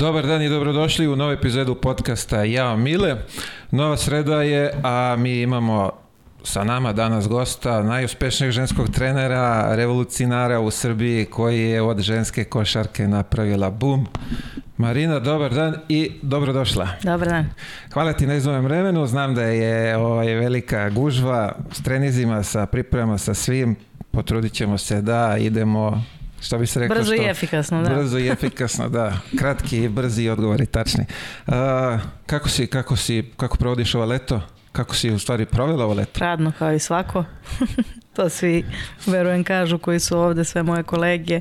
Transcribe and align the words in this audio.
Dobar 0.00 0.26
dan 0.26 0.42
i 0.42 0.48
dobrodošli 0.48 1.08
u 1.08 1.16
novu 1.16 1.32
epizodu 1.32 1.74
podcasta 1.74 2.44
Ja 2.44 2.76
Mile. 2.76 3.16
Nova 3.70 3.96
sreda 3.96 4.42
je, 4.42 4.72
a 4.82 5.16
mi 5.18 5.40
imamo 5.40 5.90
sa 6.44 6.64
nama 6.64 6.92
danas 6.92 7.28
gosta 7.28 7.82
najuspešnijeg 7.82 8.52
ženskog 8.52 8.90
trenera, 8.90 9.74
revolucionara 9.74 10.60
u 10.60 10.70
Srbiji 10.70 11.24
koji 11.24 11.62
je 11.62 11.82
od 11.82 12.00
ženske 12.00 12.44
košarke 12.44 13.08
napravila 13.08 13.70
bum. 13.70 14.06
Marina, 14.76 15.18
dobar 15.18 15.54
dan 15.54 15.74
i 15.88 16.12
dobrodošla. 16.22 16.88
Dobar 17.02 17.28
dan. 17.28 17.50
Hvala 17.92 18.12
ti 18.12 18.26
na 18.26 18.34
izvojem 18.34 18.64
vremenu. 18.64 19.06
Znam 19.06 19.34
da 19.34 19.42
je 19.42 19.96
ovaj, 19.96 20.34
velika 20.34 20.90
gužva 20.90 21.52
s 21.72 21.82
trenizima, 21.82 22.42
sa 22.42 22.66
pripremama, 22.66 23.18
sa 23.18 23.34
svim. 23.34 23.76
Potrudit 24.10 24.52
ćemo 24.52 24.78
se 24.78 25.02
da 25.02 25.36
idemo 25.38 26.02
Šta 26.40 26.58
bi 26.58 26.66
se 26.66 26.80
rekao? 26.80 26.94
Brzo 26.96 27.12
što, 27.12 27.22
i 27.22 27.26
efikasno, 27.26 27.82
da. 27.82 27.94
Brzo 27.94 28.18
i 28.18 28.28
efikasno, 28.28 28.88
da. 28.88 29.18
Kratki 29.38 29.82
i 29.82 29.88
brzi 29.88 30.28
odgovori 30.28 30.66
tačni. 30.66 31.04
Uh, 31.46 31.54
kako 32.26 32.48
si, 32.48 32.66
kako 32.66 32.96
si, 32.96 33.30
kako 33.36 33.56
provodiš 33.56 33.94
ovo 33.94 34.04
leto? 34.04 34.40
Kako 34.72 34.94
si 34.94 35.10
u 35.10 35.18
stvari 35.18 35.46
provela 35.46 35.84
ovo 35.84 35.94
leto? 35.94 36.20
Radno 36.20 36.52
kao 36.58 36.72
i 36.72 36.78
svako. 36.78 37.24
to 38.16 38.28
svi, 38.28 38.64
verujem, 39.06 39.44
kažu 39.44 39.78
koji 39.78 40.00
su 40.00 40.18
ovde, 40.18 40.44
sve 40.44 40.62
moje 40.62 40.82
kolege. 40.82 41.40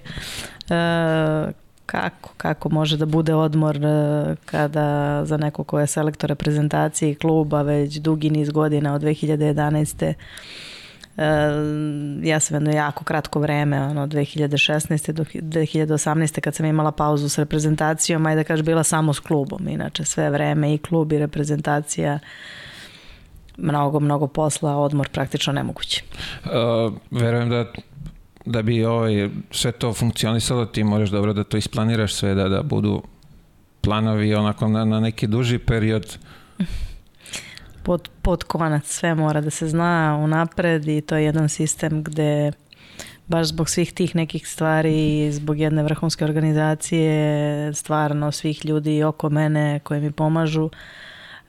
Uh, 0.69 1.51
kako, 1.85 2.33
kako 2.37 2.69
može 2.69 2.97
da 2.97 3.05
bude 3.05 3.33
odmor 3.33 3.77
uh, 3.77 4.37
kada 4.45 5.21
za 5.25 5.37
neko 5.37 5.63
ko 5.63 5.79
je 5.79 5.87
selektor 5.87 6.29
reprezentacije 6.29 7.15
kluba 7.15 7.61
već 7.61 7.95
dugi 7.95 8.29
niz 8.29 8.49
godina 8.49 8.93
od 8.93 9.01
2011 9.01 10.13
ja 12.23 12.39
sam 12.39 12.55
jedno 12.55 12.71
jako 12.71 13.03
kratko 13.03 13.39
vreme, 13.39 13.81
ono 13.81 14.07
2016. 14.07 15.11
do 15.11 15.23
2018. 15.23 16.39
kad 16.39 16.55
sam 16.55 16.65
imala 16.65 16.91
pauzu 16.91 17.29
s 17.29 17.37
reprezentacijom, 17.37 18.25
ajde 18.25 18.39
da 18.39 18.47
kažeš 18.47 18.65
bila 18.65 18.83
samo 18.83 19.13
s 19.13 19.19
klubom, 19.19 19.67
inače 19.67 20.05
sve 20.05 20.29
vreme 20.29 20.73
i 20.73 20.77
klub 20.77 21.13
i 21.13 21.19
reprezentacija 21.19 22.19
mnogo, 23.57 23.99
mnogo 23.99 24.27
posla, 24.27 24.77
odmor 24.77 25.09
praktično 25.09 25.53
nemoguće. 25.53 26.03
Uh, 26.45 26.93
verujem 27.11 27.49
da 27.49 27.65
da 28.45 28.61
bi 28.61 28.85
ovaj, 28.85 29.29
sve 29.51 29.71
to 29.71 29.93
funkcionisalo, 29.93 30.65
ti 30.65 30.83
moraš 30.83 31.09
dobro 31.09 31.33
da 31.33 31.43
to 31.43 31.57
isplaniraš 31.57 32.13
sve, 32.13 32.33
da, 32.33 32.49
da 32.49 32.63
budu 32.63 33.01
planovi 33.81 34.35
onako 34.35 34.67
na, 34.67 34.85
na 34.85 34.99
neki 34.99 35.27
duži 35.27 35.59
period 35.59 36.17
pod, 37.85 38.09
pod 38.21 38.43
konac, 38.43 38.85
sve 38.85 39.15
mora 39.15 39.41
da 39.41 39.49
se 39.49 39.67
zna 39.67 40.19
unapred 40.23 40.87
i 40.87 41.01
to 41.01 41.15
je 41.15 41.25
jedan 41.25 41.49
sistem 41.49 42.03
gde 42.03 42.51
baš 43.27 43.47
zbog 43.47 43.69
svih 43.69 43.93
tih 43.93 44.15
nekih 44.15 44.47
stvari, 44.47 45.31
zbog 45.31 45.59
jedne 45.59 45.83
vrhunske 45.83 46.25
organizacije, 46.25 47.73
stvarno 47.73 48.31
svih 48.31 48.65
ljudi 48.65 49.03
oko 49.03 49.29
mene 49.29 49.79
koji 49.83 50.01
mi 50.01 50.11
pomažu, 50.11 50.69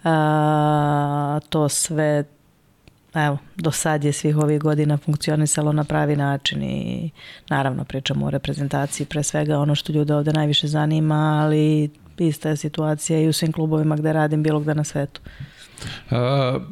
a, 0.04 1.40
to 1.48 1.68
sve 1.68 2.24
evo, 3.14 3.38
do 3.56 3.70
sad 3.70 4.04
je 4.04 4.12
svih 4.12 4.36
ovih 4.36 4.60
godina 4.60 4.96
funkcionisalo 4.96 5.72
na 5.72 5.84
pravi 5.84 6.16
način 6.16 6.62
i 6.62 7.10
naravno 7.50 7.84
pričamo 7.84 8.26
o 8.26 8.30
reprezentaciji 8.30 9.06
pre 9.06 9.22
svega 9.22 9.58
ono 9.58 9.74
što 9.74 9.92
ljude 9.92 10.14
ovde 10.14 10.32
najviše 10.32 10.68
zanima, 10.68 11.40
ali 11.42 11.90
ista 12.18 12.48
je 12.48 12.56
situacija 12.56 13.20
i 13.20 13.28
u 13.28 13.32
svim 13.32 13.52
klubovima 13.52 13.96
gde 13.96 14.12
radim 14.12 14.42
bilo 14.42 14.60
gde 14.60 14.74
na 14.74 14.84
svetu. 14.84 15.20
Uh, 16.10 16.62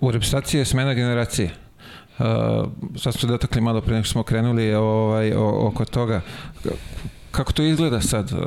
u 0.00 0.10
reprezentaciji 0.10 0.58
je 0.58 0.64
smena 0.64 0.94
generacije. 0.94 1.50
Uh, 2.18 2.26
sad 2.96 3.14
smo 3.14 3.28
dotakli 3.28 3.60
malo 3.60 3.80
pre 3.80 3.94
nego 3.94 4.06
smo 4.06 4.22
krenuli 4.22 4.74
ovaj, 4.74 5.32
o, 5.32 5.66
oko 5.68 5.84
toga. 5.84 6.20
Kako 7.30 7.52
to 7.52 7.62
izgleda 7.62 8.00
sad? 8.00 8.32
Uh, 8.32 8.38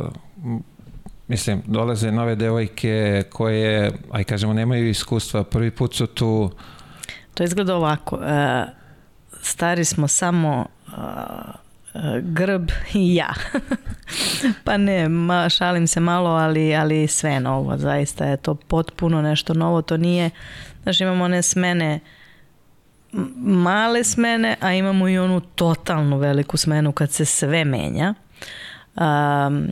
mislim, 1.28 1.62
dolaze 1.66 2.12
nove 2.12 2.36
devojke 2.36 3.24
koje, 3.31 3.92
aj 4.12 4.24
kažemo, 4.24 4.54
nemaju 4.54 4.90
iskustva, 4.90 5.44
prvi 5.44 5.72
put 5.72 5.96
su 5.96 6.08
tu... 6.08 6.52
To 7.34 7.44
izgleda 7.44 7.75
ovako. 7.75 8.16
Uh, 8.16 8.22
stari 9.42 9.86
smo 9.86 10.08
samo 10.08 10.66
uh, 10.88 10.94
grb 12.22 12.69
i 12.94 13.16
ja. 13.16 13.33
pa 14.63 14.78
ne, 14.78 15.09
ma, 15.09 15.50
šalim 15.50 15.88
se 15.88 16.00
malo, 16.00 16.29
ali, 16.29 16.75
ali 16.75 17.07
sve 17.07 17.39
novo, 17.39 17.78
zaista 17.78 18.25
je 18.25 18.38
to 18.38 18.56
potpuno 18.56 19.22
nešto 19.22 19.53
novo, 19.53 19.81
to 19.81 19.97
nije, 19.97 20.29
znaš 20.83 21.01
imamo 21.01 21.23
one 21.23 21.41
smene, 21.41 22.00
male 23.38 24.03
smene, 24.03 24.56
a 24.59 24.73
imamo 24.73 25.09
i 25.09 25.17
onu 25.17 25.39
totalnu 25.39 26.17
veliku 26.17 26.57
smenu 26.57 26.91
kad 26.91 27.11
se 27.11 27.25
sve 27.25 27.66
menja. 27.66 28.13
Um, 28.95 29.67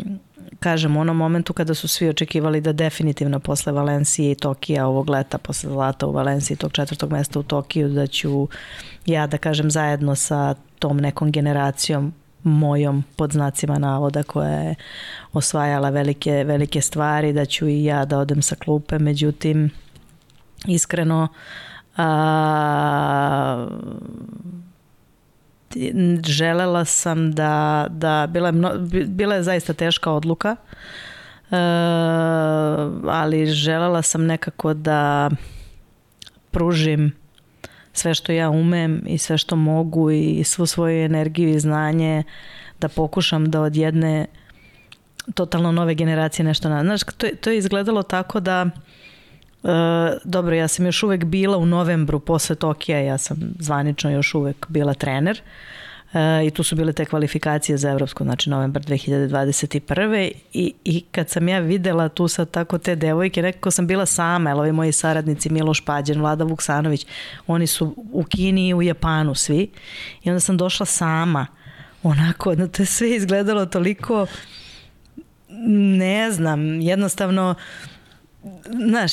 kažem, 0.59 0.97
u 0.97 1.01
onom 1.01 1.17
momentu 1.17 1.53
kada 1.53 1.73
su 1.73 1.87
svi 1.87 2.09
očekivali 2.09 2.61
da 2.61 2.73
definitivno 2.73 3.39
posle 3.39 3.73
Valencije 3.73 4.31
i 4.31 4.35
Tokija 4.35 4.87
ovog 4.87 5.09
leta, 5.09 5.37
posle 5.37 5.69
zlata 5.69 6.07
u 6.07 6.11
Valenciji, 6.11 6.57
tog 6.57 6.71
četvrtog 6.71 7.11
mesta 7.11 7.39
u 7.39 7.43
Tokiju, 7.43 7.89
da 7.89 8.07
ću 8.07 8.47
ja 9.05 9.27
da 9.27 9.37
kažem 9.37 9.71
zajedno 9.71 10.15
sa 10.15 10.55
tom 10.79 10.97
nekom 10.97 11.31
generacijom 11.31 12.13
mojom 12.43 13.03
pod 13.15 13.31
znacima 13.31 13.77
navoda 13.79 14.23
koja 14.23 14.49
je 14.49 14.75
osvajala 15.33 15.89
velike, 15.89 16.43
velike 16.47 16.81
stvari, 16.81 17.33
da 17.33 17.45
ću 17.45 17.67
i 17.67 17.83
ja 17.83 18.05
da 18.05 18.19
odem 18.19 18.41
sa 18.41 18.55
klupe, 18.55 18.99
međutim 18.99 19.69
iskreno 20.67 21.27
a, 21.97 23.67
želela 26.25 26.85
sam 26.85 27.31
da, 27.31 27.87
da 27.89 28.27
bila, 28.29 28.47
je 28.47 28.51
mno, 28.51 28.71
bila 29.07 29.35
je 29.35 29.43
zaista 29.43 29.73
teška 29.73 30.11
odluka, 30.11 30.55
e, 31.51 31.55
ali 33.07 33.45
želela 33.45 34.01
sam 34.01 34.25
nekako 34.25 34.73
da 34.73 35.29
pružim 36.51 37.22
sve 37.93 38.13
što 38.13 38.31
ja 38.31 38.49
umem 38.49 39.03
i 39.07 39.17
sve 39.17 39.37
što 39.37 39.55
mogu 39.55 40.11
i 40.11 40.43
svu 40.43 40.65
svoju 40.65 41.05
energiju 41.05 41.49
i 41.49 41.59
znanje 41.59 42.23
da 42.79 42.89
pokušam 42.89 43.51
da 43.51 43.61
od 43.61 43.75
jedne 43.75 44.25
totalno 45.33 45.71
nove 45.71 45.95
generacije 45.95 46.45
nešto 46.45 46.69
na... 46.69 46.83
Znaš, 46.83 47.03
to, 47.03 47.27
to 47.41 47.49
je 47.49 47.57
izgledalo 47.57 48.03
tako 48.03 48.39
da 48.39 48.69
Uh, 49.63 49.69
dobro, 50.23 50.55
ja 50.55 50.67
sam 50.67 50.85
još 50.85 51.03
uvek 51.03 51.23
bila 51.23 51.57
u 51.57 51.65
novembru 51.65 52.19
posle 52.19 52.55
Tokija, 52.55 52.99
ja 52.99 53.17
sam 53.17 53.37
zvanično 53.59 54.11
još 54.11 54.35
uvek 54.35 54.65
bila 54.69 54.93
trener 54.93 55.41
uh, 55.41 55.82
i 56.45 56.51
tu 56.51 56.63
su 56.63 56.75
bile 56.75 56.93
te 56.93 57.05
kvalifikacije 57.05 57.77
za 57.77 57.89
Evropsko, 57.89 58.23
znači 58.23 58.49
novembar 58.49 58.83
2021. 58.83 60.31
I, 60.53 60.73
I 60.83 61.01
kad 61.11 61.29
sam 61.29 61.47
ja 61.47 61.59
videla 61.59 62.09
tu 62.09 62.27
sad 62.27 62.51
tako 62.51 62.77
te 62.77 62.95
devojke, 62.95 63.41
nekako 63.41 63.71
sam 63.71 63.87
bila 63.87 64.05
sama, 64.05 64.49
jer 64.49 64.59
ovi 64.59 64.71
moji 64.71 64.91
saradnici 64.91 65.49
Miloš 65.49 65.85
Pađen, 65.85 66.21
Vlada 66.21 66.43
Vuksanović, 66.43 67.05
oni 67.47 67.67
su 67.67 67.95
u 68.11 68.23
Kini 68.23 68.67
i 68.67 68.73
u 68.73 68.81
Japanu 68.81 69.35
svi 69.35 69.69
i 70.23 70.29
onda 70.29 70.39
sam 70.39 70.57
došla 70.57 70.85
sama 70.85 71.47
onako, 72.03 72.55
no 72.55 72.67
to 72.67 72.81
je 72.81 72.85
sve 72.85 73.15
izgledalo 73.15 73.65
toliko 73.65 74.25
ne 75.97 76.31
znam, 76.31 76.81
jednostavno 76.81 77.55
znaš, 78.87 79.11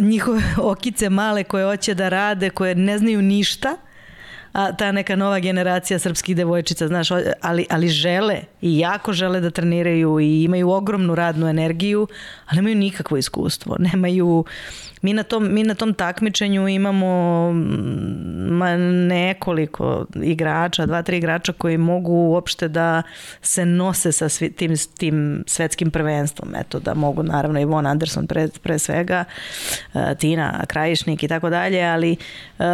njihove 0.00 0.42
okice 0.72 1.10
male 1.10 1.44
koje 1.44 1.64
hoće 1.64 1.94
da 1.94 2.08
rade, 2.08 2.50
koje 2.50 2.74
ne 2.74 2.98
znaju 2.98 3.22
ništa, 3.22 3.76
a 4.52 4.72
ta 4.72 4.92
neka 4.92 5.16
nova 5.16 5.38
generacija 5.38 5.98
srpskih 5.98 6.36
devojčica, 6.36 6.88
znaš, 6.88 7.08
ali, 7.40 7.66
ali 7.70 7.88
žele 7.88 8.40
i 8.60 8.78
jako 8.78 9.12
žele 9.12 9.40
da 9.40 9.50
treniraju 9.50 10.20
i 10.20 10.42
imaju 10.42 10.70
ogromnu 10.70 11.14
radnu 11.14 11.48
energiju, 11.48 12.06
ali 12.46 12.56
nemaju 12.56 12.76
nikakvo 12.76 13.16
iskustvo, 13.16 13.76
nemaju 13.78 14.44
Mi 15.02 15.12
na 15.12 15.22
tom, 15.22 15.54
mi 15.54 15.62
na 15.62 15.74
tom 15.74 15.94
takmičenju 15.94 16.68
imamo 16.68 17.52
mm, 17.52 18.56
ma, 18.56 18.76
nekoliko 19.06 20.06
igrača, 20.14 20.86
dva, 20.86 21.02
tri 21.02 21.18
igrača 21.18 21.52
koji 21.52 21.78
mogu 21.78 22.12
uopšte 22.12 22.68
da 22.68 23.02
se 23.40 23.66
nose 23.66 24.12
sa 24.12 24.28
svi, 24.28 24.52
tim, 24.52 24.74
tim 24.98 25.44
svetskim 25.46 25.90
prvenstvom. 25.90 26.54
Eto, 26.54 26.80
da 26.80 26.94
mogu 26.94 27.22
naravno 27.22 27.60
i 27.60 27.64
Von 27.64 27.86
Anderson 27.86 28.26
pre, 28.26 28.48
pre 28.62 28.78
svega, 28.78 29.24
uh, 29.94 30.00
Tina 30.18 30.64
Krajišnik 30.66 31.22
i 31.22 31.28
tako 31.28 31.50
dalje, 31.50 31.84
ali 31.84 32.16
uh, 32.58 32.64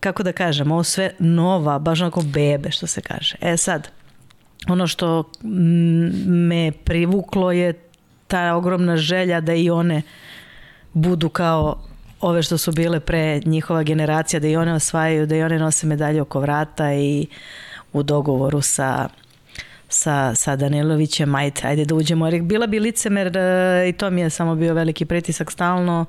kako 0.00 0.22
da 0.22 0.32
kažem, 0.32 0.72
ovo 0.72 0.82
sve 0.82 1.10
nova, 1.18 1.78
baš 1.78 2.00
onako 2.00 2.22
bebe 2.22 2.70
što 2.70 2.86
se 2.86 3.00
kaže. 3.00 3.36
E 3.40 3.56
sad, 3.56 3.88
ono 4.68 4.86
što 4.86 5.30
me 6.26 6.72
privuklo 6.84 7.52
je 7.52 7.72
ta 8.26 8.54
ogromna 8.54 8.96
želja 8.96 9.40
da 9.40 9.54
i 9.54 9.70
one 9.70 10.02
budu 10.92 11.28
kao 11.28 11.82
ove 12.20 12.42
što 12.42 12.58
su 12.58 12.72
bile 12.72 13.00
pre 13.00 13.40
njihova 13.44 13.82
generacija, 13.82 14.40
da 14.40 14.48
i 14.48 14.56
one 14.56 14.72
osvajaju, 14.72 15.26
da 15.26 15.36
i 15.36 15.42
one 15.42 15.58
nose 15.58 15.86
medalje 15.86 16.22
oko 16.22 16.40
vrata 16.40 16.94
i 16.94 17.26
u 17.92 18.02
dogovoru 18.02 18.60
sa 18.60 19.08
sa, 19.88 20.34
sa 20.34 20.56
Danilovićem, 20.56 21.34
ajde, 21.34 21.60
ajde 21.64 21.84
da 21.84 21.94
uđemo. 21.94 22.26
Jer 22.26 22.42
bila 22.42 22.66
bi 22.66 22.80
licemer 22.80 23.36
e, 23.36 23.88
i 23.88 23.92
to 23.92 24.10
mi 24.10 24.20
je 24.20 24.30
samo 24.30 24.54
bio 24.54 24.74
veliki 24.74 25.04
pritisak 25.04 25.52
stalno 25.52 26.04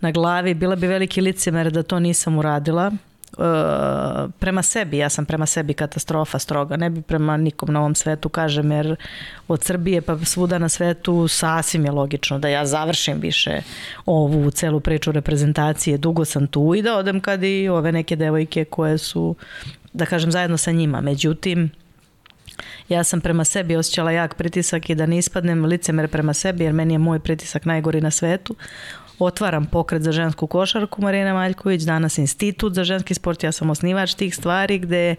na 0.00 0.10
glavi. 0.10 0.54
Bila 0.54 0.76
bi 0.76 0.86
veliki 0.86 1.20
licemer 1.20 1.70
da 1.70 1.82
to 1.82 2.00
nisam 2.00 2.38
uradila. 2.38 2.92
Prema 4.38 4.62
sebi, 4.62 4.98
ja 4.98 5.08
sam 5.08 5.26
prema 5.26 5.46
sebi 5.46 5.74
katastrofa 5.74 6.38
stroga, 6.38 6.76
ne 6.76 6.90
bi 6.90 7.02
prema 7.02 7.36
nikom 7.36 7.72
na 7.72 7.80
ovom 7.80 7.94
svetu 7.94 8.28
kažem, 8.28 8.72
jer 8.72 8.96
od 9.48 9.62
Srbije 9.62 10.02
pa 10.02 10.18
svuda 10.24 10.58
na 10.58 10.68
svetu 10.68 11.28
sasvim 11.28 11.84
je 11.84 11.90
logično 11.90 12.38
da 12.38 12.48
ja 12.48 12.66
završim 12.66 13.20
više 13.20 13.60
ovu 14.06 14.50
celu 14.50 14.80
priču 14.80 15.12
reprezentacije, 15.12 15.98
dugo 15.98 16.24
sam 16.24 16.46
tu 16.46 16.74
i 16.74 16.82
da 16.82 16.96
odem 16.96 17.20
kad 17.20 17.44
i 17.44 17.68
ove 17.68 17.92
neke 17.92 18.16
devojke 18.16 18.64
koje 18.64 18.98
su, 18.98 19.34
da 19.92 20.06
kažem, 20.06 20.30
zajedno 20.30 20.56
sa 20.56 20.72
njima. 20.72 21.00
Međutim, 21.00 21.70
ja 22.88 23.04
sam 23.04 23.20
prema 23.20 23.44
sebi 23.44 23.76
osjećala 23.76 24.10
jak 24.10 24.34
pritisak 24.34 24.90
i 24.90 24.94
da 24.94 25.06
ne 25.06 25.18
ispadnem 25.18 25.64
licemer 25.64 26.08
prema 26.08 26.34
sebi 26.34 26.64
jer 26.64 26.72
meni 26.72 26.94
je 26.94 26.98
moj 26.98 27.18
pritisak 27.18 27.64
najgori 27.64 28.00
na 28.00 28.10
svetu 28.10 28.54
otvaram 29.24 29.66
pokret 29.66 30.02
za 30.02 30.12
žensku 30.12 30.46
košarku 30.46 31.02
Marina 31.02 31.34
Maljković, 31.34 31.82
danas 31.82 32.18
institut 32.18 32.74
za 32.74 32.84
ženski 32.84 33.14
sport, 33.14 33.42
ja 33.42 33.52
sam 33.52 33.70
osnivač 33.70 34.14
tih 34.14 34.36
stvari 34.36 34.78
gde 34.78 35.16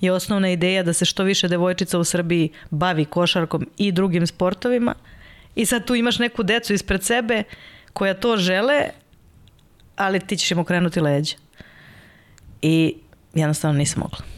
je 0.00 0.12
osnovna 0.12 0.50
ideja 0.50 0.82
da 0.82 0.92
se 0.92 1.04
što 1.04 1.22
više 1.22 1.48
devojčica 1.48 1.98
u 1.98 2.04
Srbiji 2.04 2.50
bavi 2.70 3.04
košarkom 3.04 3.66
i 3.78 3.92
drugim 3.92 4.26
sportovima 4.26 4.94
i 5.54 5.66
sad 5.66 5.84
tu 5.84 5.94
imaš 5.94 6.18
neku 6.18 6.42
decu 6.42 6.74
ispred 6.74 7.02
sebe 7.02 7.42
koja 7.92 8.14
to 8.14 8.36
žele, 8.36 8.88
ali 9.96 10.20
ti 10.20 10.36
ćeš 10.36 10.50
im 10.50 10.58
okrenuti 10.58 11.00
leđa. 11.00 11.36
I 12.62 12.94
jednostavno 13.34 13.78
nisam 13.78 14.00
mogla. 14.00 14.33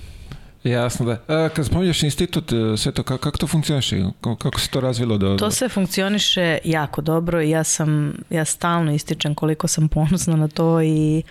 Jasno 0.70 1.06
da. 1.06 1.34
A, 1.34 1.48
kad 1.48 1.66
spominješ 1.66 2.02
institut, 2.02 2.52
e, 2.52 2.76
sve 2.76 2.92
to, 2.92 3.02
kako, 3.02 3.22
kako 3.22 3.38
to 3.38 3.46
funkcioniše? 3.46 4.02
Kako 4.20 4.60
se 4.60 4.68
to 4.70 4.80
razvilo? 4.80 5.18
Do, 5.18 5.36
To 5.36 5.50
sve 5.50 5.68
funkcioniše 5.68 6.58
jako 6.64 7.00
dobro 7.00 7.42
i 7.42 7.50
ja 7.50 7.64
sam, 7.64 8.12
ja 8.30 8.44
stalno 8.44 8.92
ističem 8.92 9.34
koliko 9.34 9.68
sam 9.68 9.88
ponosna 9.88 10.36
na 10.36 10.48
to 10.48 10.82
i 10.82 11.18
e, 11.18 11.22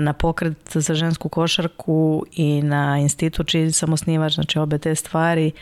na 0.00 0.12
pokret 0.12 0.56
za 0.74 0.94
žensku 0.94 1.28
košarku 1.28 2.26
i 2.32 2.62
na 2.62 2.98
institut 2.98 3.48
čiji 3.48 3.72
sam 3.72 3.92
osnivač, 3.92 4.34
znači 4.34 4.58
obe 4.58 4.78
te 4.78 4.94
stvari. 4.94 5.52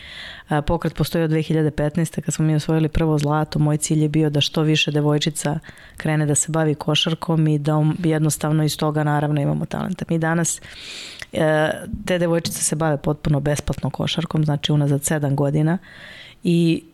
E, 0.51 0.63
pokret 0.63 0.95
postoji 0.95 1.25
od 1.25 1.31
2015. 1.31 2.21
kad 2.21 2.35
smo 2.35 2.45
mi 2.45 2.55
osvojili 2.55 2.89
prvo 2.89 3.19
zlato. 3.19 3.59
Moj 3.59 3.77
cilj 3.77 4.03
je 4.03 4.09
bio 4.09 4.31
da 4.31 4.41
što 4.41 4.63
više 4.63 4.91
devojčica 4.91 5.59
krene 5.97 6.27
da 6.27 6.35
se 6.35 6.53
bavi 6.53 6.75
košarkom 6.75 7.49
i 7.49 7.59
da 7.59 7.85
jednostavno 8.05 8.65
iz 8.65 8.77
toga 8.77 9.05
naravno 9.05 9.41
imamo 9.41 9.67
talenta. 9.67 10.05
Mi 10.09 10.19
danas 10.19 10.61
E, 11.33 11.71
te 12.07 12.19
devojčice 12.19 12.63
se 12.63 12.77
bave 12.77 12.97
potpuno 12.97 13.41
besplatno 13.41 13.91
košarkom, 13.91 14.45
znači 14.45 14.73
unazad 14.73 15.05
sedam 15.05 15.37
godina 15.37 15.79
i 16.43 16.85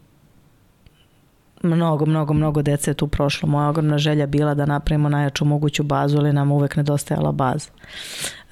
mnogo, 1.64 2.06
mnogo, 2.06 2.34
mnogo 2.34 2.62
dece 2.62 2.90
je 2.90 2.94
tu 2.94 3.06
prošlo. 3.06 3.48
Moja 3.48 3.68
ogromna 3.68 3.98
želja 3.98 4.26
bila 4.26 4.54
da 4.54 4.66
napravimo 4.66 5.08
najjaču 5.08 5.44
moguću 5.44 5.82
bazu, 5.82 6.18
ali 6.18 6.32
nam 6.32 6.52
uvek 6.52 6.76
nedostajala 6.76 7.32
baza. 7.32 7.70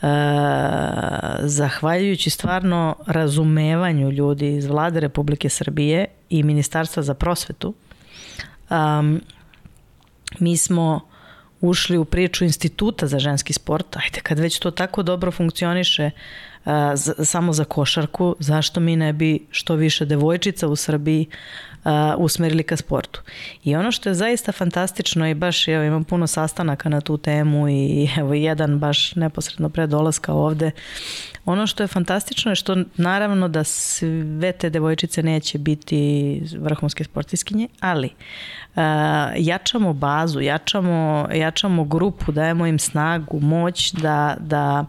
E, 0.03 0.07
zahvaljujući 1.41 2.31
stvarno 2.31 2.97
razumevanju 3.07 4.11
ljudi 4.11 4.55
iz 4.55 4.67
vlade 4.67 5.01
Republike 5.01 5.49
Srbije 5.49 6.07
i 6.31 6.43
Ministarstva 6.43 7.03
za 7.03 7.15
prosvetu, 7.15 7.75
um, 8.71 9.21
mi 10.39 10.57
smo 10.57 11.01
ušli 11.61 11.99
u 11.99 12.05
priču 12.05 12.45
instituta 12.45 13.07
za 13.07 13.19
ženski 13.19 13.53
sport, 13.53 13.97
ajde 13.97 14.21
kad 14.21 14.39
već 14.39 14.59
to 14.59 14.71
tako 14.71 15.03
dobro 15.03 15.31
funkcioniše 15.31 16.11
uh, 16.65 16.73
samo 17.25 17.53
za 17.53 17.65
košarku, 17.65 18.37
zašto 18.39 18.81
mi 18.81 18.97
ne 18.97 19.13
bi 19.13 19.47
što 19.51 19.75
više 19.75 20.05
devojčica 20.05 20.69
u 20.69 20.77
Srbiji 20.77 21.27
uh, 21.29 21.72
usmerili 22.19 22.63
ka 22.63 22.77
sportu. 22.77 23.23
I 23.65 23.77
ono 23.77 23.93
što 23.93 24.09
je 24.09 24.15
zaista 24.15 24.53
fantastično 24.53 25.29
i 25.29 25.35
baš 25.35 25.69
evo, 25.69 25.85
imam 25.85 26.05
puno 26.05 26.27
sastanaka 26.27 26.89
na 26.89 27.01
tu 27.01 27.17
temu 27.19 27.69
i 27.69 28.09
evo 28.19 28.35
jedan 28.35 28.79
baš 28.79 29.15
neposredno 29.15 29.69
pre 29.69 29.87
dolaska 29.87 30.33
ovde 30.33 30.71
Ono 31.45 31.67
što 31.67 31.83
je 31.83 31.87
fantastično 31.87 32.53
je 32.53 32.57
što 32.57 32.77
naravno 32.97 33.49
da 33.49 33.65
sve 33.65 34.53
te 34.53 34.71
devojčice 34.71 35.23
neće 35.23 35.59
biti 35.59 36.43
vrhunske 36.59 37.05
sportiskinje, 37.05 37.69
ali 37.81 38.07
uh, 38.07 38.83
jačamo 39.37 39.93
bazu, 39.93 40.41
jačamo, 40.41 41.29
jačamo 41.35 41.85
grupu, 41.85 42.33
dajemo 42.33 42.67
im 42.67 42.79
snagu, 42.79 43.41
moć 43.41 43.93
da, 43.93 44.37
da 44.41 44.85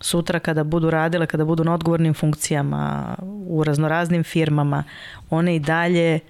sutra 0.00 0.38
kada 0.38 0.64
budu 0.64 0.90
radile, 0.90 1.26
kada 1.26 1.44
budu 1.44 1.64
na 1.64 1.74
odgovornim 1.74 2.14
funkcijama 2.14 3.14
u 3.46 3.64
raznoraznim 3.64 4.24
firmama, 4.24 4.84
one 5.30 5.56
i 5.56 5.60
dalje 5.60 6.20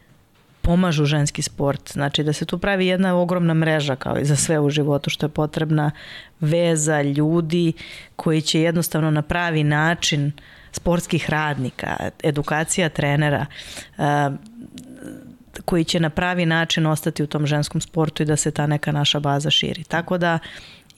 pomažu 0.63 1.05
ženski 1.05 1.43
sport. 1.43 1.93
Znači 1.93 2.23
da 2.23 2.33
se 2.33 2.45
tu 2.45 2.59
pravi 2.59 2.87
jedna 2.87 3.17
ogromna 3.17 3.55
mreža 3.55 3.97
kao 3.97 4.19
i 4.19 4.25
za 4.25 4.37
sve 4.37 4.61
u 4.61 4.71
životu 4.71 5.11
što 5.11 5.27
je 5.27 5.31
potrebna 5.31 5.91
veza 6.41 7.03
ljudi 7.03 7.73
koji 8.17 8.41
će 8.43 8.61
jednostavno 8.61 9.11
na 9.11 9.23
pravi 9.23 9.65
način 9.65 10.33
sportskih 10.73 11.31
radnika, 11.31 11.97
edukacija 12.23 12.89
trenera, 12.89 13.47
koji 15.65 15.85
će 15.85 16.01
na 16.01 16.11
pravi 16.11 16.47
način 16.47 16.87
ostati 16.87 17.23
u 17.23 17.27
tom 17.27 17.47
ženskom 17.47 17.81
sportu 17.81 18.23
i 18.23 18.27
da 18.27 18.37
se 18.37 18.51
ta 18.51 18.67
neka 18.67 18.93
naša 18.93 19.21
baza 19.21 19.51
širi. 19.51 19.85
Tako 19.85 20.19
da 20.19 20.39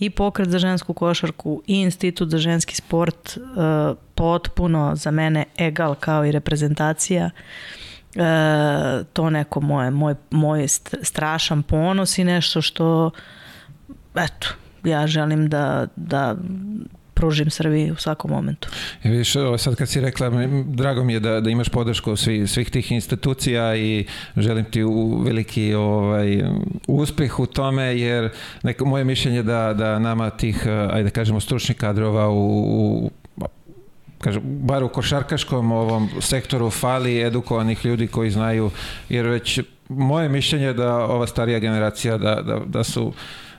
i 0.02 0.10
pokret 0.10 0.48
za 0.48 0.58
žensku 0.58 0.94
košarku 0.94 1.62
i 1.66 1.80
institut 1.80 2.30
za 2.30 2.38
ženski 2.38 2.74
sport 2.76 3.38
potpuno 4.14 4.96
za 4.96 5.10
mene 5.10 5.44
egal 5.58 5.94
kao 5.94 6.24
i 6.24 6.32
reprezentacija. 6.32 7.30
E, 8.14 9.04
to 9.12 9.30
neko 9.30 9.60
moje, 9.60 9.90
moj, 9.90 10.14
moj 10.30 10.68
strašan 11.02 11.62
ponos 11.62 12.18
i 12.18 12.24
nešto 12.24 12.62
što 12.62 13.10
eto, 14.14 14.48
ja 14.84 15.06
želim 15.06 15.48
da, 15.48 15.86
da 15.96 16.36
pružim 17.22 17.50
Srbiji 17.50 17.90
u 17.90 17.96
svakom 17.96 18.30
momentu. 18.30 18.68
I 19.04 19.08
vidiš, 19.08 19.32
sad 19.58 19.76
kad 19.76 19.88
si 19.88 20.00
rekla, 20.00 20.30
drago 20.66 21.04
mi 21.04 21.12
je 21.12 21.20
da, 21.20 21.40
da 21.40 21.50
imaš 21.50 21.68
podršku 21.68 22.16
svih, 22.16 22.50
svih 22.50 22.70
tih 22.70 22.92
institucija 22.92 23.76
i 23.76 24.06
želim 24.36 24.64
ti 24.64 24.82
u 24.82 25.22
veliki 25.22 25.74
ovaj, 25.74 26.42
uspeh 26.86 27.38
u 27.40 27.46
tome, 27.46 27.84
jer 27.98 28.30
neko, 28.62 28.84
moje 28.84 29.04
mišljenje 29.04 29.42
da, 29.42 29.74
da 29.74 29.98
nama 29.98 30.30
tih, 30.30 30.66
ajde 30.66 31.02
da 31.02 31.10
kažemo, 31.10 31.40
stručnih 31.40 31.78
kadrova 31.78 32.28
u, 32.28 32.40
u 32.66 33.10
kažem, 34.18 34.42
bar 34.44 34.82
u 34.82 34.88
košarkaškom 34.88 35.72
ovom 35.72 36.08
sektoru 36.20 36.70
fali 36.70 37.22
edukovanih 37.22 37.84
ljudi 37.84 38.06
koji 38.06 38.30
znaju, 38.30 38.70
jer 39.08 39.26
već 39.26 39.60
moje 39.88 40.28
mišljenje 40.28 40.66
je 40.66 40.74
da 40.74 40.96
ova 40.96 41.26
starija 41.26 41.58
generacija 41.58 42.18
da, 42.18 42.34
da, 42.42 42.60
da 42.66 42.84
su 42.84 43.12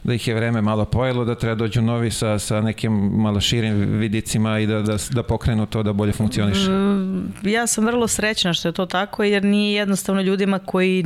da 0.03 0.13
ih 0.13 0.27
je 0.27 0.35
vreme 0.35 0.61
malo 0.61 0.85
pojelo, 0.85 1.25
da 1.25 1.35
treba 1.35 1.55
dođu 1.55 1.81
novi 1.81 2.11
sa, 2.11 2.39
sa 2.39 2.61
nekim 2.61 2.93
malo 2.93 3.41
širim 3.41 3.75
vidicima 3.99 4.59
i 4.59 4.67
da, 4.67 4.81
da, 4.81 4.97
da 5.11 5.23
pokrenu 5.23 5.65
to 5.65 5.83
da 5.83 5.93
bolje 5.93 6.13
funkcioniše. 6.13 6.69
Mm, 6.69 7.31
ja 7.43 7.67
sam 7.67 7.85
vrlo 7.85 8.07
srećna 8.07 8.53
što 8.53 8.67
je 8.67 8.71
to 8.71 8.85
tako, 8.85 9.23
jer 9.23 9.43
nije 9.43 9.73
jednostavno 9.73 10.21
ljudima 10.21 10.59
koji 10.59 11.03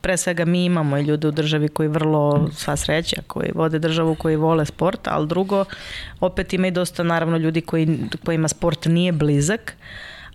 pre 0.00 0.16
svega 0.16 0.44
mi 0.44 0.64
imamo 0.64 0.98
i 0.98 1.02
ljude 1.02 1.28
u 1.28 1.30
državi 1.30 1.68
koji 1.68 1.88
vrlo 1.88 2.48
sva 2.52 2.76
sreća, 2.76 3.22
koji 3.26 3.50
vode 3.54 3.78
državu, 3.78 4.14
koji 4.14 4.36
vole 4.36 4.66
sport, 4.66 5.08
ali 5.08 5.26
drugo, 5.26 5.64
opet 6.20 6.52
ima 6.52 6.66
i 6.66 6.70
dosta 6.70 7.02
naravno 7.02 7.36
ljudi 7.36 7.60
koji, 7.60 7.98
kojima 8.24 8.48
sport 8.48 8.86
nije 8.86 9.12
blizak, 9.12 9.76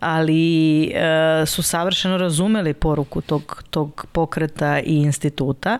ali 0.01 0.83
e, 0.83 1.45
su 1.45 1.63
savršeno 1.63 2.17
razumeli 2.17 2.73
poruku 2.73 3.21
tog, 3.21 3.63
tog 3.69 4.05
pokreta 4.11 4.79
i 4.79 4.95
instituta. 4.95 5.79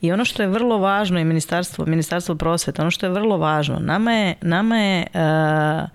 I 0.00 0.12
ono 0.12 0.24
što 0.24 0.42
je 0.42 0.48
vrlo 0.48 0.78
važno 0.78 1.20
i 1.20 1.24
ministarstvo, 1.24 1.86
ministarstvo 1.86 2.34
prosveta, 2.34 2.82
ono 2.82 2.90
što 2.90 3.06
je 3.06 3.10
vrlo 3.10 3.36
važno, 3.36 3.78
nama 3.78 4.12
je, 4.12 4.34
nama 4.40 4.76
je 4.76 5.06
e, 5.14 5.86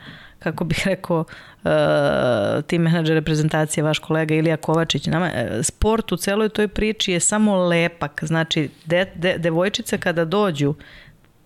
kako 0.43 0.63
bih 0.63 0.81
rekao, 0.85 1.19
uh, 1.63 2.63
tim 2.67 2.81
menadžer 2.81 3.15
reprezentacije, 3.15 3.83
vaš 3.83 3.99
kolega 3.99 4.35
Ilija 4.35 4.57
Kovačić, 4.57 5.05
nama, 5.05 5.25
uh, 5.25 5.63
sport 5.63 6.11
u 6.11 6.17
celoj 6.17 6.49
toj 6.49 6.67
priči 6.67 7.11
je 7.11 7.19
samo 7.19 7.67
lepak, 7.67 8.23
znači 8.23 8.69
de, 8.85 9.05
de, 9.15 9.37
devojčice 9.37 9.97
kada 9.97 10.25
dođu 10.25 10.73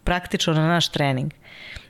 praktično 0.05 0.53
na 0.53 0.67
naš 0.67 0.89
trening, 0.89 1.33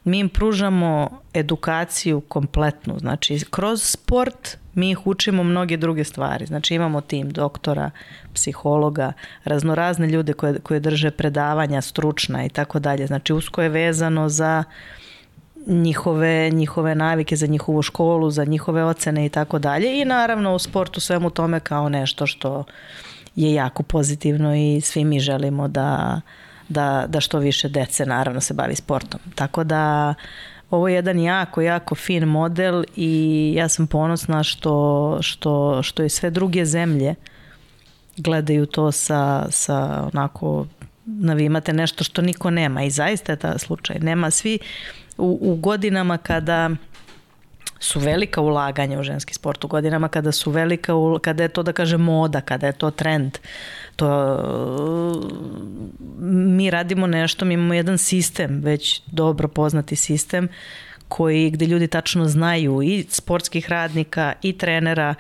mi 0.04 0.20
im 0.20 0.30
pružamo 0.30 1.22
edukaciju 1.34 2.22
kompletnu, 2.22 3.00
znači 3.00 3.40
kroz 3.50 3.84
sport 3.84 4.58
mi 4.74 4.92
ih 4.92 5.08
učimo 5.08 5.44
mnoge 5.44 5.78
druge 5.78 6.04
stvari. 6.04 6.46
Znači 6.46 6.76
imamo 6.76 7.02
tim 7.02 7.30
doktora, 7.30 7.92
psihologa, 8.34 9.14
raznorazne 9.44 10.08
ljude 10.08 10.34
koje, 10.34 10.60
koje 10.60 10.80
drže 10.80 11.12
predavanja 11.12 11.82
stručna 11.82 12.46
i 12.46 12.50
tako 12.50 12.80
dalje. 12.80 13.08
Znači 13.08 13.34
usko 13.34 13.62
je 13.62 13.70
vezano 13.70 14.30
za 14.30 14.64
njihove, 15.68 16.50
njihove 16.50 16.96
navike, 16.96 17.36
za 17.36 17.48
njihovu 17.48 17.82
školu, 17.82 18.32
za 18.32 18.46
njihove 18.46 18.84
ocene 18.84 19.26
i 19.26 19.30
tako 19.30 19.60
dalje. 19.60 20.02
I 20.02 20.06
naravno 20.06 20.56
u 20.56 20.60
sportu 20.60 21.00
svemu 21.00 21.30
tome 21.30 21.60
kao 21.60 21.90
nešto 21.90 22.28
što 22.28 22.64
je 23.36 23.54
jako 23.54 23.84
pozitivno 23.84 24.56
i 24.56 24.82
svi 24.82 25.06
mi 25.06 25.20
želimo 25.20 25.68
da 25.68 26.22
da, 26.70 27.06
da 27.08 27.20
što 27.20 27.40
više 27.40 27.70
dece 27.70 28.06
naravno 28.06 28.42
se 28.42 28.54
bavi 28.54 28.76
sportom. 28.76 29.20
Tako 29.36 29.64
da 29.64 30.14
ovo 30.72 30.88
je 30.88 30.96
jedan 30.96 31.20
jako, 31.20 31.62
jako 31.62 31.96
fin 31.96 32.24
model 32.24 32.84
i 32.96 33.54
ja 33.56 33.70
sam 33.70 33.88
ponosna 33.88 34.44
što, 34.44 35.18
što, 35.22 35.84
što 35.84 36.04
i 36.04 36.10
sve 36.10 36.30
druge 36.30 36.66
zemlje 36.66 37.16
gledaju 38.18 38.66
to 38.66 38.92
sa, 38.92 39.48
sa 39.50 40.10
onako 40.14 40.66
Da 41.06 41.34
vi 41.34 41.46
imate 41.46 41.74
nešto 41.74 42.04
što 42.04 42.22
niko 42.22 42.50
nema 42.50 42.84
i 42.84 42.90
zaista 42.90 43.32
je 43.32 43.36
ta 43.36 43.58
slučaj. 43.58 44.00
Nema 44.00 44.32
svi 44.32 44.60
u, 45.18 45.40
u 45.42 45.56
godinama 45.56 46.18
kada 46.18 46.70
su 47.80 48.00
velika 48.00 48.42
ulaganja 48.42 49.00
u 49.00 49.04
ženski 49.04 49.34
sport, 49.34 49.64
u 49.64 49.68
godinama 49.68 50.08
kada 50.08 50.32
su 50.32 50.52
velika, 50.52 50.94
kada 51.22 51.44
je 51.44 51.50
to 51.50 51.64
da 51.64 51.74
kaže 51.74 51.98
moda, 51.98 52.42
kada 52.42 52.68
je 52.68 52.74
to 52.74 52.92
trend, 52.92 53.38
to 53.96 54.10
mi 56.20 56.70
radimo 56.70 57.08
nešto, 57.08 57.46
mi 57.46 57.54
imamo 57.54 57.74
jedan 57.74 57.98
sistem, 57.98 58.62
već 58.64 59.02
dobro 59.08 59.48
poznati 59.48 59.96
sistem 59.96 60.48
koji 61.08 61.50
gde 61.50 61.66
ljudi 61.66 61.88
tačno 61.88 62.28
znaju 62.28 62.82
i 62.82 63.06
sportskih 63.10 63.70
radnika 63.70 64.34
i 64.42 64.54
trenera 64.54 65.16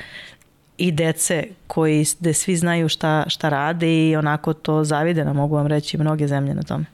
i 0.77 0.91
dece 0.91 1.44
koji 1.67 2.05
gde 2.20 2.34
svi 2.34 2.55
znaju 2.55 2.89
šta, 2.89 3.25
šta 3.27 3.50
rade 3.50 4.10
i 4.10 4.15
onako 4.15 4.53
to 4.53 4.84
zavide, 4.84 5.24
mogu 5.24 5.55
vam 5.55 5.67
reći 5.67 5.98
mnoge 5.98 6.27
zemlje 6.27 6.53
na 6.53 6.63
tome. 6.63 6.86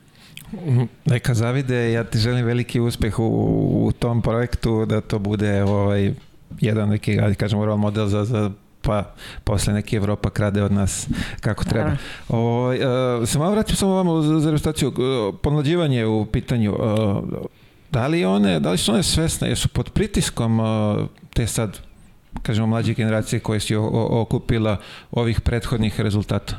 Neka 1.06 1.34
zavide, 1.34 1.92
ja 1.92 2.04
ti 2.04 2.18
želim 2.18 2.46
veliki 2.46 2.80
uspeh 2.80 3.20
u, 3.20 3.26
u 3.86 3.92
tom 3.92 4.22
projektu, 4.22 4.86
da 4.86 5.02
to 5.02 5.20
bude 5.20 5.64
ovaj, 5.64 6.14
jedan 6.60 6.90
neki, 6.90 7.20
kažemo, 7.38 7.78
model 7.78 8.08
za, 8.08 8.26
za 8.26 8.52
pa 8.82 9.14
posle 9.44 9.74
neki 9.74 9.96
Evropa 9.96 10.30
krade 10.30 10.64
od 10.64 10.72
nas 10.72 11.08
kako 11.40 11.64
treba. 11.64 11.92
O, 12.30 12.38
ovaj, 12.38 12.78
uh, 12.78 13.28
se 13.30 13.40
malo 13.40 13.52
vratim 13.52 13.76
samo 13.76 13.96
vamo 13.96 14.22
za, 14.22 14.40
za 14.40 14.52
reprezentaciju. 14.52 14.90
Uh, 14.90 15.36
pomlađivanje 15.42 16.06
u 16.06 16.26
pitanju. 16.26 16.74
Uh, 16.74 17.48
da 17.92 18.08
li 18.08 18.26
one, 18.26 18.60
da 18.60 18.72
li 18.72 18.78
su 18.78 18.92
one 18.92 19.04
svesne, 19.04 19.50
jesu 19.50 19.68
pod 19.68 19.90
pritiskom 19.90 20.60
uh, 20.60 21.08
te 21.34 21.48
sad, 21.48 21.80
kažemo, 22.42 22.68
mlađe 22.68 22.94
generacije 22.94 23.40
koje 23.40 23.60
si 23.60 23.76
okupila 23.76 24.78
ovih 25.12 25.42
prethodnih 25.42 26.00
rezultata? 26.00 26.58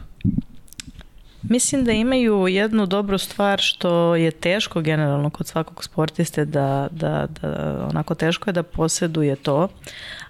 Mislim 1.43 1.85
da 1.85 1.93
imaju 1.93 2.49
jednu 2.49 2.87
dobru 2.87 3.19
stvar 3.19 3.61
što 3.61 4.17
je 4.17 4.31
teško 4.31 4.81
generalno 4.81 5.31
kod 5.31 5.47
svakog 5.47 5.85
sportiste 5.85 6.45
da, 6.45 6.89
da, 6.91 7.27
da 7.41 7.87
onako 7.91 8.15
teško 8.15 8.51
je 8.51 8.53
da 8.53 8.63
posjeduje 8.63 9.37
to, 9.37 9.69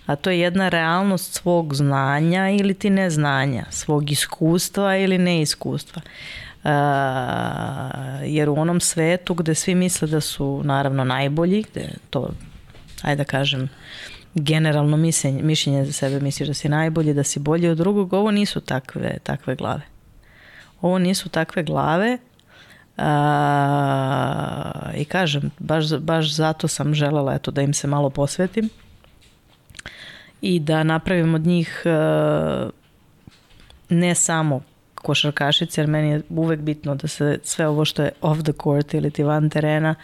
a 0.06 0.16
to 0.16 0.30
je 0.30 0.40
jedna 0.40 0.68
realnost 0.68 1.34
svog 1.34 1.74
znanja 1.74 2.50
ili 2.50 2.74
ti 2.74 2.90
neznanja, 2.90 3.64
svog 3.70 4.10
iskustva 4.10 4.96
ili 4.96 5.18
neiskustva. 5.18 6.02
Uh, 6.64 6.70
jer 8.24 8.48
u 8.48 8.54
onom 8.54 8.80
svetu 8.80 9.34
gde 9.34 9.54
svi 9.54 9.74
misle 9.74 10.08
da 10.08 10.20
su 10.20 10.60
naravno 10.64 11.04
najbolji, 11.04 11.64
gde 11.70 11.88
to, 12.10 12.30
ajde 13.02 13.16
da 13.16 13.24
kažem, 13.24 13.68
generalno 14.34 14.96
mišljenje, 14.96 15.42
mišljenje 15.42 15.84
za 15.84 15.92
sebe 15.92 16.20
misliš 16.20 16.48
da 16.48 16.54
si 16.54 16.68
najbolji, 16.68 17.14
da 17.14 17.24
si 17.24 17.38
bolji 17.38 17.68
od 17.68 17.78
drugog, 17.78 18.12
ovo 18.12 18.30
nisu 18.30 18.60
takve, 18.60 19.18
takve 19.22 19.54
glave. 19.54 19.82
Ovo 20.80 20.98
nisu 20.98 21.28
takve 21.28 21.62
glave 21.62 22.18
a, 22.96 24.90
i 24.94 25.04
kažem, 25.04 25.50
baš, 25.58 25.96
baš 25.98 26.34
zato 26.34 26.68
sam 26.68 26.94
želela 26.94 27.34
eto, 27.34 27.50
da 27.50 27.62
im 27.62 27.74
se 27.74 27.86
malo 27.86 28.10
posvetim 28.10 28.70
i 30.42 30.60
da 30.60 30.82
napravim 30.82 31.34
od 31.34 31.46
njih 31.46 31.82
a, 31.84 32.70
ne 33.88 34.14
samo 34.14 34.60
košarkašice, 34.94 35.80
jer 35.80 35.88
meni 35.88 36.10
je 36.10 36.22
uvek 36.28 36.60
bitno 36.60 36.94
da 36.94 37.08
se 37.08 37.38
sve 37.42 37.66
ovo 37.68 37.84
što 37.84 38.02
je 38.02 38.12
off 38.20 38.42
the 38.42 38.52
court 38.62 38.94
ili 38.94 39.10
ti 39.10 39.22
van 39.22 39.50
terena, 39.50 39.94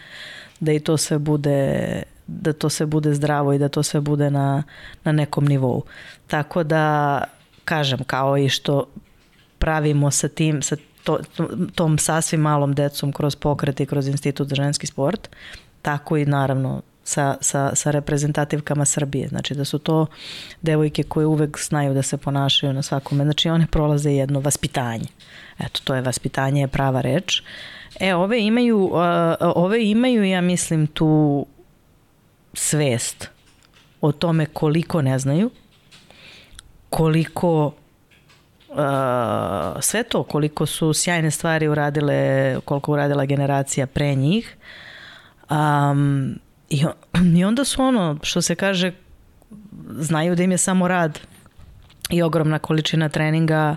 da 0.59 0.71
i 0.71 0.79
to 0.79 0.97
sve 0.97 1.19
bude 1.19 2.03
da 2.29 2.53
to 2.53 2.69
sve 2.69 2.85
bude 2.85 3.13
zdravo 3.13 3.53
i 3.53 3.59
da 3.59 3.69
to 3.69 3.83
sve 3.83 4.01
bude 4.01 4.29
na, 4.31 4.63
na 5.03 5.11
nekom 5.11 5.45
nivou. 5.45 5.83
Tako 6.27 6.63
da, 6.63 7.23
kažem, 7.65 7.99
kao 8.03 8.37
i 8.37 8.49
što 8.49 8.85
pravimo 9.59 10.11
sa 10.11 10.27
tim, 10.27 10.61
sa 10.61 10.75
to, 11.03 11.19
tom 11.75 11.97
sasvim 11.97 12.41
malom 12.41 12.73
decom 12.73 13.11
kroz 13.11 13.35
pokret 13.35 13.79
i 13.79 13.85
kroz 13.85 14.07
institut 14.07 14.47
za 14.47 14.55
ženski 14.55 14.87
sport, 14.87 15.29
tako 15.81 16.17
i 16.17 16.25
naravno 16.25 16.81
sa, 17.09 17.37
sa, 17.41 17.75
sa 17.75 17.91
reprezentativkama 17.91 18.85
Srbije. 18.85 19.27
Znači 19.27 19.55
da 19.55 19.65
su 19.65 19.79
to 19.79 20.05
devojke 20.61 21.03
koje 21.03 21.25
uvek 21.25 21.59
znaju 21.59 21.93
da 21.93 22.01
se 22.01 22.17
ponašaju 22.17 22.73
na 22.73 22.81
svakome. 22.81 23.23
Znači 23.23 23.49
one 23.49 23.67
prolaze 23.67 24.11
jedno 24.11 24.39
vaspitanje. 24.39 25.07
Eto, 25.59 25.81
to 25.83 25.95
je 25.95 26.01
vaspitanje, 26.01 26.61
je 26.61 26.67
prava 26.67 27.01
reč. 27.01 27.41
E, 27.99 28.15
ove 28.15 28.41
imaju, 28.41 28.91
ove 29.39 29.85
imaju, 29.85 30.23
ja 30.23 30.41
mislim, 30.41 30.87
tu 30.87 31.45
svest 32.53 33.29
o 34.01 34.11
tome 34.11 34.45
koliko 34.45 35.01
ne 35.01 35.19
znaju, 35.19 35.49
koliko 36.89 37.65
uh, 37.65 37.73
sve 39.81 40.03
to, 40.03 40.23
koliko 40.23 40.65
su 40.65 40.93
sjajne 40.93 41.31
stvari 41.31 41.67
uradile, 41.67 42.59
koliko 42.65 42.91
uradila 42.91 43.25
generacija 43.25 43.87
pre 43.87 44.15
njih. 44.15 44.57
Um, 45.49 46.39
i, 46.69 46.85
I 47.39 47.43
onda 47.43 47.65
su 47.65 47.81
ono, 47.81 48.17
što 48.23 48.41
se 48.41 48.55
kaže, 48.55 48.91
znaju 49.89 50.35
da 50.35 50.43
im 50.43 50.51
je 50.51 50.57
samo 50.57 50.87
rad 50.87 51.19
i 52.09 52.21
ogromna 52.21 52.59
količina 52.59 53.09
treninga 53.09 53.75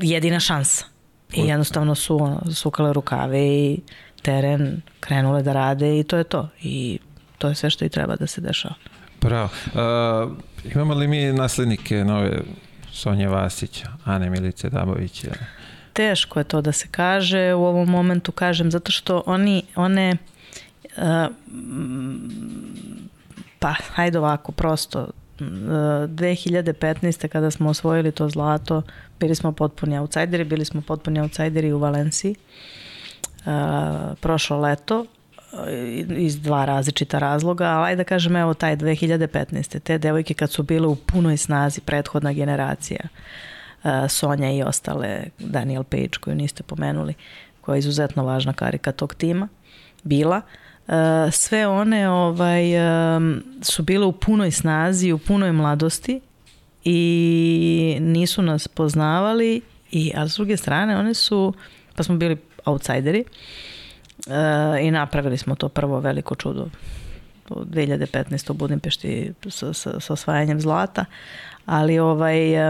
jedina 0.00 0.40
šansa. 0.40 0.84
I 1.32 1.40
jednostavno 1.40 1.94
su 1.94 2.22
ono, 2.22 2.52
sukale 2.54 2.92
rukave 2.92 3.40
i 3.40 3.80
teren 4.22 4.82
krenule 5.00 5.42
da 5.42 5.52
rade 5.52 6.00
i 6.00 6.04
to 6.04 6.16
je 6.16 6.24
to. 6.24 6.48
I 6.62 6.98
to 7.38 7.48
je 7.48 7.54
sve 7.54 7.70
što 7.70 7.84
i 7.84 7.88
treba 7.88 8.16
da 8.16 8.26
se 8.26 8.40
dešava. 8.40 8.74
Bravo. 9.20 9.48
Uh, 9.66 10.32
imamo 10.74 10.94
li 10.94 11.08
mi 11.08 11.32
naslednike 11.32 12.04
nove 12.04 12.40
Sonje 12.92 13.28
Vasića, 13.28 13.88
Ane 14.04 14.30
Milice 14.30 14.70
Dabovića? 14.70 15.30
Teško 15.92 16.40
je 16.40 16.44
to 16.44 16.60
da 16.60 16.72
se 16.72 16.88
kaže, 16.90 17.54
u 17.54 17.64
ovom 17.64 17.88
momentu 17.88 18.32
kažem, 18.32 18.70
zato 18.70 18.92
što 18.92 19.22
oni, 19.26 19.62
one, 19.76 20.12
uh, 20.12 20.18
pa, 23.58 23.74
hajde 23.94 24.18
ovako, 24.18 24.52
prosto, 24.52 25.08
2015. 25.40 27.28
kada 27.28 27.50
smo 27.50 27.70
osvojili 27.70 28.12
to 28.12 28.28
zlato, 28.28 28.82
bili 29.20 29.34
smo 29.34 29.52
potpuni 29.52 29.98
outsideri, 29.98 30.44
bili 30.44 30.64
smo 30.64 30.80
potpuni 30.80 31.20
outsideri 31.20 31.72
u 31.72 31.78
Valenciji. 31.78 32.34
Uh, 33.40 33.52
prošlo 34.20 34.60
leto, 34.60 35.06
iz 36.16 36.40
dva 36.40 36.64
različita 36.64 37.18
razloga, 37.18 37.64
ali 37.64 37.86
ajde 37.86 37.96
da 37.96 38.04
kažem 38.04 38.36
evo 38.36 38.54
taj 38.54 38.76
2015. 38.76 39.78
Te 39.78 39.98
devojke 39.98 40.34
kad 40.34 40.50
su 40.50 40.62
bile 40.62 40.86
u 40.86 40.96
punoj 40.96 41.36
snazi 41.36 41.80
prethodna 41.80 42.32
generacija, 42.32 43.00
Sonja 44.08 44.52
i 44.52 44.62
ostale, 44.62 45.24
Daniel 45.38 45.84
Page 45.84 46.10
koju 46.20 46.36
niste 46.36 46.62
pomenuli, 46.62 47.14
koja 47.60 47.74
je 47.76 47.78
izuzetno 47.78 48.24
važna 48.24 48.52
karika 48.52 48.92
tog 48.92 49.14
tima, 49.14 49.48
bila, 50.02 50.36
uh, 50.36 50.42
sve 51.32 51.66
one 51.66 52.10
ovaj, 52.10 52.64
um, 53.16 53.42
su 53.62 53.82
bile 53.82 54.06
u 54.06 54.12
punoj 54.12 54.50
snazi, 54.50 55.12
u 55.12 55.18
punoj 55.18 55.52
mladosti 55.52 56.20
i 56.84 57.96
nisu 58.00 58.42
nas 58.42 58.68
poznavali, 58.68 59.60
i, 59.90 60.12
a 60.16 60.28
s 60.28 60.34
druge 60.34 60.56
strane 60.56 60.96
one 60.96 61.14
su, 61.14 61.54
pa 61.96 62.02
smo 62.02 62.16
bili 62.16 62.36
outsideri, 62.64 63.24
E, 64.26 64.86
i 64.86 64.90
napravili 64.90 65.38
smo 65.38 65.54
to 65.54 65.68
prvo 65.68 66.00
veliko 66.00 66.34
čudo 66.34 66.68
u 67.48 67.54
2015. 67.54 68.50
u 68.50 68.54
Budimpešti 68.54 69.32
sa, 69.48 69.72
sa, 69.72 70.00
sa 70.00 70.12
osvajanjem 70.12 70.60
zlata, 70.60 71.04
ali 71.66 71.98
ovaj, 71.98 72.68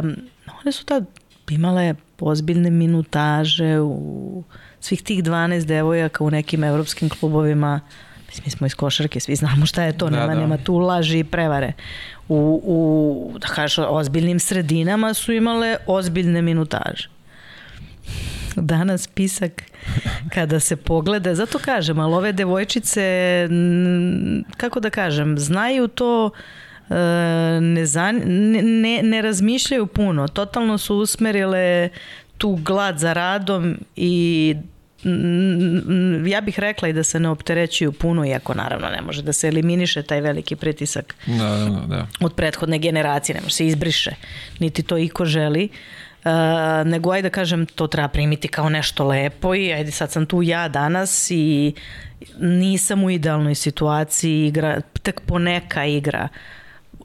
one 0.60 0.72
su 0.72 0.84
tad 0.84 1.04
imale 1.50 1.94
ozbiljne 2.20 2.70
minutaže 2.70 3.80
u 3.80 4.42
svih 4.80 5.02
tih 5.02 5.22
12 5.24 5.64
devojaka 5.64 6.24
u 6.24 6.30
nekim 6.30 6.64
evropskim 6.64 7.08
klubovima 7.08 7.80
Mislim, 8.30 8.42
mi 8.44 8.50
smo 8.50 8.66
iz 8.66 8.74
košarke, 8.74 9.20
svi 9.20 9.36
znamo 9.36 9.66
šta 9.66 9.82
je 9.82 9.98
to, 9.98 10.10
da, 10.10 10.16
nema, 10.16 10.34
da. 10.34 10.40
nema 10.40 10.56
tu 10.56 10.78
laži 10.78 11.18
i 11.18 11.24
prevare. 11.24 11.72
U, 12.28 12.60
u 12.64 13.38
da 13.38 13.48
kažeš, 13.48 13.84
ozbiljnim 13.88 14.38
sredinama 14.40 15.14
su 15.14 15.32
imale 15.32 15.76
ozbiljne 15.86 16.42
minutaže 16.42 17.08
danas 18.56 19.02
spisak 19.02 19.62
kada 20.34 20.60
se 20.60 20.76
pogleda, 20.76 21.34
zato 21.34 21.58
kažem, 21.58 21.98
ali 21.98 22.14
ove 22.14 22.32
devojčice, 22.32 23.48
kako 24.56 24.80
da 24.80 24.90
kažem, 24.90 25.38
znaju 25.38 25.88
to 25.88 26.30
e, 26.90 26.94
ne, 27.60 27.86
zan, 27.86 28.20
ne, 28.80 29.00
ne 29.02 29.22
razmišljaju 29.22 29.86
puno, 29.86 30.28
totalno 30.28 30.78
su 30.78 30.96
usmerile 30.96 31.88
tu 32.38 32.58
glad 32.62 32.98
za 32.98 33.12
radom 33.12 33.76
i 33.96 34.56
ja 36.26 36.40
bih 36.40 36.58
rekla 36.58 36.88
i 36.88 36.92
da 36.92 37.04
se 37.04 37.20
ne 37.20 37.28
opterećuju 37.28 37.92
puno, 37.92 38.26
iako 38.26 38.54
naravno 38.54 38.88
ne 38.88 39.02
može 39.02 39.22
da 39.22 39.32
se 39.32 39.48
eliminiše 39.48 40.02
taj 40.02 40.20
veliki 40.20 40.56
pritisak 40.56 41.14
da, 41.26 41.48
da, 41.48 41.86
da. 41.86 42.06
od 42.20 42.34
prethodne 42.34 42.78
generacije, 42.78 43.34
ne 43.34 43.40
može 43.42 43.54
se 43.54 43.66
izbriše, 43.66 44.10
niti 44.58 44.82
to 44.82 44.98
iko 44.98 45.24
želi. 45.24 45.68
Uh, 45.72 46.10
Uh, 46.24 46.86
nego 46.86 47.10
ajde 47.10 47.28
da 47.28 47.32
kažem 47.32 47.66
to 47.66 47.86
treba 47.86 48.08
primiti 48.08 48.48
kao 48.48 48.68
nešto 48.68 49.04
lepo 49.04 49.54
i 49.54 49.72
ajde 49.72 49.90
sad 49.90 50.10
sam 50.10 50.26
tu 50.26 50.42
ja 50.42 50.68
danas 50.68 51.30
i 51.30 51.74
nisam 52.38 53.04
u 53.04 53.10
idealnoj 53.10 53.54
situaciji 53.54 54.46
igra, 54.46 54.80
tek 55.02 55.20
poneka 55.20 55.84
igra 55.84 56.28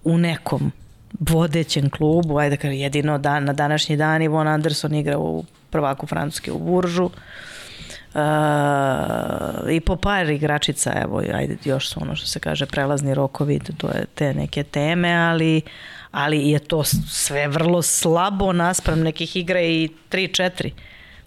u 0.03 0.17
nekom 0.17 0.71
vodećem 1.19 1.89
klubu, 1.89 2.37
ajde 2.37 2.55
da 2.55 2.61
kažem, 2.61 2.77
jedino 2.77 3.17
dan, 3.17 3.43
na 3.43 3.53
današnji 3.53 3.97
dan 3.97 4.21
Ivon 4.21 4.47
Anderson 4.47 4.95
igra 4.95 5.17
u 5.17 5.45
prvaku 5.69 6.07
Francuske 6.07 6.51
u 6.51 6.59
Buržu. 6.59 7.05
Uh, 7.05 7.11
I 9.69 9.79
po 9.79 9.95
par 9.95 10.29
igračica, 10.29 10.93
evo, 11.03 11.21
ajde, 11.33 11.57
još 11.63 11.89
su 11.89 11.99
ono 12.01 12.15
što 12.15 12.27
se 12.27 12.39
kaže 12.39 12.65
prelazni 12.65 13.13
rokovi, 13.13 13.59
to 13.77 13.87
je 13.87 14.05
te 14.15 14.33
neke 14.33 14.63
teme, 14.63 15.13
ali 15.13 15.61
ali 16.11 16.49
je 16.49 16.59
to 16.59 16.83
sve 17.09 17.47
vrlo 17.47 17.81
slabo 17.81 18.53
naspram 18.53 18.99
nekih 18.99 19.35
igra 19.35 19.61
i 19.61 19.89
3-4. 20.11 20.71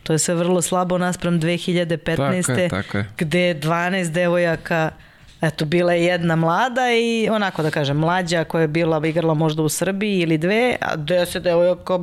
To 0.03 0.13
je 0.13 0.19
sve 0.19 0.35
vrlo 0.35 0.63
slabo 0.63 0.99
naspram 0.99 1.41
2015. 1.41 2.47
Tako 2.47 2.61
je, 2.61 2.69
tako 2.69 2.99
je. 2.99 3.07
gde 3.19 3.55
12 3.55 4.13
devojaka 4.13 4.91
Eto, 5.41 5.65
bila 5.65 5.93
je 5.93 6.05
jedna 6.05 6.37
mlada 6.37 6.93
i 6.93 7.29
onako 7.31 7.63
da 7.63 7.71
kažem, 7.71 7.97
mlađa 7.97 8.45
koja 8.45 8.63
je 8.63 8.69
bila 8.69 9.07
igrala 9.07 9.35
možda 9.35 9.63
u 9.63 9.69
Srbiji 9.69 10.21
ili 10.21 10.39
dve, 10.39 10.77
a 10.81 10.97
deset 10.97 11.43
devojaka 11.43 11.99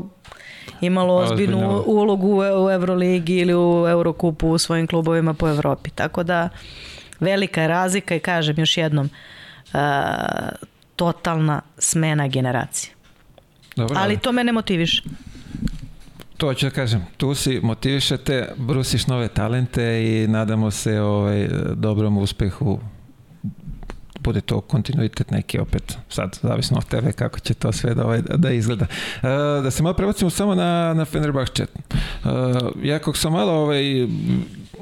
imalo 0.82 1.16
ozbiljnu 1.16 1.84
ulogu 1.86 2.38
u 2.38 2.72
Euroligi 2.72 3.38
ili 3.38 3.54
u 3.56 3.86
Eurokupu 3.90 4.50
u 4.50 4.58
svojim 4.58 4.88
klubovima 4.88 5.34
po 5.34 5.50
Evropi. 5.50 5.90
Tako 5.90 6.24
da 6.24 6.50
velika 7.20 7.62
je 7.62 7.68
razlika 7.68 8.16
i 8.16 8.20
kažem 8.20 8.60
još 8.60 8.78
jednom, 8.78 9.10
uh, 9.74 9.80
totalna 10.96 11.62
smena 11.78 12.28
generacije. 12.28 12.94
Dobro, 13.76 13.96
Ali 14.00 14.18
to 14.18 14.32
mene 14.32 14.52
motiviše. 14.52 15.04
To 16.38 16.54
ću 16.54 16.66
da 16.66 16.70
kažem, 16.70 17.06
tu 17.18 17.36
si, 17.36 17.60
motivišete, 17.64 18.54
brusiš 18.56 19.08
nove 19.08 19.28
talente 19.28 20.04
i 20.06 20.28
nadamo 20.28 20.72
se 20.72 21.02
ovaj, 21.02 21.48
dobrom 21.76 22.18
uspehu 22.18 22.80
bude 24.26 24.42
to 24.42 24.62
kontinuitet 24.62 25.32
neki 25.32 25.60
opet, 25.60 25.98
sad 26.10 26.40
zavisno 26.42 26.78
od 26.78 26.86
tebe 26.86 27.12
kako 27.12 27.40
će 27.40 27.54
to 27.54 27.72
sve 27.72 27.94
da, 27.94 28.06
ovaj, 28.06 28.22
da 28.22 28.52
izgleda. 28.52 28.86
Uh, 29.16 29.30
da 29.64 29.72
se 29.72 29.84
malo 29.84 29.96
prebacimo 29.96 30.30
samo 30.30 30.56
na, 30.56 30.94
na 30.94 31.06
Fenerbahče. 31.06 31.66
Uh, 31.66 32.32
ja 32.84 33.00
kog 33.00 33.18
sam 33.18 33.34
malo 33.34 33.52
ovaj, 33.52 34.08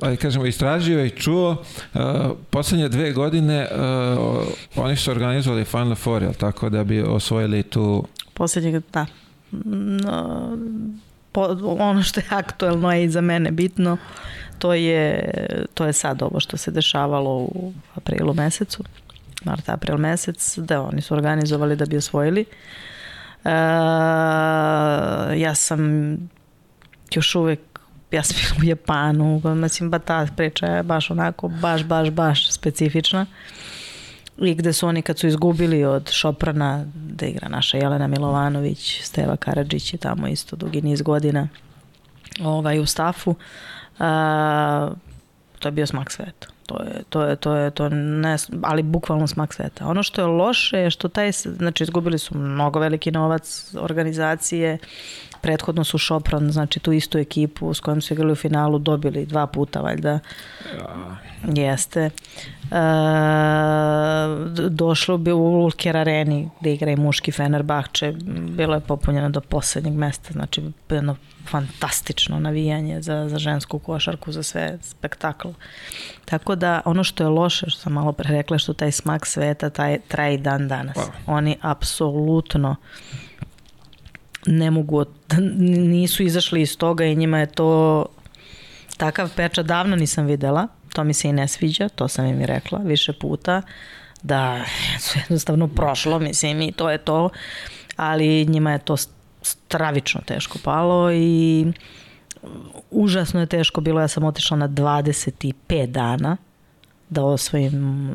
aj 0.01 0.15
kažemo, 0.15 0.45
istražio 0.45 1.05
i 1.05 1.09
čuo, 1.09 1.51
uh, 1.93 2.01
poslednje 2.49 2.89
dve 2.89 3.11
godine 3.11 3.67
uh, 3.71 4.47
oni 4.75 4.95
su 4.95 5.11
organizovali 5.11 5.65
Final 5.65 5.95
Four, 5.95 6.23
jel 6.23 6.33
tako, 6.33 6.69
da 6.69 6.83
bi 6.83 7.01
osvojili 7.01 7.63
tu... 7.63 8.05
Poslednje, 8.33 8.81
da. 8.93 9.05
No, 9.51 10.57
po, 11.31 11.57
ono 11.79 12.03
što 12.03 12.19
je 12.19 12.25
aktuelno 12.29 12.91
je 12.91 13.03
i 13.03 13.09
za 13.09 13.21
mene 13.21 13.51
bitno, 13.51 13.97
to 14.59 14.73
je, 14.73 15.33
to 15.73 15.85
je 15.85 15.93
sad 15.93 16.21
ovo 16.21 16.39
što 16.39 16.57
se 16.57 16.71
dešavalo 16.71 17.31
u 17.31 17.73
aprilu 17.95 18.33
mesecu 18.33 18.83
mart, 19.45 19.69
april 19.69 19.97
mesec, 19.97 20.57
da 20.57 20.81
oni 20.81 21.01
su 21.01 21.13
organizovali 21.13 21.75
da 21.75 21.85
bi 21.85 21.97
osvojili. 21.97 22.45
Uh, 23.43 23.51
ja 25.37 25.55
sam 25.55 26.15
još 27.11 27.35
uvek 27.35 27.59
ja 28.13 28.23
sam 28.23 28.37
bila 28.41 28.61
u 28.61 28.63
Japanu, 28.63 29.41
mislim, 29.55 29.89
ba 29.89 29.99
ta 29.99 30.27
priča 30.35 30.65
je 30.65 30.83
baš 30.83 31.11
onako, 31.11 31.47
baš, 31.47 31.83
baš, 31.83 32.09
baš 32.09 32.51
specifična. 32.51 33.25
I 34.37 34.55
gde 34.55 34.73
su 34.73 34.87
oni 34.87 35.01
kad 35.01 35.19
su 35.19 35.27
izgubili 35.27 35.85
od 35.85 36.11
Šoprana, 36.11 36.85
da 36.95 37.25
igra 37.25 37.49
naša 37.49 37.77
Jelena 37.77 38.07
Milovanović, 38.07 39.01
Steva 39.03 39.37
Karadžić 39.37 39.93
je 39.93 39.97
tamo 39.97 40.27
isto 40.27 40.55
dugi 40.55 40.81
niz 40.81 41.01
godina 41.01 41.47
ovaj, 42.41 42.79
u 42.79 42.85
stafu, 42.85 43.29
uh, 43.29 43.37
to 45.59 45.67
je 45.67 45.71
bio 45.71 45.87
smak 45.87 46.11
sveta. 46.11 46.52
To 46.65 46.83
je, 46.83 47.03
to 47.09 47.23
je, 47.23 47.35
to 47.35 47.55
je, 47.55 47.71
to 47.71 47.89
ne, 47.89 48.37
ali 48.63 48.83
bukvalno 48.83 49.27
smak 49.27 49.53
sveta. 49.53 49.87
Ono 49.87 50.03
što 50.03 50.21
je 50.21 50.27
loše 50.27 50.77
je 50.77 50.89
što 50.89 51.07
taj, 51.07 51.31
znači 51.31 51.83
izgubili 51.83 52.19
su 52.19 52.37
mnogo 52.37 52.79
veliki 52.79 53.11
novac 53.11 53.73
organizacije, 53.79 54.77
prethodno 55.41 55.83
su 55.83 55.97
Šopran, 55.97 56.51
znači 56.51 56.79
tu 56.79 56.91
istu 56.91 57.17
ekipu 57.17 57.73
s 57.73 57.79
kojom 57.79 58.01
su 58.01 58.13
igrali 58.13 58.31
u 58.31 58.35
finalu 58.35 58.79
dobili 58.79 59.25
dva 59.25 59.47
puta 59.47 59.81
valjda. 59.81 60.19
Ja. 60.77 61.17
Jeste. 61.55 61.99
E, 62.01 62.09
došlo 64.69 65.17
bi 65.17 65.31
u 65.31 65.37
Ulker 65.37 65.97
areni 65.97 66.49
gde 66.59 66.73
igra 66.73 66.91
i 66.91 66.95
muški 66.95 67.31
Fenerbahče, 67.31 68.13
bilo 68.57 68.73
je 68.73 68.79
popunjeno 68.79 69.29
do 69.29 69.41
poslednjeg 69.41 69.93
mesta, 69.93 70.33
znači 70.33 70.61
jedno 70.89 71.15
fantastično 71.49 72.39
navijanje 72.39 73.01
za, 73.01 73.29
za 73.29 73.37
žensku 73.37 73.79
košarku, 73.79 74.31
za 74.31 74.43
sve 74.43 74.77
spektakl. 74.81 75.47
Tako 76.25 76.55
da 76.55 76.81
ono 76.85 77.03
što 77.03 77.23
je 77.23 77.29
loše, 77.29 77.69
što 77.69 77.79
sam 77.79 77.93
malo 77.93 78.11
pre 78.11 78.29
rekla, 78.29 78.57
što 78.57 78.73
taj 78.73 78.91
smak 78.91 79.25
sveta 79.25 79.69
taj, 79.69 79.99
traje 80.07 80.37
dan 80.37 80.67
danas. 80.67 80.97
Wow. 80.97 81.09
Oni 81.25 81.57
apsolutno 81.61 82.75
ne 84.45 84.71
mogu, 84.71 85.05
nisu 85.57 86.23
izašli 86.23 86.61
iz 86.61 86.77
toga 86.77 87.05
i 87.05 87.15
njima 87.15 87.39
je 87.39 87.45
to 87.45 88.05
takav 88.97 89.35
pečat 89.35 89.65
davno 89.65 89.95
nisam 89.95 90.25
videla, 90.25 90.67
to 90.93 91.03
mi 91.03 91.13
se 91.13 91.29
i 91.29 91.33
ne 91.33 91.47
sviđa, 91.47 91.89
to 91.89 92.07
sam 92.07 92.25
im 92.25 92.41
i 92.41 92.45
rekla 92.45 92.79
više 92.79 93.13
puta, 93.13 93.61
da 94.23 94.65
su 95.03 95.19
jednostavno 95.19 95.67
prošlo, 95.67 96.19
mislim 96.19 96.61
i 96.61 96.71
to 96.71 96.89
je 96.89 96.97
to, 96.97 97.29
ali 97.95 98.45
njima 98.45 98.71
je 98.71 98.79
to 98.79 98.97
stravično 99.43 100.21
teško 100.25 100.59
palo 100.63 101.11
i 101.11 101.65
užasno 102.91 103.39
je 103.39 103.45
teško 103.45 103.81
bilo, 103.81 104.01
ja 104.01 104.07
sam 104.07 104.23
otišla 104.23 104.57
na 104.57 104.67
25 104.67 105.85
dana 105.85 106.37
da 107.09 107.23
osvojim 107.23 108.09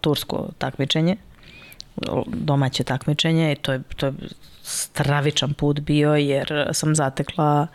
tursko 0.00 0.48
takmičenje, 0.58 1.16
domaće 2.26 2.84
takmičenje 2.84 3.52
i 3.52 3.56
to 3.56 3.72
je, 3.72 3.82
to 3.96 4.06
je 4.06 4.12
stravičan 4.62 5.54
put 5.54 5.80
bio 5.80 6.14
jer 6.14 6.68
sam 6.72 6.94
zatekla 6.94 7.66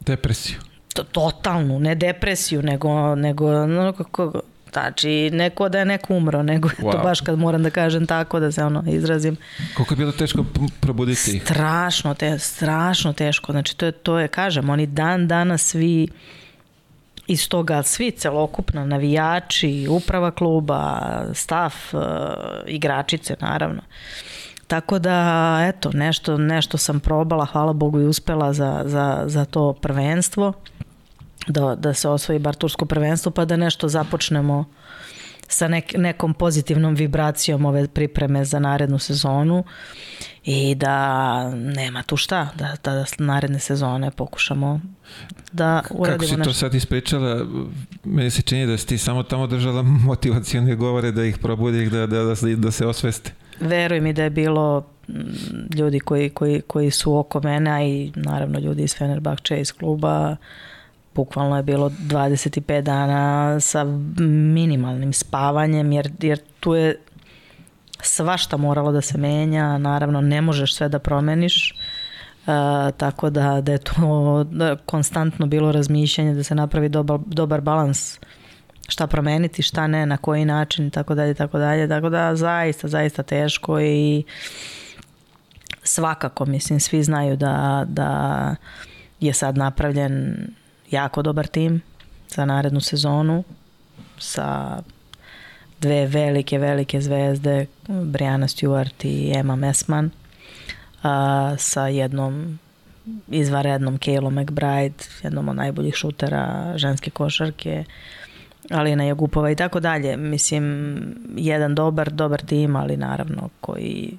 depresiju. 0.00 0.58
To, 0.94 1.02
totalnu, 1.02 1.80
ne 1.80 1.94
depresiju, 1.94 2.62
nego, 2.62 3.14
nego 3.14 3.66
no, 3.66 3.92
kako, 3.92 4.40
Znači, 4.80 5.30
neko 5.32 5.68
da 5.68 5.78
je 5.78 5.84
neko 5.84 6.14
umro, 6.14 6.42
nego 6.42 6.68
wow. 6.68 6.92
to 6.92 6.98
baš 6.98 7.20
kad 7.20 7.38
moram 7.38 7.62
da 7.62 7.70
kažem 7.70 8.06
tako, 8.06 8.40
da 8.40 8.52
se 8.52 8.64
ono 8.64 8.84
izrazim. 8.86 9.36
Koliko 9.76 9.94
je 9.94 9.98
bilo 9.98 10.12
teško 10.12 10.44
probuditi 10.80 11.36
ih? 11.36 11.42
Strašno, 11.42 12.14
te, 12.14 12.38
strašno 12.38 13.12
teško. 13.12 13.52
Znači, 13.52 13.76
to 13.76 13.86
je, 13.86 13.92
to 13.92 14.18
je, 14.18 14.28
kažem, 14.28 14.70
oni 14.70 14.86
dan 14.86 15.28
danas 15.28 15.62
svi 15.62 16.08
iz 17.26 17.48
toga 17.48 17.82
svi 17.82 18.10
celokupno, 18.10 18.86
navijači, 18.86 19.86
uprava 19.90 20.30
kluba, 20.30 21.00
staf, 21.34 21.94
uh, 21.94 22.00
igračice 22.66 23.36
naravno. 23.40 23.82
Tako 24.66 24.98
da, 24.98 25.58
eto, 25.68 25.90
nešto, 25.92 26.38
nešto 26.38 26.78
sam 26.78 27.00
probala, 27.00 27.44
hvala 27.44 27.72
Bogu 27.72 28.00
i 28.00 28.06
uspela 28.06 28.52
za, 28.52 28.82
za, 28.86 29.22
za 29.26 29.44
to 29.44 29.72
prvenstvo 29.72 30.52
da, 31.46 31.74
da 31.74 31.94
se 31.94 32.08
osvoji 32.08 32.38
bar 32.38 32.54
tursko 32.54 32.86
prvenstvo 32.86 33.32
pa 33.32 33.44
da 33.44 33.56
nešto 33.56 33.88
započnemo 33.88 34.64
sa 35.48 35.68
nek, 35.68 35.94
nekom 35.96 36.34
pozitivnom 36.34 36.94
vibracijom 36.94 37.64
ove 37.64 37.88
pripreme 37.88 38.44
za 38.44 38.58
narednu 38.58 38.98
sezonu 38.98 39.64
i 40.44 40.74
da 40.74 41.50
nema 41.54 42.02
tu 42.02 42.16
šta, 42.16 42.48
da, 42.54 42.76
da, 42.84 42.94
da 42.94 43.04
naredne 43.18 43.58
sezone 43.58 44.10
pokušamo 44.10 44.80
da 45.52 45.82
uradimo 45.90 46.18
Kako 46.18 46.24
si 46.24 46.36
nešto. 46.36 46.44
to 46.44 46.54
sad 46.54 46.74
ispričala, 46.74 47.46
meni 48.04 48.30
se 48.30 48.42
čini 48.42 48.66
da 48.66 48.78
si 48.78 48.86
ti 48.86 48.98
samo 48.98 49.22
tamo 49.22 49.46
držala 49.46 49.82
motivacijone 50.10 50.74
govore 50.74 51.12
da 51.12 51.24
ih 51.24 51.38
probudi, 51.38 51.90
da, 51.90 52.06
da, 52.06 52.22
da, 52.22 52.34
da 52.56 52.70
se 52.70 52.86
osveste. 52.86 53.32
Veruj 53.60 54.00
mi 54.00 54.12
da 54.12 54.22
je 54.22 54.30
bilo 54.30 54.86
ljudi 55.74 56.00
koji, 56.00 56.30
koji, 56.30 56.60
koji 56.60 56.90
su 56.90 57.18
oko 57.18 57.40
mene, 57.40 57.70
a 57.70 57.82
i 57.82 58.12
naravno 58.16 58.58
ljudi 58.58 58.82
iz 58.82 58.96
Fenerbahče, 58.96 59.60
iz 59.60 59.72
kluba, 59.72 60.30
uh, 60.30 60.36
bukvalno 61.14 61.56
je 61.56 61.62
bilo 61.62 61.90
25 61.90 62.80
dana 62.80 63.60
sa 63.60 63.84
minimalnim 64.54 65.12
spavanjem 65.12 65.92
jer, 65.92 66.10
jer 66.20 66.40
tu 66.60 66.74
je 66.74 67.00
svašta 68.02 68.56
moralo 68.56 68.92
da 68.92 69.00
se 69.00 69.18
menja, 69.18 69.78
naravno 69.78 70.20
ne 70.20 70.40
možeš 70.40 70.74
sve 70.74 70.88
da 70.88 70.98
promeniš, 70.98 71.74
Uh, 72.46 72.50
tako 72.96 73.30
da, 73.30 73.60
da 73.60 73.72
je 73.72 73.78
to 73.78 74.44
da 74.50 74.76
konstantno 74.76 75.46
bilo 75.46 75.72
razmišljanje 75.72 76.34
da 76.34 76.42
se 76.42 76.54
napravi 76.54 76.88
dobar, 76.88 77.18
dobar 77.26 77.60
balans 77.60 78.18
šta 78.88 79.06
promeniti, 79.06 79.62
šta 79.62 79.86
ne, 79.86 80.06
na 80.06 80.16
koji 80.16 80.44
način 80.44 80.90
tako 80.90 81.14
dalje, 81.14 81.34
tako 81.34 81.58
dalje, 81.58 81.88
tako 81.88 82.08
da 82.08 82.36
zaista, 82.36 82.88
zaista 82.88 83.22
teško 83.22 83.80
i 83.80 84.24
svakako, 85.82 86.44
mislim, 86.46 86.80
svi 86.80 87.02
znaju 87.02 87.36
da, 87.36 87.84
da 87.88 88.54
je 89.20 89.32
sad 89.32 89.58
napravljen 89.58 90.36
jako 90.94 91.22
dobar 91.22 91.46
tim 91.46 91.82
za 92.28 92.44
narednu 92.44 92.80
sezonu 92.80 93.44
sa 94.18 94.78
dve 95.80 96.06
velike, 96.06 96.58
velike 96.58 97.00
zvezde, 97.00 97.66
Brianna 97.88 98.48
Stewart 98.48 99.04
i 99.04 99.32
Emma 99.36 99.56
Messman, 99.56 100.10
a, 101.02 101.54
sa 101.58 101.88
jednom 101.88 102.58
izvarednom 103.28 103.98
Kaylom 103.98 104.42
McBride, 104.42 105.04
jednom 105.22 105.48
od 105.48 105.56
najboljih 105.56 105.94
šutera 105.94 106.72
ženske 106.76 107.10
košarke, 107.10 107.84
Alina 108.70 109.04
Jagupova 109.04 109.50
i 109.50 109.56
tako 109.56 109.80
dalje. 109.80 110.16
Mislim, 110.16 110.96
jedan 111.36 111.74
dobar, 111.74 112.10
dobar 112.12 112.42
tim, 112.42 112.76
ali 112.76 112.96
naravno 112.96 113.48
koji 113.60 114.18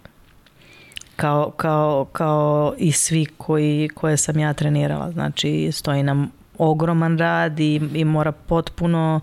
kao, 1.15 1.51
kao, 1.51 2.05
kao 2.11 2.73
i 2.77 2.91
svi 2.91 3.25
koji, 3.25 3.89
koje 3.95 4.17
sam 4.17 4.39
ja 4.39 4.53
trenirala. 4.53 5.11
Znači, 5.11 5.69
stoji 5.71 6.03
nam 6.03 6.31
ogroman 6.57 7.17
rad 7.17 7.59
i, 7.59 7.81
i 7.93 8.05
mora 8.05 8.31
potpuno 8.31 9.21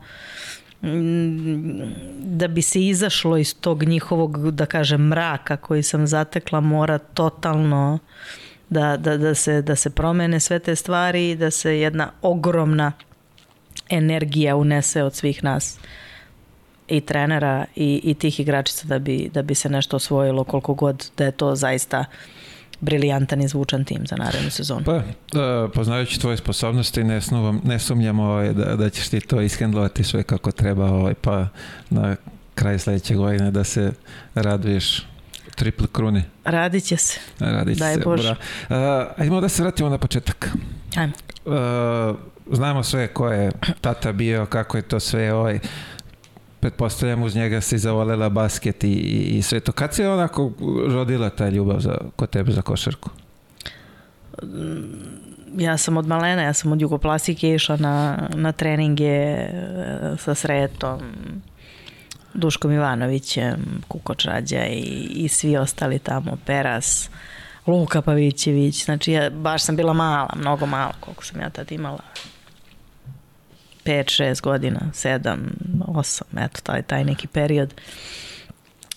mm, 0.83 1.81
da 2.19 2.49
bi 2.49 2.63
se 2.63 2.87
izašlo 2.87 3.37
iz 3.37 3.55
tog 3.61 3.83
njihovog, 3.83 4.51
da 4.51 4.67
kažem, 4.67 5.01
mraka 5.01 5.57
koji 5.57 5.83
sam 5.83 6.07
zatekla, 6.07 6.61
mora 6.61 6.99
totalno 6.99 7.99
da, 8.71 8.97
da, 8.97 9.17
da, 9.17 9.35
se, 9.35 9.63
da 9.63 9.77
se 9.77 9.91
promene 9.91 10.41
sve 10.41 10.59
te 10.59 10.77
stvari 10.77 11.31
i 11.31 11.37
da 11.37 11.51
se 11.51 11.79
jedna 11.79 12.11
ogromna 12.23 12.93
energija 13.89 14.57
unese 14.57 15.03
od 15.03 15.15
svih 15.15 15.45
nas 15.45 15.79
i 16.89 17.01
trenera 17.01 17.65
i, 17.77 18.01
i 18.05 18.15
tih 18.15 18.41
igračica 18.41 18.87
da 18.87 18.99
bi, 18.99 19.31
da 19.35 19.43
bi 19.43 19.55
se 19.55 19.69
nešto 19.69 19.97
osvojilo 19.97 20.45
koliko 20.45 20.75
god 20.75 21.11
da 21.17 21.25
je 21.25 21.33
to 21.33 21.55
zaista 21.55 22.05
briljantan 22.83 23.41
i 23.43 23.49
zvučan 23.49 23.85
tim 23.85 24.07
za 24.07 24.17
narednu 24.17 24.51
sezonu. 24.51 24.85
Pa, 24.85 24.97
uh, 24.97 25.03
poznajući 25.75 26.21
tvoje 26.21 26.37
sposobnosti, 26.37 27.05
ne, 27.05 27.21
snuvam, 27.21 27.61
ne 27.65 27.79
sumnjam 27.79 28.21
ovaj, 28.21 28.53
da, 28.53 28.77
da 28.77 28.91
ćeš 28.91 29.09
ti 29.09 29.21
to 29.21 29.41
ishendlovati 29.41 30.05
sve 30.05 30.23
kako 30.23 30.53
treba, 30.53 30.85
ovaj, 30.85 31.15
pa 31.15 31.47
na 31.91 32.17
kraj 32.55 32.79
sledeće 32.79 33.15
godine 33.15 33.51
da 33.51 33.65
se 33.65 33.93
raduješ 34.35 35.07
triple 35.55 35.87
kruni. 35.93 36.23
Radit 36.45 36.85
će 36.85 36.97
se. 36.97 37.21
Radit 37.39 37.79
će 37.79 37.85
Daj 37.85 37.95
se. 37.95 38.01
Bože. 38.01 38.35
Bra. 38.69 39.07
Uh, 39.07 39.21
ajmo 39.21 39.41
da 39.41 39.49
se 39.49 39.63
vratimo 39.63 39.89
na 39.89 39.99
početak. 39.99 40.51
Ajmo. 40.97 41.13
Uh, 41.45 42.17
znamo 42.53 42.83
sve 42.83 43.09
ko 43.09 43.29
je 43.29 43.53
tata 43.81 44.13
bio, 44.13 44.47
kako 44.47 44.77
je 44.77 44.83
to 44.83 45.01
sve 45.01 45.35
ovaj, 45.35 45.59
pretpostavljam 46.63 47.23
uz 47.23 47.37
njega 47.37 47.61
si 47.61 47.79
zavolela 47.79 48.29
basket 48.29 48.85
i, 48.85 48.93
i 49.37 49.43
sve 49.43 49.61
to. 49.61 49.73
Kad 49.73 49.95
se 49.95 50.09
onako 50.09 50.53
rodila 50.89 51.31
ta 51.31 51.49
ljubav 51.49 51.81
za, 51.81 51.99
kod 52.17 52.31
tebe 52.31 52.53
za 52.53 52.63
košarku? 52.63 53.11
Ja 55.57 55.79
sam 55.79 55.97
od 55.97 56.07
malena, 56.07 56.43
ja 56.43 56.53
sam 56.53 56.73
od 56.73 56.81
jugoplastike 56.81 57.55
išla 57.55 57.77
na, 57.77 58.29
na 58.35 58.53
treninge 58.53 59.05
e, 59.05 59.49
sa 60.19 60.35
Sretom, 60.35 61.01
Duškom 62.35 62.73
Ivanovićem, 62.73 63.83
Kukoč 63.89 64.25
Rađa 64.25 64.67
i, 64.67 65.09
i 65.15 65.29
svi 65.29 65.57
ostali 65.57 65.99
tamo, 65.99 66.39
Peras, 66.47 67.11
Luka 67.67 68.03
Pavićević, 68.03 68.85
znači 68.85 69.13
ja 69.13 69.31
baš 69.31 69.63
sam 69.63 69.77
bila 69.77 69.93
mala, 69.93 70.31
mnogo 70.37 70.67
mala, 70.67 70.93
koliko 71.01 71.25
sam 71.25 71.41
ja 71.41 71.51
tad 71.51 71.73
imala, 71.73 72.03
5, 73.85 74.23
6 74.23 74.43
godina, 74.43 74.81
7, 74.93 75.37
8, 75.87 76.23
eto, 76.39 76.61
taj, 76.63 76.83
taj 76.83 77.05
neki 77.05 77.27
period. 77.27 77.75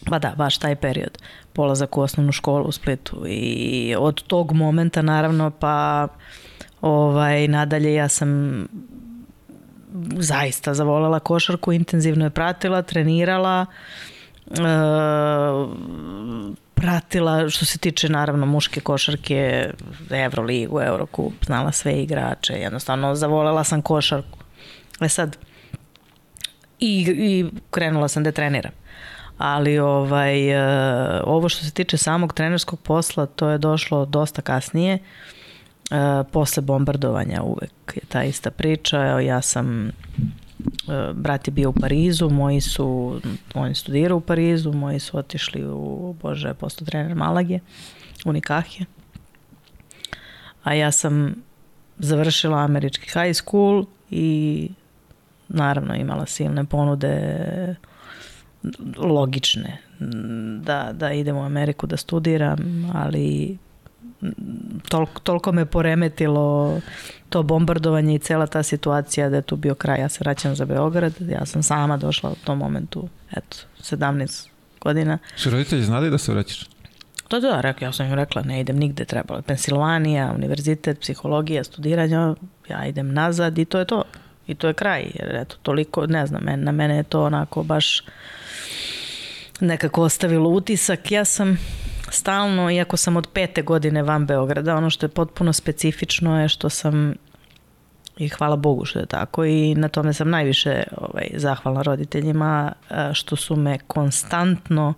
Pa 0.05 0.19
da, 0.19 0.33
baš 0.37 0.57
taj 0.57 0.75
period. 0.75 1.17
Polazak 1.53 1.97
u 1.97 2.01
osnovnu 2.01 2.31
školu 2.31 2.65
u 2.65 2.71
Splitu 2.71 3.23
i 3.27 3.95
od 3.99 4.23
tog 4.23 4.53
momenta 4.53 5.01
naravno 5.01 5.51
pa 5.51 6.07
ovaj, 6.81 7.47
nadalje 7.47 7.93
ja 7.93 8.07
sam 8.07 8.61
zaista 10.17 10.73
zavolela 10.73 11.19
košarku, 11.19 11.73
intenzivno 11.73 12.25
je 12.25 12.29
pratila, 12.29 12.81
trenirala, 12.81 13.65
e, 14.47 14.55
pratila 16.75 17.49
što 17.49 17.65
se 17.65 17.77
tiče 17.77 18.09
naravno 18.09 18.45
muške 18.45 18.79
košarke, 18.79 19.69
Euroligu, 20.09 20.81
Eurokup, 20.81 21.33
znala 21.45 21.71
sve 21.71 21.93
igrače, 21.93 22.53
jednostavno 22.53 23.15
zavolela 23.15 23.63
sam 23.63 23.81
košarku. 23.81 24.44
E 25.01 25.09
sad, 25.09 25.37
i, 26.79 27.15
i 27.17 27.45
krenula 27.71 28.07
sam 28.07 28.23
da 28.23 28.31
treniram. 28.31 28.71
Ali 29.37 29.79
ovaj, 29.79 30.49
e, 30.49 31.21
ovo 31.23 31.49
što 31.49 31.65
se 31.65 31.71
tiče 31.71 31.97
samog 31.97 32.33
trenerskog 32.33 32.79
posla, 32.79 33.25
to 33.25 33.49
je 33.49 33.57
došlo 33.57 34.05
dosta 34.05 34.41
kasnije. 34.41 34.93
E, 34.93 34.99
posle 36.31 36.61
bombardovanja 36.61 37.41
uvek 37.43 37.71
je 37.95 38.01
ta 38.09 38.23
ista 38.23 38.51
priča. 38.51 39.07
Evo, 39.07 39.19
ja 39.19 39.41
sam, 39.41 39.87
e, 39.87 39.91
brat 41.13 41.47
je 41.47 41.51
bio 41.51 41.69
u 41.69 41.73
Parizu, 41.73 42.29
moji 42.29 42.61
su, 42.61 43.19
oni 43.53 43.75
studiraju 43.75 44.17
u 44.17 44.21
Parizu, 44.21 44.73
moji 44.73 44.99
su 44.99 45.17
otišli 45.17 45.65
u, 45.65 46.15
bože, 46.21 46.53
posto 46.53 46.85
trener 46.85 47.15
Malage, 47.15 47.59
u 48.25 48.33
Nikahje. 48.33 48.85
A 50.63 50.73
ja 50.73 50.91
sam 50.91 51.35
završila 51.97 52.57
američki 52.57 53.05
high 53.05 53.33
school 53.33 53.85
i 54.09 54.69
naravno 55.47 55.95
imala 55.95 56.25
silne 56.25 56.65
ponude 56.65 57.75
logične 58.97 59.77
da, 60.61 60.89
da 60.93 61.11
idem 61.11 61.37
u 61.37 61.43
Ameriku 61.43 61.87
da 61.87 61.97
studiram, 61.97 62.91
ali 62.93 63.57
toliko, 64.89 65.19
toliko 65.19 65.51
me 65.51 65.65
poremetilo 65.65 66.79
to 67.29 67.43
bombardovanje 67.43 68.15
i 68.15 68.19
cela 68.19 68.47
ta 68.47 68.63
situacija 68.63 69.29
da 69.29 69.35
je 69.35 69.41
tu 69.41 69.55
bio 69.55 69.75
kraj. 69.75 69.99
Ja 69.99 70.09
se 70.09 70.19
vraćam 70.21 70.55
za 70.55 70.65
Beograd, 70.65 71.13
ja 71.21 71.45
sam 71.45 71.63
sama 71.63 71.97
došla 71.97 72.29
u 72.29 72.35
tom 72.45 72.57
momentu, 72.57 73.07
eto, 73.31 73.57
17 73.79 74.49
godina. 74.81 75.17
Su 75.35 75.49
roditelji 75.49 75.83
znali 75.83 76.09
da 76.09 76.17
se 76.17 76.31
vraćaš? 76.31 76.65
Da, 77.29 77.39
da, 77.39 77.61
rekla, 77.61 77.87
ja 77.87 77.91
sam 77.91 78.05
im 78.05 78.13
rekla, 78.13 78.41
ne 78.41 78.59
idem 78.59 78.77
nigde, 78.77 79.05
trebalo. 79.05 79.41
Pensilvanija, 79.41 80.31
univerzitet, 80.35 80.99
psihologija, 80.99 81.63
studiranja, 81.63 82.35
ja 82.69 82.85
idem 82.85 83.13
nazad 83.13 83.57
i 83.57 83.65
to 83.65 83.79
je 83.79 83.85
to. 83.85 84.03
I 84.47 84.55
to 84.55 84.67
je 84.67 84.73
kraj, 84.73 85.05
jer 85.13 85.35
eto, 85.35 85.55
toliko, 85.61 86.07
ne 86.07 86.27
znam, 86.27 86.43
na 86.55 86.71
mene 86.71 86.97
je 86.97 87.03
to 87.03 87.23
onako 87.23 87.63
baš 87.63 88.03
nekako 89.59 90.01
ostavilo 90.01 90.49
utisak. 90.49 91.11
Ja 91.11 91.25
sam 91.25 91.57
stalno, 92.09 92.71
iako 92.71 92.97
sam 92.97 93.15
od 93.15 93.27
pete 93.33 93.61
godine 93.61 94.03
van 94.03 94.25
Beograda, 94.25 94.75
ono 94.75 94.89
što 94.89 95.05
je 95.05 95.09
potpuno 95.09 95.53
specifično 95.53 96.41
je 96.41 96.49
što 96.49 96.69
sam 96.69 97.15
i 98.17 98.29
hvala 98.29 98.55
Bogu 98.55 98.85
što 98.85 98.99
je 98.99 99.05
tako 99.05 99.45
i 99.45 99.75
na 99.75 99.87
tome 99.87 100.13
sam 100.13 100.29
najviše 100.29 100.83
ovaj, 100.97 101.29
zahvalna 101.33 101.81
roditeljima 101.81 102.71
što 103.13 103.35
su 103.35 103.55
me 103.55 103.77
konstantno 103.87 104.93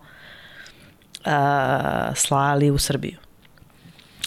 a, 1.24 2.10
slali 2.14 2.70
u 2.70 2.78
Srbiju 2.78 3.27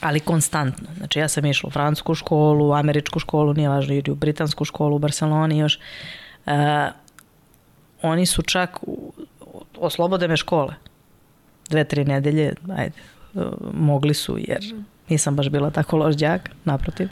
ali 0.02 0.20
konstantno. 0.20 0.88
Znači 0.98 1.20
ja 1.20 1.28
sam 1.28 1.46
išla 1.46 1.68
u 1.68 1.72
francusku 1.72 2.16
školu, 2.16 2.70
u 2.70 2.74
američku 2.74 3.20
školu, 3.20 3.54
nije 3.54 3.70
važno, 3.70 3.94
ili 3.94 4.12
u 4.12 4.16
britansku 4.16 4.66
školu 4.66 4.96
u 4.96 5.00
Barceloni 5.00 5.58
još. 5.58 5.80
Uh, 6.46 6.54
oni 8.02 8.26
su 8.26 8.42
čak, 8.42 8.80
oslobode 9.78 10.28
me 10.28 10.38
škole. 10.38 10.74
Dve, 11.70 11.84
tri 11.84 12.06
nedelje, 12.06 12.54
ajde, 12.78 12.96
uh, 13.34 13.44
mogli 13.74 14.14
su, 14.14 14.38
jer 14.40 14.74
nisam 15.10 15.36
baš 15.36 15.50
bila 15.50 15.70
tako 15.70 15.98
loš 15.98 16.16
djak, 16.16 16.50
naprotiv. 16.66 17.10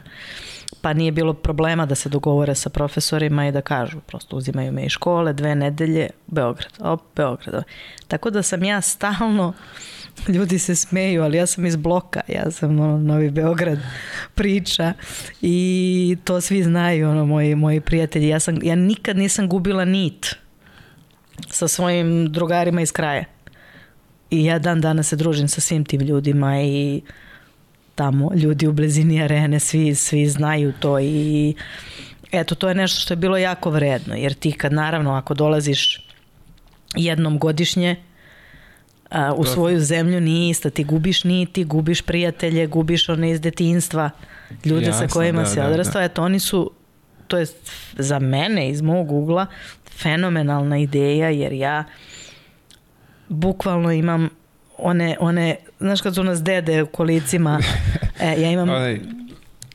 Pa 0.82 0.94
nije 0.94 1.12
bilo 1.12 1.34
problema 1.34 1.86
da 1.86 1.96
se 1.96 2.10
dogovore 2.10 2.56
sa 2.56 2.70
profesorima 2.70 3.48
i 3.48 3.52
da 3.52 3.62
kažu, 3.62 4.00
prosto 4.00 4.38
uzimaju 4.38 4.72
me 4.72 4.84
iz 4.84 4.92
škole, 4.92 5.34
dve 5.34 5.56
nedelje, 5.56 6.10
Beograd, 6.28 6.72
op, 6.80 7.02
Beograd. 7.16 7.64
Tako 8.08 8.30
da 8.30 8.44
sam 8.44 8.64
ja 8.64 8.82
stalno 8.82 9.54
ljudi 10.36 10.60
se 10.60 10.76
smeju, 10.76 11.24
ali 11.24 11.38
ja 11.38 11.46
sam 11.46 11.66
iz 11.66 11.76
bloka, 11.76 12.22
ja 12.28 12.52
sam 12.52 12.80
ono, 12.80 12.98
Novi 12.98 13.30
Beograd 13.30 13.80
priča 14.36 14.94
i 15.42 16.18
to 16.24 16.42
svi 16.42 16.64
znaju, 16.64 17.10
ono, 17.10 17.26
moji, 17.26 17.56
moji 17.56 17.82
prijatelji. 17.82 18.28
Ja, 18.28 18.40
sam, 18.40 18.60
ja 18.64 18.76
nikad 18.76 19.18
nisam 19.18 19.50
gubila 19.50 19.86
nit 19.86 20.36
sa 21.48 21.68
svojim 21.68 22.32
drugarima 22.32 22.82
iz 22.82 22.92
kraja. 22.92 23.26
I 24.32 24.46
ja 24.46 24.60
dan 24.60 24.82
danas 24.82 25.08
se 25.08 25.16
družim 25.16 25.48
sa 25.48 25.62
svim 25.62 25.86
tim 25.86 26.02
ljudima 26.02 26.62
i 26.62 27.02
tamo 27.96 28.32
ljudi 28.36 28.68
u 28.68 28.74
blizini 28.74 29.24
arene, 29.24 29.60
svi, 29.60 29.96
svi 29.96 30.28
znaju 30.28 30.74
to 30.80 31.00
i 31.00 31.54
eto, 32.32 32.56
to 32.56 32.70
je 32.70 32.76
nešto 32.76 33.00
što 33.00 33.14
je 33.14 33.18
bilo 33.18 33.38
jako 33.38 33.70
vredno, 33.70 34.16
jer 34.16 34.34
ti 34.34 34.52
kad 34.52 34.74
naravno 34.74 35.14
ako 35.14 35.34
dolaziš 35.34 36.08
jednom 36.96 37.40
godišnje, 37.40 37.96
a, 39.10 39.34
u 39.34 39.46
svoju 39.46 39.80
zemlju 39.80 40.22
nije 40.22 40.50
isto. 40.50 40.70
Ti 40.70 40.84
gubiš 40.84 41.24
niti, 41.24 41.64
gubiš 41.64 42.02
prijatelje, 42.02 42.68
gubiš 42.68 43.10
one 43.10 43.32
iz 43.32 43.42
detinstva, 43.42 44.10
ljude 44.66 44.86
Jasno, 44.86 45.08
sa 45.08 45.14
kojima 45.14 45.42
da, 45.42 45.46
si 45.46 45.56
da, 45.56 45.68
odrastao. 45.68 46.00
Da. 46.00 46.06
Eto, 46.06 46.24
oni 46.24 46.40
su, 46.40 46.72
to 47.28 47.38
je 47.38 47.46
za 47.98 48.20
mene 48.20 48.70
iz 48.70 48.82
mog 48.82 49.12
ugla 49.12 49.46
fenomenalna 49.98 50.78
ideja, 50.78 51.30
jer 51.30 51.54
ja 51.54 51.84
bukvalno 53.28 53.92
imam 53.92 54.30
one, 54.78 55.18
one 55.20 55.56
znaš 55.80 56.02
kad 56.02 56.16
su 56.16 56.24
nas 56.24 56.44
dede 56.44 56.84
u 56.84 56.88
kolicima, 56.88 57.60
e, 58.20 58.42
ja 58.42 58.52
imam... 58.52 58.70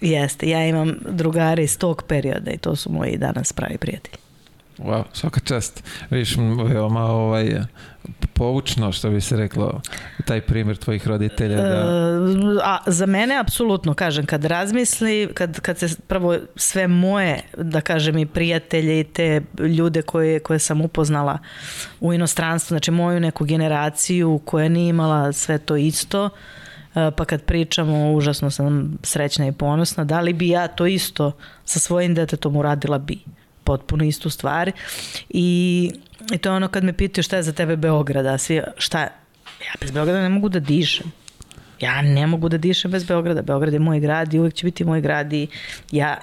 Jeste, 0.01 0.49
ja 0.49 0.67
imam 0.67 0.95
drugare 1.09 1.65
iz 1.65 1.79
tog 1.79 2.03
perioda 2.09 2.51
i 2.51 2.59
to 2.59 2.77
su 2.77 2.93
moji 2.93 3.17
danas 3.17 3.53
pravi 3.53 3.79
prijatelji. 3.79 4.24
Wow, 4.79 5.05
svaka 5.13 5.41
čast. 5.41 5.85
Viš, 6.11 6.37
veoma 6.69 7.05
ovaj, 7.05 7.61
poučno, 8.33 8.93
što 8.93 9.11
bi 9.11 9.21
se 9.21 9.37
reklo, 9.37 9.81
taj 10.25 10.41
primjer 10.41 10.77
tvojih 10.77 11.09
roditelja. 11.09 11.57
Da... 11.57 11.69
E, 11.69 11.83
a 12.63 12.79
za 12.87 13.07
mene, 13.07 13.39
apsolutno, 13.39 13.95
kažem, 13.95 14.27
kad 14.27 14.45
razmisli, 14.45 15.29
kad, 15.35 15.61
kad 15.61 15.79
se 15.79 15.89
prvo 16.07 16.39
sve 16.57 16.89
moje, 16.89 17.43
da 17.57 17.81
kažem, 17.81 18.19
i 18.19 18.27
prijatelje 18.27 19.01
i 19.01 19.05
te 19.05 19.43
ljude 19.59 20.03
koje, 20.03 20.41
koje 20.41 20.59
sam 20.59 20.81
upoznala 20.81 21.39
u 22.01 22.13
inostranstvu, 22.13 22.75
znači 22.75 22.91
moju 22.91 23.21
neku 23.21 23.45
generaciju 23.45 24.41
koja 24.45 24.69
nije 24.69 24.89
imala 24.89 25.33
sve 25.33 25.59
to 25.59 25.77
isto, 25.77 26.31
pa 26.95 27.25
kad 27.25 27.43
pričamo, 27.43 28.13
užasno 28.13 28.51
sam 28.51 28.99
srećna 29.03 29.47
i 29.47 29.53
ponosna. 29.53 30.05
Da 30.05 30.21
li 30.21 30.33
bi 30.33 30.49
ja 30.49 30.69
to 30.69 30.87
isto 30.87 31.33
sa 31.65 31.79
svojim 31.79 32.15
detetom 32.15 32.57
uradila 32.57 32.99
bi? 32.99 33.19
Potpuno 33.65 34.05
istu 34.05 34.31
stvar. 34.31 34.73
I, 35.29 35.91
i 36.33 36.39
to 36.39 36.49
je 36.49 36.57
ono 36.57 36.69
kad 36.69 36.85
me 36.85 36.93
pitaju 36.93 37.23
šta 37.23 37.37
je 37.37 37.43
za 37.43 37.53
tebe 37.53 37.77
Beograda, 37.77 38.39
svi, 38.39 38.61
šta, 38.77 39.01
ja 39.61 39.75
bez 39.81 39.91
Beograda 39.91 40.23
ne 40.23 40.29
mogu 40.29 40.49
da 40.49 40.61
dišem. 40.61 41.13
Ja 41.81 42.03
ne 42.03 42.27
mogu 42.27 42.49
da 42.49 42.59
dišem 42.59 42.91
bez 42.91 43.05
Beograda. 43.05 43.43
Beograd 43.43 43.73
je 43.73 43.79
moj 43.79 44.01
grad 44.01 44.35
i 44.35 44.39
uvek 44.39 44.55
će 44.55 44.67
biti 44.67 44.85
moj 44.85 45.01
grad 45.01 45.33
i 45.33 45.47
ja 45.91 46.21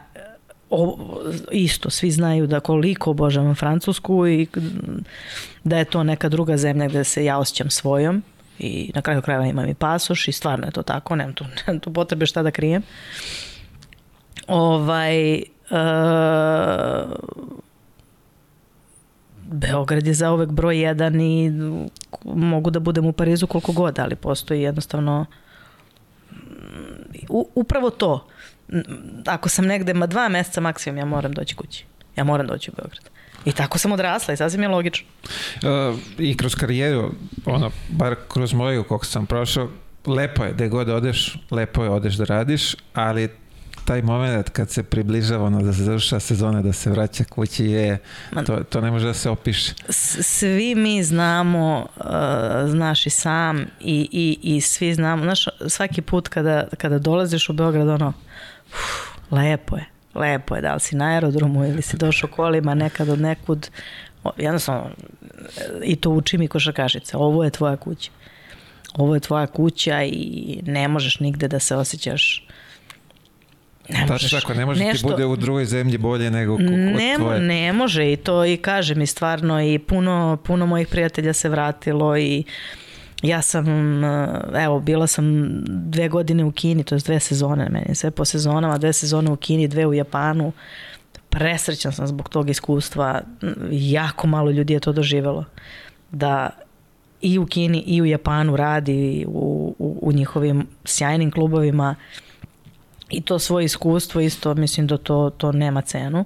o, 0.70 0.98
isto, 1.52 1.90
svi 1.90 2.12
znaju 2.12 2.48
da 2.48 2.60
koliko 2.60 3.12
obožavam 3.12 3.56
Francusku 3.56 4.28
i 4.28 4.48
da 5.64 5.78
je 5.78 5.86
to 5.86 6.04
neka 6.04 6.30
druga 6.30 6.58
zemlja 6.58 6.88
gde 6.88 7.04
se 7.04 7.26
ja 7.26 7.38
osjećam 7.38 7.70
svojom 7.70 8.24
i 8.60 8.92
na 8.96 9.02
kraju 9.02 9.22
krajeva 9.22 9.46
imam 9.46 9.70
i 9.70 9.74
pasoš 9.74 10.28
i 10.28 10.32
stvarno 10.32 10.66
je 10.66 10.72
to 10.72 10.82
tako, 10.82 11.16
nemam 11.16 11.34
tu, 11.34 11.46
nemam 11.68 11.80
tu 11.80 11.94
potrebe 11.94 12.26
šta 12.26 12.44
da 12.44 12.52
krijem. 12.52 12.82
Ovaj, 14.48 15.44
Beograd 19.46 20.08
je 20.08 20.14
za 20.14 20.32
uvek 20.32 20.50
broj 20.50 20.80
jedan 20.80 21.22
i 21.22 21.52
mogu 22.26 22.70
da 22.70 22.80
budem 22.80 23.06
u 23.06 23.14
Parizu 23.14 23.48
koliko 23.48 23.72
god, 23.72 24.00
ali 24.00 24.16
postoji 24.16 24.62
jednostavno 24.62 25.26
u, 27.30 27.50
upravo 27.56 27.90
to 27.90 28.28
ako 29.26 29.50
sam 29.50 29.66
negde, 29.66 29.94
ma 29.94 30.08
dva 30.08 30.30
meseca 30.30 30.62
maksimum, 30.62 30.98
ja 30.98 31.06
moram 31.06 31.34
doći 31.34 31.56
kući. 31.56 31.86
Ja 32.16 32.24
moram 32.24 32.48
doći 32.48 32.72
u 32.72 32.74
Beograd. 32.78 33.10
I 33.46 33.52
tako 33.52 33.78
sam 33.78 33.92
odrasla 33.92 34.34
i 34.34 34.38
sasvim 34.38 34.62
je 34.62 34.68
logično. 34.68 35.08
Uh, 35.56 36.00
I 36.18 36.38
kroz 36.38 36.56
karijeru, 36.56 37.12
ono, 37.46 37.72
bar 37.90 38.16
kroz 38.28 38.54
moju 38.54 38.84
koliko 38.84 39.06
sam 39.06 39.26
prošao, 39.26 39.70
lepo 40.06 40.44
je, 40.44 40.54
gde 40.54 40.68
god 40.68 40.90
odeš, 40.90 41.38
lepo 41.52 41.84
je 41.84 41.90
odeš 41.90 42.16
da 42.16 42.24
radiš, 42.24 42.76
ali 42.94 43.30
taj 43.86 44.02
moment 44.02 44.50
kad 44.50 44.70
se 44.70 44.84
približava 44.84 45.46
ono 45.46 45.62
da 45.62 45.74
se 45.74 45.84
završa 45.84 46.20
sezona, 46.20 46.62
da 46.62 46.74
se 46.74 46.90
vraća 46.90 47.24
kući 47.24 47.66
je, 47.66 47.98
to, 48.46 48.64
to 48.64 48.82
ne 48.82 48.92
može 48.92 49.08
da 49.08 49.14
se 49.14 49.30
opiše. 49.30 49.74
Svi 49.90 50.76
mi 50.76 51.04
znamo, 51.04 51.88
uh, 51.98 52.04
znaš 52.70 53.06
i 53.06 53.10
sam 53.10 53.66
i, 53.80 54.10
i, 54.12 54.56
i 54.56 54.62
svi 54.62 54.94
znamo, 54.94 55.24
znaš, 55.24 55.46
svaki 55.68 56.02
put 56.02 56.28
kada, 56.28 56.68
kada 56.78 57.00
dolaziš 57.00 57.50
u 57.50 57.54
Beograd, 57.54 57.88
ono, 57.88 58.14
uf, 58.68 59.32
lepo 59.32 59.78
je, 59.78 59.86
lepo 60.16 60.56
je, 60.56 60.62
da 60.62 60.74
li 60.74 60.80
si 60.80 60.96
na 60.96 61.06
aerodromu 61.06 61.66
ili 61.66 61.82
si 61.82 61.98
došao 61.98 62.30
kolima 62.30 62.74
nekad 62.74 63.10
od 63.10 63.22
nekud, 63.22 63.70
jednostavno, 64.38 64.90
i 65.84 65.96
to 65.96 66.10
uči 66.10 66.38
mi 66.38 66.48
košarkašice, 66.48 67.18
ovo 67.18 67.44
je 67.44 67.50
tvoja 67.50 67.78
kuća. 67.78 68.12
Ovo 68.94 69.16
je 69.16 69.20
tvoja 69.20 69.48
kuća 69.48 70.04
i 70.04 70.60
ne 70.66 70.88
možeš 70.88 71.20
nigde 71.20 71.48
da 71.48 71.60
se 71.60 71.76
osjećaš 71.76 72.48
Ne 73.90 74.06
možeš. 74.10 74.32
tako, 74.32 74.54
ne 74.54 74.66
može 74.66 74.84
nešto, 74.84 75.08
ti 75.08 75.12
bude 75.12 75.26
u 75.26 75.36
drugoj 75.36 75.66
zemlji 75.66 75.98
bolje 75.98 76.32
nego 76.32 76.56
kod 76.56 76.66
ne, 76.66 77.16
tvoje. 77.18 77.40
Ne 77.40 77.74
može 77.74 78.14
i 78.14 78.16
to 78.16 78.46
i 78.46 78.58
kaže 78.58 78.96
mi 78.96 79.06
stvarno 79.06 79.62
i 79.62 79.80
puno, 79.80 80.38
puno 80.44 80.66
mojih 80.66 80.88
prijatelja 80.88 81.34
se 81.34 81.50
vratilo 81.50 82.18
i 82.18 82.44
ja 83.22 83.42
sam, 83.42 83.66
evo, 84.56 84.80
bila 84.80 85.08
sam 85.08 85.52
dve 85.66 86.10
godine 86.10 86.46
u 86.46 86.52
Kini, 86.52 86.84
to 86.84 86.96
je 86.96 87.00
dve 87.00 87.20
sezone, 87.20 87.70
meni 87.70 87.96
sve 87.96 88.12
po 88.12 88.26
sezonama, 88.26 88.78
dve 88.78 88.94
sezone 88.94 89.32
u 89.32 89.36
Kini, 89.36 89.68
dve 89.68 89.86
u 89.86 89.94
Japanu. 89.94 90.52
Presrećan 91.30 91.94
sam 91.94 92.08
zbog 92.08 92.30
tog 92.30 92.50
iskustva. 92.50 93.22
Jako 93.72 94.28
malo 94.28 94.52
ljudi 94.52 94.74
je 94.74 94.80
to 94.80 94.92
doživelo. 94.92 95.46
Da 96.12 96.50
i 97.22 97.40
u 97.40 97.46
Kini 97.46 97.84
i 97.88 98.02
u 98.02 98.06
Japanu 98.06 98.56
radi 98.56 99.26
u, 99.28 99.76
u, 99.80 100.00
u 100.02 100.12
njihovim 100.12 100.68
sjajnim 100.86 101.32
klubovima 101.32 101.96
i 103.12 103.22
to 103.22 103.40
svoje 103.40 103.66
iskustvo 103.66 104.22
isto 104.22 104.54
mislim 104.54 104.88
da 104.88 104.98
to, 104.98 105.32
to 105.38 105.52
nema 105.52 105.82
cenu 105.82 106.26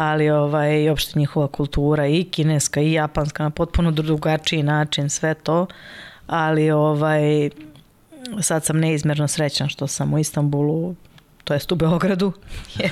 ali 0.00 0.30
ovaj, 0.30 0.90
opšte 0.90 1.18
njihova 1.18 1.48
kultura 1.48 2.06
i 2.06 2.24
kineska 2.24 2.80
i 2.80 2.92
japanska 2.92 3.42
na 3.42 3.50
potpuno 3.50 3.90
drugačiji 3.90 4.62
način, 4.62 5.10
sve 5.10 5.34
to, 5.34 5.66
ali 6.26 6.70
ovaj, 6.70 7.50
sad 8.40 8.64
sam 8.64 8.78
neizmerno 8.78 9.28
srećan 9.28 9.68
što 9.68 9.86
sam 9.86 10.14
u 10.14 10.18
Istanbulu, 10.18 10.94
to 11.44 11.54
jest 11.54 11.72
u 11.72 11.74
Beogradu, 11.74 12.32
je, 12.78 12.90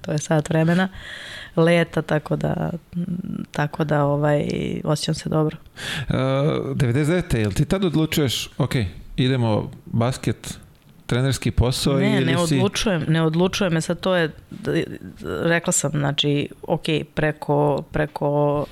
to 0.00 0.12
je 0.12 0.18
sad 0.18 0.48
vremena, 0.48 0.88
leta, 1.56 2.02
tako 2.02 2.36
da, 2.36 2.70
tako 3.50 3.84
da 3.84 4.04
ovaj, 4.04 4.48
osjećam 4.84 5.14
se 5.14 5.28
dobro. 5.28 5.56
Uh, 6.08 6.14
99. 6.14 7.36
jel 7.36 7.52
ti 7.52 7.64
tad 7.64 7.84
odlučuješ, 7.84 8.50
ok, 8.58 8.74
idemo 9.16 9.70
basket, 9.86 10.58
trenerski 11.08 11.50
posao 11.50 11.98
ne, 11.98 12.16
ili 12.16 12.32
ne 12.32 12.46
si... 12.46 12.54
odlučujem, 12.54 13.04
ne 13.08 13.22
odlučujem, 13.22 13.76
e 13.76 13.80
sad 13.80 14.00
to 14.00 14.14
je, 14.16 14.30
rekla 15.24 15.72
sam, 15.72 15.90
znači, 15.90 16.48
ok, 16.62 16.84
preko, 17.14 17.82
preko 17.92 18.58
uh, 18.58 18.68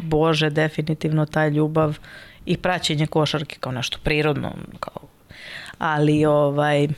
Bože, 0.00 0.50
definitivno 0.50 1.26
ta 1.26 1.48
ljubav 1.48 1.98
i 2.46 2.56
praćenje 2.56 3.06
košarke 3.06 3.56
kao 3.60 3.72
nešto 3.72 3.98
prirodno, 4.02 4.52
kao, 4.80 5.02
ali 5.78 6.24
ovaj, 6.24 6.84
uh, 6.84 6.90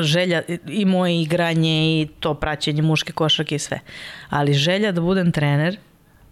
želja 0.00 0.42
i 0.68 0.84
moje 0.84 1.22
igranje 1.22 2.00
i 2.00 2.08
to 2.20 2.34
praćenje 2.34 2.82
muške 2.82 3.12
košarke 3.12 3.54
i 3.54 3.58
sve. 3.58 3.80
Ali 4.28 4.54
želja 4.54 4.92
da 4.92 5.00
budem 5.00 5.32
trener 5.32 5.78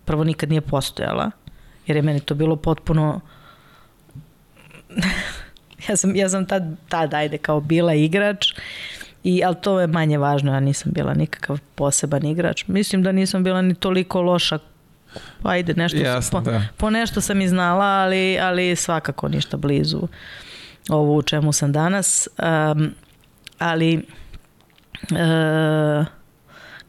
prvo 0.04 0.24
nikad 0.24 0.48
nije 0.48 0.60
postojala, 0.60 1.30
jer 1.86 1.96
je 1.96 2.02
meni 2.02 2.20
to 2.20 2.34
bilo 2.34 2.56
potpuno 2.56 3.20
Ja 5.88 5.96
sam, 5.96 6.16
ja 6.16 6.28
sam 6.28 6.46
tad, 6.46 6.76
tad, 6.88 7.14
ajde, 7.14 7.38
kao 7.38 7.60
bila 7.60 7.94
igrač, 7.94 8.52
I, 9.24 9.44
ali 9.44 9.56
to 9.60 9.80
je 9.80 9.86
manje 9.86 10.18
važno, 10.18 10.52
ja 10.52 10.60
nisam 10.60 10.92
bila 10.92 11.14
nikakav 11.14 11.58
poseban 11.74 12.24
igrač. 12.24 12.66
Mislim 12.66 13.02
da 13.02 13.12
nisam 13.12 13.44
bila 13.44 13.62
ni 13.62 13.74
toliko 13.74 14.22
loša 14.22 14.58
ajde, 15.42 15.74
nešto 15.74 15.98
Jasno, 15.98 16.44
po, 16.44 16.50
da. 16.50 16.62
po 16.76 16.90
nešto 16.90 17.20
sam 17.20 17.40
i 17.40 17.48
znala, 17.48 17.84
ali, 17.84 18.38
ali 18.38 18.76
svakako 18.76 19.28
ništa 19.28 19.56
blizu 19.56 20.08
ovo 20.88 21.16
u 21.16 21.22
čemu 21.22 21.52
sam 21.52 21.72
danas. 21.72 22.28
Um, 22.38 22.94
ali 23.58 23.96
uh, 25.10 26.06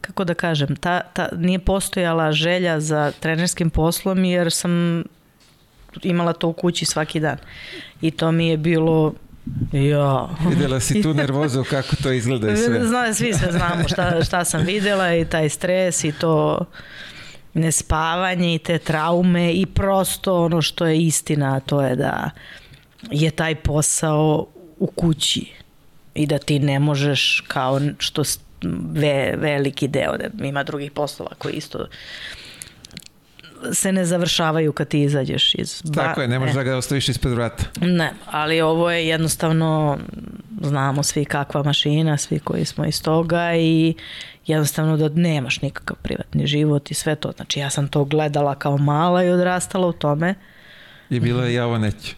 kako 0.02 0.24
da 0.24 0.34
kažem, 0.34 0.76
ta, 0.76 1.02
ta, 1.14 1.30
nije 1.38 1.60
postojala 1.60 2.32
želja 2.32 2.80
za 2.80 3.12
trenerskim 3.20 3.70
poslom 3.70 4.24
jer 4.24 4.52
sam 4.52 5.04
imala 6.04 6.34
to 6.34 6.48
u 6.48 6.54
kući 6.54 6.86
svaki 6.86 7.20
dan. 7.20 7.38
I 8.02 8.12
to 8.12 8.32
mi 8.32 8.48
je 8.48 8.58
bilo 8.58 9.14
Ja. 9.72 10.30
Videla 10.50 10.80
si 10.80 11.02
tu 11.02 11.14
nervozu 11.14 11.64
kako 11.70 11.96
to 11.96 12.12
izgleda 12.12 12.52
i 12.52 12.58
sve. 12.58 12.88
Zna, 12.88 13.14
svi 13.14 13.34
sve 13.34 13.52
znamo 13.52 13.88
šta, 13.88 14.24
šta 14.24 14.46
sam 14.46 14.62
videla 14.66 15.16
i 15.16 15.26
taj 15.26 15.50
stres 15.50 16.04
i 16.04 16.12
to 16.12 16.66
nespavanje 17.54 18.56
i 18.56 18.60
te 18.60 18.78
traume 18.78 19.54
i 19.54 19.66
prosto 19.66 20.44
ono 20.46 20.62
što 20.62 20.86
je 20.86 21.02
istina, 21.02 21.60
to 21.60 21.82
je 21.82 21.96
da 21.96 22.30
je 23.12 23.32
taj 23.32 23.56
posao 23.56 24.48
u 24.80 24.88
kući 24.88 25.52
i 26.14 26.26
da 26.28 26.38
ti 26.38 26.60
ne 26.60 26.80
možeš 26.80 27.44
kao 27.48 27.80
što 27.98 28.24
ve, 28.94 29.34
veliki 29.38 29.88
deo, 29.88 30.18
da 30.18 30.46
ima 30.46 30.64
drugih 30.64 30.92
poslova 30.92 31.32
koji 31.38 31.54
isto 31.54 31.88
se 33.74 33.92
ne 33.92 34.06
završavaju 34.06 34.74
kad 34.74 34.88
ti 34.88 35.02
izađeš 35.02 35.56
iz... 35.56 35.82
Ba... 35.82 36.04
Tako 36.04 36.22
je, 36.22 36.28
ne 36.28 36.40
možeš 36.40 36.56
e. 36.56 36.58
da 36.58 36.64
ga 36.64 36.78
ostaviš 36.78 37.10
ispred 37.10 37.34
vrata. 37.34 37.64
Ne, 37.82 38.14
ali 38.26 38.62
ovo 38.62 38.92
je 38.92 39.08
jednostavno, 39.08 39.98
znamo 40.62 41.04
svi 41.04 41.26
kakva 41.26 41.64
mašina, 41.64 42.18
svi 42.18 42.40
koji 42.40 42.66
smo 42.66 42.86
iz 42.86 43.04
toga 43.04 43.56
i 43.56 43.94
jednostavno 44.46 44.98
da 44.98 45.10
nemaš 45.10 45.62
nikakav 45.62 45.98
privatni 46.02 46.48
život 46.48 46.92
i 46.92 46.94
sve 46.94 47.16
to. 47.16 47.32
Znači 47.32 47.60
ja 47.60 47.70
sam 47.70 47.88
to 47.88 48.06
gledala 48.06 48.56
kao 48.56 48.78
mala 48.78 49.24
i 49.24 49.30
odrastala 49.30 49.88
u 49.88 49.94
tome. 49.94 50.36
I 51.10 51.20
bilo 51.20 51.44
je 51.44 51.54
javo 51.54 51.78
neće. 51.78 52.16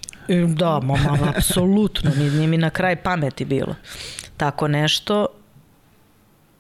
Da, 0.48 0.80
mama, 0.80 1.34
apsolutno, 1.36 2.12
nije 2.18 2.48
mi 2.48 2.58
na 2.58 2.70
kraj 2.70 2.96
pameti 2.96 3.46
bilo. 3.46 3.76
Tako 4.38 4.68
nešto 4.68 5.28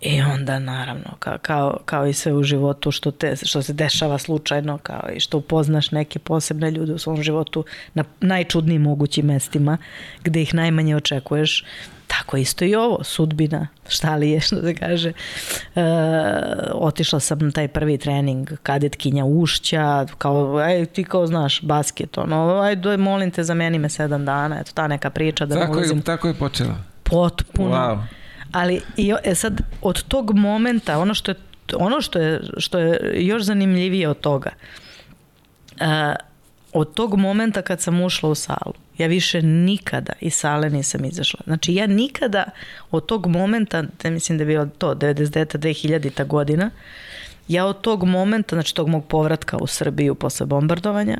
I 0.05 0.21
onda 0.21 0.59
naravno 0.59 1.15
kao, 1.19 1.37
kao, 1.41 1.77
kao 1.85 2.07
i 2.07 2.13
sve 2.13 2.33
u 2.33 2.43
životu 2.43 2.91
što, 2.91 3.11
te, 3.11 3.35
što 3.43 3.61
se 3.61 3.73
dešava 3.73 4.17
slučajno 4.17 4.77
kao 4.77 5.09
i 5.15 5.19
što 5.19 5.37
upoznaš 5.37 5.91
neke 5.91 6.19
posebne 6.19 6.71
ljude 6.71 6.93
u 6.93 6.97
svom 6.97 7.23
životu 7.23 7.65
na 7.93 8.03
najčudnijim 8.21 8.81
mogućim 8.81 9.25
mestima 9.25 9.77
gde 10.23 10.41
ih 10.41 10.53
najmanje 10.53 10.95
očekuješ 10.95 11.63
tako 12.07 12.37
isto 12.37 12.65
i 12.65 12.75
ovo, 12.75 13.03
sudbina, 13.03 13.67
šta 13.87 14.15
li 14.15 14.29
je, 14.29 14.39
što 14.47 14.61
se 14.61 14.75
kaže. 14.75 15.13
E, 15.75 15.81
otišla 16.73 17.19
sam 17.19 17.39
na 17.39 17.51
taj 17.51 17.67
prvi 17.67 17.97
trening 17.97 18.49
kadetkinja 18.63 19.25
Ušća, 19.25 20.05
kao, 20.17 20.57
aj, 20.57 20.85
ti 20.85 21.03
kao 21.03 21.27
znaš, 21.27 21.61
basket, 21.61 22.17
ono, 22.17 22.59
aj, 22.59 22.97
molim 22.97 23.31
te, 23.31 23.43
zameni 23.43 23.79
me 23.79 23.89
sedam 23.89 24.25
dana, 24.25 24.59
eto, 24.59 24.71
ta 24.73 24.87
neka 24.87 25.09
priča 25.09 25.45
da 25.45 25.59
tako 25.59 25.73
ulazim. 25.73 25.97
Je, 25.97 26.03
tako 26.03 26.27
je 26.27 26.33
počela. 26.33 26.75
Potpuno. 27.03 27.75
Wow. 27.75 28.22
Ali 28.53 28.81
i, 28.97 29.13
e 29.23 29.35
sad, 29.35 29.61
od 29.81 30.03
tog 30.03 30.35
momenta, 30.35 30.99
ono 30.99 31.13
što 31.13 31.31
je, 31.31 31.35
ono 31.75 32.01
što 32.01 32.19
je, 32.19 32.41
što 32.57 32.79
je 32.79 33.13
još 33.25 33.43
zanimljivije 33.43 34.09
od 34.09 34.19
toga, 34.19 34.49
uh, 35.71 35.87
od 36.73 36.93
tog 36.93 37.15
momenta 37.15 37.61
kad 37.61 37.81
sam 37.81 38.01
ušla 38.01 38.29
u 38.29 38.35
salu, 38.35 38.73
Ja 38.97 39.07
više 39.07 39.41
nikada 39.41 40.13
iz 40.21 40.33
sale 40.33 40.69
nisam 40.69 41.05
izašla. 41.05 41.39
Znači 41.45 41.73
ja 41.73 41.87
nikada 41.87 42.43
od 42.91 43.05
tog 43.05 43.27
momenta, 43.27 43.83
ne 44.03 44.11
mislim 44.11 44.37
da 44.37 44.41
je 44.41 44.45
bilo 44.47 44.65
to 44.77 44.95
99. 44.95 45.57
2000. 45.57 46.27
godina, 46.27 46.69
ja 47.47 47.65
od 47.65 47.81
tog 47.81 48.03
momenta, 48.03 48.55
znači 48.55 48.75
tog 48.75 48.87
mog 48.87 49.05
povratka 49.07 49.57
u 49.57 49.67
Srbiju 49.67 50.15
posle 50.15 50.45
bombardovanja, 50.45 51.17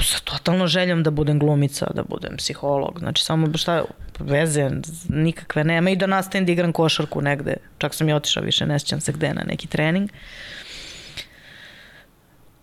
sa 0.00 0.18
totalno 0.24 0.66
željom 0.66 1.02
da 1.02 1.10
budem 1.10 1.38
glumica, 1.38 1.86
da 1.94 2.02
budem 2.02 2.36
psiholog. 2.36 2.98
Znači 2.98 3.24
samo 3.24 3.58
šta 3.58 3.84
veze 4.18 4.70
nikakve 5.08 5.64
nema 5.64 5.90
i 5.90 5.96
da 5.96 6.06
nastavim 6.06 6.46
da 6.46 6.52
igram 6.52 6.72
košarku 6.72 7.22
negde. 7.22 7.56
Čak 7.78 7.94
sam 7.94 8.08
i 8.08 8.12
otišao 8.12 8.42
više, 8.42 8.66
ne 8.66 8.78
sjećam 8.78 9.00
se 9.00 9.12
gde 9.12 9.34
na 9.34 9.42
neki 9.46 9.66
trening. 9.66 10.10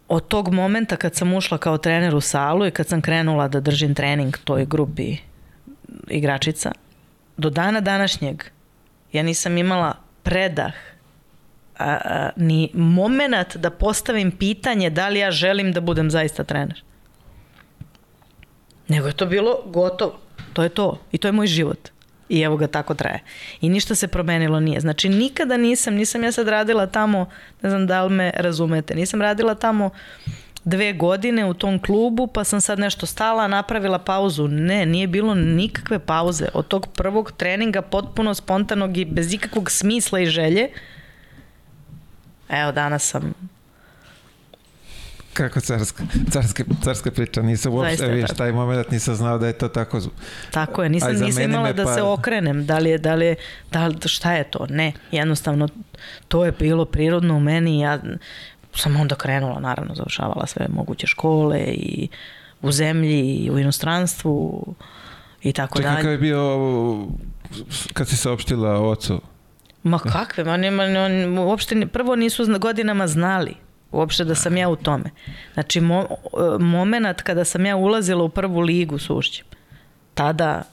Od 0.08 0.28
tog 0.28 0.54
momenta 0.54 0.96
kad 0.96 1.16
sam 1.16 1.34
ušla 1.34 1.58
kao 1.58 1.78
trener 1.78 2.16
u 2.16 2.22
salu 2.22 2.66
i 2.66 2.72
kad 2.72 2.88
sam 2.88 3.02
krenula 3.02 3.48
da 3.48 3.60
držim 3.60 3.96
trening 3.96 4.38
toj 4.38 4.66
grupi 4.66 5.18
igračica, 6.08 6.72
do 7.38 7.50
dana 7.50 7.82
današnjeg 7.82 8.44
ja 9.12 9.24
nisam 9.24 9.58
imala 9.58 9.94
predah 10.24 10.74
a, 11.78 11.98
a, 12.04 12.30
ni 12.36 12.72
moment 12.74 13.56
da 13.56 13.70
postavim 13.70 14.32
pitanje 14.32 14.90
da 14.90 15.10
li 15.10 15.20
ja 15.20 15.32
želim 15.32 15.72
da 15.72 15.82
budem 15.82 16.12
zaista 16.12 16.44
trener. 16.44 16.84
Nego 18.88 19.08
je 19.08 19.14
to 19.14 19.26
bilo 19.26 19.58
gotovo. 19.66 20.20
To 20.54 20.64
je 20.64 20.70
to. 20.70 21.00
I 21.12 21.18
to 21.18 21.28
je 21.28 21.32
moj 21.32 21.48
život. 21.48 21.90
I 22.30 22.42
evo 22.42 22.58
ga 22.58 22.68
tako 22.68 22.94
traje. 22.94 23.20
I 23.62 23.70
ništa 23.70 23.96
se 23.96 24.08
promenilo 24.08 24.60
nije. 24.60 24.80
Znači 24.80 25.10
nikada 25.10 25.58
nisam, 25.58 25.94
nisam 25.94 26.24
ja 26.24 26.32
sad 26.32 26.48
radila 26.48 26.88
tamo, 26.88 27.30
ne 27.62 27.70
znam 27.70 27.88
da 27.88 28.04
li 28.04 28.14
me 28.14 28.32
razumete, 28.36 28.96
nisam 28.96 29.22
radila 29.22 29.56
tamo 29.56 29.90
dve 30.64 30.94
godine 30.94 31.46
u 31.46 31.54
tom 31.54 31.80
klubu 31.80 32.28
pa 32.28 32.44
sam 32.44 32.62
sad 32.62 32.80
nešto 32.80 33.06
stala, 33.06 33.48
napravila 33.48 34.00
pauzu. 34.00 34.48
Ne, 34.48 34.86
nije 34.86 35.08
bilo 35.08 35.36
nikakve 35.36 36.00
pauze. 36.00 36.48
Od 36.54 36.68
tog 36.68 36.88
prvog 36.88 37.32
treninga 37.32 37.82
potpuno 37.82 38.34
spontanog 38.34 38.98
i 38.98 39.06
bez 39.06 39.34
ikakvog 39.34 39.72
smisla 39.72 40.20
i 40.20 40.26
želje. 40.26 40.70
Evo 42.50 42.72
danas 42.72 43.10
sam 43.10 43.34
Kako 45.36 45.60
carska, 45.60 46.04
carska, 46.32 46.64
carska 46.84 47.12
priča, 47.12 47.42
nisam 47.42 47.74
uopšte, 47.74 48.08
viš, 48.08 48.30
taj 48.38 48.52
moment 48.52 48.92
nisam 48.92 49.16
znao 49.16 49.38
da 49.38 49.48
je 49.48 49.54
to 49.54 49.68
tako. 49.68 50.02
Tako 50.52 50.84
je, 50.84 50.90
nisam, 50.90 51.16
nisam 51.16 51.44
imala 51.44 51.74
da 51.74 51.84
pa... 51.84 51.94
se 51.94 52.02
okrenem, 52.02 52.66
da 52.66 52.78
li 52.78 52.90
je, 52.90 52.98
da 52.98 53.16
li 53.16 53.26
je, 53.26 53.36
da 53.72 53.88
li, 53.88 53.96
šta 54.06 54.34
je 54.34 54.44
to, 54.44 54.68
ne, 54.70 54.94
jednostavno, 55.12 55.68
to 56.28 56.46
je 56.46 56.52
bilo 56.52 56.86
prirodno 56.86 57.38
u 57.38 57.40
meni, 57.40 57.80
ja 57.80 58.00
sam 58.76 58.96
onda 58.96 59.16
krenula, 59.16 59.60
naravno, 59.60 59.96
završavala 59.96 60.48
sve 60.48 60.66
moguće 60.70 61.08
škole 61.08 61.60
i 61.60 62.08
u 62.62 62.72
zemlji 62.72 63.22
i 63.22 63.52
u 63.52 63.60
inostranstvu 63.60 64.66
i 65.44 65.54
tako 65.54 65.78
Čekaj, 65.78 65.92
dalje. 65.92 66.02
Čekaj, 66.02 66.14
je 66.14 66.18
bio, 66.18 67.08
kad 67.94 68.08
si 68.08 68.18
saopštila 68.18 68.82
ocu? 68.82 69.22
Ma 69.84 70.00
kakve, 70.00 70.44
ma 70.44 70.58
nema, 70.58 70.84
on, 70.84 71.38
uopšte, 71.38 71.88
prvo 71.88 72.16
nisu 72.16 72.60
godinama 72.60 73.08
znali 73.08 73.65
uopšte 73.96 74.24
da 74.24 74.36
sam 74.36 74.58
ja 74.58 74.70
u 74.70 74.76
tome. 74.76 75.10
Znači, 75.54 75.82
mo, 75.82 76.08
moment 76.60 77.22
kada 77.22 77.46
sam 77.46 77.66
ja 77.66 77.76
ulazila 77.76 78.24
u 78.24 78.30
prvu 78.30 78.60
ligu 78.60 79.00
sušćem, 79.00 79.46
tada 80.14 80.64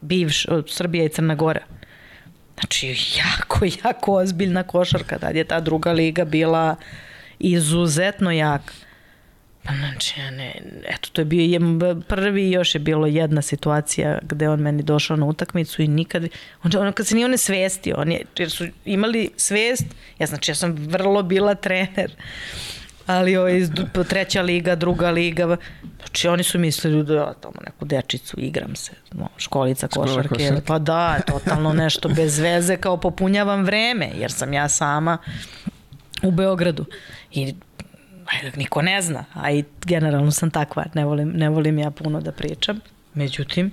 bivš, 0.00 0.46
Srbija 0.68 1.04
i 1.04 1.08
Crna 1.08 1.34
Gora, 1.34 1.60
znači, 2.60 2.96
jako, 3.18 3.64
jako 3.84 4.14
ozbiljna 4.14 4.62
košarka, 4.62 5.18
tad 5.18 5.36
je 5.36 5.44
ta 5.44 5.60
druga 5.60 5.92
liga 5.92 6.24
bila 6.24 6.76
izuzetno 7.38 8.30
jaka. 8.30 8.72
Pa 9.62 9.72
znači, 9.74 10.20
ne, 10.20 10.54
eto, 10.84 11.08
to 11.12 11.20
je 11.20 11.24
bio 11.24 11.60
prvi 12.08 12.50
još 12.50 12.74
je 12.74 12.78
bilo 12.78 13.06
jedna 13.06 13.42
situacija 13.42 14.18
gde 14.22 14.48
on 14.48 14.60
meni 14.60 14.82
došao 14.82 15.16
na 15.16 15.26
utakmicu 15.26 15.82
i 15.82 15.88
nikad, 15.88 16.24
on, 16.64 16.70
on 16.76 16.92
kad 16.92 17.06
se 17.06 17.14
nije 17.14 17.24
on 17.24 17.38
svestio, 17.38 17.94
on 17.98 18.12
je, 18.12 18.22
jer 18.38 18.50
su 18.50 18.66
imali 18.84 19.30
svest, 19.36 19.84
ja 20.18 20.26
znači, 20.26 20.50
ja 20.50 20.54
sam 20.54 20.72
vrlo 20.72 21.22
bila 21.22 21.54
trener, 21.54 22.16
ali 23.06 23.36
ovo 23.36 23.48
iz 23.48 23.70
treća 24.08 24.42
liga, 24.42 24.74
druga 24.74 25.10
liga, 25.10 25.56
znači 25.98 26.28
oni 26.28 26.42
su 26.42 26.58
mislili 26.58 27.04
da 27.04 27.14
ja 27.14 27.32
tamo 27.40 27.54
neku 27.64 27.84
dečicu 27.84 28.40
igram 28.40 28.76
se, 28.76 28.92
no, 29.12 29.28
školica 29.36 29.88
košarke, 29.88 30.28
košarke, 30.28 30.62
pa 30.66 30.78
da, 30.78 31.20
totalno 31.26 31.72
nešto 31.72 32.08
bez 32.08 32.38
veze, 32.38 32.76
kao 32.76 32.96
popunjavam 32.96 33.64
vreme, 33.64 34.10
jer 34.14 34.32
sam 34.32 34.52
ja 34.52 34.68
sama 34.68 35.18
u 36.22 36.30
Beogradu. 36.30 36.84
I 37.32 37.54
niko 38.56 38.82
ne 38.82 39.02
zna, 39.02 39.24
a 39.34 39.52
i 39.52 39.64
generalno 39.84 40.30
sam 40.30 40.50
takva, 40.50 40.84
ne 40.94 41.04
volim, 41.04 41.32
ne 41.34 41.48
volim 41.48 41.78
ja 41.78 41.90
puno 41.90 42.20
da 42.20 42.32
pričam. 42.32 42.80
Međutim, 43.14 43.72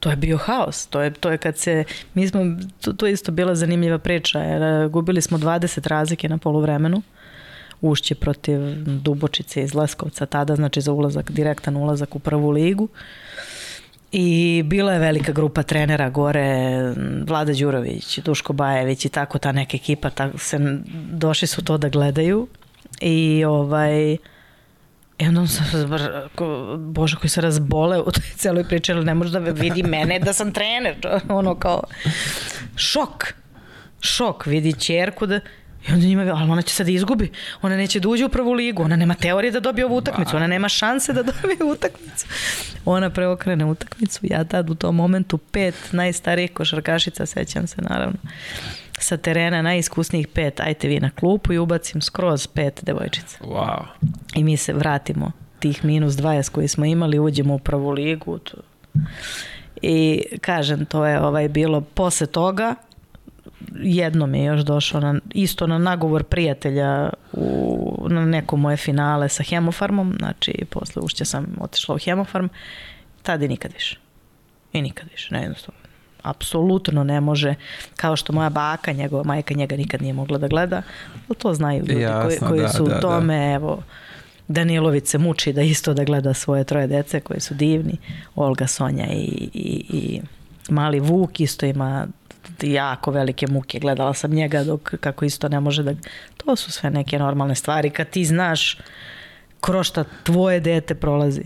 to 0.00 0.10
je 0.10 0.16
bio 0.16 0.36
haos. 0.36 0.86
To 0.86 1.00
je, 1.00 1.10
to 1.10 1.30
je 1.30 1.38
kad 1.38 1.58
se, 1.58 1.84
mi 2.14 2.28
smo, 2.28 2.40
to, 2.80 2.92
to 2.92 3.06
je 3.06 3.12
isto 3.12 3.32
bila 3.32 3.54
zanimljiva 3.54 3.98
priča, 3.98 4.38
jer 4.38 4.62
e, 4.62 4.88
gubili 4.88 5.22
smo 5.22 5.38
20 5.38 5.88
razlike 5.88 6.28
na 6.28 6.38
poluvremenu, 6.38 7.02
ušće 7.80 8.14
protiv 8.14 8.60
Dubočice 8.86 9.62
iz 9.62 9.74
Leskovca 9.74 10.26
tada, 10.26 10.56
znači 10.56 10.80
za 10.80 10.92
ulazak, 10.92 11.30
direktan 11.30 11.76
ulazak 11.76 12.16
u 12.16 12.18
prvu 12.18 12.50
ligu. 12.50 12.88
I 14.12 14.62
bila 14.66 14.92
je 14.92 14.98
velika 14.98 15.32
grupa 15.32 15.62
trenera 15.62 16.10
gore, 16.10 16.80
Vlada 17.26 17.52
Đurović, 17.52 18.18
Duško 18.18 18.52
Bajević 18.52 19.04
i 19.04 19.08
tako 19.08 19.38
ta 19.38 19.52
neka 19.52 19.76
ekipa, 19.76 20.10
tako 20.10 20.38
se, 20.38 20.58
došli 21.10 21.48
su 21.48 21.64
to 21.64 21.78
da 21.78 21.88
gledaju 21.88 22.46
I 23.00 23.44
ovaj... 23.44 24.16
I 25.18 25.26
onda 25.28 25.46
sam 25.46 25.66
se, 25.66 25.86
bože 26.78 27.16
koji 27.16 27.30
se 27.30 27.40
razbole 27.40 28.00
u 28.00 28.10
toj 28.10 28.24
celoj 28.36 28.64
priči, 28.64 28.92
ali 28.92 29.04
ne 29.04 29.14
može 29.14 29.32
da 29.32 29.38
vidi 29.38 29.82
mene 29.82 30.18
da 30.18 30.32
sam 30.32 30.52
trener, 30.52 30.94
ono 31.28 31.54
kao 31.54 31.82
šok, 32.76 33.32
šok, 34.00 34.46
vidi 34.46 34.72
čerku 34.72 35.26
da, 35.26 35.40
I 35.88 35.92
onda 35.92 36.06
njima, 36.06 36.22
ali 36.22 36.50
ona 36.50 36.62
će 36.62 36.74
sad 36.74 36.86
da 36.86 36.92
izgubi. 36.92 37.30
Ona 37.62 37.76
neće 37.76 38.00
da 38.00 38.08
uđe 38.08 38.24
u 38.24 38.28
prvu 38.28 38.52
ligu. 38.52 38.82
Ona 38.82 38.96
nema 38.96 39.14
teorije 39.14 39.50
da 39.50 39.60
dobije 39.60 39.86
ovu 39.86 39.96
utakmicu. 39.96 40.36
Ona 40.36 40.46
nema 40.46 40.68
šanse 40.68 41.12
da 41.12 41.22
dobije 41.22 41.64
utakmicu. 41.64 42.26
Ona 42.84 43.10
preokrene 43.10 43.64
utakmicu. 43.64 44.20
Ja 44.22 44.44
tad 44.44 44.70
u 44.70 44.74
tom 44.74 44.96
momentu 44.96 45.38
pet 45.38 45.74
najstarijih 45.92 46.52
košarkašica, 46.52 47.26
sećam 47.26 47.66
se 47.66 47.76
naravno 47.82 48.18
sa 48.98 49.16
terena 49.16 49.62
najiskusnijih 49.62 50.28
pet, 50.28 50.60
ajte 50.60 50.88
vi 50.88 51.00
na 51.00 51.10
klupu 51.10 51.52
i 51.52 51.58
ubacim 51.58 52.00
skroz 52.00 52.46
pet 52.46 52.80
devojčica. 52.82 53.38
Wow. 53.44 53.82
I 54.34 54.44
mi 54.44 54.56
se 54.56 54.72
vratimo 54.72 55.32
tih 55.58 55.84
minus 55.84 56.14
20 56.14 56.50
koji 56.50 56.68
smo 56.68 56.84
imali, 56.84 57.18
uđemo 57.18 57.54
u 57.54 57.58
prvu 57.58 57.90
ligu. 57.90 58.38
Tu. 58.38 58.56
I 59.82 60.22
kažem, 60.40 60.86
to 60.86 61.06
je 61.06 61.20
ovaj 61.20 61.48
bilo 61.48 61.80
posle 61.80 62.26
toga, 62.26 62.74
jednom 63.82 64.34
je 64.34 64.44
još 64.44 64.60
došao 64.60 65.00
na, 65.00 65.20
isto 65.34 65.66
na 65.66 65.78
nagovor 65.78 66.24
prijatelja 66.24 67.10
u, 67.32 68.06
na 68.10 68.24
neko 68.24 68.56
moje 68.56 68.76
finale 68.76 69.28
sa 69.28 69.42
Hemofarmom, 69.42 70.14
znači 70.18 70.64
posle 70.70 71.02
ušće 71.02 71.24
sam 71.24 71.56
otišla 71.60 71.94
u 71.94 71.98
Hemofarm, 71.98 72.46
tada 73.22 73.44
i 73.44 73.48
nikad 73.48 73.72
više. 73.72 73.98
I 74.72 74.82
nikad 74.82 75.08
više, 75.12 75.34
ne 75.34 75.42
jednostavno 75.42 75.85
apsolutno 76.30 77.04
ne 77.04 77.20
može, 77.20 77.54
kao 77.96 78.16
što 78.16 78.32
moja 78.32 78.50
baka, 78.50 78.92
njegova 78.92 79.22
majka 79.24 79.54
njega 79.54 79.76
nikad 79.76 80.02
nije 80.02 80.12
mogla 80.12 80.38
da 80.38 80.48
gleda, 80.48 80.82
ali 81.28 81.38
to 81.38 81.54
znaju 81.54 81.84
ljudi 81.86 82.00
Jasno, 82.00 82.22
koji, 82.22 82.38
koji 82.38 82.60
da, 82.60 82.68
su 82.68 82.84
da, 82.84 82.96
u 82.96 83.00
tome, 83.00 83.36
da. 83.36 83.54
evo, 83.54 83.82
Danilović 84.48 85.06
se 85.06 85.18
muči 85.18 85.52
da 85.52 85.62
isto 85.62 85.94
da 85.94 86.04
gleda 86.04 86.34
svoje 86.34 86.64
troje 86.64 86.86
dece 86.86 87.20
koji 87.20 87.40
su 87.40 87.54
divni, 87.54 87.96
Olga, 88.34 88.66
Sonja 88.66 89.06
i, 89.12 89.50
i, 89.54 89.84
i 89.88 90.20
mali 90.68 91.00
Vuk 91.00 91.40
isto 91.40 91.66
ima 91.66 92.06
jako 92.62 93.10
velike 93.10 93.46
muke. 93.46 93.78
Gledala 93.78 94.14
sam 94.14 94.30
njega 94.30 94.64
dok 94.64 94.94
kako 95.00 95.24
isto 95.24 95.48
ne 95.48 95.60
može 95.60 95.82
da... 95.82 95.94
To 96.36 96.56
su 96.56 96.72
sve 96.72 96.90
neke 96.90 97.18
normalne 97.18 97.54
stvari. 97.54 97.90
Kad 97.90 98.10
ti 98.10 98.24
znaš 98.24 98.78
kroz 99.60 99.86
šta 99.86 100.04
tvoje 100.22 100.60
dete 100.60 100.94
prolazi. 100.94 101.42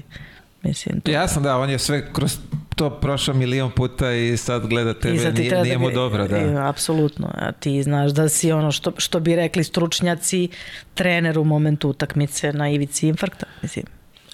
Mislim, 0.62 1.00
to... 1.00 1.10
Jasno 1.10 1.42
da, 1.42 1.58
on 1.58 1.70
je 1.70 1.78
sve 1.78 2.12
kroz 2.12 2.38
to 2.80 2.90
prošao 2.90 3.34
milion 3.34 3.70
puta 3.70 4.12
i 4.12 4.36
sad 4.36 4.66
gleda 4.66 4.94
tebe, 4.94 5.14
I 5.14 5.32
nije, 5.32 5.62
nije 5.62 5.78
mu 5.78 5.88
da 5.88 5.94
dobro. 5.94 6.28
Da. 6.28 6.38
I, 6.38 6.56
apsolutno, 6.56 7.30
a 7.34 7.52
ti 7.52 7.82
znaš 7.82 8.10
da 8.10 8.28
si 8.28 8.52
ono 8.52 8.72
što, 8.72 8.92
što 8.98 9.20
bi 9.20 9.36
rekli 9.36 9.64
stručnjaci, 9.64 10.48
trener 10.94 11.38
u 11.38 11.44
momentu 11.44 11.88
utakmice 11.88 12.52
na 12.52 12.70
ivici 12.70 13.08
infarkta, 13.08 13.46
mislim, 13.62 13.84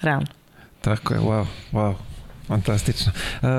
realno. 0.01 0.27
Tako 0.81 1.13
je, 1.13 1.19
wow, 1.19 1.45
wow, 1.71 1.93
fantastično. 2.47 3.11
Uh, 3.41 3.49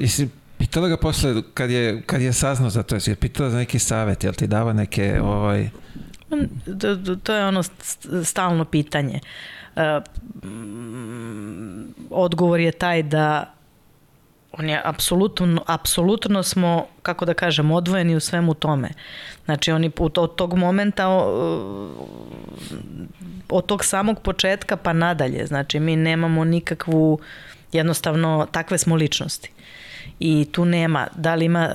jesi 0.00 0.28
pitala 0.58 0.88
ga 0.88 0.96
posle, 0.96 1.42
kad 1.54 1.70
je, 1.70 2.02
kad 2.06 2.22
je 2.22 2.32
saznao 2.32 2.70
za 2.70 2.82
to, 2.82 2.94
jesi 2.94 3.14
pitala 3.14 3.50
za 3.50 3.58
neki 3.58 3.78
savet, 3.78 4.24
jel 4.24 4.32
ti 4.32 4.46
dava 4.46 4.72
neke, 4.72 5.20
ovaj... 5.22 5.68
To 7.22 7.34
je 7.34 7.46
ono 7.46 7.62
stalno 8.24 8.64
pitanje. 8.64 9.20
Uh, 9.76 9.82
odgovor 12.10 12.60
je 12.60 12.72
taj 12.72 13.02
da 13.02 13.54
on 14.52 14.68
je 14.68 14.80
apsolutno, 14.84 15.62
apsolutno 15.66 16.42
smo, 16.42 16.86
kako 17.02 17.24
da 17.24 17.34
kažem, 17.34 17.70
odvojeni 17.70 18.16
u 18.16 18.20
svemu 18.20 18.54
tome. 18.54 18.88
Znači, 19.44 19.72
oni 19.72 19.90
od 19.98 20.34
tog 20.34 20.54
momenta, 20.54 21.08
od 23.48 23.66
tog 23.66 23.84
samog 23.84 24.22
početka 24.22 24.76
pa 24.76 24.92
nadalje, 24.92 25.46
znači 25.46 25.80
mi 25.80 25.96
nemamo 25.96 26.44
nikakvu, 26.44 27.18
jednostavno, 27.72 28.46
takve 28.52 28.78
smo 28.78 28.96
ličnosti. 28.96 29.52
I 30.20 30.48
tu 30.52 30.64
nema, 30.64 31.06
da 31.16 31.34
li 31.34 31.44
ima, 31.44 31.74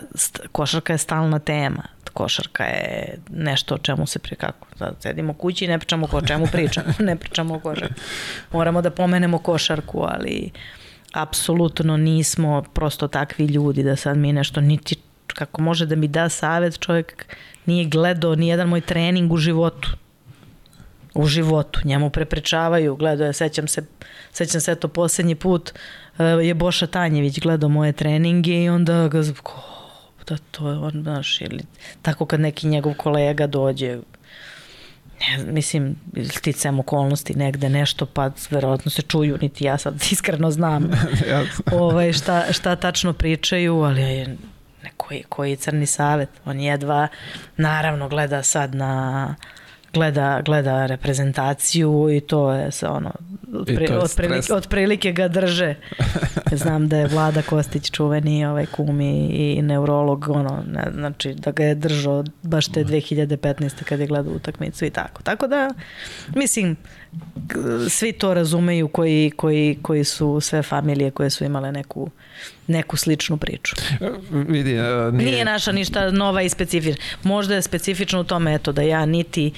košarka 0.51 0.93
je 0.93 0.97
stalna 0.97 1.39
tema, 1.39 1.83
košarka 2.13 2.63
je 2.63 3.17
nešto 3.29 3.75
o 3.75 3.77
čemu 3.77 4.07
se 4.07 4.19
pri 4.19 4.35
kako. 4.35 4.67
Sad 4.77 4.95
sedimo 4.99 5.33
kući 5.33 5.65
i 5.65 5.67
ne 5.67 5.79
pričamo 5.79 6.07
o 6.11 6.21
čemu 6.21 6.47
pričamo, 6.51 6.87
ne 7.09 7.15
pričamo 7.15 7.55
o 7.55 7.59
košarku. 7.59 7.93
Moramo 8.51 8.81
da 8.81 8.89
pomenemo 8.89 9.37
košarku, 9.37 10.05
ali 10.09 10.51
apsolutno 11.15 11.97
nismo 11.97 12.63
prosto 12.73 13.07
takvi 13.07 13.45
ljudi 13.45 13.83
da 13.83 13.95
sad 13.95 14.17
mi 14.17 14.33
nešto 14.33 14.61
niti 14.61 14.95
kako 15.27 15.61
može 15.61 15.85
da 15.85 15.95
mi 15.95 16.07
da 16.07 16.29
savet 16.29 16.79
čovjek 16.79 17.35
nije 17.65 17.85
gledao 17.85 18.35
ni 18.35 18.47
jedan 18.47 18.69
moj 18.69 18.81
trening 18.81 19.31
u 19.31 19.37
životu 19.37 19.89
u 21.15 21.25
životu. 21.25 21.79
Njemu 21.83 22.09
preprečavaju, 22.09 22.95
gledao 22.95 23.27
je, 23.27 23.33
sećam 23.33 23.67
se, 23.67 23.85
sećam 24.31 24.61
se 24.61 24.75
to 24.75 24.87
posljednji 24.87 25.35
put 25.35 25.73
eh, 26.17 26.23
je 26.23 26.53
Boša 26.53 26.87
Tanjević 26.87 27.39
gledao 27.39 27.69
moje 27.69 27.91
treninge 27.91 28.63
i 28.63 28.69
onda 28.69 29.07
ga 29.07 29.21
da 30.27 30.37
to 30.51 30.69
je 30.69 30.77
on, 30.77 30.91
znaš, 31.01 31.41
ili 31.41 31.63
tako 32.01 32.25
kad 32.25 32.39
neki 32.39 32.67
njegov 32.67 32.93
kolega 32.93 33.47
dođe, 33.47 33.99
ne, 35.29 35.51
mislim, 35.51 35.95
sticam 36.31 36.79
okolnosti 36.79 37.33
negde 37.35 37.69
nešto, 37.69 38.05
pa 38.05 38.31
verovatno 38.49 38.91
se 38.91 39.01
čuju, 39.01 39.37
niti 39.41 39.65
ja 39.65 39.77
sad 39.77 40.03
iskreno 40.11 40.51
znam 40.51 40.91
ovaj, 41.71 42.13
šta, 42.13 42.53
šta 42.53 42.75
tačno 42.75 43.13
pričaju, 43.13 43.75
ali 43.81 44.01
je 44.01 44.37
koji, 44.97 45.23
koji 45.29 45.55
crni 45.55 45.85
savet. 45.85 46.29
On 46.45 46.59
jedva, 46.59 47.07
naravno, 47.57 48.09
gleda 48.09 48.43
sad 48.43 48.75
na 48.75 49.35
gleda, 49.95 50.41
gleda 50.45 50.85
reprezentaciju 50.85 52.09
i 52.11 52.21
to 52.21 52.51
je 52.51 52.71
se 52.71 52.87
ono 52.87 53.11
otpri, 53.59 53.87
otprilike, 53.93 54.53
otprilike 54.53 55.11
ga 55.11 55.27
drže. 55.27 55.75
Znam 56.51 56.87
da 56.87 56.97
je 56.97 57.07
Vlada 57.07 57.41
Kostić 57.41 57.91
čuveni 57.91 58.45
ovaj 58.45 58.65
kum 58.65 59.01
i, 59.01 59.61
neurolog, 59.61 60.29
ono, 60.29 60.63
ne, 60.67 60.83
znači 60.93 61.33
da 61.33 61.51
ga 61.51 61.63
je 61.63 61.75
držao 61.75 62.23
baš 62.41 62.67
te 62.67 62.83
2015. 62.83 63.83
kad 63.83 63.99
je 63.99 64.07
gledao 64.07 64.33
utakmicu 64.33 64.85
i 64.85 64.89
tako. 64.89 65.23
Tako 65.23 65.47
da, 65.47 65.73
mislim, 66.35 66.75
svi 67.89 68.11
to 68.11 68.33
razumeju 68.33 68.87
koji, 68.87 69.31
koji, 69.35 69.77
koji 69.81 70.03
su 70.03 70.39
sve 70.41 70.63
familije 70.63 71.11
koje 71.11 71.29
su 71.29 71.45
imale 71.45 71.71
neku, 71.71 72.09
neku 72.67 72.97
sličnu 72.97 73.37
priču. 73.37 73.75
Vidi, 74.31 74.73
nije... 74.73 75.11
nije 75.11 75.45
naša 75.45 75.71
ništa 75.71 76.11
nova 76.11 76.41
i 76.41 76.49
specifična. 76.49 77.03
Možda 77.23 77.55
je 77.55 77.61
specifično 77.61 78.21
u 78.21 78.23
tome 78.23 78.55
eto 78.55 78.71
da 78.71 78.81
ja 78.81 79.05
niti 79.05 79.51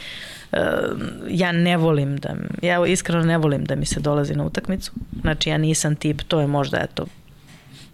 ja 1.29 1.51
ne 1.51 1.77
volim 1.77 2.17
da, 2.17 2.35
ja 2.61 2.85
iskreno 2.85 3.23
ne 3.23 3.37
volim 3.37 3.65
da 3.65 3.75
mi 3.75 3.85
se 3.85 3.99
dolazi 3.99 4.35
na 4.35 4.45
utakmicu. 4.45 4.91
Znači 5.21 5.49
ja 5.49 5.57
nisam 5.57 5.95
tip, 5.95 6.21
to 6.21 6.39
je 6.39 6.47
možda 6.47 6.77
eto 6.77 7.05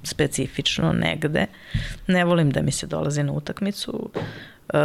specifično 0.04 0.94
negde. 0.94 1.46
Ne 2.08 2.26
volim 2.26 2.52
da 2.52 2.62
mi 2.62 2.72
se 2.72 2.88
dolazi 2.88 3.24
na 3.24 3.32
utakmicu. 3.32 4.10
E, 4.70 4.78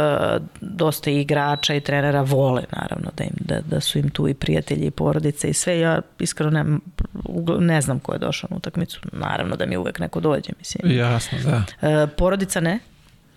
dosta 0.61 1.09
igrača 1.09 1.73
i 1.73 1.81
trenera 1.81 2.21
vole 2.21 2.63
naravno 2.71 3.11
da, 3.17 3.23
im, 3.23 3.33
da, 3.39 3.61
da 3.61 3.79
su 3.79 3.99
im 3.99 4.09
tu 4.09 4.27
i 4.27 4.33
prijatelji 4.33 4.85
i 4.85 4.91
porodice 4.91 5.49
i 5.49 5.53
sve. 5.53 5.79
Ja 5.79 6.01
iskreno 6.19 6.51
ne, 6.51 6.79
ne 7.59 7.81
znam 7.81 7.99
ko 7.99 8.13
je 8.13 8.19
došao 8.19 8.47
na 8.51 8.57
utakmicu. 8.57 8.99
Naravno 9.11 9.55
da 9.55 9.65
mi 9.65 9.77
uvek 9.77 9.99
neko 9.99 10.19
dođe. 10.19 10.51
Mislim. 10.59 10.97
Jasno, 10.97 11.37
da. 11.43 11.63
E, 11.87 12.07
porodica 12.07 12.59
ne. 12.59 12.79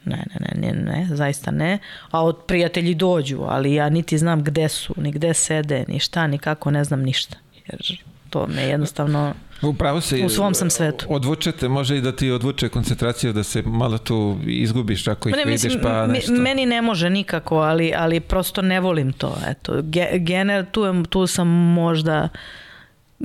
Ne, 0.05 0.16
ne, 0.16 0.47
ne, 0.55 0.72
ne, 0.72 0.82
ne, 0.82 1.16
zaista 1.16 1.51
ne. 1.51 1.78
A 2.11 2.24
od 2.24 2.38
prijatelji 2.47 2.95
dođu, 2.95 3.43
ali 3.49 3.74
ja 3.74 3.88
niti 3.88 4.18
znam 4.18 4.45
gde 4.45 4.68
su, 4.68 4.95
ni 4.97 5.12
gde 5.12 5.34
sede, 5.34 5.84
ni 5.88 5.99
šta, 5.99 6.26
ni 6.26 6.38
kako, 6.38 6.70
ne 6.70 6.84
znam 6.84 7.03
ništa. 7.03 7.36
Jer 7.66 7.99
to 8.30 8.47
me 8.47 8.62
jednostavno... 8.62 9.34
Upravo 9.63 10.01
se, 10.01 10.25
u 10.25 10.29
svom 10.29 10.55
sam 10.55 10.71
svetu. 10.71 11.07
Odvučete, 11.09 11.69
može 11.69 11.97
i 11.97 12.01
da 12.01 12.17
ti 12.17 12.31
odvuče 12.31 12.69
koncentraciju, 12.69 13.33
da 13.33 13.43
se 13.43 13.63
malo 13.63 13.99
tu 13.99 14.39
izgubiš 14.47 15.09
ako 15.09 15.29
ih 15.29 15.35
ne, 15.37 15.45
vidiš 15.45 15.65
mislim, 15.65 15.83
pa 15.83 16.07
nešto. 16.07 16.33
Meni 16.33 16.67
ne 16.67 16.83
može 16.83 17.11
nikako, 17.11 17.57
ali, 17.57 17.93
ali 17.97 18.21
prosto 18.21 18.63
ne 18.63 18.81
volim 18.81 19.13
to. 19.13 19.39
Eto, 19.49 19.83
gener, 20.19 20.67
tu, 20.71 21.05
tu 21.05 21.27
sam 21.27 21.49
možda 21.49 22.29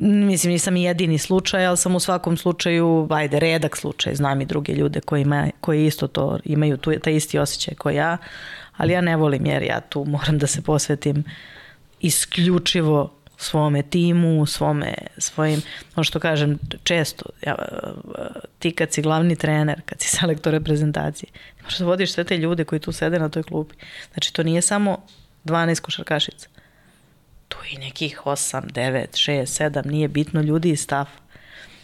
Mislim, 0.00 0.52
nisam 0.52 0.76
jedini 0.76 1.18
slučaj, 1.18 1.66
ali 1.66 1.76
sam 1.76 1.96
u 1.96 2.00
svakom 2.00 2.36
slučaju, 2.36 3.06
ajde, 3.10 3.40
redak 3.40 3.76
slučaj, 3.76 4.14
znam 4.14 4.40
i 4.40 4.46
druge 4.46 4.72
ljude 4.72 5.00
koji, 5.00 5.22
ima, 5.22 5.50
koji 5.60 5.86
isto 5.86 6.06
to 6.06 6.38
imaju, 6.44 6.76
tu, 6.76 6.92
taj 6.98 7.14
isti 7.14 7.38
osjećaj 7.38 7.74
kao 7.74 7.90
ja, 7.90 8.16
ali 8.76 8.92
ja 8.92 9.00
ne 9.00 9.16
volim 9.16 9.46
jer 9.46 9.62
ja 9.62 9.80
tu 9.80 10.04
moram 10.04 10.38
da 10.38 10.46
se 10.46 10.62
posvetim 10.62 11.24
isključivo 12.00 13.12
svome 13.38 13.82
timu, 13.82 14.46
svome, 14.46 14.94
svojim, 15.18 15.62
ono 15.96 16.04
što 16.04 16.20
kažem 16.20 16.58
često, 16.82 17.24
ja, 17.46 17.54
ti 18.58 18.72
kad 18.72 18.92
si 18.92 19.02
glavni 19.02 19.36
trener, 19.36 19.80
kad 19.86 20.00
si 20.00 20.08
selektor 20.16 20.52
reprezentacije, 20.52 21.30
možeš 21.62 21.78
da 21.78 21.84
vodiš 21.84 22.12
sve 22.12 22.24
te 22.24 22.36
ljude 22.36 22.64
koji 22.64 22.80
tu 22.80 22.92
sede 22.92 23.18
na 23.18 23.28
toj 23.28 23.42
klupi. 23.42 23.74
Znači, 24.12 24.32
to 24.32 24.42
nije 24.42 24.62
samo 24.62 25.06
12 25.44 25.80
košarkašica 25.80 26.48
tu 27.48 27.58
i 27.70 27.78
nekih 27.78 28.20
8, 28.24 28.72
9, 28.72 29.06
6, 29.12 29.70
7, 29.70 29.86
nije 29.86 30.08
bitno 30.08 30.40
ljudi 30.40 30.70
i 30.70 30.76
stav. 30.76 31.06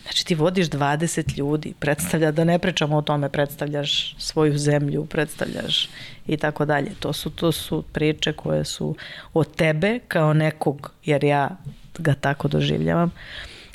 Znači 0.04 0.26
ti 0.26 0.34
vodiš 0.34 0.68
20 0.68 1.38
ljudi, 1.38 1.74
predstavlja, 1.78 2.30
da 2.30 2.44
ne 2.44 2.58
pričamo 2.58 2.96
o 2.96 3.02
tome, 3.02 3.28
predstavljaš 3.28 4.16
svoju 4.18 4.58
zemlju, 4.58 5.06
predstavljaš 5.06 5.88
i 6.26 6.36
tako 6.36 6.64
dalje. 6.64 6.90
To 7.00 7.12
su, 7.12 7.30
to 7.30 7.52
su 7.52 7.82
priče 7.92 8.32
koje 8.32 8.64
su 8.64 8.96
od 9.34 9.54
tebe 9.56 9.98
kao 10.08 10.32
nekog, 10.34 10.90
jer 11.04 11.24
ja 11.24 11.50
ga 11.98 12.14
tako 12.14 12.48
doživljavam, 12.48 13.10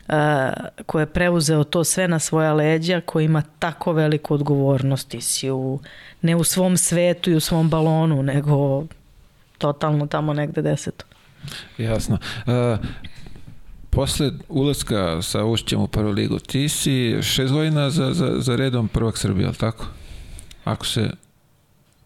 uh, 0.08 0.14
koje 0.86 1.02
je 1.02 1.14
preuzeo 1.14 1.64
to 1.64 1.84
sve 1.84 2.08
na 2.08 2.20
svoja 2.20 2.54
leđa, 2.54 3.02
koji 3.02 3.26
ima 3.26 3.44
tako 3.60 3.92
veliku 3.92 4.34
odgovornost 4.34 5.14
i 5.14 5.22
si 5.22 5.50
u, 5.50 5.80
ne 6.22 6.36
u 6.36 6.44
svom 6.44 6.78
svetu 6.78 7.32
i 7.32 7.36
u 7.36 7.40
svom 7.40 7.70
balonu, 7.70 8.24
nego 8.24 8.86
totalno 9.58 10.08
tamo 10.08 10.34
negde 10.34 10.62
deseto. 10.62 11.06
Jasno. 11.78 12.18
Uh, 12.46 12.86
posle 13.90 14.32
ulaska 14.50 15.22
sa 15.22 15.46
Ušćem 15.46 15.82
u 15.82 15.88
prvu 15.88 16.12
ligu, 16.12 16.40
ti 16.40 16.70
si 16.70 17.18
šest 17.22 17.54
godina 17.54 17.90
za, 17.90 18.14
za, 18.14 18.36
za 18.38 18.56
redom 18.56 18.88
prvak 18.88 19.18
Srbije, 19.18 19.46
ali 19.46 19.56
tako? 19.56 19.86
Ako 20.64 20.86
se 20.86 21.10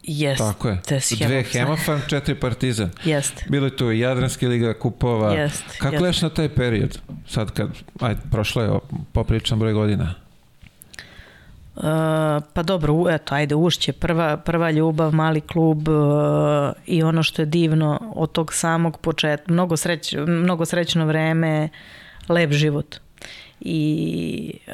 Jeste. 0.04 0.44
Tako 0.44 0.70
je. 0.70 0.82
Dve 1.20 1.44
Hemofarm, 1.44 2.00
četiri 2.08 2.36
Partizan. 2.36 2.90
Jeste. 3.04 3.46
Bilo 3.50 3.66
je 3.66 3.78
tu 3.78 3.92
i 3.92 4.00
Jadranski 4.00 4.48
liga 4.48 4.74
kupova. 4.74 5.34
Jest, 5.34 5.64
Kako 5.78 5.98
gledaš 5.98 6.22
na 6.22 6.30
taj 6.30 6.50
period? 6.50 7.00
Sad 7.28 7.52
kad, 7.52 7.70
ajde, 8.00 8.22
prošlo 8.32 8.64
je 8.64 8.80
popričan 9.12 9.60
broj 9.60 9.74
godina. 9.74 10.14
Uh, 11.76 11.84
pa 12.54 12.64
dobro, 12.64 13.10
eto, 13.10 13.36
ajde, 13.36 13.56
Ušće, 13.56 13.94
prva, 13.94 14.38
prva 14.38 14.72
ljubav, 14.72 15.14
mali 15.14 15.42
klub 15.42 15.88
uh, 15.88 15.96
i 16.86 17.04
ono 17.04 17.24
što 17.24 17.42
je 17.42 17.46
divno 17.46 18.14
od 18.16 18.32
tog 18.32 18.54
samog 18.54 18.98
početka, 18.98 19.52
mnogo, 19.52 19.78
sreć, 19.78 20.16
mnogo 20.28 20.66
srećno 20.66 21.06
vreme, 21.06 21.70
lep 22.30 22.52
život. 22.52 22.96
I 23.62 24.54
uh, 24.68 24.74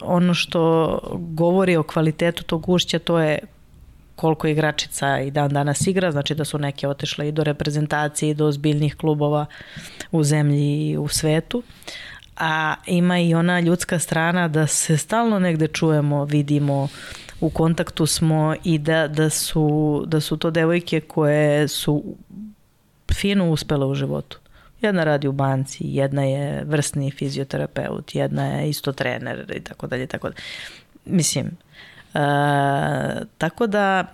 ono 0.00 0.34
što 0.34 0.98
govori 1.18 1.76
o 1.76 1.82
kvalitetu 1.82 2.44
tog 2.44 2.68
Ušća, 2.68 2.98
to 2.98 3.18
je 3.18 3.38
koliko 4.16 4.46
igračica 4.46 5.20
i 5.20 5.30
dan 5.30 5.50
danas 5.50 5.86
igra, 5.86 6.12
znači 6.12 6.34
da 6.34 6.44
su 6.44 6.58
neke 6.58 6.88
otešle 6.88 7.28
i 7.28 7.32
do 7.32 7.44
reprezentacije 7.44 8.30
i 8.30 8.34
do 8.34 8.46
ozbiljnih 8.46 8.96
klubova 8.96 9.46
u 10.12 10.24
zemlji 10.24 10.90
i 10.90 10.96
u 10.96 11.08
svetu. 11.08 11.58
Uh, 11.58 11.64
a 12.36 12.74
ima 12.86 13.18
i 13.18 13.34
ona 13.34 13.60
ljudska 13.60 13.98
strana 13.98 14.48
da 14.48 14.66
se 14.66 14.96
stalno 14.96 15.38
negde 15.38 15.68
čujemo, 15.68 16.24
vidimo, 16.24 16.88
u 17.40 17.50
kontaktu 17.50 18.06
smo 18.06 18.54
i 18.64 18.78
da, 18.78 19.08
da, 19.08 19.30
su, 19.30 20.04
da 20.06 20.20
su 20.20 20.36
to 20.36 20.50
devojke 20.50 21.00
koje 21.00 21.68
su 21.68 22.04
fino 23.14 23.50
uspele 23.50 23.86
u 23.86 23.94
životu. 23.94 24.38
Jedna 24.80 25.04
radi 25.04 25.28
u 25.28 25.32
banci, 25.32 25.84
jedna 25.86 26.22
je 26.22 26.64
vrsni 26.64 27.10
fizioterapeut, 27.10 28.14
jedna 28.14 28.46
je 28.46 28.68
isto 28.68 28.92
trener 28.92 29.52
i 29.56 29.60
tako 29.60 29.86
dalje, 29.86 30.06
tako 30.06 30.28
dalje. 30.28 30.42
Mislim, 31.04 31.46
uh, 32.14 32.20
tako 33.38 33.66
da 33.66 34.04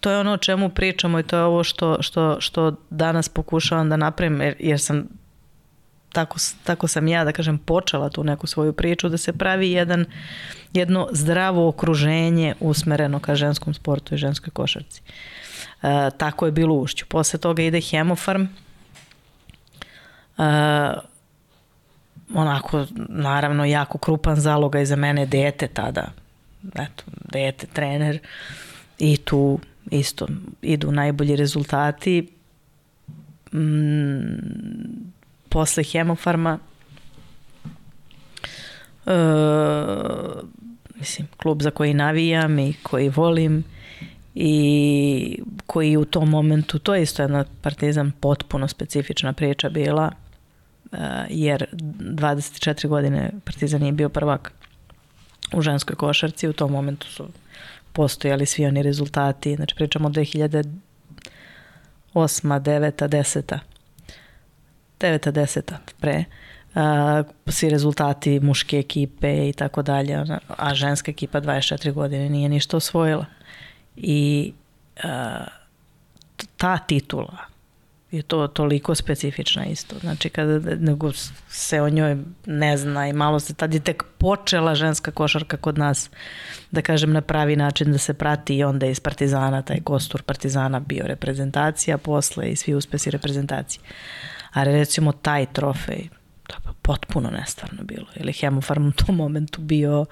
to 0.00 0.10
je 0.10 0.18
ono 0.18 0.32
o 0.32 0.36
čemu 0.36 0.68
pričamo 0.68 1.18
i 1.18 1.22
to 1.22 1.36
je 1.36 1.42
ovo 1.42 1.64
što, 1.64 2.02
što, 2.02 2.40
što 2.40 2.76
danas 2.90 3.28
pokušavam 3.28 3.88
da 3.88 3.96
napravim 3.96 4.40
jer, 4.40 4.56
jer 4.58 4.80
sam 4.80 5.08
tako, 6.12 6.38
tako 6.64 6.88
sam 6.88 7.08
ja, 7.08 7.24
da 7.24 7.32
kažem, 7.32 7.58
počela 7.58 8.10
tu 8.10 8.24
neku 8.24 8.46
svoju 8.46 8.72
priču, 8.72 9.08
da 9.08 9.18
se 9.18 9.32
pravi 9.32 9.70
jedan, 9.70 10.04
jedno 10.72 11.08
zdravo 11.12 11.68
okruženje 11.68 12.54
usmereno 12.60 13.20
ka 13.20 13.34
ženskom 13.34 13.74
sportu 13.74 14.14
i 14.14 14.18
ženskoj 14.18 14.50
košarci. 14.50 15.02
E, 15.82 16.10
tako 16.16 16.46
je 16.46 16.52
bilo 16.52 16.74
u 16.74 16.80
Ušću. 16.80 17.06
Posle 17.08 17.38
toga 17.38 17.62
ide 17.62 17.80
Hemofarm. 17.80 18.42
E, 18.42 18.48
onako, 22.34 22.86
naravno, 23.08 23.64
jako 23.64 23.98
krupan 23.98 24.36
zaloga 24.36 24.80
i 24.80 24.86
za 24.86 24.96
mene 24.96 25.26
dete 25.26 25.68
tada. 25.68 26.12
Eto, 26.74 27.04
dete, 27.32 27.66
trener. 27.66 28.18
I 28.98 29.16
tu 29.16 29.58
isto 29.90 30.26
idu 30.62 30.92
najbolji 30.92 31.36
rezultati. 31.36 32.28
Mm, 33.52 35.12
posle 35.52 35.84
hemofarma 35.84 36.58
e, 39.06 39.12
mislim, 40.94 41.28
klub 41.36 41.62
za 41.62 41.70
koji 41.70 41.94
navijam 41.94 42.58
i 42.58 42.74
koji 42.82 43.08
volim 43.08 43.64
i 44.34 45.38
koji 45.66 45.96
u 45.96 46.04
tom 46.04 46.28
momentu, 46.30 46.78
to 46.78 46.94
je 46.94 47.02
isto 47.02 47.22
jedna 47.22 47.44
partizan 47.62 48.12
potpuno 48.20 48.68
specifična 48.68 49.32
priča 49.32 49.68
bila, 49.68 50.10
uh, 50.92 50.98
jer 51.28 51.66
24 51.72 52.88
godine 52.88 53.30
partizan 53.44 53.80
nije 53.80 53.92
bio 53.92 54.08
prvak 54.08 54.52
u 55.52 55.62
ženskoj 55.62 55.96
košarci, 55.96 56.48
u 56.48 56.52
tom 56.52 56.72
momentu 56.72 57.06
su 57.06 57.28
postojali 57.92 58.46
svi 58.46 58.66
oni 58.66 58.82
rezultati, 58.82 59.56
znači 59.56 59.74
pričamo 59.74 60.08
o 60.08 60.10
2008. 60.10 60.64
9. 62.14 63.08
10. 63.08 63.58
9. 65.02 65.32
10. 65.32 65.72
pre 66.00 66.24
uh, 66.74 67.26
svi 67.46 67.70
rezultati 67.70 68.40
muške 68.40 68.78
ekipe 68.78 69.48
i 69.48 69.52
tako 69.52 69.82
dalje, 69.82 70.24
a 70.48 70.74
ženska 70.74 71.10
ekipa 71.10 71.40
24 71.40 71.92
godine 71.92 72.28
nije 72.28 72.48
ništa 72.48 72.76
osvojila 72.76 73.26
i 73.96 74.52
uh, 74.96 75.46
ta 76.56 76.78
titula 76.78 77.52
je 78.12 78.22
to 78.22 78.46
toliko 78.46 78.94
specifična 78.94 79.66
isto. 79.66 79.98
Znači 79.98 80.30
kada 80.30 80.76
nego 80.76 81.12
se 81.48 81.80
o 81.82 81.88
njoj 81.88 82.16
ne 82.46 82.76
zna 82.76 83.08
i 83.08 83.12
malo 83.12 83.40
se 83.40 83.54
tad 83.54 83.74
je 83.74 83.80
tek 83.80 84.04
počela 84.18 84.74
ženska 84.74 85.10
košarka 85.10 85.56
kod 85.56 85.78
nas 85.78 86.10
da 86.70 86.82
kažem 86.82 87.12
na 87.12 87.20
pravi 87.20 87.56
način 87.56 87.92
da 87.92 87.98
se 87.98 88.14
prati 88.14 88.56
i 88.56 88.64
onda 88.64 88.86
iz 88.86 89.00
Partizana 89.00 89.62
taj 89.62 89.80
kostur 89.80 90.22
Partizana 90.22 90.80
bio 90.80 91.06
reprezentacija 91.06 91.98
posle 91.98 92.50
i 92.50 92.56
svi 92.56 92.74
uspesi 92.74 93.10
reprezentacije. 93.10 93.82
Ali 94.52 94.72
recimo 94.72 95.12
taj 95.12 95.46
trofej 95.52 96.08
to 96.46 96.54
je 96.54 96.74
potpuno 96.82 97.30
nestvarno 97.30 97.82
bilo. 97.82 98.06
Ili 98.16 98.32
Hemofarm 98.32 98.88
u 98.88 98.92
tom 98.92 99.16
momentu 99.16 99.60
bio 99.60 100.00
uh, 100.00 100.06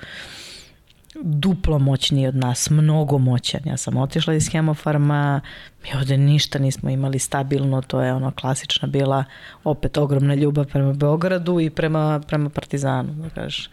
duplo 1.15 1.79
moćniji 1.79 2.27
od 2.27 2.37
nas, 2.37 2.71
mnogo 2.71 3.19
moćan. 3.19 3.61
Ja 3.65 3.77
sam 3.77 3.97
otišla 3.97 4.35
iz 4.35 4.49
hemofarma, 4.49 5.41
mi 5.83 5.99
ovde 5.99 6.17
ništa 6.17 6.59
nismo 6.59 6.91
imali 6.91 7.19
stabilno, 7.19 7.83
to 7.83 8.01
je 8.03 8.13
ono 8.13 8.31
klasična 8.31 8.89
bila 8.89 9.25
opet 9.65 9.99
ogromna 9.99 10.35
ljubav 10.35 10.67
prema 10.67 10.93
Beogradu 10.93 11.61
i 11.61 11.71
prema, 11.71 12.21
prema 12.27 12.51
Partizanu, 12.51 13.13
da 13.13 13.31
kažeš. 13.31 13.71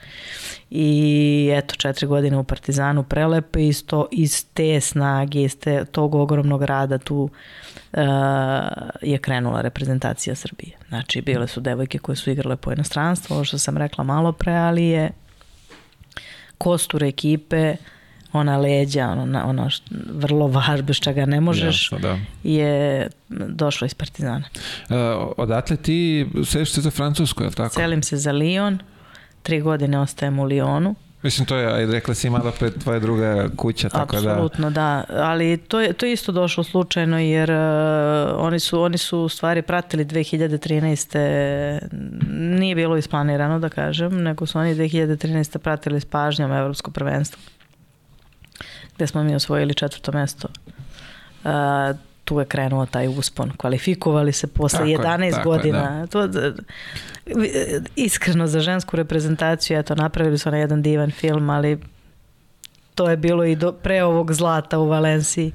I 0.70 1.50
eto, 1.54 1.76
četiri 1.76 2.08
godine 2.08 2.38
u 2.38 2.44
Partizanu 2.44 3.04
prelepe 3.04 3.68
iz, 3.68 3.86
to, 3.86 4.08
iz 4.12 4.46
te 4.54 4.82
snage, 4.82 5.42
iz 5.42 5.60
te, 5.60 5.86
tog 5.86 6.16
ogromnog 6.16 6.64
rada 6.64 6.98
tu 6.98 7.30
uh, 7.94 8.00
je 9.02 9.18
krenula 9.18 9.62
reprezentacija 9.62 10.36
Srbije. 10.36 10.72
Znači, 10.90 11.22
bile 11.22 11.48
su 11.48 11.62
devojke 11.62 11.98
koje 11.98 12.16
su 12.16 12.32
igrale 12.32 12.56
po 12.56 12.72
inostranstvu, 12.72 13.34
ovo 13.34 13.44
što 13.44 13.58
sam 13.58 13.78
rekla 13.78 14.04
malo 14.04 14.32
pre, 14.32 14.54
ali 14.54 14.86
je 14.86 15.12
kostur 16.58 17.04
ekipe, 17.04 17.76
ona 18.34 18.58
leđa, 18.58 19.08
ona, 19.08 19.46
ona 19.46 19.70
što, 19.70 19.96
vrlo 20.14 20.48
važ, 20.48 20.82
bez 20.82 20.96
čega 20.96 21.26
ne 21.26 21.42
možeš, 21.42 21.92
Jasno, 21.92 22.00
da. 22.00 22.18
je 22.44 23.08
došlo 23.30 23.86
iz 23.86 23.94
Partizana. 23.94 24.44
Uh, 24.90 24.96
odatle 25.38 25.78
ti 25.78 26.28
seliš 26.46 26.72
se 26.72 26.82
za 26.82 26.92
Francusku, 26.92 27.44
je 27.44 27.48
li 27.48 27.56
tako? 27.56 27.76
Selim 27.76 28.04
se 28.04 28.18
za 28.18 28.32
Lyon, 28.32 28.78
tri 29.44 29.62
godine 29.62 30.00
ostajem 30.00 30.40
u 30.40 30.46
Lyonu. 30.46 30.96
Mislim, 31.22 31.46
to 31.46 31.56
je, 31.56 31.86
rekla 31.86 32.14
si 32.14 32.30
malo 32.30 32.52
pre 32.60 32.72
tvoja 32.72 33.00
druga 33.00 33.50
kuća, 33.56 33.90
tako 33.90 34.04
Apsolutno, 34.04 34.30
da... 34.30 34.34
Apsolutno, 34.34 34.70
da. 34.70 35.04
Ali 35.10 35.58
to 35.58 35.82
je, 35.82 35.94
to 35.94 36.06
je 36.06 36.14
isto 36.14 36.32
došlo 36.32 36.64
slučajno, 36.64 37.20
jer 37.20 37.52
uh, 37.52 37.58
oni, 38.36 38.60
su, 38.60 38.82
oni 38.82 38.98
su 38.98 39.20
u 39.20 39.30
stvari 39.30 39.62
pratili 39.62 40.06
2013. 40.06 41.80
Nije 42.60 42.76
bilo 42.76 42.98
isplanirano, 42.98 43.60
da 43.60 43.70
kažem, 43.70 44.24
nego 44.24 44.46
su 44.46 44.60
oni 44.60 44.76
2013. 44.76 45.58
pratili 45.58 46.02
s 46.02 46.06
pažnjom 46.06 46.52
Evropsko 46.52 46.92
prvenstvo, 46.92 47.42
gde 48.96 49.08
smo 49.08 49.24
mi 49.24 49.36
osvojili 49.36 49.74
četvrto 49.74 50.12
mesto. 50.12 50.48
Uh, 51.44 51.52
tu 52.28 52.40
je 52.40 52.46
krenuo 52.46 52.86
taj 52.86 53.08
uspon. 53.08 53.52
Kvalifikovali 53.58 54.32
se 54.32 54.48
posle 54.48 54.80
tako 54.96 55.08
11 55.08 55.24
je, 55.24 55.44
godina. 55.44 55.78
Je, 55.78 56.00
da. 56.00 56.08
to, 56.08 56.30
iskreno 57.96 58.48
za 58.48 58.60
žensku 58.60 58.96
reprezentaciju, 58.96 59.80
eto, 59.80 59.96
napravili 59.96 60.38
su 60.38 60.52
na 60.52 60.58
jedan 60.58 60.82
divan 60.82 61.12
film, 61.12 61.50
ali 61.50 61.80
to 62.96 63.10
je 63.10 63.18
bilo 63.18 63.44
i 63.44 63.56
do, 63.56 63.72
pre 63.72 64.04
ovog 64.04 64.34
zlata 64.34 64.80
u 64.80 64.88
Valenciji. 64.88 65.52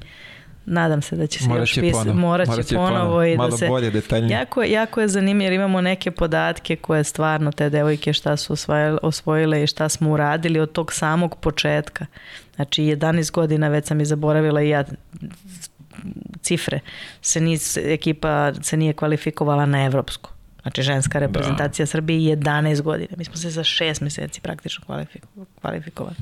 Nadam 0.65 1.01
se 1.01 1.15
da 1.15 1.27
će 1.27 1.39
se 1.39 1.47
morat 1.47 1.61
još 1.61 1.79
pisati. 1.79 2.09
Morat 2.09 2.55
će, 2.55 2.63
će 2.63 2.75
ponovo, 2.75 2.99
ponovo 2.99 3.23
i 3.23 3.37
da 3.37 3.57
se... 3.57 3.67
bolje, 3.67 3.91
detaljnije. 3.91 4.37
Jako, 4.37 4.63
jako 4.63 5.01
je 5.01 5.07
zanimljivo 5.07 5.43
jer 5.43 5.53
imamo 5.53 5.81
neke 5.81 6.11
podatke 6.11 6.75
koje 6.75 7.03
stvarno 7.03 7.51
te 7.51 7.69
devojke 7.69 8.13
šta 8.13 8.37
su 8.37 8.53
osvojile, 8.53 8.97
osvojile 9.01 9.63
i 9.63 9.67
šta 9.67 9.89
smo 9.89 10.11
uradili 10.11 10.59
od 10.59 10.71
tog 10.71 10.93
samog 10.93 11.35
početka. 11.35 12.05
Znači 12.55 12.83
11 12.83 13.31
godina 13.31 13.67
već 13.67 13.87
sam 13.87 14.01
i 14.01 14.05
zaboravila 14.05 14.61
i 14.61 14.69
ja 14.69 14.83
cifre. 16.41 16.79
Se 17.21 17.41
nis, 17.41 17.77
ekipa 17.77 18.53
se 18.61 18.77
nije 18.77 18.93
kvalifikovala 18.93 19.65
na 19.65 19.85
evropsku. 19.85 20.29
Znači 20.61 20.81
ženska 20.81 21.19
da. 21.19 21.25
reprezentacija 21.25 21.83
da. 21.83 21.87
Srbije 21.87 22.37
11 22.37 22.81
godina. 22.81 23.15
Mi 23.17 23.25
smo 23.25 23.35
se 23.35 23.49
za 23.49 23.63
6 23.63 24.01
meseci 24.01 24.41
praktično 24.41 24.85
kvalifikovali. 25.61 26.15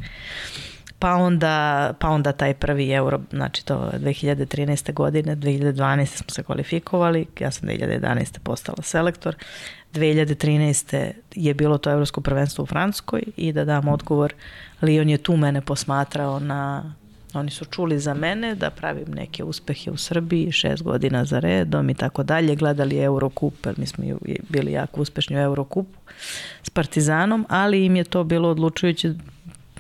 Pa 1.00 1.16
onda, 1.16 1.94
pa 2.00 2.10
onda 2.10 2.32
taj 2.32 2.54
prvi 2.54 2.90
euro, 2.92 3.22
znači 3.32 3.66
to 3.66 3.92
2013. 3.94 4.94
godine, 4.94 5.36
2012. 5.36 6.06
smo 6.06 6.30
se 6.30 6.44
kvalifikovali, 6.44 7.26
ja 7.40 7.52
sam 7.52 7.70
2011. 7.70 8.40
postala 8.40 8.78
selektor, 8.82 9.36
2013. 9.94 11.12
je 11.36 11.54
bilo 11.54 11.78
to 11.78 11.92
evropsko 11.92 12.22
prvenstvo 12.22 12.64
u 12.64 12.66
Francuskoj 12.66 13.24
i 13.38 13.54
da 13.54 13.66
dam 13.66 13.88
odgovor, 13.88 14.34
Lion 14.82 15.10
je 15.10 15.18
tu 15.18 15.38
mene 15.38 15.62
posmatrao 15.62 16.40
na 16.40 16.94
Oni 17.34 17.52
su 17.52 17.66
čuli 17.66 18.00
za 18.00 18.14
mene 18.14 18.56
da 18.56 18.70
pravim 18.70 19.08
neke 19.08 19.44
uspehe 19.44 19.92
u 19.92 19.98
Srbiji, 19.98 20.52
šest 20.52 20.84
godina 20.84 21.26
za 21.26 21.40
redom 21.40 21.90
i 21.90 21.94
tako 21.94 22.24
dalje. 22.24 22.56
Gledali 22.56 22.98
Eurokup, 22.98 23.68
mi 23.78 23.86
smo 23.86 24.04
bili 24.50 24.72
jako 24.72 25.02
uspešni 25.02 25.36
u 25.36 25.40
Eurokupu 25.40 26.00
s 26.64 26.70
Partizanom, 26.70 27.46
ali 27.50 27.86
im 27.86 27.96
je 27.96 28.04
to 28.04 28.24
bilo 28.24 28.50
odlučujuće 28.50 29.14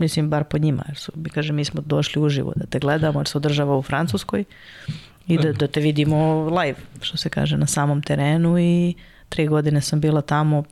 mislim 0.01 0.29
bar 0.29 0.43
po 0.43 0.57
njima, 0.57 0.83
jer 0.87 0.97
su, 0.97 1.11
mi 1.15 1.29
kaže, 1.29 1.53
mi 1.53 1.65
smo 1.65 1.81
došli 1.85 2.21
uživo 2.21 2.53
da 2.55 2.65
te 2.65 2.79
gledamo, 2.79 3.19
jer 3.19 3.27
se 3.27 3.37
održava 3.37 3.77
u 3.77 3.81
Francuskoj 3.81 4.43
i 5.27 5.37
da, 5.37 5.53
da 5.53 5.67
te 5.67 5.79
vidimo 5.79 6.49
live, 6.49 6.77
što 7.01 7.17
se 7.17 7.29
kaže, 7.29 7.57
na 7.57 7.67
samom 7.67 8.01
terenu 8.01 8.59
i 8.59 8.93
tri 9.29 9.47
godine 9.47 9.81
sam 9.81 9.99
bila 9.99 10.21
tamo, 10.21 10.63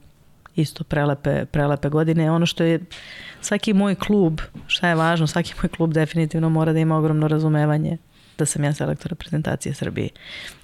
isto 0.55 0.83
prelepe, 0.83 1.45
prelepe 1.45 1.89
godine. 1.89 2.31
Ono 2.31 2.45
što 2.45 2.63
je 2.63 2.79
svaki 3.41 3.73
moj 3.73 3.95
klub, 3.95 4.41
šta 4.67 4.87
je 4.87 4.95
važno, 4.95 5.27
svaki 5.27 5.53
moj 5.61 5.69
klub 5.69 5.93
definitivno 5.93 6.49
mora 6.49 6.73
da 6.73 6.79
ima 6.79 6.97
ogromno 6.97 7.27
razumevanje 7.27 7.97
da 8.39 8.45
sam 8.45 8.63
ja 8.63 8.73
selektor 8.73 9.09
reprezentacije 9.09 9.73
Srbije. 9.73 10.09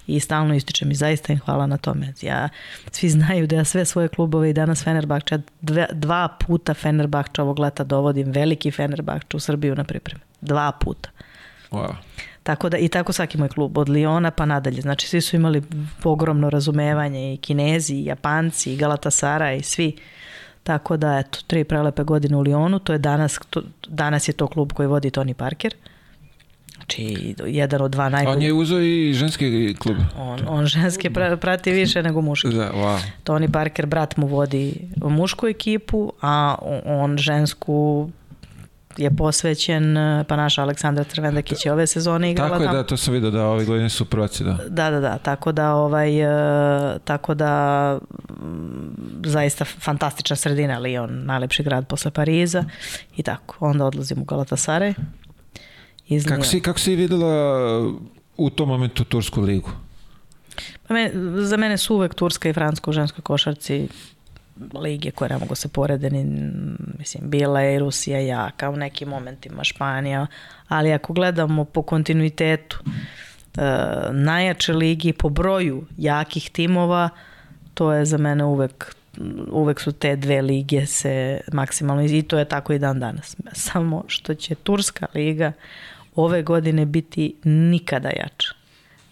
I 0.07 0.19
stalno 0.19 0.55
ističem 0.55 0.91
i 0.91 0.95
zaista 0.95 1.33
im 1.33 1.39
hvala 1.39 1.67
na 1.67 1.77
tome. 1.77 2.13
Ja, 2.21 2.49
svi 2.91 3.09
znaju 3.09 3.47
da 3.47 3.55
ja 3.55 3.63
sve 3.63 3.85
svoje 3.85 4.07
klubove 4.07 4.49
i 4.49 4.53
danas 4.53 4.83
Fenerbahče, 4.83 5.39
dva, 5.61 5.85
dva 5.93 6.27
puta 6.39 6.73
Fenerbahče 6.73 7.41
ovog 7.41 7.59
leta 7.59 7.83
dovodim, 7.83 8.31
veliki 8.31 8.71
Fenerbahče 8.71 9.37
u 9.37 9.39
Srbiju 9.39 9.75
na 9.75 9.83
pripreme. 9.83 10.21
Dva 10.41 10.71
puta. 10.71 11.09
Wow. 11.71 11.95
Tako 12.45 12.69
da 12.69 12.77
i 12.77 12.87
tako 12.87 13.13
svaki 13.13 13.37
moj 13.37 13.49
klub 13.49 13.77
od 13.77 13.89
Liona 13.89 14.31
pa 14.31 14.45
nadalje. 14.45 14.81
Znači 14.81 15.07
svi 15.07 15.21
su 15.21 15.35
imali 15.35 15.61
ogromno 16.03 16.49
razumevanje 16.49 17.33
i 17.33 17.37
Kinezi, 17.37 17.95
i 17.95 18.05
Japanci, 18.05 18.73
i 18.73 18.77
Galatasara 18.77 19.53
i 19.53 19.61
svi. 19.63 19.95
Tako 20.63 20.97
da 20.97 21.17
eto, 21.17 21.39
tri 21.47 21.63
prelepe 21.63 22.03
godine 22.03 22.37
u 22.37 22.41
Lionu, 22.41 22.79
to 22.79 22.93
je 22.93 22.99
danas, 22.99 23.39
to, 23.49 23.61
danas 23.87 24.27
je 24.27 24.33
to 24.33 24.47
klub 24.47 24.73
koji 24.73 24.87
vodi 24.87 25.09
Tony 25.09 25.33
Parker. 25.33 25.75
Znači, 26.75 27.35
jedan 27.45 27.81
od 27.81 27.91
dva 27.91 28.09
najboljih. 28.09 28.37
On 28.37 28.43
je 28.43 28.53
uzeo 28.53 28.79
i 28.79 29.13
ženski 29.13 29.75
klub. 29.79 29.97
On, 30.17 30.39
on 30.47 30.65
ženske 30.65 31.11
prati 31.41 31.71
više 31.71 32.03
nego 32.03 32.21
muški. 32.21 32.49
Da, 32.49 32.71
wow. 32.71 32.99
Tony 33.23 33.51
Parker, 33.51 33.85
brat 33.85 34.17
mu 34.17 34.27
vodi 34.27 34.89
mušku 34.95 35.47
ekipu, 35.47 36.13
a 36.21 36.55
on 36.85 37.17
žensku 37.17 38.09
je 38.97 39.15
posvećen, 39.15 39.97
e, 39.97 40.23
pa 40.27 40.35
naša 40.35 40.61
Aleksandra 40.61 41.03
Crvendakić 41.03 41.65
je 41.65 41.73
ove 41.73 41.87
sezone 41.87 42.31
igrala 42.31 42.49
Tako 42.49 42.63
je, 42.63 42.67
tamo. 42.67 42.77
da, 42.77 42.83
to 42.83 42.97
sam 42.97 43.13
vidio, 43.13 43.31
da 43.31 43.45
ove 43.45 43.65
godine 43.65 43.89
su 43.89 44.05
prvaci, 44.05 44.43
da. 44.43 44.57
Da, 44.69 44.89
da, 44.89 44.99
da, 44.99 45.17
tako 45.17 45.51
da, 45.51 45.73
ovaj, 45.73 46.21
e, 46.21 46.99
tako 46.99 47.33
da 47.33 47.99
zaista 49.25 49.65
fantastična 49.65 50.35
sredina 50.35 50.79
Lyon, 50.79 51.25
najlepši 51.25 51.63
grad 51.63 51.87
posle 51.87 52.11
Pariza 52.11 52.63
i 53.17 53.23
tako. 53.23 53.55
Onda 53.59 53.85
odlazim 53.85 54.21
u 54.21 54.25
Galatasaray. 54.25 54.93
Iz 56.07 56.25
kako, 56.25 56.43
si, 56.43 56.61
kako 56.61 56.79
si 56.79 56.95
videla 56.95 57.79
u 58.37 58.49
tom 58.49 58.69
momentu 58.69 59.03
Tursku 59.03 59.41
ligu? 59.41 59.69
Pa 60.87 60.93
me, 60.93 61.11
za 61.45 61.57
mene 61.57 61.77
su 61.77 61.95
uvek 61.95 62.13
Turska 62.13 62.49
i 62.49 62.53
Franska 62.53 62.89
u 62.89 62.93
ženskoj 62.93 63.21
košarci 63.21 63.87
lige 64.73 65.11
koje 65.11 65.29
ne 65.29 65.37
mogu 65.37 65.55
se 65.55 65.67
porede 65.67 66.09
ni, 66.09 66.51
mislim, 66.99 67.29
bila 67.29 67.61
je 67.61 67.79
Rusija 67.79 68.19
jaka 68.19 68.69
u 68.69 68.75
nekim 68.75 69.09
momentima, 69.09 69.63
Španija, 69.63 70.27
ali 70.67 70.93
ako 70.93 71.13
gledamo 71.13 71.65
po 71.65 71.81
kontinuitetu 71.81 72.79
e, 73.57 73.61
najjače 74.11 74.73
ligi 74.73 75.13
po 75.13 75.29
broju 75.29 75.85
jakih 75.97 76.49
timova, 76.49 77.09
to 77.73 77.93
je 77.93 78.05
za 78.05 78.17
mene 78.17 78.43
uvek 78.43 78.95
uvek 79.51 79.79
su 79.79 79.91
te 79.91 80.15
dve 80.15 80.41
lige 80.41 80.85
se 80.85 81.41
maksimalno 81.53 82.03
i 82.03 82.21
to 82.21 82.37
je 82.37 82.45
tako 82.45 82.73
i 82.73 82.79
dan 82.79 82.99
danas. 82.99 83.35
Samo 83.67 84.03
što 84.07 84.33
će 84.33 84.55
Turska 84.55 85.05
liga 85.13 85.51
ove 86.15 86.43
godine 86.43 86.85
biti 86.85 87.35
nikada 87.43 88.09
jača. 88.09 88.53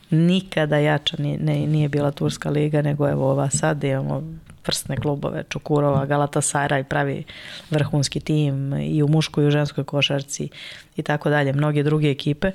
Nikada 0.10 0.78
jača 0.78 1.18
nije, 1.20 1.68
nije 1.68 1.90
bila 1.90 2.12
Turska 2.12 2.50
liga, 2.50 2.82
nego 2.82 3.10
evo 3.10 3.32
ova 3.32 3.50
sad 3.50 3.84
imamo 3.84 4.24
vrsne 4.66 4.98
klubove, 4.98 5.44
Čukurova, 5.50 6.06
Galatasaraj 6.06 6.84
pravi 6.84 7.24
vrhunski 7.70 8.20
tim 8.20 8.74
i 8.74 9.04
u 9.04 9.08
muškoj 9.08 9.44
i 9.44 9.48
u 9.48 9.52
ženskoj 9.52 9.84
košarci 9.84 10.50
i 10.96 11.02
tako 11.02 11.30
dalje, 11.30 11.54
mnoge 11.54 11.84
druge 11.84 12.12
ekipe. 12.12 12.52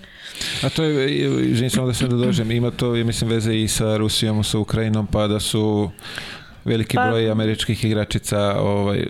A 0.63 0.69
to 0.69 0.85
je, 0.85 1.15
izvinim 1.51 1.71
samo 1.71 1.87
da 1.87 1.95
se 1.95 2.07
dođem, 2.07 2.51
ima 2.51 2.71
to, 2.71 2.97
ja 2.97 3.05
mislim, 3.05 3.31
veze 3.31 3.55
i 3.55 3.69
sa 3.69 3.97
Rusijom, 3.97 4.45
sa 4.45 4.59
Ukrajinom, 4.59 5.07
pa 5.07 5.27
da 5.27 5.41
su 5.41 5.91
veliki 6.65 6.97
pa, 6.97 7.07
broj 7.07 7.31
američkih 7.31 7.85
igračica 7.85 8.57
ovaj, 8.61 9.07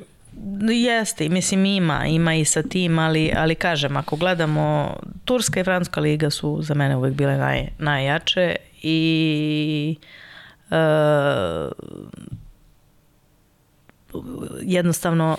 Jeste, 0.68 1.28
mislim 1.28 1.64
ima, 1.64 2.06
ima 2.06 2.34
i 2.34 2.44
sa 2.44 2.62
tim, 2.62 2.98
ali, 2.98 3.32
ali 3.36 3.54
kažem, 3.54 3.96
ako 3.96 4.16
gledamo, 4.16 4.96
Turska 5.24 5.60
i 5.60 5.64
Francuska 5.64 6.00
liga 6.00 6.30
su 6.30 6.58
za 6.62 6.74
mene 6.74 6.96
uvek 6.96 7.14
bile 7.14 7.36
naj, 7.36 7.68
najjače 7.78 8.56
i 8.82 9.96
uh, 10.70 10.76
jednostavno 14.62 15.36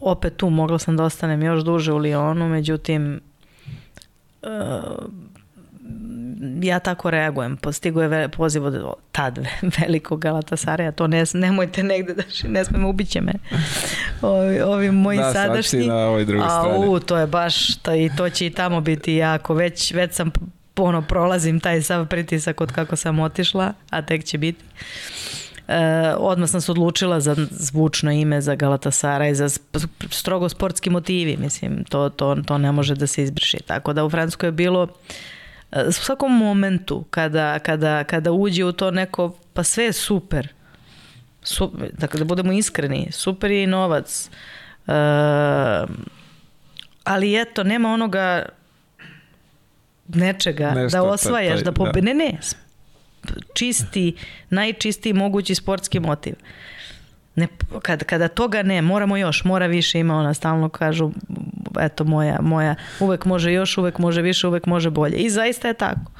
opet 0.00 0.36
tu 0.36 0.50
mogla 0.50 0.78
sam 0.78 0.96
da 0.96 1.04
ostanem 1.04 1.42
još 1.42 1.62
duže 1.62 1.92
u 1.92 1.98
Lionu, 1.98 2.48
međutim 2.48 3.20
uh, 4.42 4.48
ja 6.62 6.78
tako 6.78 7.10
reagujem. 7.10 7.56
Postigo 7.56 8.02
je 8.02 8.28
poziv 8.28 8.64
od 8.64 8.94
tad 9.12 9.38
velikog 9.80 10.20
Galatasaraja, 10.20 10.92
to 10.92 11.06
ne, 11.06 11.24
nemojte 11.34 11.82
negde 11.82 12.14
da 12.14 12.22
ne 12.48 12.64
smemo, 12.64 12.88
ubiće 12.88 13.20
me. 13.20 13.32
Ovi, 14.22 14.60
ovi 14.60 14.90
moji 14.90 15.18
da, 15.18 15.32
sadašnji. 15.32 15.86
na 15.86 15.96
ovoj 15.96 16.24
drugoj 16.24 16.48
strani. 16.48 16.86
A 16.86 16.90
u, 16.90 17.00
to 17.00 17.18
je 17.18 17.26
baš, 17.26 17.76
to, 17.76 17.94
i 17.94 18.10
to 18.16 18.30
će 18.30 18.46
i 18.46 18.50
tamo 18.50 18.80
biti 18.80 19.14
jako. 19.14 19.54
Već, 19.54 19.92
već 19.92 20.12
sam 20.12 20.30
ono, 20.76 21.02
prolazim 21.02 21.60
taj 21.60 21.82
sav 21.82 22.06
pritisak 22.06 22.60
od 22.60 22.72
kako 22.72 22.96
sam 22.96 23.20
otišla, 23.20 23.72
a 23.90 24.02
tek 24.02 24.24
će 24.24 24.38
biti. 24.38 24.64
E, 25.68 26.14
odmah 26.18 26.50
sam 26.50 26.60
se 26.60 26.72
odlučila 26.72 27.20
za 27.20 27.36
zvučno 27.50 28.12
ime 28.12 28.40
za 28.40 28.54
Galatasara 28.54 29.28
i 29.28 29.34
za 29.34 29.48
strogo 30.10 30.48
sportski 30.48 30.90
motivi, 30.90 31.36
mislim, 31.36 31.84
to, 31.84 32.08
to, 32.08 32.36
to 32.46 32.58
ne 32.58 32.72
može 32.72 32.94
da 32.94 33.06
se 33.06 33.22
izbriši. 33.22 33.58
Tako 33.66 33.92
da 33.92 34.04
u 34.04 34.10
Francuskoj 34.10 34.46
je 34.46 34.52
bilo 34.52 34.88
u 35.88 35.92
svakom 35.92 36.38
momentu 36.38 37.04
kada, 37.10 37.58
kada, 37.58 38.04
kada 38.04 38.32
uđe 38.32 38.64
u 38.64 38.72
to 38.72 38.90
neko, 38.90 39.34
pa 39.52 39.62
sve 39.62 39.84
je 39.84 39.92
super. 39.92 40.48
super 41.42 41.90
dakle, 41.92 42.18
da 42.18 42.24
budemo 42.24 42.52
iskreni, 42.52 43.08
super 43.12 43.50
je 43.50 43.62
i 43.62 43.66
novac. 43.66 44.30
E, 44.86 44.92
ali 47.04 47.40
eto, 47.40 47.64
nema 47.64 47.92
onoga 47.92 48.46
nečega 50.08 50.70
Nešto, 50.70 50.98
da 50.98 51.02
osvajaš, 51.02 51.54
taj, 51.54 51.64
da 51.64 51.72
pobe... 51.72 52.00
Da. 52.00 52.00
Ne, 52.00 52.14
ne, 52.14 52.38
čisti, 53.54 54.16
najčistiji 54.50 55.12
mogući 55.12 55.54
sportski 55.54 56.00
motiv. 56.00 56.34
Ne, 57.36 57.46
kad, 57.82 58.04
kada 58.04 58.28
toga 58.28 58.62
ne, 58.62 58.82
moramo 58.82 59.16
još, 59.16 59.44
mora 59.44 59.66
više, 59.66 59.98
ima 59.98 60.18
ona 60.18 60.34
stalno 60.34 60.68
kažu, 60.68 61.10
eto 61.80 62.04
moja, 62.04 62.38
moja, 62.40 62.74
uvek 63.00 63.24
može 63.24 63.52
još, 63.52 63.78
uvek 63.78 63.98
može 63.98 64.22
više, 64.22 64.48
uvek 64.48 64.66
može 64.66 64.90
bolje. 64.90 65.16
I 65.16 65.30
zaista 65.30 65.68
je 65.68 65.74
tako. 65.74 66.10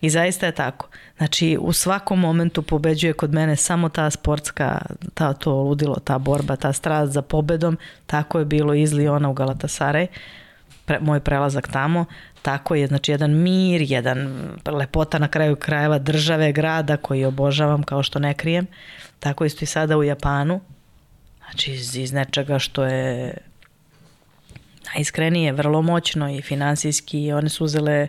I 0.00 0.10
zaista 0.10 0.46
je 0.46 0.52
tako. 0.52 0.88
Znači, 1.16 1.58
u 1.60 1.72
svakom 1.72 2.20
momentu 2.20 2.62
pobeđuje 2.62 3.12
kod 3.12 3.34
mene 3.34 3.56
samo 3.56 3.88
ta 3.88 4.10
sportska, 4.10 4.82
ta, 5.14 5.32
to 5.32 5.52
ludilo, 5.52 5.96
ta 6.04 6.18
borba, 6.18 6.56
ta 6.56 6.72
strast 6.72 7.12
za 7.12 7.22
pobedom. 7.22 7.78
Tako 8.06 8.38
je 8.38 8.44
bilo 8.44 8.74
iz 8.74 8.92
Liona 8.92 9.28
u 9.28 9.32
Galatasaraj, 9.32 10.06
pre, 10.84 10.98
moj 11.00 11.20
prelazak 11.20 11.68
tamo. 11.68 12.04
Tako 12.42 12.74
je, 12.74 12.86
znači, 12.86 13.10
jedan 13.10 13.30
mir, 13.30 13.82
jedan 13.82 14.48
lepota 14.66 15.18
na 15.18 15.28
kraju 15.28 15.56
krajeva 15.56 15.98
države, 15.98 16.52
grada 16.52 16.96
koji 16.96 17.24
obožavam 17.24 17.82
kao 17.82 18.02
što 18.02 18.18
ne 18.18 18.34
krijem. 18.34 18.66
Tako 19.18 19.44
isto 19.44 19.64
i 19.64 19.66
sada 19.66 19.96
u 19.96 20.04
Japanu. 20.04 20.60
Znači, 21.38 21.72
iz, 21.72 21.96
iz 21.96 22.12
nečega 22.12 22.58
što 22.58 22.84
je 22.84 23.36
najiskrenije, 24.94 25.52
vrlo 25.52 25.82
moćno 25.82 26.30
i 26.30 26.42
finansijski 26.42 27.32
one 27.32 27.48
su 27.48 27.64
uzele, 27.64 28.08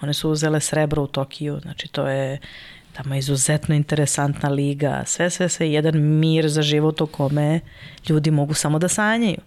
one 0.00 0.14
su 0.14 0.30
uzele 0.30 0.60
srebro 0.60 1.02
u 1.02 1.06
Tokiju, 1.06 1.60
znači 1.60 1.88
to 1.88 2.06
je 2.06 2.38
tamo 2.92 3.14
izuzetno 3.14 3.74
interesantna 3.74 4.48
liga, 4.48 5.02
sve, 5.06 5.30
sve, 5.30 5.48
sve, 5.48 5.72
jedan 5.72 5.94
mir 5.98 6.48
za 6.48 6.62
život 6.62 7.00
u 7.00 7.06
kome 7.06 7.60
ljudi 8.08 8.30
mogu 8.30 8.54
samo 8.54 8.78
da 8.78 8.88
sanjaju 8.88 9.38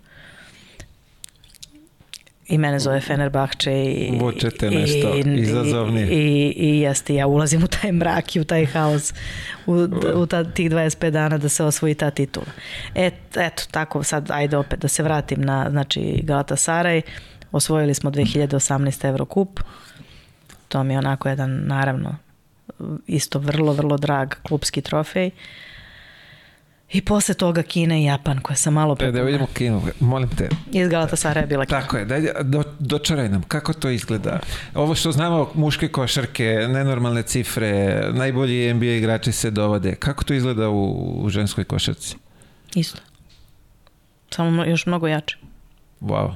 i 2.47 2.57
mene 2.57 2.79
zove 2.79 3.01
Fenerbahče 3.01 3.83
i, 3.83 4.17
Vučete 4.19 4.69
nešto 4.69 5.15
i, 5.15 5.41
izazovni. 5.41 6.01
I, 6.01 6.05
i, 6.05 6.53
i 6.57 6.79
jeste, 6.79 7.15
ja 7.15 7.27
ulazim 7.27 7.63
u 7.63 7.67
taj 7.67 7.91
mrak 7.91 8.35
i 8.35 8.39
u 8.39 8.43
taj 8.43 8.65
haos 8.65 9.13
u, 9.65 9.73
u 10.15 10.25
ta, 10.25 10.43
tih 10.43 10.71
25 10.71 11.09
dana 11.09 11.37
da 11.37 11.49
se 11.49 11.63
osvoji 11.63 11.95
ta 11.95 12.11
titula. 12.11 12.45
Et, 12.95 13.37
eto, 13.37 13.63
tako 13.71 14.03
sad, 14.03 14.31
ajde 14.31 14.57
opet 14.57 14.79
da 14.79 14.87
se 14.87 15.03
vratim 15.03 15.41
na 15.41 15.67
znači, 15.69 16.21
Galatasaraj. 16.23 17.01
Osvojili 17.51 17.93
smo 17.93 18.11
2018 18.11 19.07
Eurocup. 19.07 19.59
To 20.67 20.83
mi 20.83 20.93
je 20.93 20.97
onako 20.97 21.29
jedan, 21.29 21.61
naravno, 21.65 22.15
isto 23.07 23.39
vrlo, 23.39 23.73
vrlo 23.73 23.97
drag 23.97 24.33
klubski 24.43 24.81
trofej. 24.81 25.27
Uh, 25.27 25.64
I 26.91 27.01
posle 27.01 27.35
toga 27.35 27.63
Kina 27.63 27.97
i 27.97 28.03
Japan, 28.03 28.39
koje 28.39 28.57
sam 28.57 28.73
malo 28.73 28.95
pre... 28.95 29.11
Da 29.11 29.21
vidimo 29.21 29.47
Kinu, 29.53 29.81
molim 29.99 30.29
te. 30.29 30.49
Iz 30.71 30.87
Galatasara 30.87 31.41
je 31.41 31.47
bila 31.47 31.65
Kina. 31.65 31.81
Tako 31.81 31.97
je, 31.97 32.05
daj, 32.05 32.21
do, 32.43 32.63
dočaraj 32.79 33.29
nam, 33.29 33.41
kako 33.41 33.73
to 33.73 33.89
izgleda? 33.89 34.39
Ovo 34.73 34.95
što 34.95 35.11
znamo, 35.11 35.51
muške 35.53 35.87
košarke, 35.87 36.43
nenormalne 36.69 37.23
cifre, 37.23 38.01
najbolji 38.13 38.73
NBA 38.73 38.85
igrači 38.85 39.31
se 39.31 39.51
dovode. 39.51 39.95
Kako 39.95 40.23
to 40.23 40.33
izgleda 40.33 40.69
u, 40.69 41.13
u 41.23 41.29
ženskoj 41.29 41.63
košarci? 41.63 42.15
Isto. 42.75 43.01
Samo 44.29 44.65
još 44.65 44.85
mnogo 44.85 45.07
jače. 45.07 45.37
Wow. 46.01 46.33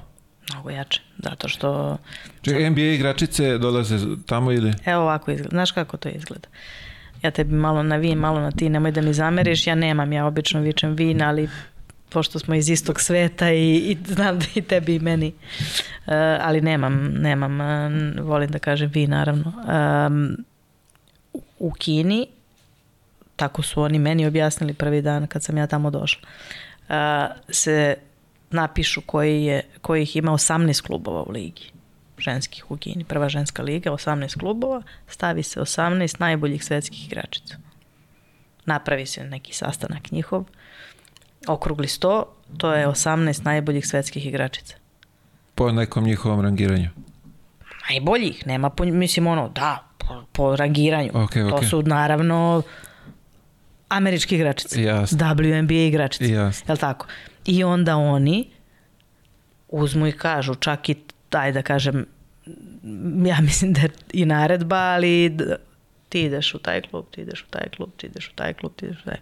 Mnogo 0.53 0.69
jače, 0.69 1.01
zato 1.17 1.47
što... 1.47 1.97
Čekaj, 2.41 2.69
NBA 2.69 2.81
igračice 2.81 3.57
dolaze 3.57 3.97
tamo 4.25 4.51
ili? 4.51 4.73
Evo 4.85 5.01
ovako 5.01 5.31
izgleda. 5.31 5.49
Znaš 5.49 5.71
kako 5.71 5.97
to 5.97 6.09
izgleda? 6.09 6.47
Ja 7.21 7.31
tebi 7.31 7.55
malo 7.55 7.83
na 7.83 7.95
vi, 7.95 8.15
malo 8.15 8.39
na 8.39 8.51
ti, 8.51 8.69
nemoj 8.69 8.91
da 8.91 9.01
mi 9.01 9.13
zameriš, 9.13 9.67
ja 9.67 9.75
nemam, 9.75 10.13
ja 10.13 10.25
obično 10.25 10.61
vičem 10.61 10.93
vin, 10.93 11.21
ali 11.21 11.49
pošto 12.09 12.39
smo 12.39 12.55
iz 12.55 12.69
istog 12.69 13.01
sveta 13.01 13.51
i, 13.51 13.75
i 13.75 13.97
znam 14.07 14.39
da 14.39 14.45
i 14.55 14.61
tebi 14.61 14.95
i 14.95 14.99
meni, 14.99 15.27
uh, 15.27 16.13
ali 16.41 16.61
nemam, 16.61 17.13
nemam, 17.13 17.59
uh, 17.61 18.25
volim 18.25 18.51
da 18.51 18.59
kažem 18.59 18.91
vi 18.93 19.07
naravno. 19.07 19.53
Um, 20.07 20.37
u 21.59 21.71
Kini, 21.71 22.27
tako 23.35 23.61
su 23.61 23.81
oni 23.81 23.99
meni 23.99 24.27
objasnili 24.27 24.73
prvi 24.73 25.01
dan 25.01 25.27
kad 25.27 25.43
sam 25.43 25.57
ja 25.57 25.67
tamo 25.67 25.89
došla, 25.89 26.21
uh, 26.89 26.95
se 27.49 27.95
napišu 28.51 29.01
koji, 29.01 29.43
je, 29.43 29.61
koji 29.81 30.03
ih 30.03 30.15
ima 30.15 30.31
18 30.31 30.81
klubova 30.81 31.23
u 31.23 31.31
ligi 31.31 31.71
ženskih 32.19 32.71
u 32.71 32.77
Kini. 32.77 33.03
Prva 33.03 33.29
ženska 33.29 33.63
liga, 33.63 33.91
18 33.91 34.39
klubova, 34.39 34.81
stavi 35.07 35.43
se 35.43 35.59
18 35.59 36.19
najboljih 36.19 36.65
svetskih 36.65 37.07
igračica. 37.07 37.55
Napravi 38.65 39.05
se 39.05 39.23
neki 39.23 39.53
sastanak 39.53 40.11
njihov, 40.11 40.43
okrugli 41.47 41.87
100, 41.87 42.23
to 42.57 42.73
je 42.73 42.87
18 42.87 43.45
najboljih 43.45 43.87
svetskih 43.87 44.25
igračica. 44.25 44.75
Po 45.55 45.71
nekom 45.71 46.03
njihovom 46.03 46.41
rangiranju? 46.41 46.89
Najboljih, 47.89 48.47
nema, 48.47 48.69
po, 48.69 48.85
mislim 48.85 49.27
ono, 49.27 49.49
da, 49.49 49.83
po, 49.97 50.23
po 50.31 50.55
rangiranju. 50.55 51.11
Okay, 51.13 51.43
okay. 51.43 51.49
To 51.49 51.63
su 51.63 51.81
naravno 51.81 52.61
američki 53.89 54.35
igračice. 54.35 54.83
Jasne. 54.83 55.17
WNBA 55.17 55.87
igračice. 55.87 56.29
Jasne. 56.29 56.65
Jel 56.67 56.77
tako? 56.77 57.07
I 57.45 57.63
onda 57.63 57.97
oni 57.97 58.49
uzmu 59.69 60.07
i 60.07 60.11
kažu, 60.11 60.55
čak 60.55 60.89
i 60.89 60.95
taj 61.29 61.51
da 61.51 61.61
kažem, 61.61 62.05
ja 63.25 63.41
mislim 63.49 63.73
da 63.73 63.81
je 63.81 63.89
i 64.13 64.25
naredba, 64.25 64.77
ali 64.77 65.37
ti 66.09 66.21
ideš 66.21 66.55
u 66.55 66.59
taj 66.59 66.81
klub, 66.81 67.05
ti 67.11 67.21
ideš 67.21 67.41
u 67.41 67.47
taj 67.49 67.69
klub, 67.77 67.89
ti 67.97 68.07
ideš 68.07 68.27
u 68.27 68.35
taj 68.35 68.53
klub, 68.53 68.71
ti 68.75 68.85
ideš 68.85 68.97
u 69.01 69.05
taj 69.05 69.17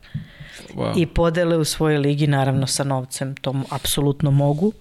wow. 0.75 0.93
I 0.97 1.05
podele 1.05 1.57
u 1.57 1.63
svojoj 1.63 1.97
ligi, 1.97 2.27
naravno 2.27 2.67
sa 2.67 2.83
novcem, 2.83 3.35
to 3.35 3.63
apsolutno 3.69 4.31
mogu. 4.31 4.71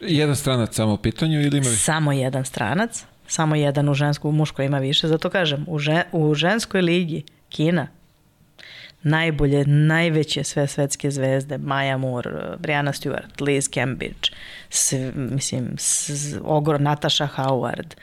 Jedan 0.00 0.36
stranac 0.36 0.74
samo 0.74 0.92
u 0.92 0.96
pitanju 0.96 1.40
ili 1.40 1.58
ima 1.58 1.66
Samo 1.66 2.12
jedan 2.12 2.44
stranac, 2.44 3.04
samo 3.26 3.54
jedan 3.54 3.88
u 3.88 3.94
žensku, 3.94 4.28
u 4.28 4.32
muškoj 4.32 4.66
ima 4.66 4.78
više, 4.78 5.08
zato 5.08 5.30
kažem, 5.30 5.64
u, 5.68 5.78
žen, 5.78 6.02
u 6.12 6.34
ženskoj 6.34 6.80
ligi, 6.80 7.22
Kina, 7.48 7.88
najbolje, 9.02 9.64
najveće 9.66 10.44
sve 10.44 10.66
svetske 10.66 11.10
zvezde, 11.10 11.58
Maja 11.58 11.96
Moore, 11.96 12.56
Brianna 12.58 12.92
Stewart, 12.92 13.40
Liz 13.40 13.68
Cambridge, 13.74 14.30
s, 14.70 14.92
mislim, 15.14 15.74
s, 15.78 16.10
ogro, 16.44 16.78
Natasha 16.78 17.28
Howard, 17.36 17.94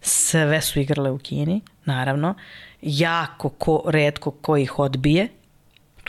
sve 0.00 0.60
su 0.60 0.80
igrale 0.80 1.10
u 1.10 1.18
Kini, 1.18 1.60
naravno. 1.84 2.34
Jako 2.82 3.48
ko, 3.48 3.82
redko 3.86 4.30
ko 4.30 4.56
ih 4.56 4.78
odbije, 4.78 5.28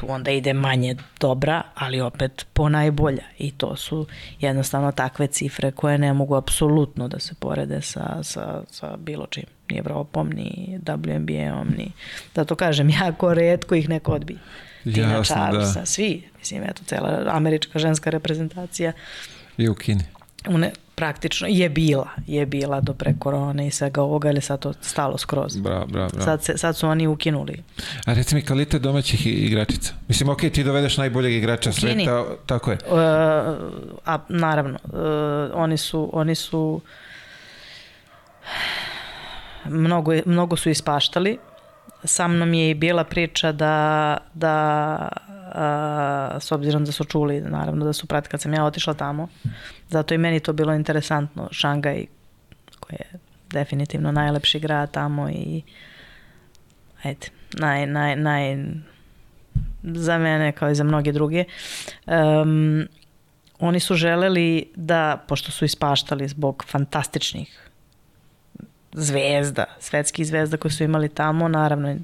tu 0.01 0.11
onda 0.11 0.31
ide 0.31 0.53
manje 0.53 0.95
dobra, 1.19 1.63
ali 1.75 2.01
opet 2.01 2.45
po 2.53 2.69
najbolja. 2.69 3.23
I 3.37 3.51
to 3.51 3.75
su 3.75 4.07
jednostavno 4.39 4.91
takve 4.91 5.27
cifre 5.27 5.71
koje 5.71 5.97
ne 5.97 6.13
mogu 6.13 6.35
apsolutno 6.35 7.07
da 7.07 7.19
se 7.19 7.35
porede 7.39 7.81
sa, 7.81 8.23
sa, 8.23 8.63
sa 8.71 8.97
bilo 8.97 9.25
čim. 9.25 9.43
Ni 9.69 9.77
Evropom, 9.77 10.29
ni 10.29 10.79
WNBA-om, 10.85 11.67
ni... 11.77 11.91
Da 12.35 12.45
to 12.45 12.55
kažem, 12.55 12.89
jako 13.01 13.33
redko 13.33 13.75
ih 13.75 13.89
neko 13.89 14.11
odbije. 14.11 14.39
Tina 14.83 15.11
Jasno, 15.13 15.35
Charlesa, 15.35 15.79
da. 15.79 15.85
svi, 15.85 16.23
mislim, 16.39 16.63
eto, 16.63 16.83
cela 16.85 17.23
američka 17.27 17.79
ženska 17.79 18.09
reprezentacija 18.09 18.91
I 19.57 19.69
u 19.69 19.75
Kini. 19.75 20.03
une, 20.49 20.71
praktično 20.95 21.47
je 21.47 21.69
bila, 21.69 22.07
je 22.27 22.45
bila 22.45 22.81
do 22.81 22.93
pre 22.93 23.13
korone 23.19 23.67
i 23.67 23.71
svega 23.71 24.01
ovoga, 24.01 24.29
ali 24.29 24.41
sad 24.41 24.59
to 24.59 24.73
stalo 24.81 25.17
skroz. 25.17 25.57
Bravo, 25.57 25.85
bravo, 25.85 26.09
bravo. 26.09 26.25
Sad, 26.25 26.43
se, 26.43 26.57
sad 26.57 26.77
su 26.77 26.87
oni 26.87 27.07
ukinuli. 27.07 27.63
A 28.05 28.13
reci 28.13 28.35
mi 28.35 28.41
kvalitet 28.41 28.81
domaćih 28.81 29.27
igračica. 29.27 29.93
Mislim, 30.07 30.29
ok, 30.29 30.39
ti 30.39 30.63
dovedeš 30.63 30.97
najboljeg 30.97 31.33
igrača 31.33 31.71
Kini. 31.71 32.05
sveta, 32.05 32.25
tako 32.45 32.71
je. 32.71 32.77
Uh, 32.85 32.97
a 34.05 34.19
naravno, 34.29 34.79
uh, 34.83 34.91
oni 35.53 35.77
su, 35.77 36.09
oni 36.13 36.35
su 36.35 36.81
mnogo, 39.65 40.11
mnogo 40.25 40.55
su 40.55 40.69
ispaštali. 40.69 41.37
Sa 42.03 42.27
mnom 42.27 42.53
je 42.53 42.69
i 42.69 42.73
bila 42.73 43.03
priča 43.03 43.51
da, 43.51 44.17
da 44.33 45.07
a, 45.53 46.37
s 46.39 46.51
obzirom 46.51 46.85
da 46.85 46.91
su 46.91 47.03
čuli, 47.03 47.41
naravno 47.41 47.85
da 47.85 47.93
su 47.93 48.07
prati 48.07 48.29
kad 48.29 48.41
sam 48.41 48.53
ja 48.53 48.65
otišla 48.65 48.93
tamo, 48.93 49.27
zato 49.89 50.13
i 50.13 50.17
meni 50.17 50.39
to 50.39 50.53
bilo 50.53 50.73
interesantno. 50.73 51.47
Šangaj, 51.51 52.05
koji 52.79 52.97
je 52.99 53.19
definitivno 53.49 54.11
najlepši 54.11 54.59
grad 54.59 54.91
tamo 54.91 55.29
i 55.29 55.61
ajde, 57.03 57.27
naj, 57.53 57.87
naj, 57.87 58.15
naj, 58.15 58.57
za 59.83 60.17
mene 60.17 60.51
kao 60.51 60.69
i 60.69 60.75
za 60.75 60.83
mnoge 60.83 61.11
druge. 61.11 61.43
Um, 62.05 62.87
oni 63.59 63.79
su 63.79 63.95
želeli 63.95 64.71
da, 64.75 65.23
pošto 65.27 65.51
su 65.51 65.65
ispaštali 65.65 66.27
zbog 66.27 66.63
fantastičnih 66.67 67.70
zvezda, 68.93 69.65
svetskih 69.79 70.27
zvezda 70.27 70.57
koje 70.57 70.71
su 70.71 70.83
imali 70.83 71.09
tamo, 71.09 71.47
naravno 71.47 71.95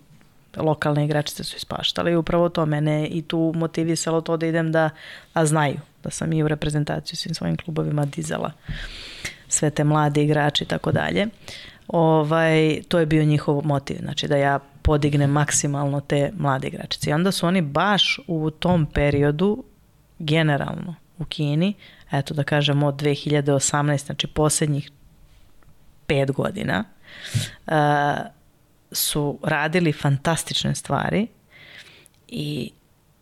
lokalne 0.58 1.06
igračice 1.06 1.44
su 1.44 1.58
ispaštale 1.58 2.12
i 2.12 2.16
upravo 2.16 2.50
to 2.50 2.66
mene 2.66 3.08
i 3.08 3.22
tu 3.22 3.52
motivisalo 3.56 4.22
to 4.22 4.38
da 4.38 4.48
idem 4.48 4.72
da, 4.72 4.90
a 5.34 5.46
znaju 5.46 5.80
da 6.04 6.10
sam 6.10 6.34
i 6.34 6.44
u 6.44 6.48
reprezentaciju 6.48 7.18
svim 7.18 7.36
svojim 7.36 7.58
klubovima 7.58 8.06
dizala 8.06 8.52
sve 9.48 9.70
te 9.70 9.84
mlade 9.84 10.24
igrače 10.24 10.64
i 10.64 10.68
tako 10.68 10.92
dalje. 10.92 11.28
Ovaj, 11.88 12.82
to 12.88 13.00
je 13.00 13.06
bio 13.06 13.24
njihov 13.24 13.66
motiv, 13.66 13.98
znači 14.02 14.28
da 14.28 14.38
ja 14.38 14.60
podignem 14.82 15.30
maksimalno 15.30 16.02
te 16.02 16.32
mlade 16.38 16.68
igračice. 16.68 17.10
I 17.10 17.14
onda 17.14 17.32
su 17.32 17.48
oni 17.48 17.62
baš 17.62 18.20
u 18.28 18.52
tom 18.52 18.86
periodu 18.86 19.64
generalno 20.20 20.96
u 21.18 21.26
Kini, 21.26 21.74
eto 22.12 22.34
da 22.34 22.44
kažem 22.44 22.84
od 22.84 22.96
2018, 22.96 24.06
znači 24.06 24.28
posljednjih 24.28 24.92
pet 26.08 26.32
godina, 26.32 26.84
uh, 27.68 27.74
su 28.92 29.40
radili 29.44 29.94
fantastične 29.94 30.76
stvari 30.76 31.28
i 32.28 32.72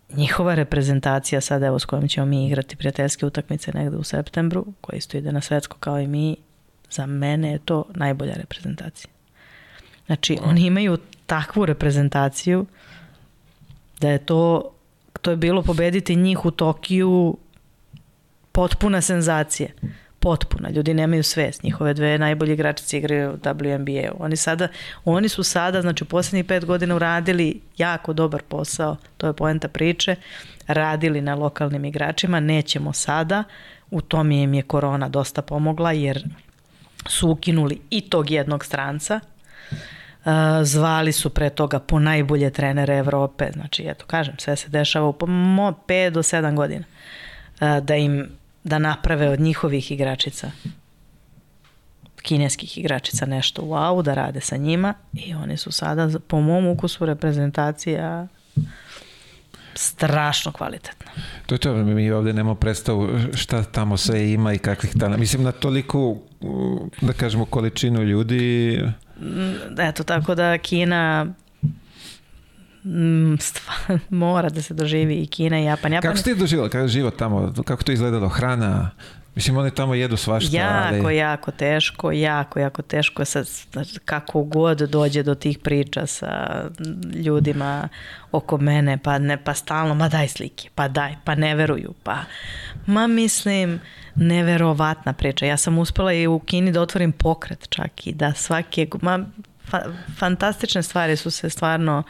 njihova 0.09 0.55
reprezentacija 0.55 1.41
sad 1.41 1.63
evo 1.63 1.79
s 1.79 1.86
kojom 1.86 2.07
ćemo 2.07 2.25
mi 2.25 2.47
igrati 2.47 2.75
prijateljske 2.75 3.25
utakmice 3.25 3.71
negde 3.73 3.97
u 3.97 4.03
septembru, 4.03 4.65
koja 4.81 4.97
isto 4.97 5.17
ide 5.17 5.31
na 5.31 5.41
svetsko 5.41 5.77
kao 5.77 5.99
i 5.99 6.07
mi, 6.07 6.38
za 6.91 7.05
mene 7.05 7.51
je 7.51 7.59
to 7.59 7.86
najbolja 7.95 8.33
reprezentacija. 8.33 9.11
Znači, 10.05 10.38
oni 10.43 10.65
imaju 10.65 10.97
takvu 11.25 11.65
reprezentaciju 11.65 12.65
da 13.99 14.09
je 14.09 14.25
to, 14.25 14.71
to 15.21 15.31
je 15.31 15.38
bilo 15.38 15.61
pobediti 15.61 16.15
njih 16.15 16.45
u 16.45 16.51
Tokiju 16.51 17.38
potpuna 18.51 19.01
senzacija. 19.01 19.69
Potpuna. 20.26 20.69
Ljudi 20.69 20.93
nemaju 20.93 21.23
svest. 21.23 21.63
Njihove 21.63 21.93
dve 21.93 22.17
najbolje 22.17 22.53
igračice 22.53 22.97
igraju 22.97 23.32
u 23.32 23.38
WNBA. 23.38 24.11
Oni 24.19 24.36
sada, 24.36 24.67
oni 25.05 25.30
su 25.30 25.43
sada, 25.43 25.82
znači 25.82 26.03
u 26.03 26.07
poslednjih 26.07 26.45
pet 26.45 26.65
godina 26.65 26.95
uradili 26.95 27.61
jako 27.78 28.13
dobar 28.13 28.41
posao, 28.41 28.97
to 29.17 29.28
je 29.28 29.34
poenta 29.34 29.67
priče, 29.67 30.15
radili 30.67 31.21
na 31.21 31.36
lokalnim 31.36 31.86
igračima, 31.86 32.39
nećemo 32.39 32.93
sada, 32.93 33.43
u 33.91 34.01
tom 34.01 34.32
im 34.32 34.53
je 34.53 34.61
korona 34.61 35.09
dosta 35.09 35.41
pomogla, 35.41 35.91
jer 35.91 36.23
su 37.07 37.30
ukinuli 37.30 37.82
i 37.89 38.01
tog 38.01 38.32
jednog 38.32 38.65
stranca, 38.65 39.19
Uh, 40.26 40.32
zvali 40.63 41.11
su 41.11 41.30
pre 41.30 41.49
toga 41.49 41.80
po 41.80 41.99
najbolje 41.99 42.49
trenere 42.49 42.97
Evrope, 42.97 43.49
znači 43.53 43.84
eto 43.88 44.05
kažem, 44.05 44.36
sve 44.38 44.55
se 44.55 44.69
dešava 44.69 45.07
u 45.07 45.13
5 45.13 46.09
do 46.09 46.23
7 46.23 46.55
godina, 46.55 46.84
uh, 47.61 47.80
da 47.84 47.95
im 47.95 48.30
da 48.66 48.80
naprave 48.80 49.30
od 49.30 49.39
njihovih 49.39 49.91
igračica 49.91 50.51
kineskih 52.26 52.78
igračica 52.78 53.26
nešto 53.26 53.61
wow, 53.61 54.03
da 54.03 54.13
rade 54.13 54.41
sa 54.41 54.57
njima 54.57 54.93
i 55.13 55.34
oni 55.34 55.57
su 55.57 55.72
sada 55.72 56.09
po 56.28 56.41
mom 56.41 56.68
ukusu 56.68 57.05
reprezentacija 57.05 58.28
strašno 59.76 60.51
kvalitetna. 60.51 61.11
To 61.45 61.55
je 61.55 61.59
to, 61.59 61.74
mi 61.74 62.11
ovde 62.11 62.34
nemamo 62.34 62.55
predstavu 62.55 63.09
šta 63.34 63.63
tamo 63.63 63.97
sve 63.97 64.32
ima 64.32 64.53
i 64.53 64.57
kakvih 64.57 64.93
talenta. 64.99 65.18
Mislim 65.18 65.43
na 65.43 65.51
toliko, 65.51 66.18
da 67.01 67.13
kažemo, 67.13 67.45
količinu 67.45 68.03
ljudi. 68.03 68.80
Eto, 69.80 70.03
tako 70.03 70.36
da 70.36 70.57
Kina 70.57 71.34
mm, 72.86 73.38
stvar, 73.47 73.99
mora 74.09 74.49
da 74.49 74.61
se 74.61 74.73
doživi 74.73 75.15
i 75.15 75.27
Kina 75.27 75.59
i 75.59 75.63
Japan. 75.63 75.93
Japan 75.93 76.09
Kako 76.09 76.17
ste 76.17 76.33
ti 76.33 76.39
doživjela, 76.39 76.69
kako 76.69 76.81
je 76.81 76.88
život 76.88 77.17
tamo, 77.17 77.53
kako 77.65 77.83
to 77.83 77.91
izgledalo, 77.91 78.29
hrana, 78.29 78.91
Mislim, 79.36 79.57
oni 79.57 79.71
tamo 79.71 79.95
jedu 79.95 80.17
svašta. 80.17 80.57
Jako, 80.57 81.07
ali... 81.07 81.17
jako 81.17 81.51
teško, 81.51 82.11
jako, 82.11 82.59
jako 82.59 82.81
teško 82.81 83.25
sa, 83.25 83.43
kako 84.05 84.43
god 84.43 84.77
dođe 84.77 85.23
do 85.23 85.36
tih 85.36 85.59
priča 85.59 86.05
sa 86.07 86.63
ljudima 87.15 87.89
oko 88.31 88.57
mene, 88.57 88.97
pa 88.97 89.17
ne, 89.17 89.43
pa 89.43 89.53
stalno, 89.53 89.95
ma 89.95 90.09
daj 90.09 90.27
slike, 90.27 90.69
pa 90.75 90.88
daj, 90.88 91.15
pa 91.23 91.36
ne 91.36 91.55
veruju, 91.55 91.93
pa 92.03 92.17
ma 92.86 93.07
mislim, 93.07 93.79
neverovatna 94.15 95.13
priča. 95.13 95.45
Ja 95.45 95.57
sam 95.57 95.77
uspela 95.77 96.13
i 96.13 96.27
u 96.27 96.39
Kini 96.39 96.71
da 96.71 96.81
otvorim 96.81 97.11
pokret 97.11 97.69
čak 97.69 98.07
i 98.07 98.13
da 98.13 98.33
svake, 98.33 98.88
ma 99.01 99.25
fa, 99.69 99.81
fantastične 100.17 100.83
stvari 100.83 101.15
su 101.15 101.31
se 101.31 101.49
stvarno 101.49 102.03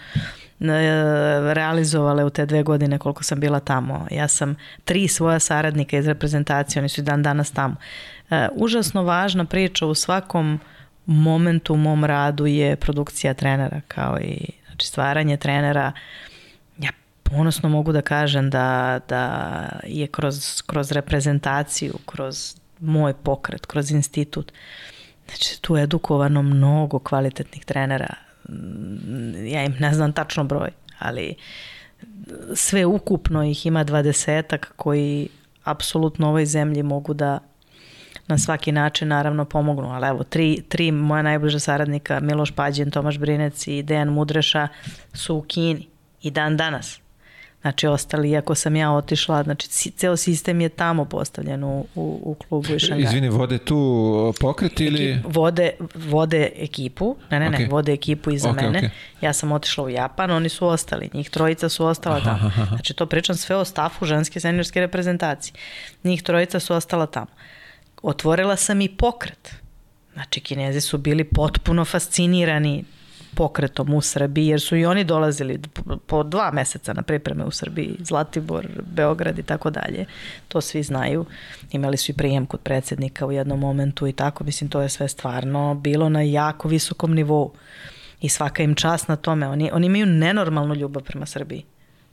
realizovale 1.53 2.25
u 2.25 2.29
te 2.29 2.45
dve 2.45 2.63
godine 2.63 2.97
koliko 2.97 3.23
sam 3.23 3.39
bila 3.39 3.59
tamo. 3.59 4.07
Ja 4.11 4.27
sam 4.27 4.55
tri 4.85 5.07
svoja 5.07 5.39
saradnika 5.39 5.97
iz 5.97 6.07
reprezentacije, 6.07 6.79
oni 6.79 6.89
su 6.89 7.01
dan 7.01 7.23
danas 7.23 7.51
tamo. 7.51 7.75
E, 8.29 8.47
užasno 8.53 9.03
važna 9.03 9.45
priča 9.45 9.85
u 9.85 9.95
svakom 9.95 10.59
momentu 11.05 11.73
u 11.73 11.77
mom 11.77 12.05
radu 12.05 12.45
je 12.45 12.75
produkcija 12.75 13.33
trenera 13.33 13.81
kao 13.87 14.19
i 14.19 14.49
znači 14.65 14.87
stvaranje 14.87 15.37
trenera. 15.37 15.91
Ja 16.77 16.91
ponosno 17.23 17.69
mogu 17.69 17.91
da 17.91 18.01
kažem 18.01 18.49
da, 18.49 18.99
da 19.09 19.65
je 19.83 20.07
kroz, 20.07 20.61
kroz 20.61 20.91
reprezentaciju, 20.91 21.93
kroz 22.05 22.55
moj 22.79 23.13
pokret, 23.13 23.65
kroz 23.65 23.91
institut, 23.91 24.51
znači 25.27 25.61
tu 25.61 25.75
je 25.75 25.83
edukovano 25.83 26.41
mnogo 26.41 26.99
kvalitetnih 26.99 27.65
trenera 27.65 28.24
ja 29.51 29.63
im 29.63 29.75
ne 29.79 29.93
znam 29.93 30.13
tačno 30.13 30.43
broj, 30.43 30.69
ali 30.99 31.35
sve 32.53 32.85
ukupno 32.85 33.43
ih 33.43 33.65
ima 33.65 33.83
dvadesetak 33.83 34.73
koji 34.75 35.29
apsolutno 35.63 36.27
ovoj 36.27 36.45
zemlji 36.45 36.83
mogu 36.83 37.13
da 37.13 37.39
na 38.27 38.37
svaki 38.37 38.71
način 38.71 39.07
naravno 39.07 39.45
pomognu, 39.45 39.89
ali 39.89 40.07
evo 40.07 40.23
tri, 40.23 40.63
tri 40.69 40.91
moja 40.91 41.21
najbliža 41.21 41.59
saradnika 41.59 42.19
Miloš 42.19 42.51
Pađen, 42.51 42.91
Tomaš 42.91 43.17
Brinec 43.17 43.67
i 43.67 43.83
Dejan 43.83 44.09
Mudreša 44.09 44.67
su 45.13 45.35
u 45.35 45.41
Kini 45.41 45.87
i 46.21 46.31
dan 46.31 46.57
danas. 46.57 47.04
Znači, 47.65 47.87
ostali, 47.87 48.29
iako 48.29 48.55
sam 48.55 48.75
ja 48.75 48.91
otišla, 48.91 49.43
znači, 49.43 49.67
ceo 49.91 50.17
sistem 50.17 50.61
je 50.61 50.69
tamo 50.69 51.05
postavljen 51.05 51.63
u, 51.63 51.85
u, 51.95 52.19
u 52.23 52.35
klubu 52.35 52.73
i 52.75 52.79
Šangaj. 52.79 53.03
Izvini, 53.03 53.29
vode 53.29 53.57
tu 53.57 54.33
pokret 54.39 54.79
ili... 54.79 55.11
Ekip, 55.11 55.25
vode, 55.35 55.71
vode 55.95 56.49
ekipu, 56.55 57.15
ne, 57.29 57.39
ne, 57.39 57.49
okay. 57.49 57.59
ne, 57.59 57.67
vode 57.67 57.93
ekipu 57.93 58.31
iza 58.31 58.49
okay, 58.49 58.63
mene. 58.63 58.79
Okay. 58.79 58.89
Ja 59.21 59.33
sam 59.33 59.51
otišla 59.51 59.83
u 59.83 59.89
Japan, 59.89 60.31
oni 60.31 60.49
su 60.49 60.67
ostali, 60.67 61.09
njih 61.13 61.29
trojica 61.29 61.69
su 61.69 61.85
ostala 61.85 62.15
aha, 62.15 62.25
tamo. 62.25 62.47
Aha. 62.47 62.65
Znači, 62.65 62.93
to 62.93 63.05
pričam 63.05 63.35
sve 63.35 63.55
o 63.55 63.65
stafu 63.65 64.05
ženske 64.05 64.39
seniorske 64.39 64.79
reprezentacije. 64.79 65.53
Njih 66.03 66.23
trojica 66.23 66.59
su 66.59 66.73
ostala 66.73 67.05
tamo. 67.05 67.31
Otvorila 68.01 68.55
sam 68.55 68.81
i 68.81 68.89
pokret. 68.89 69.55
Znači, 70.13 70.39
kinezi 70.39 70.81
su 70.81 70.97
bili 70.97 71.23
potpuno 71.23 71.85
fascinirani 71.85 72.83
pokretom 73.35 73.93
u 73.93 74.01
Srbiji, 74.01 74.47
jer 74.47 74.61
su 74.61 74.75
i 74.75 74.85
oni 74.85 75.03
dolazili 75.03 75.61
po 76.07 76.23
dva 76.23 76.51
meseca 76.51 76.93
na 76.93 77.01
pripreme 77.01 77.45
u 77.45 77.51
Srbiji, 77.51 77.97
Zlatibor, 77.99 78.67
Beograd 78.85 79.39
i 79.39 79.43
tako 79.43 79.69
dalje. 79.69 80.05
To 80.47 80.61
svi 80.61 80.83
znaju. 80.83 81.25
Imali 81.71 81.97
su 81.97 82.11
i 82.11 82.15
prijem 82.15 82.45
kod 82.45 82.59
predsednika 82.59 83.25
u 83.25 83.31
jednom 83.31 83.59
momentu 83.59 84.07
i 84.07 84.13
tako. 84.13 84.43
Mislim, 84.43 84.69
to 84.69 84.81
je 84.81 84.89
sve 84.89 85.07
stvarno 85.07 85.75
bilo 85.75 86.09
na 86.09 86.21
jako 86.21 86.67
visokom 86.67 87.13
nivou. 87.13 87.51
I 88.21 88.29
svaka 88.29 88.63
im 88.63 88.75
čast 88.75 89.07
na 89.07 89.15
tome. 89.15 89.47
Oni, 89.47 89.69
oni 89.73 89.87
imaju 89.87 90.05
nenormalnu 90.05 90.75
ljubav 90.75 91.03
prema 91.03 91.25
Srbiji. 91.25 91.65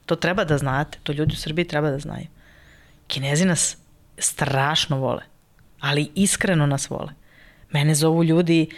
To 0.07 0.17
treba 0.17 0.45
da 0.45 0.59
znate. 0.59 0.99
To 1.03 1.13
ljudi 1.13 1.33
u 1.33 1.37
Srbiji 1.37 1.65
treba 1.65 1.91
da 1.91 1.99
znaju. 1.99 2.27
Kinezi 3.07 3.45
nas 3.45 3.77
strašno 4.19 4.99
vole. 4.99 5.23
Ali 5.81 6.11
iskreno 6.15 6.67
nas 6.67 6.91
vole. 6.91 7.13
Mene 7.73 7.95
zovu 7.95 8.25
ljudi 8.25 8.69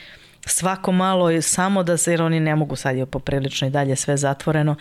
svako 0.46 0.92
malo 0.92 1.42
samo 1.42 1.82
da 1.82 1.96
se, 1.96 2.10
jer 2.10 2.22
oni 2.22 2.40
ne 2.40 2.56
mogu 2.56 2.76
sad 2.76 2.96
je 2.96 3.06
poprilično 3.06 3.68
i 3.68 3.70
dalje 3.70 3.96
sve 3.96 4.16
zatvoreno, 4.16 4.76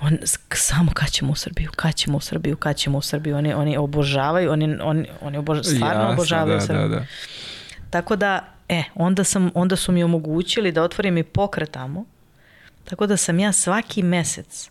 on, 0.00 0.18
samo 0.54 0.92
kad 0.94 1.10
ćemo 1.10 1.32
u 1.32 1.34
Srbiju, 1.34 1.70
kad 1.76 1.94
ćemo 1.94 2.16
u 2.16 2.20
Srbiju, 2.20 2.56
kad 2.56 2.76
ćemo 2.76 2.98
u 2.98 3.02
Srbiju, 3.02 3.36
oni, 3.36 3.54
oni 3.54 3.76
obožavaju, 3.76 4.52
oni, 4.52 4.76
oni, 4.82 5.08
oni 5.20 5.38
obožavaju, 5.38 5.76
stvarno 5.76 6.02
Jasne, 6.02 6.12
obožavaju 6.12 6.56
da, 6.56 6.60
Srbiju. 6.60 6.88
Da, 6.88 6.96
da. 6.96 7.06
Tako 7.90 8.16
da, 8.16 8.44
e, 8.68 8.82
onda, 8.94 9.24
sam, 9.24 9.50
onda 9.54 9.76
su 9.76 9.92
mi 9.92 10.04
omogućili 10.04 10.72
da 10.72 10.82
otvorim 10.82 11.18
i 11.18 11.22
pokret 11.22 11.70
tamo, 11.70 12.04
tako 12.84 13.06
da 13.06 13.16
sam 13.16 13.38
ja 13.38 13.52
svaki 13.52 14.02
mesec 14.02 14.70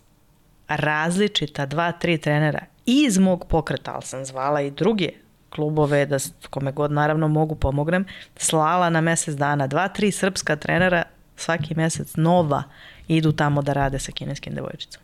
različita 0.68 1.66
dva, 1.66 1.92
tri 1.92 2.18
trenera 2.18 2.66
iz 2.86 3.18
mog 3.18 3.46
pokreta, 3.50 3.94
ali 3.94 4.04
sam 4.04 4.26
zvala 4.26 4.62
i 4.62 4.72
druge 4.72 5.10
klubove, 5.52 6.06
da 6.06 6.18
kome 6.50 6.72
god 6.72 6.92
naravno 6.92 7.28
mogu 7.28 7.56
pomognem, 7.56 8.06
slala 8.38 8.90
na 8.90 9.02
mesec 9.02 9.36
dana. 9.36 9.68
Dva, 9.68 9.88
tri 9.88 10.12
srpska 10.12 10.56
trenera 10.56 11.04
svaki 11.36 11.76
mesec 11.76 12.16
nova 12.16 12.64
idu 13.08 13.32
tamo 13.32 13.62
da 13.62 13.74
rade 13.74 14.00
sa 14.00 14.12
kineskim 14.12 14.56
devojčicom. 14.56 15.02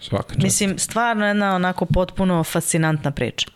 Svaka 0.00 0.34
Mislim, 0.38 0.78
stvarno 0.78 1.26
jedna 1.26 1.54
onako 1.54 1.86
potpuno 1.86 2.44
fascinantna 2.44 3.10
priča. 3.10 3.46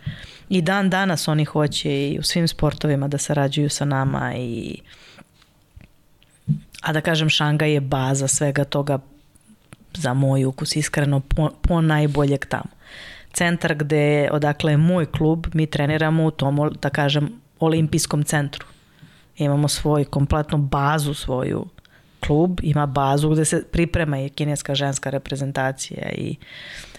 I 0.49 0.63
dan 0.63 0.91
danas 0.91 1.29
oni 1.29 1.45
hoće 1.45 2.09
i 2.09 2.19
u 2.19 2.23
svim 2.23 2.49
sportovima 2.49 3.09
da 3.09 3.19
sarađuju 3.19 3.71
sa 3.71 3.85
nama 3.85 4.35
i 4.37 4.79
a 6.83 6.93
da 6.93 7.01
kažem 7.01 7.29
Šangaj 7.29 7.73
je 7.73 7.81
baza 7.81 8.29
svega 8.29 8.65
toga 8.65 8.99
za 9.95 10.15
moj 10.15 10.45
ukus 10.45 10.77
iskreno 10.77 11.21
po, 11.21 11.51
po 11.63 11.81
najboljeg 11.81 12.47
tamo 12.47 12.78
centar 13.39 13.75
gde, 13.75 14.29
odakle 14.33 14.73
je 14.73 14.77
moj 14.77 15.07
klub, 15.07 15.47
mi 15.55 15.67
treniramo 15.67 16.25
u 16.25 16.31
tom, 16.31 16.59
da 16.83 16.91
kažem, 16.91 17.29
olimpijskom 17.61 18.25
centru. 18.25 18.67
Imamo 19.37 19.69
svoju 19.69 20.05
kompletnu 20.05 20.59
bazu 20.59 21.15
svoju 21.15 21.67
klub, 22.21 22.61
ima 22.63 22.87
bazu 22.87 23.31
gde 23.31 23.45
se 23.45 23.65
priprema 23.73 24.19
i 24.21 24.29
kineska 24.29 24.75
ženska 24.75 25.11
reprezentacija 25.11 26.11
i 26.13 26.37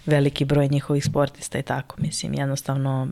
veliki 0.05 0.45
broj 0.45 0.67
njihovih 0.67 1.05
sportista 1.05 1.59
i 1.59 1.63
tako. 1.63 1.95
Mislim, 1.99 2.33
jednostavno 2.33 3.07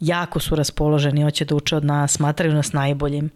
jako 0.00 0.40
su 0.40 0.56
raspoloženi, 0.56 1.22
hoće 1.22 1.44
da 1.44 1.54
uče 1.54 1.76
od 1.76 1.84
nas, 1.84 2.12
smatraju 2.12 2.54
nas 2.54 2.72
najboljim 2.72 3.30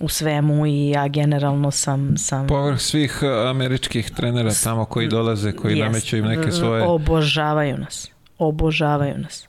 u 0.00 0.08
svemu 0.08 0.66
i 0.66 0.90
ja 0.90 1.08
generalno 1.08 1.70
sam... 1.70 2.16
sam 2.16 2.46
Povrh 2.46 2.80
svih 2.80 3.18
uh, 3.22 3.50
američkih 3.50 4.10
trenera 4.10 4.52
tamo 4.64 4.84
koji 4.84 5.08
dolaze, 5.08 5.52
koji 5.52 5.78
jest, 5.78 5.82
nameću 5.82 6.16
im 6.16 6.24
neke 6.24 6.50
svoje... 6.50 6.82
Obožavaju 6.82 7.78
nas. 7.78 8.10
Obožavaju 8.38 9.18
nas. 9.18 9.48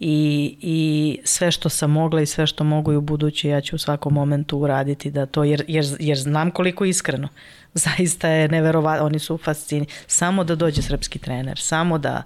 I, 0.00 0.56
I 0.60 1.18
sve 1.24 1.50
što 1.50 1.68
sam 1.68 1.90
mogla 1.90 2.20
i 2.20 2.26
sve 2.26 2.46
što 2.46 2.64
mogu 2.64 2.92
i 2.92 2.96
u 2.96 3.00
budući 3.00 3.48
ja 3.48 3.60
ću 3.60 3.76
u 3.76 3.78
svakom 3.78 4.14
momentu 4.14 4.58
uraditi 4.58 5.10
da 5.10 5.26
to, 5.26 5.44
jer, 5.44 5.64
jer, 5.68 5.84
jer 5.98 6.18
znam 6.18 6.50
koliko 6.50 6.84
iskreno. 6.84 7.28
Zaista 7.74 8.28
je 8.28 8.48
neverovatno, 8.48 9.06
oni 9.06 9.18
su 9.18 9.38
fascini. 9.38 9.86
Samo 10.06 10.44
da 10.44 10.54
dođe 10.54 10.82
srpski 10.82 11.18
trener, 11.18 11.58
samo 11.58 11.98
da, 11.98 12.22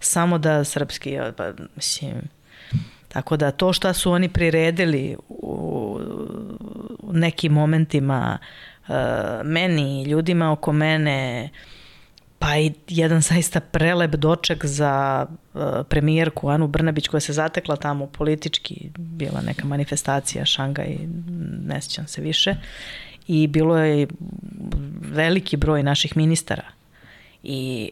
samo 0.00 0.38
da 0.38 0.64
srpski, 0.64 1.18
pa, 1.36 1.52
mislim, 1.76 2.12
Tako 3.16 3.36
da 3.36 3.50
to 3.50 3.72
što 3.72 3.92
su 3.92 4.12
oni 4.12 4.28
priredili 4.28 5.16
u, 5.28 6.00
nekim 7.12 7.52
momentima 7.52 8.38
uh, 8.88 8.94
meni, 9.44 10.02
ljudima 10.04 10.52
oko 10.52 10.72
mene, 10.72 11.50
pa 12.38 12.56
i 12.58 12.72
jedan 12.88 13.20
zaista 13.20 13.60
prelep 13.60 14.10
doček 14.10 14.64
za 14.64 15.26
uh, 15.54 15.62
premijerku 15.88 16.48
Anu 16.48 16.68
Brnabić 16.68 17.08
koja 17.08 17.20
se 17.20 17.32
zatekla 17.32 17.76
tamo 17.76 18.06
politički, 18.06 18.90
bila 18.96 19.40
neka 19.40 19.66
manifestacija 19.66 20.44
Šangaj, 20.44 20.96
ne 21.66 21.80
sjećam 21.80 22.06
se 22.06 22.22
više, 22.22 22.54
i 23.26 23.46
bilo 23.46 23.78
je 23.78 24.06
veliki 25.00 25.56
broj 25.56 25.82
naših 25.82 26.16
ministara. 26.16 26.66
I 27.42 27.90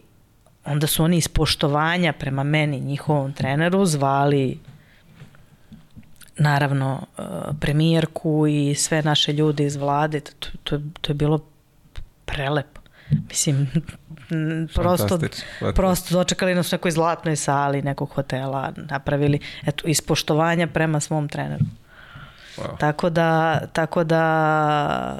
onda 0.64 0.86
su 0.86 1.04
oni 1.04 1.16
iz 1.16 1.28
poštovanja 1.28 2.12
prema 2.12 2.42
meni, 2.42 2.80
njihovom 2.80 3.32
treneru, 3.32 3.86
zvali 3.86 4.58
naravno 6.37 7.07
e, 7.18 7.22
premijerku 7.61 8.47
i 8.47 8.74
sve 8.74 9.03
naše 9.03 9.32
ljude 9.32 9.66
iz 9.66 9.76
vlade, 9.76 10.20
to, 10.20 10.49
to, 10.64 10.80
to 11.01 11.11
je 11.11 11.14
bilo 11.14 11.41
prelepo. 12.24 12.80
Mislim, 13.28 13.70
prosto, 14.74 15.18
prosto 15.74 16.14
dočekali 16.14 16.55
nas 16.55 16.72
u 16.72 16.74
nekoj 16.74 16.91
zlatnoj 16.91 17.37
sali 17.37 17.82
nekog 17.82 18.11
hotela, 18.11 18.72
napravili 18.76 19.41
eto, 19.66 19.89
ispoštovanja 19.89 20.66
prema 20.66 21.01
svom 21.01 21.28
treneru. 21.28 21.64
Wow. 22.57 22.78
Tako 22.78 23.11
da, 23.11 23.61
tako 23.72 24.05
da 24.05 25.18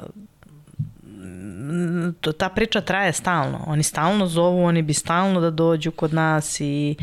to, 2.21 2.31
ta 2.31 2.49
priča 2.49 2.81
traje 2.81 3.13
stalno. 3.13 3.63
Oni 3.67 3.83
stalno 3.83 4.27
zovu, 4.27 4.63
oni 4.63 4.81
bi 4.81 4.93
stalno 4.93 5.41
da 5.41 5.49
dođu 5.49 5.91
kod 5.91 6.13
nas 6.13 6.57
i 6.59 6.95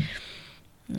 uh, 0.89 0.95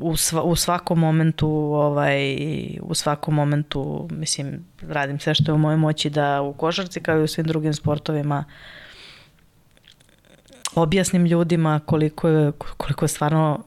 u, 0.00 0.16
sva, 0.16 0.42
u 0.42 0.56
svakom 0.56 0.98
momentu 0.98 1.48
ovaj, 1.50 2.36
u 2.82 2.94
svakom 2.94 3.34
momentu 3.34 4.08
mislim 4.10 4.64
radim 4.80 5.20
sve 5.20 5.34
što 5.34 5.50
je 5.50 5.54
u 5.54 5.58
mojoj 5.58 5.76
moći 5.76 6.10
da 6.10 6.42
u 6.42 6.52
košarci 6.52 7.00
kao 7.00 7.18
i 7.18 7.22
u 7.22 7.28
svim 7.28 7.46
drugim 7.46 7.74
sportovima 7.74 8.44
objasnim 10.74 11.26
ljudima 11.26 11.80
koliko 11.86 12.28
je, 12.28 12.52
koliko 12.76 13.04
je 13.04 13.08
stvarno 13.08 13.64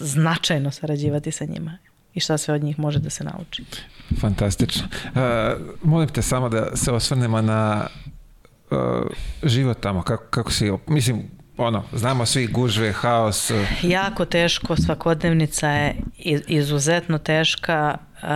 značajno 0.00 0.70
sarađivati 0.70 1.30
sa 1.30 1.44
njima 1.44 1.78
i 2.14 2.20
šta 2.20 2.38
sve 2.38 2.54
od 2.54 2.62
njih 2.62 2.78
može 2.78 2.98
da 2.98 3.10
se 3.10 3.24
nauči. 3.24 3.64
Fantastično. 4.20 4.82
Uh, 5.04 5.20
molim 5.82 6.08
te 6.08 6.22
samo 6.22 6.48
da 6.48 6.76
se 6.76 6.92
osvrnemo 6.92 7.42
na 7.42 7.86
uh, 8.70 8.78
život 9.42 9.80
tamo, 9.80 10.02
kako, 10.02 10.24
kako 10.30 10.52
si, 10.52 10.72
mislim, 10.86 11.37
ono, 11.58 11.84
znamo 11.92 12.26
svi 12.26 12.46
gužve, 12.46 12.92
haos. 12.92 13.50
Jako 13.82 14.24
teško, 14.24 14.76
svakodnevnica 14.76 15.68
je 15.68 15.94
izuzetno 16.46 17.18
teška. 17.18 17.98
Uh, 18.22 18.28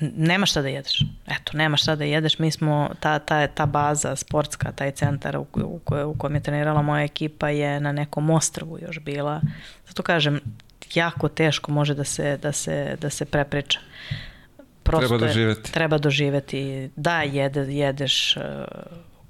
nema 0.00 0.46
šta 0.46 0.62
da 0.62 0.68
jedeš. 0.68 1.04
Eto, 1.26 1.56
nema 1.56 1.76
šta 1.76 1.96
da 1.96 2.04
jedeš. 2.04 2.38
Mi 2.38 2.50
smo, 2.50 2.90
ta, 3.00 3.18
ta, 3.18 3.46
ta 3.46 3.66
baza 3.66 4.16
sportska, 4.16 4.72
taj 4.72 4.90
centar 4.90 5.36
u, 5.36 5.46
u, 5.54 5.80
u 6.06 6.14
kojem 6.18 6.34
je 6.34 6.42
trenirala 6.42 6.82
moja 6.82 7.04
ekipa 7.04 7.48
je 7.48 7.80
na 7.80 7.92
nekom 7.92 8.30
ostrvu 8.30 8.78
još 8.78 9.00
bila. 9.00 9.40
Zato 9.86 10.02
kažem, 10.02 10.40
jako 10.94 11.28
teško 11.28 11.72
može 11.72 11.94
da 11.94 12.04
se, 12.04 12.36
da 12.36 12.52
se, 12.52 12.96
da 13.00 13.10
se 13.10 13.24
prepriča. 13.24 13.80
Prosto 14.82 15.08
treba 15.08 15.26
doživeti. 15.26 15.68
Je, 15.68 15.72
treba 15.72 15.98
doživeti. 15.98 16.90
Da, 16.96 17.22
jede, 17.22 17.60
jedeš 17.60 18.36
uh, 18.36 18.42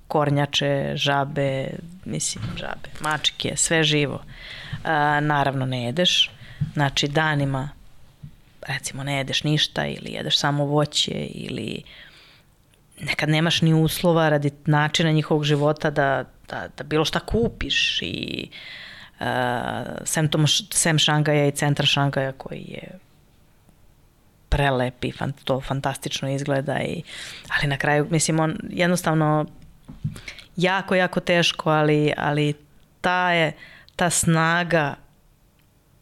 kornjače, 0.09 0.93
žabe, 0.95 1.69
mislim 2.05 2.45
žabe, 2.57 2.89
mačke, 3.01 3.57
sve 3.57 3.85
živo. 3.85 4.23
A, 4.85 5.21
naravno 5.21 5.67
ne 5.67 5.85
jedeš, 5.85 6.31
znači 6.75 7.09
danima 7.09 7.69
recimo 8.69 9.05
ne 9.05 9.17
jedeš 9.17 9.45
ništa 9.45 9.87
ili 9.87 10.13
jedeš 10.13 10.39
samo 10.39 10.65
voće 10.65 11.13
ili 11.35 11.83
nekad 13.01 13.29
nemaš 13.29 13.63
ni 13.63 13.75
uslova 13.75 14.29
radi 14.29 14.51
načina 14.67 15.13
njihovog 15.13 15.45
života 15.45 15.91
da, 15.91 16.25
da, 16.49 16.69
da 16.77 16.85
bilo 16.85 17.05
šta 17.05 17.21
kupiš 17.21 18.03
i 18.03 18.49
uh, 19.21 19.27
sem, 20.05 20.29
tom, 20.29 20.47
sem 20.73 20.99
Šangaja 20.99 21.47
i 21.47 21.53
centra 21.53 21.87
Šangaja 21.87 22.33
koji 22.33 22.65
je 22.69 22.99
prelep 24.49 25.05
i 25.05 25.13
to 25.45 25.61
fantastično 25.61 26.31
izgleda 26.31 26.81
i, 26.81 27.03
ali 27.49 27.67
na 27.67 27.77
kraju 27.77 28.07
mislim 28.11 28.41
on 28.41 28.59
jednostavno 28.71 29.47
jako, 30.57 30.95
jako 30.95 31.21
teško, 31.21 31.71
ali, 31.71 32.13
ali 32.17 32.55
ta 33.01 33.33
je 33.33 33.53
ta 33.97 34.11
snaga 34.11 34.95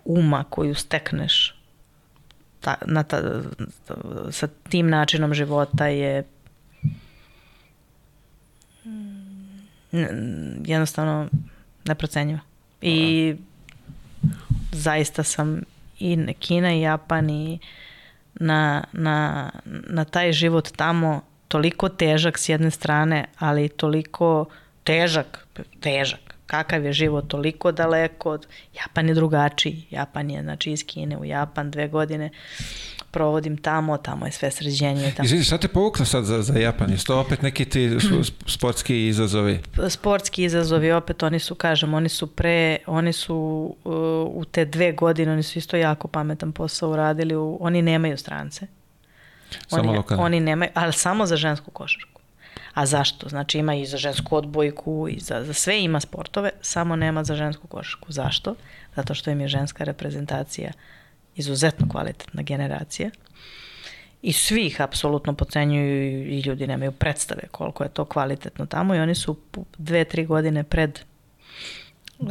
uma 0.04 0.44
koju 0.44 0.74
stekneš 0.74 1.56
ta, 2.66 2.82
na 2.86 3.06
ta, 3.06 3.46
sa 4.34 4.50
tim 4.66 4.90
načinom 4.90 5.30
života 5.30 5.86
je 5.86 6.26
jednostavno 10.66 11.28
neprocenjiva. 11.86 12.40
I 12.82 13.34
zaista 14.72 15.22
sam 15.22 15.62
i 15.98 16.34
Kina 16.38 16.74
i 16.74 16.80
Japan 16.80 17.30
i 17.30 17.58
na, 18.34 18.84
na, 18.92 19.50
na 19.64 20.04
taj 20.04 20.32
život 20.32 20.72
tamo 20.76 21.22
toliko 21.48 21.88
težak 21.88 22.38
s 22.38 22.48
jedne 22.48 22.70
strane, 22.70 23.24
ali 23.38 23.68
toliko 23.68 24.46
težak, 24.84 25.46
težak. 25.80 26.20
Kakav 26.46 26.84
je 26.84 26.92
život 26.92 27.28
toliko 27.28 27.72
daleko 27.72 28.30
od... 28.30 28.46
Japan 28.74 29.08
je 29.08 29.14
drugačiji. 29.14 29.86
Japan 29.90 30.30
je, 30.30 30.42
znači, 30.42 30.70
iz 30.70 30.86
Kine 30.86 31.16
u 31.18 31.24
Japan 31.24 31.70
dve 31.70 31.88
godine 31.88 32.30
provodim 33.16 33.56
tamo, 33.56 33.96
tamo 33.96 34.26
je 34.26 34.32
sve 34.32 34.50
sređenje. 34.50 35.12
Tamo. 35.16 35.24
Izvini, 35.24 35.44
šta 35.44 35.58
te 35.58 35.68
povukla 35.68 36.04
sad 36.04 36.24
za, 36.24 36.42
za 36.42 36.58
Japan? 36.58 36.90
Jesu 36.90 37.06
to 37.06 37.20
opet 37.20 37.42
neki 37.42 37.64
ti 37.64 37.90
sportski 38.46 39.06
izazovi? 39.06 39.60
Sportski 39.88 40.44
izazovi, 40.44 40.92
opet 40.92 41.22
oni 41.22 41.38
su, 41.38 41.54
kažem, 41.54 41.94
oni 41.94 42.08
su 42.08 42.26
pre, 42.26 42.78
oni 42.86 43.12
su 43.12 43.36
uh, 43.84 43.92
u 44.36 44.44
te 44.44 44.64
dve 44.64 44.92
godine, 44.92 45.32
oni 45.32 45.42
su 45.42 45.58
isto 45.58 45.76
jako 45.76 46.08
pametan 46.08 46.52
posao 46.52 46.90
uradili, 46.90 47.36
u, 47.36 47.58
oni 47.60 47.82
nemaju 47.82 48.16
strance. 48.16 48.66
Samo 49.68 49.88
oni, 49.88 49.96
lokalne. 49.96 50.24
Oni 50.24 50.40
nemaju, 50.40 50.70
ali 50.74 50.92
samo 50.92 51.26
za 51.26 51.36
žensku 51.36 51.70
košarku. 51.70 52.20
A 52.74 52.86
zašto? 52.86 53.28
Znači 53.28 53.58
ima 53.58 53.74
i 53.74 53.86
za 53.86 53.96
žensku 53.96 54.36
odbojku 54.36 55.08
i 55.10 55.20
za, 55.20 55.44
za 55.44 55.52
sve 55.52 55.82
ima 55.82 56.00
sportove, 56.00 56.50
samo 56.60 56.96
nema 56.96 57.24
za 57.24 57.34
žensku 57.34 57.66
košarku. 57.66 58.12
Zašto? 58.12 58.54
Zato 58.96 59.14
što 59.14 59.30
im 59.30 59.40
je 59.40 59.48
ženska 59.48 59.84
reprezentacija 59.84 60.72
izuzetno 61.36 61.88
kvalitetna 61.88 62.42
generacija 62.42 63.10
i 64.22 64.32
svi 64.32 64.66
ih 64.66 64.80
apsolutno 64.80 65.34
pocenjuju 65.34 66.26
i 66.26 66.40
ljudi 66.40 66.66
nemaju 66.66 66.92
predstave 66.92 67.42
koliko 67.50 67.82
je 67.82 67.88
to 67.88 68.04
kvalitetno 68.04 68.66
tamo 68.66 68.94
i 68.94 68.98
oni 68.98 69.14
su 69.14 69.36
dve, 69.78 70.04
tri 70.04 70.26
godine 70.26 70.64
pred 70.64 71.00
uh, 72.18 72.28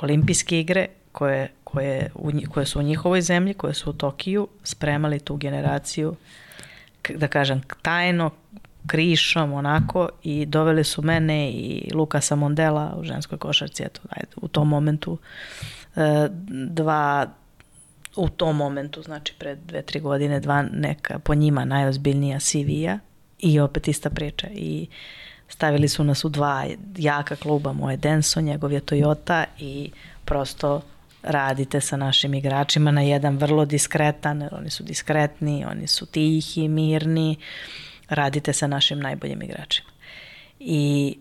olimpijske 0.00 0.60
igre 0.60 0.88
koje, 1.12 1.52
koje, 1.72 2.10
u, 2.14 2.30
koje 2.50 2.66
su 2.66 2.78
u 2.78 2.82
njihovoj 2.82 3.20
zemlji, 3.22 3.54
koje 3.54 3.74
su 3.74 3.90
u 3.90 3.92
Tokiju, 3.92 4.48
spremali 4.64 5.20
tu 5.20 5.36
generaciju, 5.36 6.14
da 7.14 7.28
kažem, 7.28 7.60
tajno, 7.82 8.30
krišom, 8.86 9.52
onako, 9.52 10.08
i 10.22 10.46
doveli 10.46 10.84
su 10.84 11.02
mene 11.02 11.50
i 11.50 11.90
Lukasa 11.94 12.36
Mondela 12.36 12.94
u 12.96 13.04
ženskoj 13.04 13.38
košarci, 13.38 13.82
eto, 13.82 14.00
ajde, 14.10 14.28
u 14.36 14.48
tom 14.48 14.68
momentu 14.68 15.12
uh, 15.12 16.02
dva 16.50 17.26
u 18.16 18.28
tom 18.28 18.56
momentu, 18.56 19.02
znači 19.02 19.34
pred 19.38 19.58
dve, 19.66 19.82
tri 19.82 20.00
godine, 20.00 20.40
dva 20.40 20.62
neka 20.62 21.18
po 21.18 21.34
njima 21.34 21.64
najozbiljnija 21.64 22.40
CV-a 22.40 22.98
i 23.38 23.60
opet 23.60 23.88
ista 23.88 24.10
priča. 24.10 24.46
I 24.52 24.86
stavili 25.48 25.88
su 25.88 26.04
nas 26.04 26.24
u 26.24 26.28
dva 26.28 26.66
jaka 26.96 27.36
kluba, 27.36 27.72
moje 27.72 27.96
Denso, 27.96 28.40
njegov 28.40 28.72
je 28.72 28.80
Toyota 28.80 29.44
i 29.58 29.90
prosto 30.24 30.80
radite 31.28 31.80
sa 31.80 31.96
našim 31.96 32.34
igračima 32.34 32.90
na 32.90 33.00
jedan 33.00 33.36
vrlo 33.36 33.64
diskretan, 33.64 34.42
jer 34.42 34.54
oni 34.54 34.70
su 34.70 34.82
diskretni, 34.82 35.64
oni 35.64 35.86
su 35.86 36.06
tihi, 36.06 36.68
mirni, 36.68 37.36
radite 38.08 38.52
sa 38.52 38.66
našim 38.66 39.00
najboljim 39.00 39.42
igračima. 39.42 39.90
I 40.60 41.16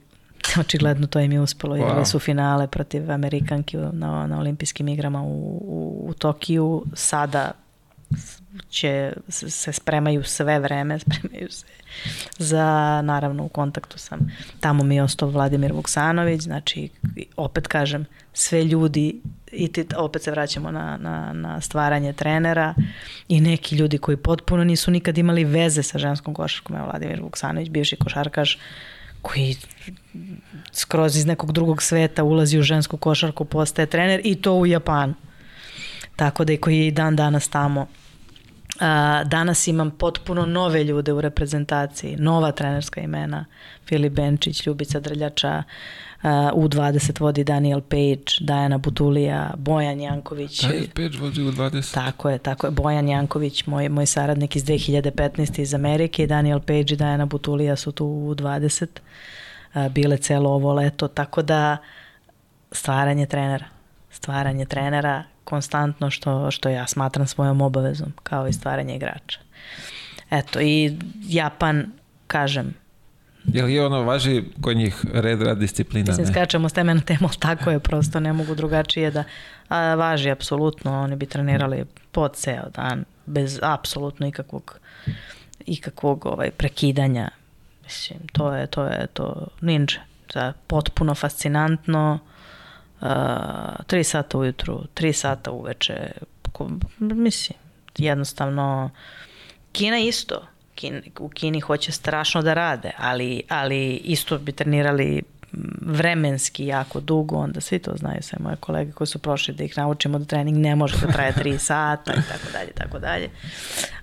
očigledno 0.59 1.07
to 1.07 1.19
im 1.19 1.31
je 1.31 1.41
uspelo. 1.41 1.75
Wow. 1.75 1.85
Igrali 1.85 2.05
su 2.05 2.19
finale 2.19 2.67
protiv 2.67 3.11
Amerikanki 3.11 3.77
na, 3.77 4.27
na 4.27 4.39
olimpijskim 4.39 4.87
igrama 4.87 5.21
u, 5.21 5.57
u, 5.61 6.05
u 6.09 6.13
Tokiju. 6.13 6.83
Sada 6.93 7.51
će, 8.69 9.13
se 9.29 9.73
spremaju 9.73 10.23
sve 10.23 10.59
vreme, 10.59 10.99
spremaju 11.05 11.51
se 11.51 11.65
za, 12.37 13.01
naravno, 13.01 13.43
u 13.43 13.49
kontaktu 13.49 13.97
sam. 13.97 14.19
Tamo 14.59 14.83
mi 14.83 14.95
je 14.95 15.03
ostao 15.03 15.29
Vladimir 15.29 15.73
Vuksanović, 15.73 16.41
znači, 16.41 16.89
opet 17.37 17.67
kažem, 17.67 18.05
sve 18.33 18.63
ljudi 18.63 19.21
i 19.51 19.67
ti, 19.67 19.85
opet 19.97 20.21
se 20.21 20.31
vraćamo 20.31 20.71
na, 20.71 20.97
na, 20.97 21.33
na 21.33 21.61
stvaranje 21.61 22.13
trenera 22.13 22.73
i 23.27 23.41
neki 23.41 23.75
ljudi 23.75 23.97
koji 23.97 24.17
potpuno 24.17 24.63
nisu 24.63 24.91
nikad 24.91 25.17
imali 25.17 25.43
veze 25.43 25.83
sa 25.83 25.97
ženskom 25.97 26.33
košarkom. 26.33 26.75
Evo 26.75 26.85
Vladimir 26.85 27.21
Vuksanović, 27.21 27.69
bivši 27.69 27.95
košarkaš, 27.95 28.59
koji 29.21 29.55
skroz 30.71 31.17
iz 31.17 31.25
nekog 31.25 31.51
drugog 31.51 31.81
sveta 31.83 32.23
ulazi 32.23 32.59
u 32.59 32.61
žensku 32.63 32.97
košarku, 32.97 33.45
postaje 33.45 33.85
trener 33.85 34.21
i 34.23 34.35
to 34.35 34.53
u 34.53 34.65
Japanu. 34.65 35.13
Tako 36.17 36.45
da 36.45 36.53
i 36.53 36.57
koji 36.57 36.77
je 36.77 36.87
i 36.87 36.91
dan 36.91 37.15
danas 37.15 37.47
tamo. 37.47 37.87
A, 38.79 39.23
danas 39.23 39.67
imam 39.67 39.91
potpuno 39.91 40.45
nove 40.45 40.83
ljude 40.83 41.13
u 41.13 41.21
reprezentaciji, 41.21 42.15
nova 42.15 42.51
trenerska 42.51 43.01
imena, 43.01 43.45
Filip 43.85 44.13
Benčić, 44.13 44.65
Ljubica 44.65 44.99
Drljača, 44.99 45.63
U20 46.23 47.21
vodi 47.21 47.43
Daniel 47.43 47.81
Page, 47.81 48.23
Dajana 48.39 48.77
Butulija, 48.77 49.53
Bojan 49.57 49.99
Janković. 49.99 50.61
Daniel 50.61 50.87
Page 50.95 51.17
vodi 51.19 51.41
U20. 51.41 51.93
Tako 51.93 52.29
je, 52.29 52.37
tako 52.37 52.67
je. 52.67 52.71
Bojan 52.71 53.07
Janković, 53.07 53.65
moj, 53.65 53.89
moj 53.89 54.05
saradnik 54.05 54.55
iz 54.55 54.65
2015. 54.65 55.61
iz 55.61 55.73
Amerike, 55.73 56.27
Daniel 56.27 56.59
Page 56.59 56.93
i 56.93 56.95
Dajana 56.95 57.25
Butulija 57.25 57.75
su 57.75 57.91
tu 57.91 58.05
u 58.05 58.35
20 58.35 58.87
bile 59.89 60.17
celo 60.17 60.49
ovo 60.49 60.73
leto, 60.73 61.07
tako 61.07 61.41
da 61.41 61.77
stvaranje 62.71 63.25
trenera, 63.25 63.65
stvaranje 64.11 64.65
trenera 64.65 65.23
konstantno 65.47 66.09
što, 66.09 66.51
što 66.51 66.69
ja 66.69 66.87
smatram 66.87 67.27
svojom 67.27 67.61
obavezom, 67.61 68.13
kao 68.23 68.47
i 68.47 68.53
stvaranje 68.53 68.95
igrača. 68.95 69.39
Eto, 70.29 70.61
i 70.61 70.97
Japan, 71.27 71.85
kažem, 72.27 72.73
Je 73.53 73.63
li 73.63 73.79
ono 73.79 74.01
važi 74.03 74.43
kod 74.61 74.77
njih 74.77 75.05
red, 75.13 75.41
rad, 75.41 75.57
disciplina? 75.57 76.11
Mislim, 76.11 76.27
skačemo 76.27 76.69
s 76.69 76.73
teme 76.73 76.93
na 76.93 77.01
temu, 77.01 77.29
tako 77.39 77.71
je, 77.71 77.79
prosto 77.79 78.19
ne 78.19 78.33
mogu 78.33 78.55
drugačije 78.55 79.11
da 79.11 79.23
a, 79.69 79.95
važi, 79.95 80.29
apsolutno, 80.29 81.01
oni 81.01 81.15
bi 81.15 81.25
trenirali 81.25 81.85
po 82.11 82.27
ceo 82.27 82.69
dan, 82.75 83.05
bez 83.25 83.59
apsolutno 83.63 84.27
ikakvog, 84.27 84.79
ikakvog 85.65 86.25
ovaj, 86.25 86.51
prekidanja. 86.51 87.29
Mislim, 87.83 88.27
to 88.33 88.53
je, 88.53 88.67
to 88.67 88.83
je, 88.83 89.07
to 89.13 89.47
ninja. 89.61 90.03
Da, 90.33 90.53
potpuno 90.67 91.15
fascinantno, 91.15 92.19
uh, 92.21 92.36
tri 93.87 94.03
sata 94.03 94.37
ujutru, 94.37 94.83
tri 94.93 95.13
sata 95.13 95.51
uveče, 95.51 96.11
mislim, 96.99 97.57
jednostavno, 97.97 98.89
Kina 99.71 99.99
isto, 99.99 100.47
Kin, 100.75 101.01
u 101.19 101.29
Kini 101.29 101.59
hoće 101.59 101.91
strašno 101.91 102.41
da 102.41 102.53
rade, 102.53 102.91
ali, 102.97 103.41
ali 103.49 103.95
isto 103.95 104.37
bi 104.37 104.51
trenirali 104.51 105.23
vremenski 105.81 106.65
jako 106.65 106.99
dugo, 106.99 107.35
onda 107.35 107.61
svi 107.61 107.79
to 107.79 107.91
znaju 107.95 108.23
sve 108.23 108.37
moje 108.41 108.55
kolege 108.55 108.91
koji 108.91 109.07
su 109.07 109.19
prošli 109.19 109.53
da 109.53 109.63
ih 109.63 109.77
naučimo 109.77 110.19
da 110.19 110.25
trening 110.25 110.57
ne 110.57 110.75
može 110.75 110.97
da 110.97 111.11
traje 111.11 111.33
3 111.33 111.57
sata 111.67 112.13
i 112.13 112.21
tako 112.29 112.51
dalje, 112.53 112.71
tako 112.71 112.99
dalje. 112.99 113.29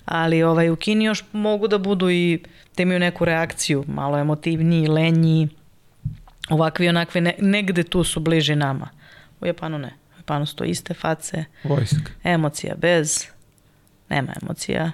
Ali 0.05 0.43
ovaj, 0.43 0.69
u 0.69 0.75
Kini 0.75 1.05
još 1.05 1.23
mogu 1.31 1.67
da 1.67 1.77
budu 1.77 2.09
i 2.09 2.43
da 2.77 2.83
imaju 2.83 2.99
neku 2.99 3.25
reakciju, 3.25 3.85
malo 3.87 4.17
emotivniji, 4.17 4.87
lenji, 4.87 5.49
ovakvi 6.49 6.85
i 6.85 6.89
onakvi, 6.89 7.21
ne, 7.21 7.35
negde 7.39 7.83
tu 7.83 8.03
su 8.03 8.19
bliži 8.19 8.55
nama. 8.55 8.89
U 9.41 9.45
Japanu 9.45 9.77
ne. 9.77 9.93
U 10.15 10.17
Japanu 10.17 10.45
su 10.45 10.55
to 10.55 10.63
iste 10.63 10.93
face. 10.93 11.45
Vojska. 11.63 12.11
Emocija 12.23 12.75
bez, 12.75 13.25
nema 14.09 14.33
emocija. 14.41 14.91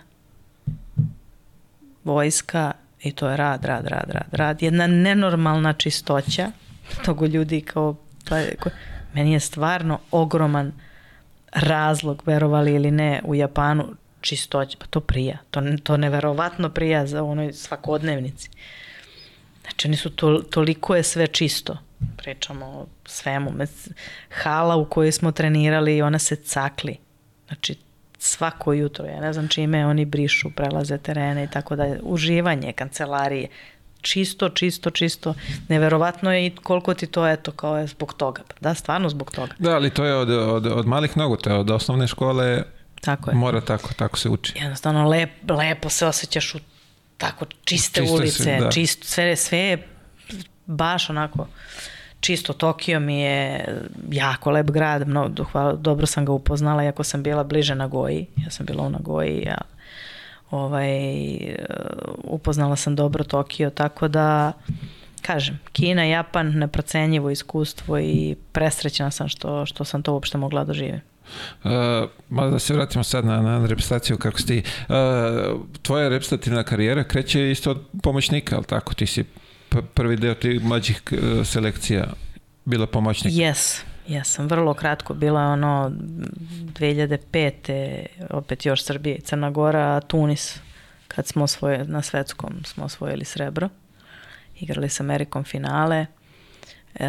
Vojska 2.04 2.72
i 3.02 3.12
to 3.12 3.30
je 3.30 3.38
rad, 3.38 3.66
rad, 3.66 3.88
rad, 3.88 4.10
rad, 4.10 4.28
rad. 4.32 4.62
Jedna 4.62 4.88
nenormalna 4.88 5.74
čistoća 5.74 6.52
togo 7.06 7.26
ljudi 7.26 7.62
kao, 7.62 7.96
pa, 8.30 8.36
ko, 8.60 8.70
meni 9.14 9.34
je 9.34 9.40
stvarno 9.40 10.00
ogroman 10.12 10.72
razlog, 11.52 12.24
verovali 12.26 12.74
ili 12.74 12.92
ne, 12.92 13.22
u 13.24 13.36
Japanu 13.36 13.96
čistoća, 14.22 14.78
pa 14.80 14.86
to 14.86 15.00
prija, 15.00 15.38
to, 15.52 15.62
to 15.84 15.98
neverovatno 15.98 16.70
prija 16.70 17.06
za 17.06 17.24
onoj 17.24 17.54
svakodnevnici. 17.54 18.50
Znači, 19.62 19.88
oni 19.88 19.98
su 19.98 20.10
to, 20.10 20.42
toliko 20.50 20.96
je 20.96 21.04
sve 21.04 21.28
čisto. 21.28 21.78
Pričamo 22.18 22.66
o 22.66 22.86
svemu. 23.06 23.52
Hala 24.30 24.76
u 24.76 24.86
kojoj 24.86 25.12
smo 25.12 25.32
trenirali, 25.32 26.02
ona 26.02 26.20
se 26.20 26.36
cakli. 26.36 26.98
Znači, 27.48 27.76
svako 28.18 28.74
jutro, 28.74 29.06
ja 29.06 29.20
ne 29.20 29.34
znam 29.34 29.48
čime 29.48 29.86
oni 29.86 30.06
brišu, 30.06 30.52
prelaze 30.56 30.98
terene 30.98 31.44
i 31.44 31.48
tako 31.48 31.76
dalje. 31.76 32.00
Uživanje, 32.04 32.74
kancelarije, 32.74 33.48
čisto, 34.02 34.50
čisto, 34.50 34.90
čisto. 34.90 35.34
Neverovatno 35.68 36.34
je 36.34 36.46
i 36.46 36.56
koliko 36.56 36.94
ti 36.94 37.08
to, 37.08 37.28
eto, 37.28 37.52
kao 37.52 37.78
je 37.78 37.88
zbog 37.88 38.14
toga. 38.14 38.42
Da, 38.62 38.74
stvarno 38.74 39.10
zbog 39.10 39.32
toga. 39.32 39.54
Da, 39.60 39.76
ali 39.76 39.90
to 39.90 40.06
je 40.06 40.16
od, 40.16 40.30
od, 40.30 40.66
od 40.66 40.88
malih 40.88 41.18
nogu, 41.18 41.38
to 41.38 41.50
je 41.50 41.56
od 41.56 41.70
osnovne 41.70 42.08
škole 42.08 42.64
Tako 43.02 43.30
je. 43.30 43.36
Mora 43.36 43.62
tako, 43.62 43.94
tako 43.94 44.18
se 44.18 44.30
uči. 44.30 44.54
Jednostavno, 44.56 45.10
lep, 45.10 45.30
lepo 45.50 45.90
se 45.90 46.06
osjećaš 46.06 46.56
u 46.56 46.60
tako 47.22 47.46
čiste 47.64 48.02
Čisto 48.02 48.16
ulice, 48.16 48.44
si, 48.44 48.50
da. 48.60 48.72
čisto, 48.72 49.08
sve, 49.08 49.36
sve 49.36 49.60
je 49.60 49.88
baš 50.66 51.10
onako 51.10 51.48
čisto 52.22 52.54
Tokio 52.54 53.00
mi 53.00 53.22
je 53.22 53.66
jako 54.12 54.52
lep 54.52 54.72
grad, 54.72 55.08
mnogo, 55.08 55.44
hvala, 55.44 55.74
dobro 55.74 56.06
sam 56.06 56.26
ga 56.26 56.32
upoznala, 56.32 56.84
iako 56.84 57.04
sam 57.04 57.24
bila 57.24 57.44
bliže 57.44 57.76
na 57.76 57.88
Goji, 57.88 58.26
ja 58.38 58.50
sam 58.50 58.66
bila 58.66 58.84
u 58.84 58.90
Nagoji, 58.90 59.44
ja, 59.46 59.58
ovaj, 60.52 60.90
upoznala 62.24 62.76
sam 62.76 62.96
dobro 62.96 63.24
Tokio, 63.24 63.70
tako 63.70 64.08
da 64.08 64.52
kažem, 65.22 65.60
Kina, 65.72 66.04
Japan, 66.04 66.58
neprocenjivo 66.58 67.30
iskustvo 67.30 68.00
i 68.00 68.36
presrećena 68.52 69.12
sam 69.12 69.28
što, 69.28 69.66
što 69.66 69.86
sam 69.86 70.04
to 70.04 70.14
uopšte 70.14 70.38
mogla 70.38 70.64
da 70.64 70.68
doživim. 70.68 71.11
Uh, 71.64 71.72
malo 72.30 72.52
da 72.52 72.60
se 72.60 72.74
vratimo 72.74 73.04
sad 73.04 73.26
na, 73.26 73.42
na 73.42 73.66
reprezentaciju 73.66 74.18
kako 74.18 74.40
si 74.40 74.48
ti. 74.48 74.64
Uh, 74.90 74.96
tvoja 75.82 76.10
reprezentativna 76.10 76.64
karijera 76.64 77.04
kreće 77.04 77.52
isto 77.52 77.72
od 77.72 77.82
pomoćnika, 78.04 78.56
ali 78.56 78.66
tako? 78.66 78.94
Ti 78.94 79.06
si 79.06 79.24
prvi 79.94 80.16
deo 80.16 80.34
tih 80.34 80.64
mlađih 80.64 81.02
uh, 81.12 81.48
selekcija 81.48 82.08
bila 82.66 82.88
pomoćnik. 82.88 83.34
Jes, 83.38 83.82
ja 84.08 84.24
sam 84.24 84.48
vrlo 84.48 84.74
kratko 84.74 85.14
bila 85.14 85.42
ono 85.42 85.92
2005. 86.80 88.06
opet 88.30 88.66
još 88.66 88.84
Srbije, 88.84 89.20
Crna 89.20 89.50
Gora, 89.52 90.00
Tunis 90.00 90.60
kad 91.08 91.28
smo 91.28 91.44
osvojili 91.44 91.88
na 91.88 92.02
svetskom 92.02 92.64
smo 92.66 92.84
osvojili 92.84 93.26
srebro. 93.26 93.70
Igrali 94.60 94.90
sa 94.90 95.04
Amerikom 95.04 95.44
finale 95.44 96.06
e, 96.96 97.08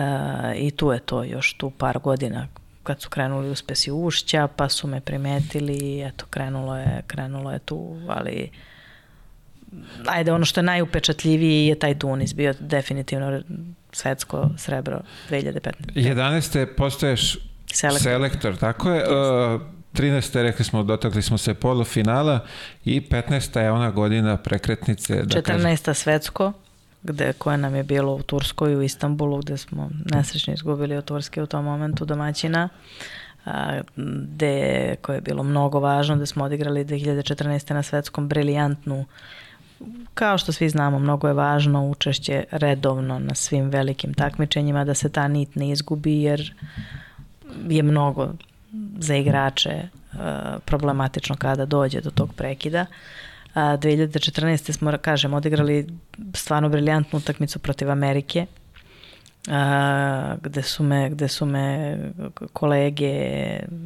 i 0.56 0.70
tu 0.70 0.92
je 0.92 0.98
to 0.98 1.24
još 1.24 1.54
tu 1.54 1.70
par 1.70 1.98
godina 1.98 2.48
kad 2.82 3.00
su 3.00 3.10
krenuli 3.10 3.50
uspesi 3.50 3.90
ušća, 3.90 4.48
pa 4.56 4.68
su 4.68 4.86
me 4.86 5.00
primetili 5.00 5.74
i 5.74 6.02
eto, 6.02 6.26
krenulo 6.30 6.76
je, 6.76 7.02
krenulo 7.06 7.52
je 7.52 7.58
tu, 7.58 7.96
ali 8.08 8.50
ajde, 10.06 10.32
ono 10.32 10.44
što 10.44 10.60
je 10.60 10.64
najupečatljiviji 10.64 11.66
je 11.66 11.78
taj 11.78 11.98
Tunis, 11.98 12.34
bio 12.34 12.54
definitivno 12.60 13.42
svetsko 13.92 14.50
srebro 14.56 15.00
2015. 15.30 15.72
11. 15.94 16.66
postoješ 16.76 17.38
selektor, 17.72 18.02
selektor 18.02 18.56
tako 18.56 18.90
je. 18.90 19.02
Uh, 19.02 19.60
13. 19.92 20.42
rekli 20.42 20.64
smo, 20.64 20.82
dotakli 20.82 21.22
smo 21.22 21.38
se 21.38 21.54
polufinala 21.54 22.46
i 22.84 23.00
15. 23.00 23.60
je 23.60 23.70
ona 23.70 23.90
godina 23.90 24.36
prekretnice. 24.36 25.22
Da 25.22 25.40
14. 25.40 25.42
Kažem. 25.42 25.94
svetsko, 25.94 26.52
gde, 27.02 27.32
koje 27.32 27.56
nam 27.56 27.74
je 27.74 27.82
bilo 27.82 28.14
u 28.14 28.22
Turskoj, 28.22 28.76
u 28.76 28.82
Istanbulu, 28.82 29.38
gde 29.38 29.56
smo 29.56 29.90
nesrećno 30.14 30.54
izgubili 30.54 30.96
od 30.96 31.04
Turske 31.04 31.42
u 31.42 31.46
tom 31.46 31.64
momentu 31.64 32.04
domaćina, 32.04 32.68
a, 33.44 33.80
gde, 33.96 34.96
koje 35.02 35.16
je 35.16 35.20
bilo 35.20 35.42
mnogo 35.42 35.80
važno, 35.80 36.16
gde 36.16 36.26
smo 36.26 36.44
odigrali 36.44 36.84
2014. 36.84 37.74
na 37.74 37.82
svetskom 37.82 38.28
briljantnu 38.28 39.04
kao 40.14 40.38
što 40.38 40.52
svi 40.52 40.68
znamo, 40.68 40.98
mnogo 40.98 41.28
je 41.28 41.34
važno 41.34 41.88
učešće 41.88 42.44
redovno 42.50 43.18
na 43.18 43.34
svim 43.34 43.70
velikim 43.70 44.14
takmičenjima, 44.14 44.84
da 44.84 44.94
se 44.94 45.08
ta 45.08 45.28
nit 45.28 45.56
ne 45.56 45.70
izgubi, 45.70 46.22
jer 46.22 46.54
je 47.68 47.82
mnogo 47.82 48.28
za 48.98 49.14
igrače 49.14 49.88
problematično 50.64 51.36
kada 51.36 51.66
dođe 51.66 52.00
do 52.00 52.10
tog 52.10 52.34
prekida. 52.34 52.86
2014. 53.54 54.72
smo, 54.72 54.98
kažem, 54.98 55.34
odigrali 55.34 55.86
stvarno 56.34 56.68
briljantnu 56.68 57.18
utakmicu 57.18 57.58
protiv 57.58 57.90
Amerike, 57.90 58.46
a, 59.48 60.36
gde 60.42 60.62
su 60.62 60.82
me, 60.82 61.10
gde 61.10 61.28
su 61.28 61.46
me 61.46 61.96
kolege 62.52 63.12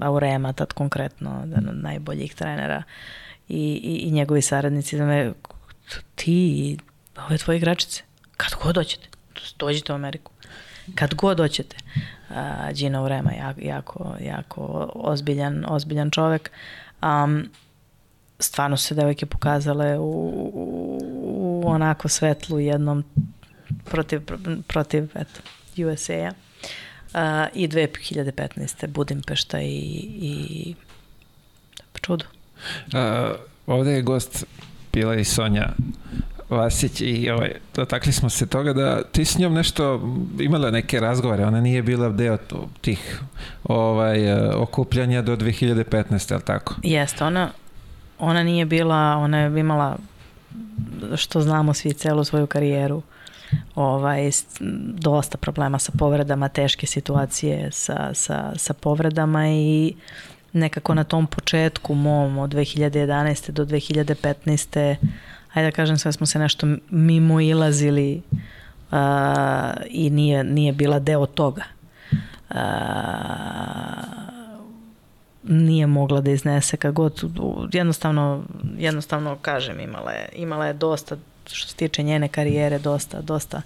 Aurema, 0.00 0.52
tad 0.52 0.72
konkretno, 0.72 1.42
jedan 1.46 1.68
od 1.68 1.76
najboljih 1.82 2.34
trenera 2.34 2.82
i, 3.48 3.80
i, 3.84 4.08
i 4.08 4.10
njegovi 4.10 4.42
saradnici 4.42 4.98
da 4.98 5.06
me 5.06 5.32
ti, 6.14 6.78
ove 7.26 7.38
tvoje 7.38 7.56
igračice, 7.56 8.02
kad 8.36 8.50
god 8.62 8.74
doćete, 8.74 9.08
dođite 9.58 9.92
u 9.92 9.94
Ameriku, 9.94 10.32
kad 10.94 11.14
god 11.14 11.36
doćete. 11.36 11.76
Uh, 12.30 12.36
Gina 12.74 13.02
Urema, 13.02 13.32
jako, 13.32 13.60
jako, 13.60 14.14
jako 14.20 14.90
ozbiljan, 14.94 15.64
ozbiljan 15.68 16.10
čovek. 16.10 16.50
Um, 17.02 17.50
stvarno 18.38 18.76
su 18.76 18.84
se 18.84 18.94
devojke 18.94 19.26
pokazale 19.26 19.98
u, 19.98 20.02
u, 20.02 21.00
u 21.34 21.62
onako 21.66 22.08
svetlu 22.08 22.60
jednom 22.60 23.04
protiv, 23.84 24.20
protiv 24.66 25.04
eto, 25.14 25.40
USA-a. 25.76 26.32
Uh, 27.06 27.22
I 27.54 27.68
2015. 27.68 28.86
Budimpešta 28.86 29.60
i, 29.60 30.08
i 30.20 30.74
čudo. 32.06 32.24
Uh, 32.86 33.36
ovde 33.66 33.90
je 33.90 34.02
gost 34.02 34.44
bila 34.92 35.14
i 35.14 35.24
Sonja 35.24 35.68
Vasić 36.50 37.00
i 37.00 37.30
ovaj, 37.30 37.52
dotakli 37.74 38.12
smo 38.12 38.30
se 38.30 38.46
toga 38.46 38.72
da 38.72 39.02
ti 39.02 39.24
s 39.24 39.38
njom 39.38 39.54
nešto 39.54 40.00
imala 40.40 40.70
neke 40.70 41.00
razgovore, 41.00 41.46
ona 41.46 41.60
nije 41.60 41.82
bila 41.82 42.08
deo 42.08 42.38
tih 42.80 43.20
ovaj, 43.64 44.32
okupljanja 44.52 45.22
do 45.22 45.36
2015. 45.36 46.32
ali 46.32 46.42
tako? 46.42 46.74
Jeste, 46.82 47.24
ona, 47.24 47.50
ona 48.18 48.42
nije 48.42 48.64
bila, 48.64 49.16
ona 49.16 49.38
je 49.38 49.60
imala 49.60 49.96
što 51.16 51.40
znamo 51.40 51.74
svi 51.74 51.92
celu 51.92 52.24
svoju 52.24 52.46
karijeru 52.46 53.02
ovaj, 53.74 54.30
dosta 54.94 55.38
problema 55.38 55.78
sa 55.78 55.92
povredama, 55.98 56.48
teške 56.48 56.86
situacije 56.86 57.70
sa, 57.72 58.10
sa, 58.14 58.52
sa 58.56 58.74
povredama 58.74 59.48
i 59.48 59.94
nekako 60.52 60.94
na 60.94 61.04
tom 61.04 61.26
početku 61.26 61.94
mom 61.94 62.38
od 62.38 62.54
2011. 62.54 63.50
do 63.50 63.64
2015. 63.64 64.96
ajde 65.54 65.70
da 65.70 65.76
kažem 65.76 65.98
sve 65.98 66.12
smo 66.12 66.26
se 66.26 66.38
nešto 66.38 66.66
mimo 66.90 67.40
ilazili 67.40 68.22
uh, 68.32 68.98
i 69.88 70.10
nije, 70.10 70.44
nije 70.44 70.72
bila 70.72 70.98
deo 70.98 71.26
toga. 71.26 71.62
Uh, 72.50 72.56
nije 75.48 75.86
mogla 75.86 76.20
da 76.20 76.30
iznese 76.30 76.76
kad 76.76 76.94
god 76.94 77.24
jednostavno, 77.72 78.44
jednostavno 78.78 79.36
kažem 79.42 79.80
imala 79.80 80.10
je, 80.10 80.28
imala 80.32 80.66
je 80.66 80.72
dosta 80.72 81.16
što 81.46 81.68
se 81.68 81.76
tiče 81.76 82.02
njene 82.02 82.28
karijere 82.28 82.78
dosta, 82.78 83.20
dosta 83.20 83.62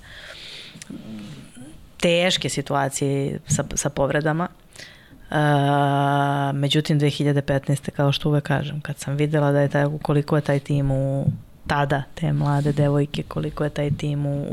teške 2.00 2.48
situacije 2.48 3.38
sa, 3.46 3.64
sa 3.74 3.90
povredama 3.90 4.48
Uh, 5.30 5.36
međutim 6.54 7.00
2015. 7.00 7.90
kao 7.90 8.12
što 8.12 8.28
uvek 8.28 8.44
kažem, 8.44 8.80
kad 8.80 8.98
sam 8.98 9.16
videla 9.16 9.52
da 9.52 9.60
je 9.60 9.68
taj, 9.68 9.86
koliko 10.02 10.36
je 10.36 10.42
taj 10.42 10.58
tim 10.58 10.90
u 10.90 11.26
tada 11.66 12.02
te 12.14 12.32
mlade 12.32 12.72
devojke, 12.72 13.22
koliko 13.22 13.64
je 13.64 13.70
taj 13.70 13.90
tim 13.90 14.26
u, 14.26 14.46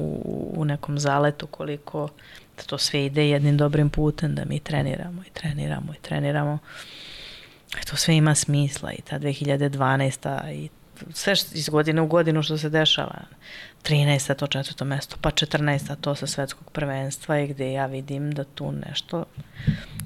u 0.56 0.66
nekom 0.66 1.00
zaletu, 1.00 1.48
koliko 1.48 2.10
da 2.58 2.64
to 2.64 2.78
sve 2.78 3.06
ide 3.06 3.30
jednim 3.30 3.58
dobrim 3.58 3.90
putem, 3.90 4.36
da 4.36 4.46
mi 4.46 4.60
treniramo 4.60 5.22
i 5.22 5.30
treniramo 5.30 5.94
i 5.94 6.02
treniramo. 6.02 6.58
I 6.58 7.07
to 7.86 7.96
sve 7.96 8.16
ima 8.16 8.36
smisla 8.36 8.92
i 8.92 9.02
ta 9.02 9.20
2012. 9.20 10.54
i 10.54 10.70
sve 11.14 11.34
iz 11.54 11.70
godine 11.70 12.02
u 12.02 12.08
godinu 12.08 12.44
što 12.44 12.58
se 12.58 12.70
dešava. 12.70 13.22
13. 13.84 14.36
to 14.36 14.48
četvrto 14.48 14.86
mesto, 14.86 15.16
pa 15.22 15.32
14. 15.32 15.96
to 16.02 16.16
sa 16.16 16.28
svetskog 16.28 16.72
prvenstva 16.72 17.40
i 17.40 17.48
gde 17.48 17.72
ja 17.72 17.86
vidim 17.86 18.32
da 18.32 18.44
tu 18.44 18.72
nešto 18.72 19.26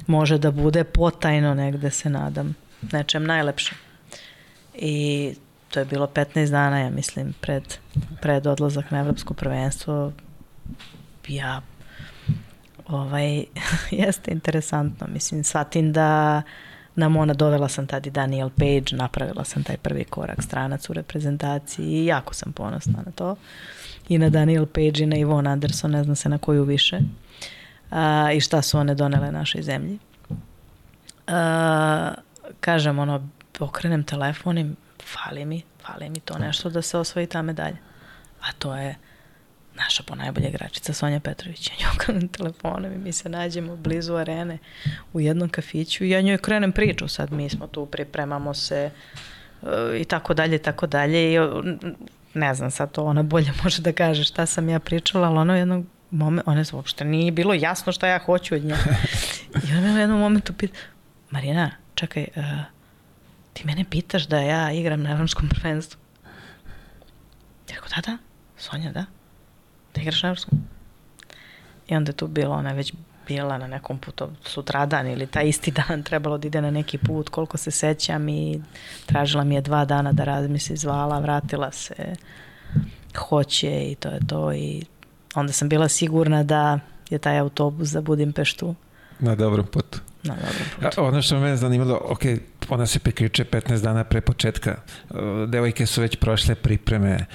može 0.07 0.37
da 0.37 0.51
bude 0.51 0.83
potajno 0.83 1.53
negde 1.53 1.91
se 1.91 2.09
nadam 2.09 2.55
nečem 2.91 3.25
najlepšem. 3.25 3.77
I 4.75 5.35
to 5.69 5.79
je 5.79 5.85
bilo 5.85 6.07
15 6.07 6.51
dana, 6.51 6.79
ja 6.79 6.89
mislim, 6.89 7.33
pred, 7.41 7.63
pred 8.21 8.47
odlazak 8.47 8.91
na 8.91 8.99
evropsko 8.99 9.33
prvenstvo. 9.33 10.11
Ja, 11.27 11.61
ovaj, 12.87 13.45
jeste 13.91 14.31
interesantno. 14.31 15.07
Mislim, 15.13 15.43
shvatim 15.43 15.93
da 15.93 16.41
nam 16.95 17.17
ona 17.17 17.33
dovela 17.33 17.67
sam 17.67 17.87
tad 17.87 18.07
i 18.07 18.11
Daniel 18.11 18.49
Page, 18.49 18.95
napravila 18.95 19.43
sam 19.43 19.63
taj 19.63 19.77
prvi 19.77 20.03
korak 20.03 20.43
stranac 20.43 20.89
u 20.89 20.93
reprezentaciji 20.93 21.85
i 21.85 22.05
jako 22.05 22.33
sam 22.33 22.51
ponosna 22.53 23.03
na 23.05 23.11
to. 23.11 23.35
I 24.09 24.17
na 24.17 24.29
Daniel 24.29 24.65
Page 24.65 25.03
i 25.03 25.05
na 25.05 25.15
Ivon 25.15 25.47
Anderson, 25.47 25.91
ne 25.91 26.03
znam 26.03 26.15
se 26.15 26.29
na 26.29 26.37
koju 26.37 26.63
više. 26.63 26.99
A, 27.91 28.31
I 28.33 28.39
šta 28.41 28.61
su 28.61 28.77
one 28.77 28.95
donele 28.95 29.31
našoj 29.31 29.61
zemlji. 29.61 29.99
A, 31.27 32.13
kažem, 32.59 32.99
ono, 32.99 33.27
okrenem 33.59 34.03
telefon 34.03 34.57
i 34.57 34.71
fali 35.03 35.45
mi, 35.45 35.61
fali 35.85 36.09
mi 36.09 36.19
to 36.19 36.37
nešto 36.37 36.69
da 36.69 36.81
se 36.81 36.97
osvoji 36.97 37.27
ta 37.27 37.41
medalja. 37.41 37.77
A 38.41 38.51
to 38.59 38.75
je 38.75 38.95
naša 39.75 40.03
po 40.03 40.15
najbolja 40.15 40.49
igračica 40.49 40.93
Sonja 40.93 41.19
Petrović. 41.19 41.67
Ja 41.67 41.75
njoj 41.79 41.95
okrenem 41.95 42.27
telefonom 42.27 42.93
i 42.93 42.97
mi 42.97 43.11
se 43.11 43.29
nađemo 43.29 43.75
blizu 43.75 44.15
arene 44.15 44.57
u 45.13 45.19
jednom 45.21 45.49
kafiću 45.49 46.03
i 46.03 46.09
ja 46.09 46.21
njoj 46.21 46.37
krenem 46.37 46.71
priču. 46.71 47.07
Sad 47.07 47.31
mi 47.31 47.49
smo 47.49 47.67
tu, 47.67 47.85
pripremamo 47.85 48.53
se 48.53 48.91
uh, 49.61 49.69
i 49.97 50.05
tako 50.05 50.33
dalje, 50.33 50.55
i 50.55 50.59
tako 50.59 50.87
dalje. 50.87 51.33
I 51.33 51.37
ne 52.33 52.55
znam 52.55 52.71
sad 52.71 52.91
to 52.91 53.03
ona 53.03 53.23
bolje 53.23 53.51
može 53.63 53.81
da 53.81 53.91
kaže 53.91 54.23
šta 54.23 54.45
sam 54.45 54.69
ja 54.69 54.79
pričala, 54.79 55.27
ali 55.27 55.37
ono 55.37 55.55
jednog 55.55 55.85
moment, 56.11 56.47
ona 56.47 56.59
je 56.59 56.65
uopšte 56.73 57.05
nije 57.05 57.31
bilo 57.31 57.53
jasno 57.53 57.91
šta 57.91 58.07
ja 58.07 58.19
hoću 58.19 58.55
od 58.55 58.63
nje. 58.63 58.75
I 59.69 59.77
ona 59.77 59.93
u 59.93 59.97
jednom 59.97 60.19
momentu 60.19 60.53
pita, 60.53 60.79
Marina, 61.29 61.71
čekaj, 61.95 62.27
uh, 62.35 62.43
ti 63.53 63.65
mene 63.65 63.85
pitaš 63.89 64.27
da 64.27 64.39
ja 64.39 64.71
igram 64.71 65.03
na 65.03 65.11
evropskom 65.11 65.49
prvenstvu? 65.49 65.99
Ja 67.69 67.75
rekao, 67.75 67.89
da, 67.95 68.01
da, 68.11 68.17
Sonja, 68.57 68.91
da 68.91 69.05
da 69.95 70.01
igraš 70.01 70.23
na 70.23 70.29
evropskom. 70.29 70.59
I 71.87 71.95
onda 71.95 72.09
je 72.09 72.15
tu 72.15 72.27
bilo, 72.27 72.55
ona 72.55 72.71
već 72.71 72.93
bila 73.27 73.57
na 73.57 73.67
nekom 73.67 73.97
putu 73.97 74.29
sutradan 74.45 75.07
ili 75.07 75.27
taj 75.27 75.47
isti 75.47 75.71
dan 75.87 76.03
trebalo 76.03 76.37
da 76.37 76.47
ide 76.47 76.61
na 76.61 76.71
neki 76.71 76.97
put, 76.97 77.29
koliko 77.29 77.57
se 77.57 77.71
sećam 77.71 78.29
i 78.29 78.61
tražila 79.05 79.43
mi 79.43 79.55
je 79.55 79.61
dva 79.61 79.85
dana 79.85 80.11
da 80.11 80.23
razmisli, 80.23 80.77
zvala, 80.77 81.19
vratila 81.19 81.71
se, 81.71 82.15
hoće 83.17 83.91
i 83.91 83.95
to 83.95 84.09
je 84.09 84.19
to 84.27 84.53
i 84.53 84.83
onda 85.35 85.53
sam 85.53 85.69
bila 85.69 85.87
sigurna 85.87 86.43
da 86.43 86.79
je 87.09 87.17
taj 87.17 87.39
autobus 87.39 87.87
za 87.87 88.01
Budimpeštu 88.01 88.75
na 89.19 89.35
dobrom 89.35 89.65
putu. 89.65 89.99
na 90.23 90.35
dobrom 90.35 90.67
putu. 90.75 91.01
A, 91.01 91.03
ono 91.03 91.21
što 91.21 91.39
me 91.39 91.55
zanimalo, 91.55 92.01
ok, 92.03 92.21
ona 92.69 92.85
se 92.85 92.99
prikriče 92.99 93.45
15 93.45 93.81
dana 93.81 94.03
pre 94.03 94.21
početka, 94.21 94.75
devojke 95.47 95.85
su 95.85 96.01
već 96.01 96.15
prošle 96.15 96.55
pripreme, 96.55 97.25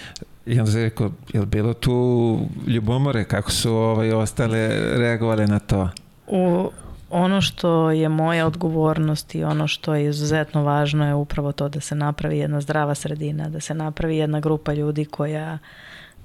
I 0.47 0.59
onda 0.61 0.73
se 0.73 0.83
rekao, 0.83 1.11
je 1.33 1.41
li 1.41 1.47
bilo 1.47 1.75
tu 1.75 2.39
ljubomore, 2.67 3.25
kako 3.25 3.51
su 3.51 3.73
ovaj, 3.73 4.13
ostale 4.13 4.69
reagovale 4.99 5.47
na 5.47 5.59
to? 5.59 5.89
U, 6.27 6.71
ono 7.11 7.41
što 7.41 7.91
je 7.91 8.09
moja 8.09 8.47
odgovornost 8.47 9.35
i 9.35 9.45
ono 9.45 9.69
što 9.69 9.95
je 9.95 10.09
izuzetno 10.09 10.63
važno 10.63 11.07
je 11.07 11.15
upravo 11.15 11.53
to 11.53 11.69
da 11.69 11.81
se 11.81 11.95
napravi 11.95 12.39
jedna 12.39 12.61
zdrava 12.61 12.95
sredina, 12.95 13.49
da 13.49 13.61
se 13.61 13.75
napravi 13.75 14.17
jedna 14.17 14.41
grupa 14.41 14.73
ljudi 14.73 15.05
koja, 15.05 15.59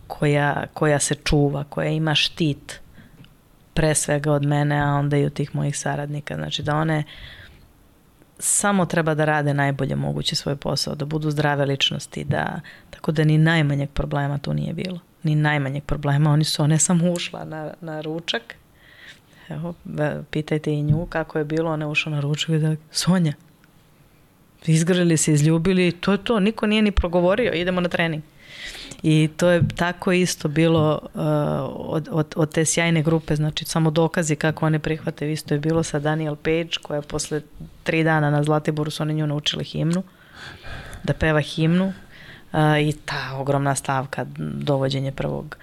koja, 0.07 0.65
koja 0.73 0.99
se 0.99 1.15
čuva, 1.15 1.63
koja 1.63 1.89
ima 1.89 2.15
štit 2.15 2.81
pre 3.73 3.95
svega 3.95 4.31
od 4.31 4.45
mene, 4.45 4.81
a 4.81 4.87
onda 4.87 5.17
i 5.17 5.25
od 5.25 5.33
tih 5.33 5.55
mojih 5.55 5.77
saradnika. 5.77 6.35
Znači 6.35 6.63
da 6.63 6.75
one 6.75 7.03
samo 8.41 8.85
treba 8.85 9.13
da 9.13 9.25
rade 9.25 9.53
najbolje 9.53 9.95
moguće 9.95 10.35
svoj 10.35 10.55
posao, 10.55 10.95
da 10.95 11.05
budu 11.05 11.31
zdrave 11.31 11.65
ličnosti, 11.65 12.23
da, 12.23 12.61
tako 12.89 13.11
da 13.11 13.23
ni 13.23 13.37
najmanjeg 13.37 13.89
problema 13.89 14.37
tu 14.37 14.53
nije 14.53 14.73
bilo. 14.73 14.99
Ni 15.23 15.35
najmanjeg 15.35 15.83
problema, 15.83 16.31
oni 16.31 16.43
su, 16.43 16.63
one 16.63 16.79
sam 16.79 17.01
ušla 17.07 17.43
na, 17.45 17.73
na 17.81 18.01
ručak, 18.01 18.55
evo, 19.49 19.73
pitajte 20.31 20.73
i 20.73 20.81
nju 20.81 21.05
kako 21.05 21.37
je 21.37 21.45
bilo, 21.45 21.71
ona 21.71 21.85
je 21.85 21.89
ušla 21.89 22.11
na 22.11 22.19
ručak 22.19 22.49
i 22.49 22.57
da, 22.57 22.75
Sonja, 22.91 23.33
izgrali 24.65 25.17
se, 25.17 25.33
izljubili, 25.33 25.91
to 25.91 26.11
je 26.11 26.23
to, 26.23 26.39
niko 26.39 26.67
nije 26.67 26.81
ni 26.81 26.91
progovorio, 26.91 27.53
idemo 27.53 27.81
na 27.81 27.89
trening. 27.89 28.23
I 29.03 29.29
to 29.37 29.49
je 29.49 29.61
tako 29.75 30.11
isto 30.11 30.47
bilo 30.47 30.99
uh, 31.03 31.21
od, 31.75 32.09
od, 32.11 32.33
od 32.35 32.53
te 32.53 32.65
sjajne 32.65 33.03
grupe, 33.03 33.35
znači 33.35 33.65
samo 33.65 33.91
dokazi 33.91 34.35
kako 34.35 34.65
one 34.65 34.79
prihvate. 34.79 35.31
Isto 35.31 35.53
je 35.53 35.59
bilo 35.59 35.83
sa 35.83 35.99
Daniel 35.99 36.35
Page 36.35 36.69
koja 36.81 37.01
posle 37.01 37.41
tri 37.83 38.03
dana 38.03 38.29
na 38.29 38.43
Zlatiboru 38.43 38.91
su 38.91 39.03
oni 39.03 39.13
nju 39.13 39.27
naučili 39.27 39.63
himnu, 39.63 40.03
da 41.03 41.13
peva 41.13 41.41
himnu 41.41 41.85
uh, 41.85 42.59
i 42.81 42.93
ta 43.05 43.37
ogromna 43.37 43.75
stavka 43.75 44.25
dovođenje 44.37 45.11
prvog 45.11 45.57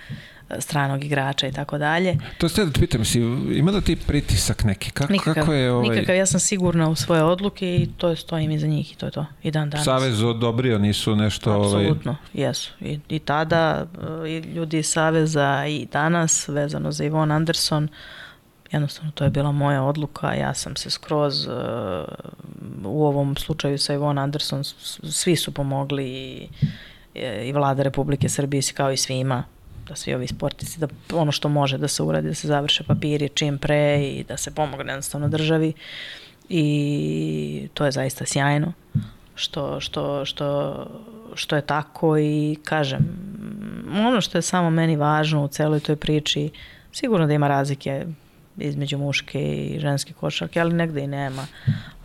stranog 0.58 1.04
igrača 1.04 1.46
i 1.46 1.52
tako 1.52 1.78
dalje. 1.78 2.16
To 2.38 2.48
ste 2.48 2.64
da 2.64 2.80
pitam, 2.80 3.04
si 3.04 3.18
imala 3.54 3.80
ti 3.80 3.96
pritisak 3.96 4.64
neki? 4.64 4.90
Kako, 4.90 5.12
nikakav, 5.12 5.34
kako 5.34 5.52
je 5.52 5.72
ovaj... 5.72 5.88
nikakav, 5.88 6.16
ja 6.16 6.26
sam 6.26 6.40
sigurna 6.40 6.88
u 6.88 6.94
svoje 6.94 7.22
odluke 7.22 7.76
i 7.76 7.88
to 7.96 8.08
je 8.08 8.16
stojim 8.16 8.50
iza 8.50 8.66
njih 8.66 8.92
i 8.92 8.96
to 8.96 9.06
je 9.06 9.12
to. 9.12 9.26
I 9.42 9.50
dan 9.50 9.70
danas. 9.70 9.84
Savez 9.84 10.22
odobrio, 10.22 10.78
nisu 10.78 11.16
nešto... 11.16 11.54
Ovaj- 11.54 11.66
Apsolutno, 11.66 12.10
ovaj... 12.10 12.48
jesu. 12.48 12.72
I, 12.80 12.98
I 13.08 13.18
tada 13.18 13.86
i 14.26 14.38
ljudi 14.38 14.78
iz 14.78 14.86
Saveza 14.86 15.64
i 15.66 15.86
danas 15.92 16.48
vezano 16.48 16.92
za 16.92 17.04
Ivon 17.04 17.30
Anderson 17.30 17.88
jednostavno 18.72 19.10
to 19.12 19.24
je 19.24 19.30
bila 19.30 19.52
moja 19.52 19.82
odluka, 19.82 20.34
ja 20.34 20.54
sam 20.54 20.76
se 20.76 20.90
skroz 20.90 21.46
uh, 21.46 21.52
u 22.84 23.06
ovom 23.06 23.36
slučaju 23.36 23.78
sa 23.78 23.94
Ivon 23.94 24.18
Anderson 24.18 24.64
svi 25.10 25.36
su 25.36 25.54
pomogli 25.54 26.04
i, 26.08 26.48
i 27.44 27.52
vlada 27.52 27.82
Republike 27.82 28.28
Srbije 28.28 28.62
kao 28.74 28.92
i 28.92 28.96
svima 28.96 29.44
da 29.88 29.96
svi 29.96 30.14
ovi 30.14 30.26
sportisti, 30.26 30.80
da 30.80 30.88
ono 31.12 31.32
što 31.32 31.48
može 31.48 31.78
da 31.78 31.88
se 31.88 32.02
uradi, 32.02 32.28
da 32.28 32.34
se 32.34 32.48
završe 32.48 32.84
papiri 32.84 33.28
čim 33.28 33.58
pre 33.58 34.02
i 34.02 34.24
da 34.24 34.36
se 34.36 34.54
pomogne 34.54 34.92
jednostavno 34.92 35.28
državi 35.28 35.72
i 36.48 37.68
to 37.74 37.84
je 37.84 37.92
zaista 37.92 38.26
sjajno 38.26 38.72
što, 39.38 39.80
što, 39.80 40.24
što, 40.24 40.86
što 41.34 41.56
je 41.56 41.62
tako 41.62 42.18
i 42.18 42.56
kažem, 42.64 42.98
ono 43.90 44.20
što 44.20 44.38
je 44.38 44.42
samo 44.42 44.70
meni 44.70 44.96
važno 44.96 45.44
u 45.44 45.48
celoj 45.48 45.80
toj 45.80 45.96
priči, 45.96 46.50
sigurno 46.92 47.26
da 47.26 47.32
ima 47.32 47.48
razlike 47.48 48.06
između 48.56 48.98
muške 48.98 49.40
i 49.40 49.80
ženske 49.80 50.12
košarke, 50.12 50.60
ali 50.60 50.74
negde 50.74 51.00
i 51.00 51.06
nema. 51.06 51.46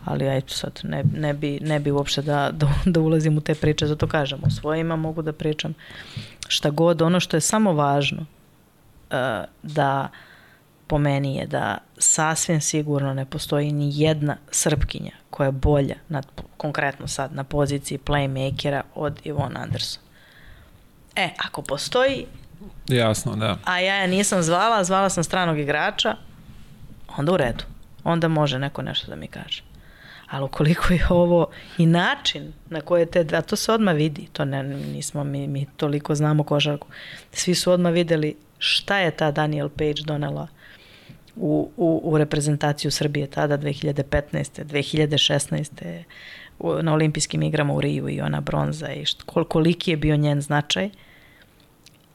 Ali 0.04 0.36
eto 0.36 0.54
sad, 0.54 0.80
ne, 0.82 1.04
ne, 1.14 1.34
bi, 1.34 1.58
ne 1.62 1.80
bi 1.80 1.90
uopšte 1.90 2.22
da, 2.22 2.50
da, 2.52 2.68
da 2.84 3.00
ulazim 3.00 3.38
u 3.38 3.40
te 3.40 3.54
priče, 3.54 3.86
zato 3.86 4.06
kažem, 4.06 4.40
o 4.46 4.50
svojima 4.50 4.96
mogu 4.96 5.22
da 5.22 5.32
pričam 5.32 5.74
šta 6.48 6.70
god, 6.70 7.02
ono 7.02 7.20
što 7.20 7.36
je 7.36 7.40
samo 7.40 7.72
važno 7.72 8.20
uh, 8.20 9.44
da 9.62 10.08
po 10.86 10.98
meni 10.98 11.36
je 11.36 11.46
da 11.46 11.78
sasvim 11.98 12.60
sigurno 12.60 13.14
ne 13.14 13.24
postoji 13.24 13.72
ni 13.72 13.90
jedna 13.92 14.36
srpkinja 14.50 15.12
koja 15.30 15.46
je 15.46 15.52
bolja, 15.52 15.94
nad, 16.08 16.26
konkretno 16.56 17.08
sad, 17.08 17.34
na 17.34 17.44
poziciji 17.44 17.98
playmakera 17.98 18.82
od 18.94 19.20
Ivona 19.24 19.60
Anderson. 19.60 20.02
E, 21.16 21.28
ako 21.46 21.62
postoji... 21.62 22.26
Jasno, 22.88 23.36
da. 23.36 23.56
A 23.64 23.78
ja 23.80 23.94
je 23.94 24.08
nisam 24.08 24.42
zvala, 24.42 24.84
zvala 24.84 25.10
sam 25.10 25.24
stranog 25.24 25.58
igrača, 25.58 26.16
onda 27.16 27.32
u 27.32 27.36
redu. 27.36 27.64
Onda 28.04 28.28
može 28.28 28.58
neko 28.58 28.82
nešto 28.82 29.06
da 29.06 29.16
mi 29.16 29.26
kaže. 29.26 29.62
Ali 30.30 30.44
ukoliko 30.44 30.92
je 30.92 31.06
ovo 31.10 31.46
i 31.78 31.86
način 31.86 32.52
na 32.70 32.80
koje 32.80 33.06
te, 33.06 33.26
a 33.32 33.42
to 33.42 33.56
se 33.56 33.72
odmah 33.72 33.94
vidi, 33.94 34.28
to 34.32 34.44
ne, 34.44 34.62
nismo 34.62 35.24
mi, 35.24 35.46
mi 35.48 35.66
toliko 35.76 36.14
znamo 36.14 36.44
košarku, 36.44 36.88
svi 37.32 37.54
su 37.54 37.72
odmah 37.72 37.92
videli 37.92 38.36
šta 38.58 38.98
je 38.98 39.10
ta 39.10 39.30
Daniel 39.30 39.68
Page 39.68 40.02
donela 40.06 40.48
u, 41.36 41.70
u, 41.76 42.00
u 42.04 42.18
reprezentaciju 42.18 42.90
Srbije 42.90 43.26
tada 43.26 43.58
2015. 43.58 44.64
2016. 44.64 46.02
U, 46.58 46.82
na 46.82 46.92
olimpijskim 46.92 47.42
igrama 47.42 47.74
u 47.74 47.80
Riju 47.80 48.08
i 48.08 48.20
ona 48.20 48.40
bronza 48.40 48.88
i 48.92 49.04
št, 49.04 49.22
kol, 49.22 49.44
koliki 49.44 49.90
je 49.90 49.96
bio 49.96 50.16
njen 50.16 50.40
značaj 50.40 50.90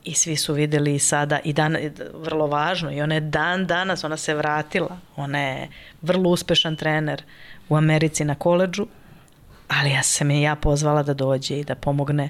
i 0.03 0.13
svi 0.13 0.35
su 0.35 0.53
videli 0.53 0.95
i 0.95 0.99
sada 0.99 1.39
i 1.43 1.53
dan, 1.53 1.77
vrlo 2.13 2.47
važno 2.47 2.91
i 2.91 3.01
ona 3.01 3.15
je 3.15 3.21
dan 3.21 3.67
danas, 3.67 4.03
ona 4.03 4.17
se 4.17 4.35
vratila, 4.35 4.97
ona 5.15 5.39
je 5.39 5.69
vrlo 6.01 6.29
uspešan 6.29 6.75
trener, 6.75 7.23
u 7.69 7.75
Americi 7.75 8.25
na 8.25 8.35
koleđu, 8.35 8.87
ali 9.67 9.89
ja 9.89 10.03
sam 10.03 10.31
je 10.31 10.41
ja 10.41 10.55
pozvala 10.55 11.03
da 11.03 11.13
dođe 11.13 11.59
i 11.59 11.63
da 11.63 11.75
pomogne 11.75 12.29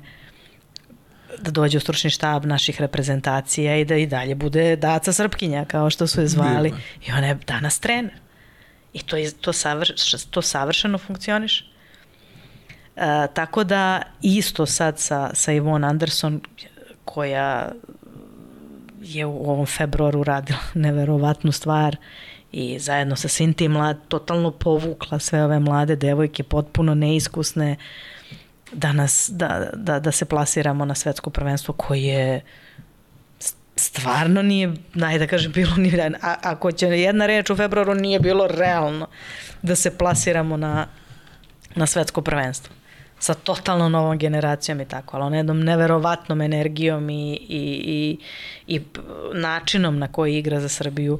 da 1.41 1.51
dođe 1.51 1.77
u 1.77 1.81
stručni 1.81 2.09
štab 2.09 2.45
naših 2.45 2.81
reprezentacija 2.81 3.77
i 3.77 3.85
da 3.85 3.95
i 3.95 4.07
dalje 4.07 4.35
bude 4.35 4.75
Daca 4.75 5.13
Srpkinja, 5.13 5.65
kao 5.65 5.89
što 5.89 6.07
su 6.07 6.21
je 6.21 6.27
zvali. 6.27 6.73
I 7.07 7.11
ona 7.11 7.27
je 7.27 7.37
danas 7.47 7.79
trener. 7.79 8.13
I 8.93 8.99
to, 8.99 9.17
je, 9.17 9.31
to, 9.31 9.53
savrš, 9.53 10.23
to 10.29 10.41
savršeno 10.41 10.97
funkcioniš. 10.97 11.61
E, 12.95 13.27
tako 13.33 13.63
da 13.63 14.01
isto 14.21 14.65
sad 14.65 14.99
sa, 14.99 15.29
sa 15.33 15.51
Ivon 15.51 15.83
Anderson, 15.83 16.41
koja 17.05 17.71
je 19.01 19.25
u 19.25 19.49
ovom 19.49 19.65
februaru 19.65 20.23
radila 20.23 20.59
neverovatnu 20.85 21.51
stvar 21.51 21.95
i 22.51 22.79
zajedno 22.79 23.15
sa 23.15 23.27
svim 23.27 23.53
tim 23.53 23.71
mlad, 23.71 23.97
totalno 24.07 24.51
povukla 24.51 25.19
sve 25.19 25.43
ove 25.43 25.59
mlade 25.59 25.95
devojke, 25.95 26.43
potpuno 26.43 26.95
neiskusne, 26.95 27.75
da, 28.71 28.91
nas, 28.91 29.29
da, 29.33 29.69
da, 29.73 29.99
da 29.99 30.11
se 30.11 30.25
plasiramo 30.25 30.85
na 30.85 30.95
svetsko 30.95 31.29
prvenstvo 31.29 31.73
koje 31.73 32.41
stvarno 33.75 34.41
nije, 34.41 34.73
naj 34.93 35.19
da 35.19 35.27
kažem, 35.27 35.51
bilo 35.51 35.75
ni, 35.75 36.01
a, 36.21 36.35
ako 36.41 36.71
će 36.71 36.87
jedna 36.87 37.25
reč 37.25 37.49
u 37.49 37.55
februaru 37.55 37.95
nije 37.95 38.19
bilo 38.19 38.47
realno 38.47 39.07
da 39.61 39.75
se 39.75 39.97
plasiramo 39.97 40.57
na, 40.57 40.87
na 41.75 41.85
svetsko 41.85 42.21
prvenstvo. 42.21 42.75
Sa 43.19 43.33
totalno 43.33 43.89
novom 43.89 44.17
generacijom 44.17 44.81
i 44.81 44.85
tako, 44.85 45.17
ali 45.17 45.25
on 45.25 45.33
jednom 45.33 45.59
neverovatnom 45.63 46.41
energijom 46.41 47.09
i, 47.09 47.33
i, 47.33 48.17
i, 48.67 48.75
i 48.75 48.81
načinom 49.33 49.99
na 49.99 50.07
koji 50.07 50.37
igra 50.37 50.59
za 50.59 50.69
Srbiju 50.69 51.13
uh, 51.13 51.19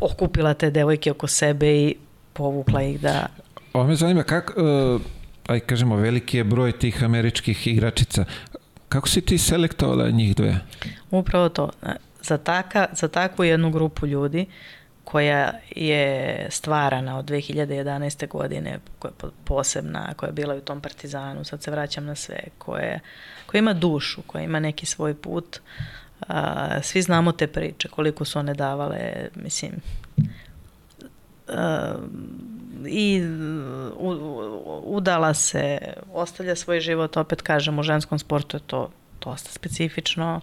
okupila 0.00 0.54
te 0.54 0.70
devojke 0.70 1.10
oko 1.10 1.26
sebe 1.26 1.76
i 1.76 1.94
povukla 2.32 2.82
ih 2.82 3.00
da... 3.00 3.26
Ovo 3.72 3.86
me 3.86 3.96
zanima, 3.96 4.22
kako, 4.22 4.62
uh, 4.62 5.00
aj 5.46 5.60
kažemo, 5.60 5.96
veliki 5.96 6.36
je 6.36 6.44
broj 6.44 6.78
tih 6.78 7.04
američkih 7.04 7.66
igračica. 7.66 8.24
Kako 8.88 9.08
si 9.08 9.20
ti 9.20 9.38
selektovala 9.38 10.10
njih 10.10 10.36
dve? 10.36 10.58
Upravo 11.10 11.48
to. 11.48 11.70
Za, 12.22 12.38
taka, 12.38 12.86
za 12.92 13.08
takvu 13.08 13.44
jednu 13.44 13.70
grupu 13.70 14.06
ljudi 14.06 14.46
koja 15.04 15.52
je 15.76 16.46
stvarana 16.50 17.18
od 17.18 17.24
2011. 17.24 18.28
godine, 18.28 18.78
koja 18.98 19.10
je 19.10 19.30
posebna, 19.44 20.14
koja 20.14 20.28
je 20.28 20.32
bila 20.32 20.54
u 20.54 20.60
tom 20.60 20.80
partizanu, 20.80 21.44
sad 21.44 21.62
se 21.62 21.70
vraćam 21.70 22.04
na 22.04 22.14
sve, 22.14 22.38
koja, 22.58 22.98
koja 23.46 23.58
ima 23.58 23.72
dušu, 23.72 24.22
koja 24.22 24.42
ima 24.42 24.60
neki 24.60 24.86
svoj 24.86 25.14
put, 25.14 25.60
A, 26.20 26.82
svi 26.82 27.02
znamo 27.02 27.32
te 27.32 27.46
priče, 27.46 27.88
koliko 27.88 28.24
su 28.24 28.38
one 28.38 28.54
davale, 28.54 29.28
mislim, 29.34 29.72
a, 31.48 31.94
i 32.86 33.22
u, 33.98 34.10
udala 34.84 35.34
se, 35.34 35.78
ostavlja 36.12 36.56
svoj 36.56 36.80
život, 36.80 37.16
opet 37.16 37.42
kažem, 37.42 37.78
u 37.78 37.82
ženskom 37.82 38.18
sportu 38.18 38.56
je 38.56 38.60
to 38.66 38.90
dosta 39.24 39.50
specifično, 39.52 40.40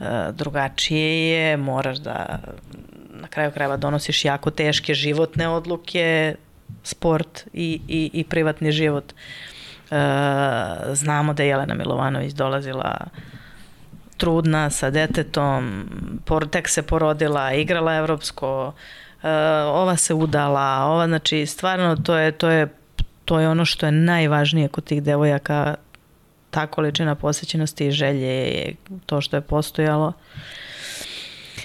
a, 0.00 0.30
drugačije 0.32 1.30
je, 1.30 1.56
moraš 1.56 1.98
da 1.98 2.38
na 3.10 3.28
kraju 3.28 3.50
krajeva 3.50 3.76
donosiš 3.76 4.24
jako 4.24 4.50
teške 4.50 4.94
životne 4.94 5.48
odluke, 5.48 6.34
sport 6.82 7.46
i, 7.52 7.80
i, 7.88 8.10
i 8.12 8.24
privatni 8.24 8.72
život. 8.72 9.12
E, 9.12 9.14
znamo 10.94 11.34
da 11.34 11.42
je 11.42 11.48
Jelena 11.48 11.74
Milovanović 11.74 12.32
dolazila 12.32 12.96
trudna 14.20 14.68
sa 14.70 14.90
detetom, 14.92 15.86
por, 16.24 16.44
tek 16.48 16.68
se 16.68 16.82
porodila, 16.82 17.52
igrala 17.56 17.94
evropsko, 17.94 18.72
ova 19.72 19.96
se 19.96 20.14
udala, 20.14 20.84
ova, 20.84 21.06
znači 21.06 21.46
stvarno 21.46 21.96
to 21.96 22.16
je, 22.16 22.32
to 22.32 22.50
je, 22.50 22.68
to 23.24 23.40
je 23.40 23.48
ono 23.48 23.64
što 23.64 23.86
je 23.86 23.92
najvažnije 23.92 24.68
kod 24.68 24.84
tih 24.84 25.02
devojaka, 25.02 25.74
ta 26.50 26.66
količina 26.66 27.14
posvećenosti 27.14 27.86
i 27.86 27.90
želje 27.90 28.26
je 28.26 28.74
to 29.06 29.20
što 29.20 29.36
je 29.36 29.40
postojalo. 29.40 30.12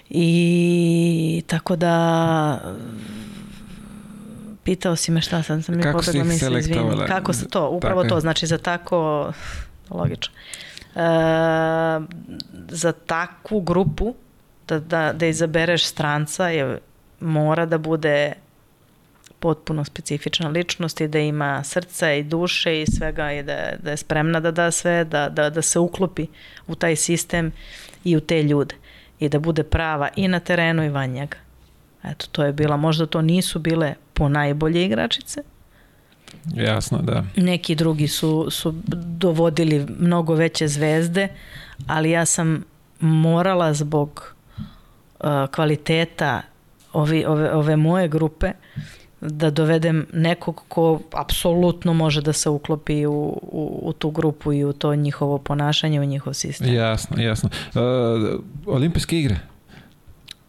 I 0.09 1.43
tako 1.47 1.75
da 1.75 1.95
pitao 4.63 4.95
si 4.95 5.11
me 5.11 5.21
šta 5.21 5.43
sam, 5.43 5.61
sam 5.61 5.75
mi 5.77 5.83
pobegla 5.83 6.23
misli, 6.23 6.59
izvini. 6.59 7.05
Kako 7.07 7.33
se 7.33 7.47
to, 7.47 7.69
upravo 7.69 8.03
Tako 8.03 8.15
to, 8.15 8.19
znači 8.19 8.47
za 8.47 8.57
tako, 8.57 9.31
logično, 9.89 10.33
e, 10.33 10.64
za 12.69 12.91
takvu 12.91 13.61
grupu 13.61 14.15
da, 14.67 14.79
da, 14.79 15.13
da 15.13 15.25
izabereš 15.25 15.85
stranca 15.85 16.47
je 16.47 16.79
mora 17.19 17.65
da 17.65 17.77
bude 17.77 18.33
potpuno 19.39 19.85
specifična 19.85 20.49
ličnost 20.49 21.01
i 21.01 21.07
da 21.07 21.19
ima 21.19 21.63
srca 21.63 22.13
i 22.13 22.23
duše 22.23 22.81
i 22.81 22.85
svega 22.85 23.31
i 23.31 23.43
da, 23.43 23.73
da 23.83 23.91
je 23.91 23.97
spremna 23.97 24.39
da 24.39 24.51
da 24.51 24.71
sve, 24.71 25.03
da, 25.03 25.29
da, 25.29 25.49
da 25.49 25.61
se 25.61 25.79
uklopi 25.79 26.27
u 26.67 26.75
taj 26.75 26.95
sistem 26.95 27.51
i 28.03 28.17
u 28.17 28.19
te 28.19 28.43
ljude 28.43 28.75
i 29.19 29.29
da 29.29 29.39
bude 29.39 29.63
prava 29.63 30.09
i 30.15 30.27
na 30.27 30.39
terenu 30.39 30.85
i 30.85 30.89
van 30.89 31.09
njega. 31.09 31.37
Eto, 32.03 32.25
to 32.31 32.43
je 32.43 32.53
bila, 32.53 32.77
možda 32.77 33.05
to 33.05 33.21
nisu 33.21 33.59
bile 33.59 33.93
po 34.13 34.29
najbolje 34.29 34.85
igračice, 34.85 35.41
Jasno, 36.55 37.01
da. 37.01 37.23
neki 37.35 37.75
drugi 37.75 38.07
su, 38.07 38.47
su 38.49 38.73
dovodili 39.17 39.87
mnogo 39.99 40.33
veće 40.33 40.67
zvezde, 40.67 41.27
ali 41.87 42.11
ja 42.11 42.25
sam 42.25 42.63
morala 42.99 43.73
zbog 43.73 44.33
uh, 45.19 45.27
kvaliteta 45.55 46.41
ovi, 46.93 47.25
ove, 47.25 47.53
ove 47.53 47.75
moje 47.75 48.07
grupe 48.07 48.51
da 49.21 49.49
dovedem 49.49 50.05
nekog 50.13 50.61
ko 50.67 50.99
apsolutno 51.13 51.93
može 51.93 52.21
da 52.21 52.33
se 52.33 52.49
uklopi 52.49 53.05
u, 53.05 53.11
u, 53.41 53.79
u 53.83 53.93
tu 53.93 54.09
grupu 54.09 54.53
i 54.53 54.63
u 54.63 54.73
to 54.73 54.95
njihovo 54.95 55.37
ponašanje, 55.37 56.01
u 56.01 56.05
njihov 56.05 56.33
sistem. 56.33 56.73
Jasno, 56.73 57.21
jasno. 57.21 57.49
Uh, 57.73 58.39
olimpijske 58.65 59.19
igre. 59.19 59.39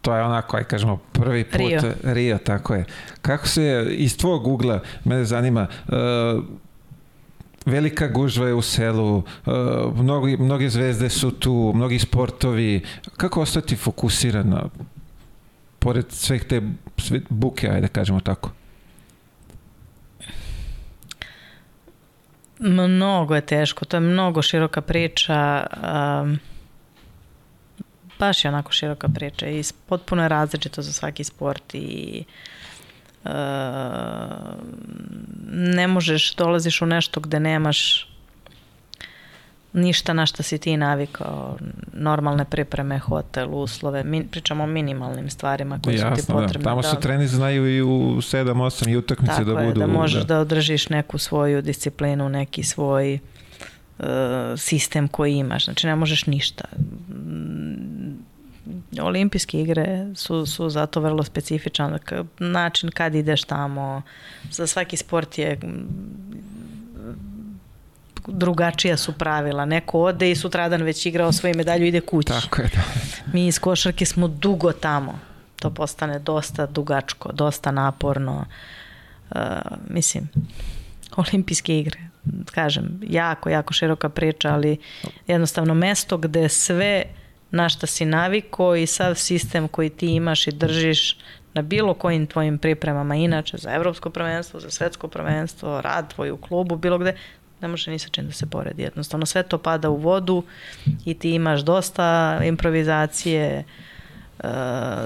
To 0.01 0.15
je 0.15 0.23
onako, 0.23 0.57
aj 0.57 0.63
kažemo, 0.63 0.97
prvi 1.11 1.43
put. 1.43 1.59
Rio. 1.59 1.81
Rio, 2.03 2.37
tako 2.37 2.75
je. 2.75 2.85
Kako 3.21 3.47
se, 3.47 3.87
iz 3.89 4.17
tvog 4.17 4.47
ugla, 4.47 4.79
mene 5.03 5.25
zanima, 5.25 5.67
uh, 5.87 6.43
velika 7.65 8.07
gužva 8.07 8.47
je 8.47 8.53
u 8.53 8.61
selu, 8.61 9.17
uh, 9.17 9.23
mnogi, 9.95 10.37
mnoge 10.37 10.69
zvezde 10.69 11.09
su 11.09 11.31
tu, 11.31 11.71
mnogi 11.75 11.99
sportovi. 11.99 12.81
Kako 13.17 13.41
ostati 13.41 13.75
fokusiran 13.75 14.69
pored 15.79 16.05
sveh 16.09 16.43
te 16.43 16.61
sve 16.97 17.21
buke, 17.29 17.69
ajde 17.69 17.81
da 17.81 17.87
kažemo 17.87 18.19
tako? 18.19 18.51
Mnogo 22.59 23.35
je 23.35 23.41
teško, 23.41 23.85
to 23.85 23.97
je 23.97 24.01
mnogo 24.01 24.41
široka 24.41 24.81
priča. 24.81 25.67
Um, 26.23 26.39
baš 28.19 28.45
je 28.45 28.49
onako 28.49 28.71
široka 28.71 29.09
priča 29.09 29.47
i 29.47 29.63
potpuno 29.85 30.23
je 30.23 30.29
različito 30.29 30.81
za 30.81 30.93
svaki 30.93 31.23
sport 31.23 31.75
i 31.75 32.23
uh, 33.23 33.31
ne 35.51 35.87
možeš, 35.87 36.35
dolaziš 36.35 36.81
u 36.81 36.85
nešto 36.85 37.19
gde 37.19 37.39
nemaš 37.39 38.09
ništa 39.73 40.13
na 40.13 40.25
šta 40.25 40.43
si 40.43 40.57
ti 40.57 40.77
navikao, 40.77 41.57
normalne 41.93 42.45
pripreme, 42.45 42.99
hotel, 42.99 43.55
uslove, 43.55 44.03
min, 44.03 44.27
pričamo 44.27 44.63
o 44.63 44.67
minimalnim 44.67 45.29
stvarima 45.29 45.79
koje 45.83 45.97
su 45.97 46.03
ti 46.03 46.09
Jasno, 46.09 46.35
da. 46.35 46.41
potrebne. 46.41 46.63
Tamo 46.63 46.83
su 46.83 46.95
treni 46.95 47.27
znaju 47.27 47.75
i 47.77 47.81
u 47.81 48.15
7-8 48.15 48.89
i 48.89 48.97
utakmice 48.97 49.33
Tako 49.33 49.43
da 49.43 49.59
je, 49.59 49.67
budu... 49.67 49.79
da 49.79 49.87
možeš 49.87 50.23
da. 50.23 50.39
održiš 50.39 50.89
neku 50.89 51.17
svoju 51.17 51.61
disciplinu, 51.61 52.29
neki 52.29 52.63
svoj 52.63 53.13
uh, 53.13 53.19
sistem 54.57 55.07
koji 55.07 55.33
imaš. 55.33 55.65
Znači 55.65 55.87
ne 55.87 55.95
možeš 55.95 56.25
ništa. 56.25 56.63
Mm, 57.09 58.17
Olimpijske 59.01 59.61
igre 59.61 60.07
su, 60.15 60.45
su 60.45 60.69
zato 60.69 61.01
vrlo 61.01 61.23
specifičan 61.23 61.99
način 62.39 62.89
kad 62.89 63.15
ideš 63.15 63.43
tamo. 63.43 64.01
Za 64.51 64.67
svaki 64.67 64.97
sport 64.97 65.37
je 65.37 65.59
drugačija 68.27 68.97
su 68.97 69.13
pravila. 69.13 69.65
Neko 69.65 69.99
ode 70.01 70.31
i 70.31 70.35
sutradan 70.35 70.81
već 70.81 71.05
igrao 71.05 71.31
svoju 71.31 71.55
medalju 71.55 71.85
ide 71.85 72.01
kući. 72.01 72.29
Tako 72.29 72.61
je, 72.61 72.69
da. 72.75 72.81
Mi 73.33 73.47
iz 73.47 73.59
košarke 73.59 74.05
smo 74.05 74.27
dugo 74.27 74.71
tamo. 74.71 75.19
To 75.59 75.69
postane 75.69 76.19
dosta 76.19 76.65
dugačko, 76.65 77.31
dosta 77.31 77.71
naporno. 77.71 78.45
Uh, 79.29 79.37
mislim, 79.89 80.29
olimpijske 81.15 81.79
igre, 81.79 81.99
kažem, 82.51 82.99
jako, 83.03 83.49
jako 83.49 83.73
široka 83.73 84.09
priča, 84.09 84.53
ali 84.53 84.77
jednostavno 85.27 85.73
mesto 85.73 86.17
gde 86.17 86.49
sve 86.49 87.03
na 87.51 87.69
šta 87.69 87.87
si 87.87 88.05
naviko 88.05 88.75
i 88.75 88.85
sav 88.85 89.15
sistem 89.15 89.67
koji 89.67 89.89
ti 89.89 90.07
imaš 90.07 90.47
i 90.47 90.51
držiš 90.51 91.17
na 91.53 91.61
bilo 91.61 91.93
kojim 91.93 92.27
tvojim 92.27 92.57
pripremama 92.57 93.15
inače 93.15 93.57
za 93.57 93.71
evropsko 93.71 94.09
prvenstvo, 94.09 94.59
za 94.59 94.69
svetsko 94.69 95.07
prvenstvo, 95.07 95.81
rad 95.81 96.13
tvoj 96.13 96.31
u 96.31 96.37
klubu, 96.37 96.75
bilo 96.75 96.97
gde, 96.97 97.15
ne 97.61 97.67
može 97.67 97.91
ni 97.91 97.99
sa 97.99 98.09
čim 98.09 98.25
da 98.25 98.31
se 98.31 98.45
poredi. 98.45 98.81
Jednostavno 98.81 99.25
sve 99.25 99.43
to 99.43 99.57
pada 99.57 99.89
u 99.89 99.95
vodu 99.95 100.43
i 101.05 101.13
ti 101.13 101.31
imaš 101.31 101.61
dosta 101.61 102.39
improvizacije, 102.43 103.63
uh, 104.39 104.45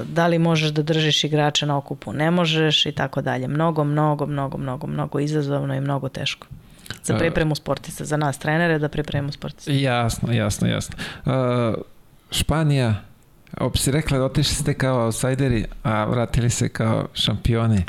da 0.06 0.28
li 0.28 0.40
možeš 0.40 0.70
da 0.70 0.82
držiš 0.82 1.24
igrače 1.24 1.66
na 1.66 1.78
okupu, 1.78 2.14
ne 2.14 2.32
možeš 2.32 2.86
i 2.86 2.92
tako 2.92 3.22
dalje. 3.22 3.48
Mnogo, 3.48 3.84
mnogo, 3.84 4.26
mnogo, 4.26 4.58
mnogo, 4.58 4.88
mnogo 4.88 5.20
izazovno 5.20 5.76
i 5.76 5.82
mnogo 5.82 6.10
teško. 6.10 6.48
Za 7.04 7.18
pripremu 7.18 7.56
sportista, 7.56 8.06
za 8.06 8.18
nas 8.18 8.40
trenere 8.40 8.80
da 8.80 8.90
pripremimo 8.90 9.32
sportista. 9.32 9.72
Jasno, 9.72 10.34
jasno, 10.34 10.68
jasno. 10.68 10.96
Uh, 11.26 11.34
Španija, 12.32 12.96
op 13.58 13.78
si 13.78 13.92
rekla 13.92 14.18
da 14.18 14.26
otišli 14.26 14.56
ste 14.56 14.74
kao 14.74 15.06
outsideri, 15.06 15.66
a 15.84 16.06
vratili 16.06 16.50
se 16.50 16.70
kao 16.70 17.08
šampioni. 17.14 17.84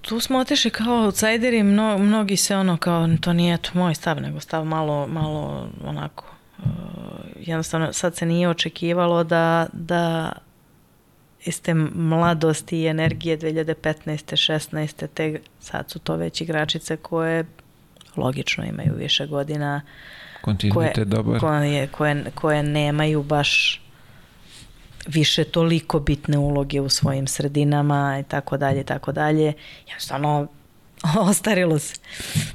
Tu 0.00 0.20
smo 0.20 0.38
otišli 0.38 0.70
kao 0.70 1.04
outsideri, 1.04 1.62
mno, 1.62 1.98
mnogi 1.98 2.36
se 2.36 2.56
ono 2.56 2.76
kao, 2.76 3.08
to 3.20 3.32
nije 3.32 3.56
to 3.56 3.70
moj 3.74 3.94
stav, 3.94 4.20
nego 4.20 4.40
stav 4.40 4.64
malo, 4.64 5.06
malo 5.06 5.68
onako, 5.84 6.24
uh, 6.58 6.64
jednostavno 7.40 7.92
sad 7.92 8.16
se 8.16 8.26
nije 8.26 8.48
očekivalo 8.48 9.24
da, 9.24 9.66
da 9.72 10.32
iz 11.44 11.62
te 11.62 11.74
mladosti 11.94 12.80
i 12.80 12.86
energije 12.86 13.38
2015. 13.38 14.04
16. 14.14 15.06
te 15.14 15.40
sad 15.60 15.90
su 15.90 15.98
to 15.98 16.16
već 16.16 16.40
igračice 16.40 16.96
koje 16.96 17.44
logično 18.16 18.64
imaju 18.64 18.94
više 18.96 19.26
godina, 19.26 19.80
Kontinuitet 20.42 21.08
dobar. 21.08 21.40
koje, 21.40 21.86
koje, 21.86 22.24
koje 22.34 22.62
nemaju 22.62 23.22
baš 23.22 23.80
više 25.06 25.44
toliko 25.44 26.00
bitne 26.00 26.38
uloge 26.38 26.80
u 26.80 26.88
svojim 26.88 27.26
sredinama 27.26 28.18
i 28.20 28.22
tako 28.22 28.56
dalje 28.56 28.80
i 28.80 28.84
tako 28.84 29.12
dalje. 29.12 29.52
Jednostavno 29.86 30.46
ostarilo 31.30 31.78
se. 31.78 31.94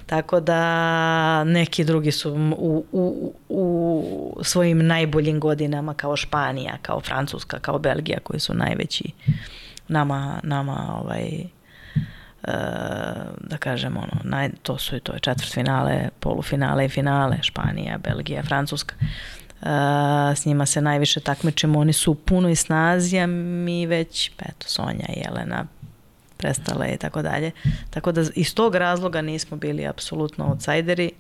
Tako 0.05 0.39
da 0.39 1.43
neki 1.43 1.83
drugi 1.83 2.11
su 2.11 2.53
u, 2.57 2.85
u, 2.91 3.33
u 3.49 4.43
svojim 4.43 4.87
najboljim 4.87 5.39
godinama 5.39 5.93
kao 5.93 6.15
Španija, 6.15 6.77
kao 6.81 7.01
Francuska, 7.01 7.59
kao 7.59 7.79
Belgija 7.79 8.19
koji 8.23 8.39
su 8.39 8.53
najveći 8.53 9.11
nama, 9.87 10.39
nama 10.43 10.99
ovaj, 11.03 11.43
da 13.37 13.57
kažem 13.59 13.97
ono, 13.97 14.21
naj, 14.23 14.49
to 14.63 14.77
su 14.77 14.95
i 14.95 14.99
to 14.99 15.13
je 15.13 15.19
četvrtfinale, 15.19 16.09
polufinale 16.19 16.85
i 16.85 16.89
finale, 16.89 17.37
Španija, 17.41 17.97
Belgija, 17.97 18.43
Francuska. 18.43 18.95
Uh, 19.61 19.67
s 20.35 20.45
njima 20.45 20.65
se 20.65 20.81
najviše 20.81 21.19
takmičimo, 21.19 21.79
oni 21.79 21.93
su 21.93 22.11
u 22.11 22.15
punoj 22.15 22.55
snazi, 22.55 23.19
a 23.19 23.27
mi 23.27 23.85
već, 23.85 24.31
eto, 24.39 24.67
Sonja 24.67 25.05
i 25.09 25.19
Jelena 25.19 25.65
prestale 26.37 26.93
i 26.93 26.97
tako 26.97 27.21
dalje. 27.21 27.51
Tako 27.89 28.11
da 28.11 28.23
iz 28.35 28.55
tog 28.55 28.75
razloga 28.75 29.21
nismo 29.21 29.57
bili 29.57 29.87
apsolutno 29.87 30.47
outsideri. 30.49 31.11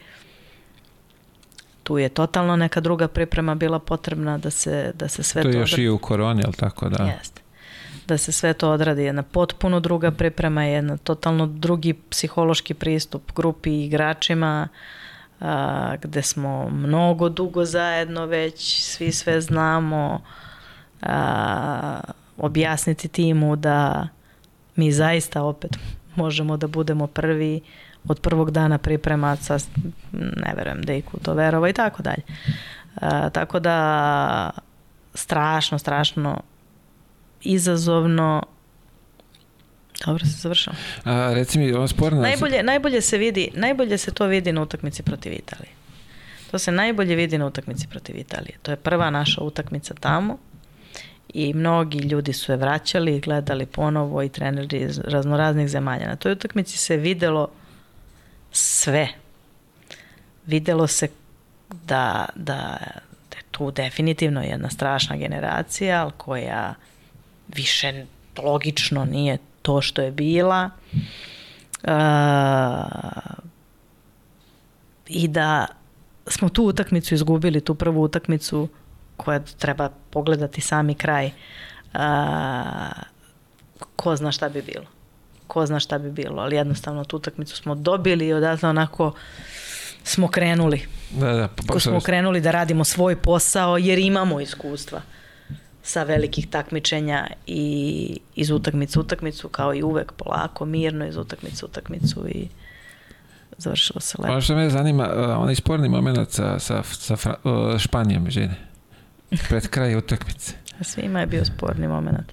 Tu 1.83 1.97
je 1.97 2.09
totalno 2.09 2.55
neka 2.55 2.79
druga 2.79 3.07
priprema 3.07 3.55
bila 3.55 3.79
potrebna 3.79 4.37
da 4.37 4.49
se, 4.49 4.91
da 4.95 5.07
se 5.07 5.23
sve 5.23 5.41
To 5.43 5.51
to... 5.51 5.57
je 5.57 5.59
još 5.59 5.77
i 5.77 5.89
u 5.89 5.97
koroni, 5.97 6.43
ali 6.45 6.53
tako 6.53 6.89
da? 6.89 7.03
Jeste. 7.03 7.41
Da 8.09 8.17
se 8.17 8.31
sve 8.31 8.53
to 8.53 8.71
odradi. 8.71 9.03
Jedna 9.03 9.23
potpuno 9.23 9.79
druga 9.79 10.11
priprema, 10.11 10.63
jedna 10.63 10.97
totalno 10.97 11.45
drugi 11.45 11.93
psihološki 11.93 12.73
pristup 12.73 13.31
grupi 13.35 13.69
i 13.69 13.85
igračima, 13.85 14.67
a, 15.39 15.95
gde 16.01 16.21
smo 16.21 16.69
mnogo 16.69 17.29
dugo 17.29 17.65
zajedno 17.65 18.25
već, 18.25 18.81
svi 18.83 19.11
sve 19.11 19.41
znamo, 19.41 20.21
a, 21.01 21.99
objasniti 22.37 23.07
timu 23.07 23.55
da 23.55 24.07
mi 24.75 24.91
zaista 24.91 25.43
opet 25.43 25.77
možemo 26.15 26.57
da 26.57 26.67
budemo 26.67 27.07
prvi 27.07 27.61
od 28.07 28.19
prvog 28.19 28.51
dana 28.51 28.77
pripremaca, 28.77 29.57
ne 30.13 30.53
verujem 30.55 30.81
da 30.81 30.93
iku 30.93 31.19
to 31.19 31.33
verova 31.33 31.69
i 31.69 31.73
tako 31.73 32.03
dalje. 32.03 32.23
A, 32.95 33.29
tako 33.29 33.59
da 33.59 34.49
strašno, 35.13 35.77
strašno 35.79 36.41
izazovno 37.41 38.43
Dobro 40.05 40.25
se 40.25 40.31
završao. 40.31 40.73
A, 41.03 41.33
reci 41.33 41.59
mi, 41.59 41.73
ovo 41.73 41.87
sporno... 41.87 42.21
Najbolje, 42.21 42.63
najbolje 42.63 43.01
se 43.01 43.17
vidi, 43.17 43.51
najbolje 43.53 43.97
se 43.97 44.11
to 44.11 44.25
vidi 44.25 44.51
na 44.51 44.61
utakmici 44.61 45.03
protiv 45.03 45.33
Italije. 45.33 45.71
To 46.51 46.59
se 46.59 46.71
najbolje 46.71 47.15
vidi 47.15 47.37
na 47.37 47.45
utakmici 47.45 47.87
protiv 47.87 48.17
Italije. 48.17 48.57
To 48.61 48.71
je 48.71 48.77
prva 48.77 49.09
naša 49.09 49.41
utakmica 49.41 49.93
tamo 49.93 50.37
i 51.33 51.53
mnogi 51.53 51.99
ljudi 51.99 52.33
su 52.33 52.51
je 52.51 52.57
vraćali 52.57 53.19
gledali 53.19 53.65
ponovo 53.65 54.23
i 54.23 54.29
treneri 54.29 54.77
iz 54.77 54.99
raznoraznih 54.99 55.67
zemalja. 55.69 56.07
Na 56.07 56.15
toj 56.15 56.31
utakmici 56.31 56.77
se 56.77 56.97
videlo 56.97 57.47
sve. 58.51 59.07
Videlo 60.45 60.87
se 60.87 61.07
da, 61.69 62.25
da, 62.35 62.77
da 63.31 63.37
je 63.37 63.43
tu 63.51 63.71
definitivno 63.71 64.41
jedna 64.41 64.69
strašna 64.69 65.17
generacija, 65.17 66.01
ali 66.01 66.11
koja 66.17 66.73
više 67.55 68.05
logično 68.43 69.05
nije 69.05 69.37
to 69.61 69.81
što 69.81 70.01
je 70.01 70.11
bila. 70.11 70.69
Uh, 71.83 71.91
I 75.07 75.27
da 75.27 75.67
smo 76.27 76.49
tu 76.49 76.63
utakmicu 76.63 77.13
izgubili, 77.13 77.61
tu 77.61 77.75
prvu 77.75 78.01
utakmicu 78.01 78.67
koja 79.17 79.39
treba 79.39 79.89
pogledati 80.09 80.61
sami 80.61 80.95
kraj. 80.95 81.31
Uh, 81.93 81.99
ko 83.95 84.15
zna 84.15 84.31
šta 84.31 84.49
bi 84.49 84.61
bilo. 84.61 84.85
Ko 85.47 85.65
zna 85.65 85.79
šta 85.79 85.97
bi 85.97 86.11
bilo, 86.11 86.41
ali 86.41 86.55
jednostavno 86.55 87.03
tu 87.03 87.17
utakmicu 87.17 87.57
smo 87.57 87.75
dobili 87.75 88.27
i 88.27 88.33
odatle 88.33 88.69
onako 88.69 89.13
smo 90.03 90.27
krenuli. 90.27 90.87
Da, 91.11 91.33
da, 91.33 91.49
pa, 91.67 91.79
smo 91.79 91.99
krenuli 91.99 92.41
da 92.41 92.51
radimo 92.51 92.83
svoj 92.83 93.15
posao 93.15 93.77
jer 93.77 93.99
imamo 93.99 94.41
iskustva 94.41 95.01
sa 95.89 96.03
velikih 96.03 96.47
takmičenja 96.47 97.27
i 97.47 98.19
iz 98.35 98.51
utakmice 98.51 98.99
utakmicu 98.99 99.49
kao 99.49 99.73
i 99.75 99.83
uvek 99.83 100.11
polako, 100.11 100.65
mirno 100.65 101.07
iz 101.07 101.17
utakmice 101.17 101.65
utakmicu 101.65 102.27
i 102.27 102.47
završilo 103.57 104.01
se 104.01 104.17
lepo. 104.19 104.31
Ono 104.31 104.41
što 104.41 104.55
me 104.55 104.69
zanima, 104.69 105.09
uh, 105.15 105.41
onaj 105.41 105.55
sporni 105.55 105.89
moment 105.89 106.31
sa, 106.31 106.59
sa, 106.59 106.83
sa 106.83 107.15
Fra, 107.15 107.35
uh, 107.43 107.77
Španijom, 107.77 108.29
žene, 108.29 108.55
pred 109.49 109.67
kraj 109.67 109.95
utakmice. 109.95 110.53
Svima 110.81 111.19
je 111.19 111.25
bio 111.25 111.45
sporni 111.45 111.87
moment. 111.87 112.31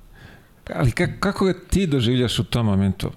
Ali 0.75 0.93
kako, 0.93 1.13
kako 1.21 1.53
ti 1.53 1.87
doživljaš 1.87 2.39
u 2.39 2.45
tom 2.45 2.67
momentu? 2.67 3.11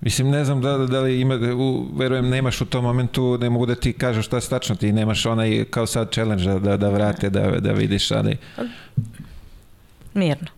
Mislim, 0.00 0.30
ne 0.30 0.44
znam 0.44 0.60
da, 0.60 0.78
da 0.78 1.00
li 1.00 1.20
ima, 1.20 1.34
u, 1.34 1.88
verujem, 1.96 2.28
nemaš 2.28 2.60
u 2.60 2.66
tom 2.66 2.84
momentu, 2.84 3.38
ne 3.40 3.50
mogu 3.50 3.66
da 3.66 3.74
ti 3.74 3.92
kažu 3.92 4.22
šta 4.22 4.40
se 4.40 4.50
tačno, 4.50 4.76
ti 4.76 4.92
nemaš 4.92 5.26
onaj 5.26 5.64
kao 5.70 5.86
sad 5.86 6.12
challenge 6.12 6.44
da, 6.44 6.58
da, 6.58 6.76
da 6.76 6.88
vrate, 6.88 7.30
da, 7.30 7.50
da 7.60 7.72
vidiš, 7.72 8.10
ali... 8.10 8.36
Mirno. 10.14 10.48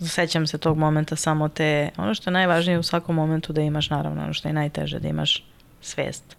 Sećam 0.00 0.46
se 0.46 0.58
tog 0.58 0.78
momenta 0.78 1.16
samo 1.16 1.48
te, 1.48 1.90
ono 1.96 2.14
što 2.14 2.30
je 2.30 2.32
najvažnije 2.32 2.78
u 2.78 2.82
svakom 2.82 3.16
momentu 3.16 3.52
da 3.52 3.60
imaš, 3.60 3.90
naravno, 3.90 4.22
ono 4.22 4.32
što 4.32 4.48
je 4.48 4.52
najteže, 4.52 4.98
da 4.98 5.08
imaš 5.08 5.44
svest. 5.80 6.36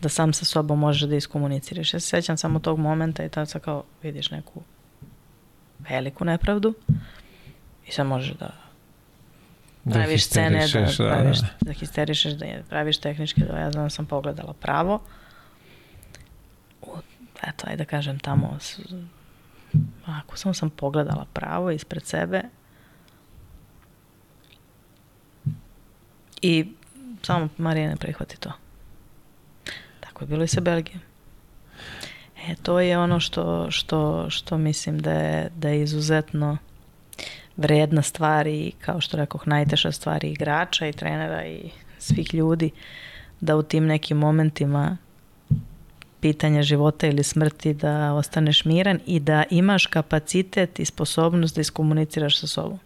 Da 0.00 0.08
sam 0.08 0.32
sa 0.32 0.44
sobom 0.44 0.78
možeš 0.78 1.08
da 1.08 1.16
iskomuniciraš. 1.16 1.94
Ja 1.94 2.00
se 2.00 2.08
sećam 2.08 2.36
samo 2.36 2.58
tog 2.58 2.78
momenta 2.78 3.24
i 3.24 3.28
tada 3.28 3.58
kao 3.58 3.84
vidiš 4.02 4.30
neku 4.30 4.62
veliku 5.78 6.24
nepravdu 6.24 6.74
i 7.86 7.92
sad 7.92 8.06
možeš 8.06 8.34
da 8.34 8.66
da 9.86 9.92
praviš 9.92 10.26
scene, 10.26 10.66
da, 10.72 10.80
da, 10.80 11.08
praviš, 11.08 11.38
da, 11.38 11.48
da 11.60 11.72
histerišeš, 11.72 12.32
da 12.32 12.46
praviš 12.68 12.98
tehničke, 12.98 13.40
da 13.40 13.58
ja 13.58 13.70
znam 13.70 13.90
sam 13.90 14.06
pogledala 14.06 14.52
pravo. 14.52 15.00
U, 16.82 16.88
eto, 17.42 17.66
ajde 17.66 17.76
da 17.76 17.84
kažem 17.84 18.18
tamo, 18.18 18.58
ako 20.06 20.36
samo 20.36 20.54
sam 20.54 20.70
pogledala 20.70 21.26
pravo 21.32 21.70
ispred 21.70 22.06
sebe 22.06 22.42
i 26.42 26.72
samo 27.22 27.48
Marija 27.58 27.88
ne 27.88 27.96
prihvati 27.96 28.40
to. 28.40 28.52
Tako 30.00 30.24
je 30.24 30.28
bilo 30.28 30.44
i 30.44 30.48
sa 30.48 30.60
Belgijom. 30.60 31.00
E, 32.48 32.54
to 32.62 32.80
je 32.80 32.98
ono 32.98 33.20
što, 33.20 33.70
što, 33.70 34.30
što 34.30 34.58
mislim 34.58 34.98
da 34.98 35.12
je, 35.12 35.50
da 35.56 35.68
je 35.68 35.82
izuzetno 35.82 36.58
vredna 37.56 38.02
stvar 38.02 38.46
i 38.46 38.72
kao 38.80 39.00
što 39.00 39.16
rekoh 39.16 39.46
najteža 39.46 39.92
stvar 39.92 40.24
i 40.24 40.30
igrača 40.30 40.86
i 40.86 40.92
trenera 40.92 41.46
i 41.46 41.70
svih 41.98 42.34
ljudi 42.34 42.70
da 43.40 43.56
u 43.56 43.62
tim 43.62 43.86
nekim 43.86 44.16
momentima 44.16 44.96
pitanja 46.26 46.62
života 46.62 47.06
ili 47.06 47.22
smrti 47.22 47.74
da 47.74 48.12
ostaneš 48.14 48.64
miran 48.64 48.98
i 49.06 49.20
da 49.20 49.44
imaš 49.50 49.86
kapacitet 49.86 50.80
i 50.80 50.84
sposobnost 50.84 51.54
da 51.54 51.60
iskomuniciraš 51.60 52.40
sa 52.40 52.46
sobom. 52.46 52.78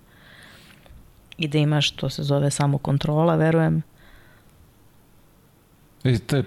I 1.39 1.49
da 1.49 1.59
imaš, 1.59 1.91
to 1.91 2.11
se 2.11 2.23
zove 2.23 2.51
samo 2.51 2.79
kontrola, 2.79 3.35
verujem. 3.35 3.83
I 6.05 6.19
te, 6.19 6.43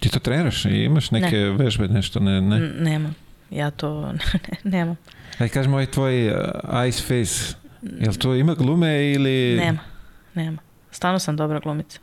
ti 0.00 0.08
to 0.08 0.18
treniraš? 0.18 0.64
Imaš 0.64 1.10
neke 1.10 1.36
ne. 1.36 1.50
vežbe, 1.50 1.88
nešto? 1.88 2.20
Ne, 2.20 2.40
ne? 2.40 2.56
N 2.56 2.72
nemam. 2.80 3.14
Ja 3.50 3.70
to 3.70 4.12
ne, 4.48 4.56
nemam. 4.64 4.96
Aj, 5.38 5.48
kažemo 5.48 5.76
ovaj 5.76 5.86
tvoj 5.86 6.28
uh, 6.28 6.36
ice 6.88 7.02
face, 7.02 7.54
jel 8.00 8.14
to 8.18 8.34
ima 8.34 8.54
glume 8.54 9.12
ili... 9.12 9.56
Nema, 9.56 9.78
nema. 10.34 10.58
Stano 10.90 11.18
sam 11.18 11.36
dobra 11.36 11.60
glumica. 11.60 11.98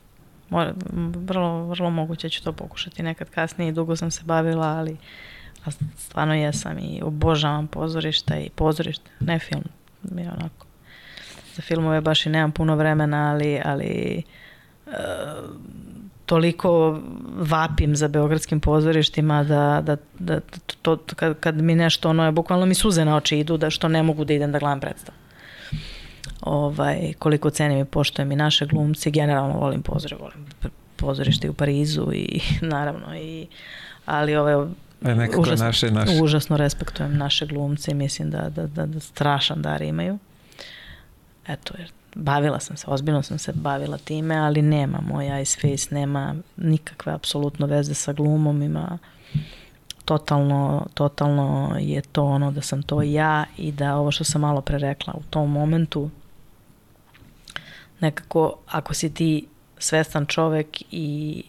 Mora, 0.50 0.74
vrlo, 1.16 1.64
vrlo 1.66 1.90
moguće 1.90 2.30
ću 2.30 2.44
to 2.44 2.54
pokušati 2.54 3.04
nekad 3.04 3.30
kasnije. 3.30 3.72
Dugo 3.72 3.96
sam 3.96 4.12
se 4.12 4.22
bavila, 4.26 4.68
ali 4.68 4.98
stvarno 5.98 6.36
jesam 6.36 6.80
i 6.80 7.02
obožavam 7.04 7.68
pozorišta 7.68 8.38
i 8.38 8.50
pozorište, 8.50 9.12
ne 9.20 9.40
film. 9.40 9.64
Mi 10.04 10.22
onako, 10.22 10.66
za 11.56 11.62
filmove 11.62 12.02
baš 12.02 12.26
i 12.26 12.30
nemam 12.30 12.52
puno 12.52 12.76
vremena, 12.76 13.32
ali, 13.32 13.62
ali 13.66 14.24
uh, 14.86 14.94
toliko 16.26 17.00
vapim 17.38 17.96
za 17.96 18.08
beogradskim 18.08 18.60
pozorištima 18.60 19.44
da, 19.44 19.82
da, 19.84 19.98
da 20.20 20.40
to, 20.82 20.98
kad, 21.16 21.40
kad 21.40 21.62
mi 21.62 21.76
nešto 21.76 22.10
ono 22.10 22.26
je, 22.26 22.32
bukvalno 22.32 22.66
mi 22.66 22.74
suze 22.74 23.06
na 23.06 23.16
oči 23.16 23.40
idu 23.40 23.58
da 23.58 23.70
što 23.70 23.88
ne 23.88 24.04
mogu 24.04 24.26
da 24.26 24.34
idem 24.34 24.52
da 24.52 24.60
gledam 24.60 24.80
predstavu. 24.80 25.18
Ovaj, 26.42 27.14
koliko 27.20 27.50
cenim 27.50 27.80
i 27.80 27.86
poštojem 27.86 28.32
i 28.32 28.36
naše 28.36 28.66
glumci, 28.66 29.12
generalno 29.12 29.60
volim 29.60 29.82
pozore, 29.82 30.16
volim 30.16 30.46
pozorište 30.96 31.50
u 31.50 31.54
Parizu 31.54 32.12
i 32.14 32.42
naravno 32.62 33.16
i 33.18 33.48
ali 34.06 34.36
ove 34.36 34.68
E, 35.06 35.16
nekako 35.16 35.42
užasno, 35.42 35.66
naše, 35.66 35.92
naše. 35.92 36.22
užasno 36.22 36.58
respektujem 36.58 37.18
naše 37.18 37.46
glumce 37.46 37.92
i 37.92 37.94
mislim 37.94 38.32
da, 38.32 38.50
da, 38.50 38.68
da, 38.68 38.86
da 38.86 39.00
strašan 39.00 39.62
dar 39.62 39.82
imaju. 39.82 40.18
Eto, 41.48 41.74
jer 41.78 41.92
bavila 42.16 42.60
sam 42.60 42.78
se, 42.78 42.86
ozbiljno 42.88 43.22
sam 43.24 43.40
se 43.40 43.54
bavila 43.56 43.98
time, 43.98 44.36
ali 44.36 44.62
nema 44.62 45.02
moj 45.02 45.42
Ice 45.42 45.60
Face, 45.62 45.96
nema 45.96 46.36
nikakve 46.58 47.14
apsolutno 47.14 47.68
veze 47.68 47.94
sa 47.94 48.14
glumom, 48.14 48.62
ima 48.62 48.98
totalno, 50.06 50.86
totalno 50.94 51.76
je 51.80 52.02
to 52.02 52.24
ono 52.24 52.52
da 52.52 52.62
sam 52.62 52.84
to 52.84 53.02
ja 53.02 53.46
i 53.58 53.72
da 53.72 53.96
ovo 53.96 54.12
što 54.12 54.24
sam 54.24 54.42
malo 54.42 54.62
pre 54.62 54.78
rekla 54.78 55.14
u 55.14 55.24
tom 55.30 55.52
momentu 55.52 56.10
nekako 58.00 58.56
ako 58.68 58.94
si 58.94 59.14
ti 59.14 59.48
svestan 59.78 60.26
čovek 60.26 60.68
i 60.92 61.44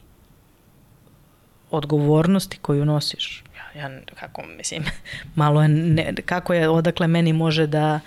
odgovornosti 1.71 2.59
koju 2.59 2.85
nosiš 2.85 3.45
ja, 3.57 3.81
ja 3.83 4.01
kako 4.21 4.43
mislim 4.57 4.85
malo 5.35 5.63
je 5.63 5.69
ne, 5.69 6.15
kako 6.25 6.55
je 6.55 6.69
odakle 6.69 7.07
meni 7.07 7.33
može 7.33 7.67
da 7.67 8.01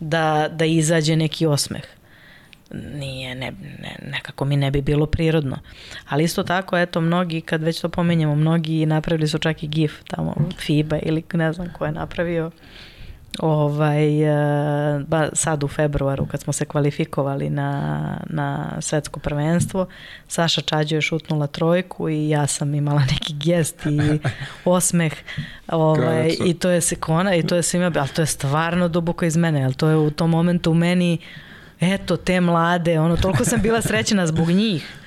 da, 0.00 0.48
da 0.52 0.64
izađe 0.64 1.16
neki 1.16 1.46
osmeh. 1.46 1.82
Nije, 2.94 3.34
ne, 3.34 3.52
ne, 3.82 3.96
nekako 4.10 4.44
mi 4.44 4.56
ne 4.56 4.70
bi 4.70 4.82
bilo 4.82 5.06
prirodno. 5.06 5.58
Ali 6.08 6.24
isto 6.24 6.42
tako, 6.42 6.78
eto, 6.78 7.00
mnogi, 7.00 7.40
kad 7.40 7.62
već 7.62 7.80
to 7.80 7.88
pomenjamo, 7.88 8.34
mnogi 8.34 8.86
napravili 8.86 9.28
su 9.28 9.38
čak 9.38 9.62
i 9.62 9.66
GIF 9.66 9.92
tamo, 10.08 10.34
FIBA 10.58 10.98
ili 11.02 11.22
ne 11.32 11.52
znam 11.52 11.72
ko 11.72 11.84
je 11.84 11.92
napravio 11.92 12.50
ovaj, 13.38 14.22
eh, 14.22 15.00
ba, 15.06 15.28
sad 15.32 15.64
u 15.64 15.68
februaru 15.68 16.26
kad 16.26 16.40
smo 16.40 16.52
se 16.52 16.64
kvalifikovali 16.64 17.50
na, 17.50 18.20
na 18.26 18.76
svetsko 18.80 19.20
prvenstvo 19.20 19.86
Saša 20.28 20.60
Čađo 20.60 20.96
je 20.96 21.02
šutnula 21.02 21.46
trojku 21.46 22.08
i 22.08 22.28
ja 22.28 22.46
sam 22.46 22.74
imala 22.74 23.00
neki 23.00 23.34
gest 23.34 23.86
i 23.86 24.18
osmeh 24.64 25.12
ovaj, 25.68 26.32
i 26.46 26.54
to 26.54 26.70
je 26.70 26.80
sekona 26.80 27.34
i 27.34 27.42
to 27.42 27.56
je 27.56 27.62
svima 27.62 27.92
ali 27.96 28.08
to 28.08 28.22
je 28.22 28.26
stvarno 28.26 28.88
duboko 28.88 29.24
iz 29.24 29.36
mene 29.36 29.64
ali 29.64 29.74
to 29.74 29.88
je 29.88 29.96
u 29.96 30.10
tom 30.10 30.30
momentu 30.30 30.70
u 30.70 30.74
meni 30.74 31.18
eto 31.80 32.16
te 32.16 32.40
mlade 32.40 33.00
ono 33.00 33.16
toliko 33.16 33.44
sam 33.44 33.62
bila 33.62 33.82
srećena 33.82 34.26
zbog 34.26 34.48
njih 34.48 34.98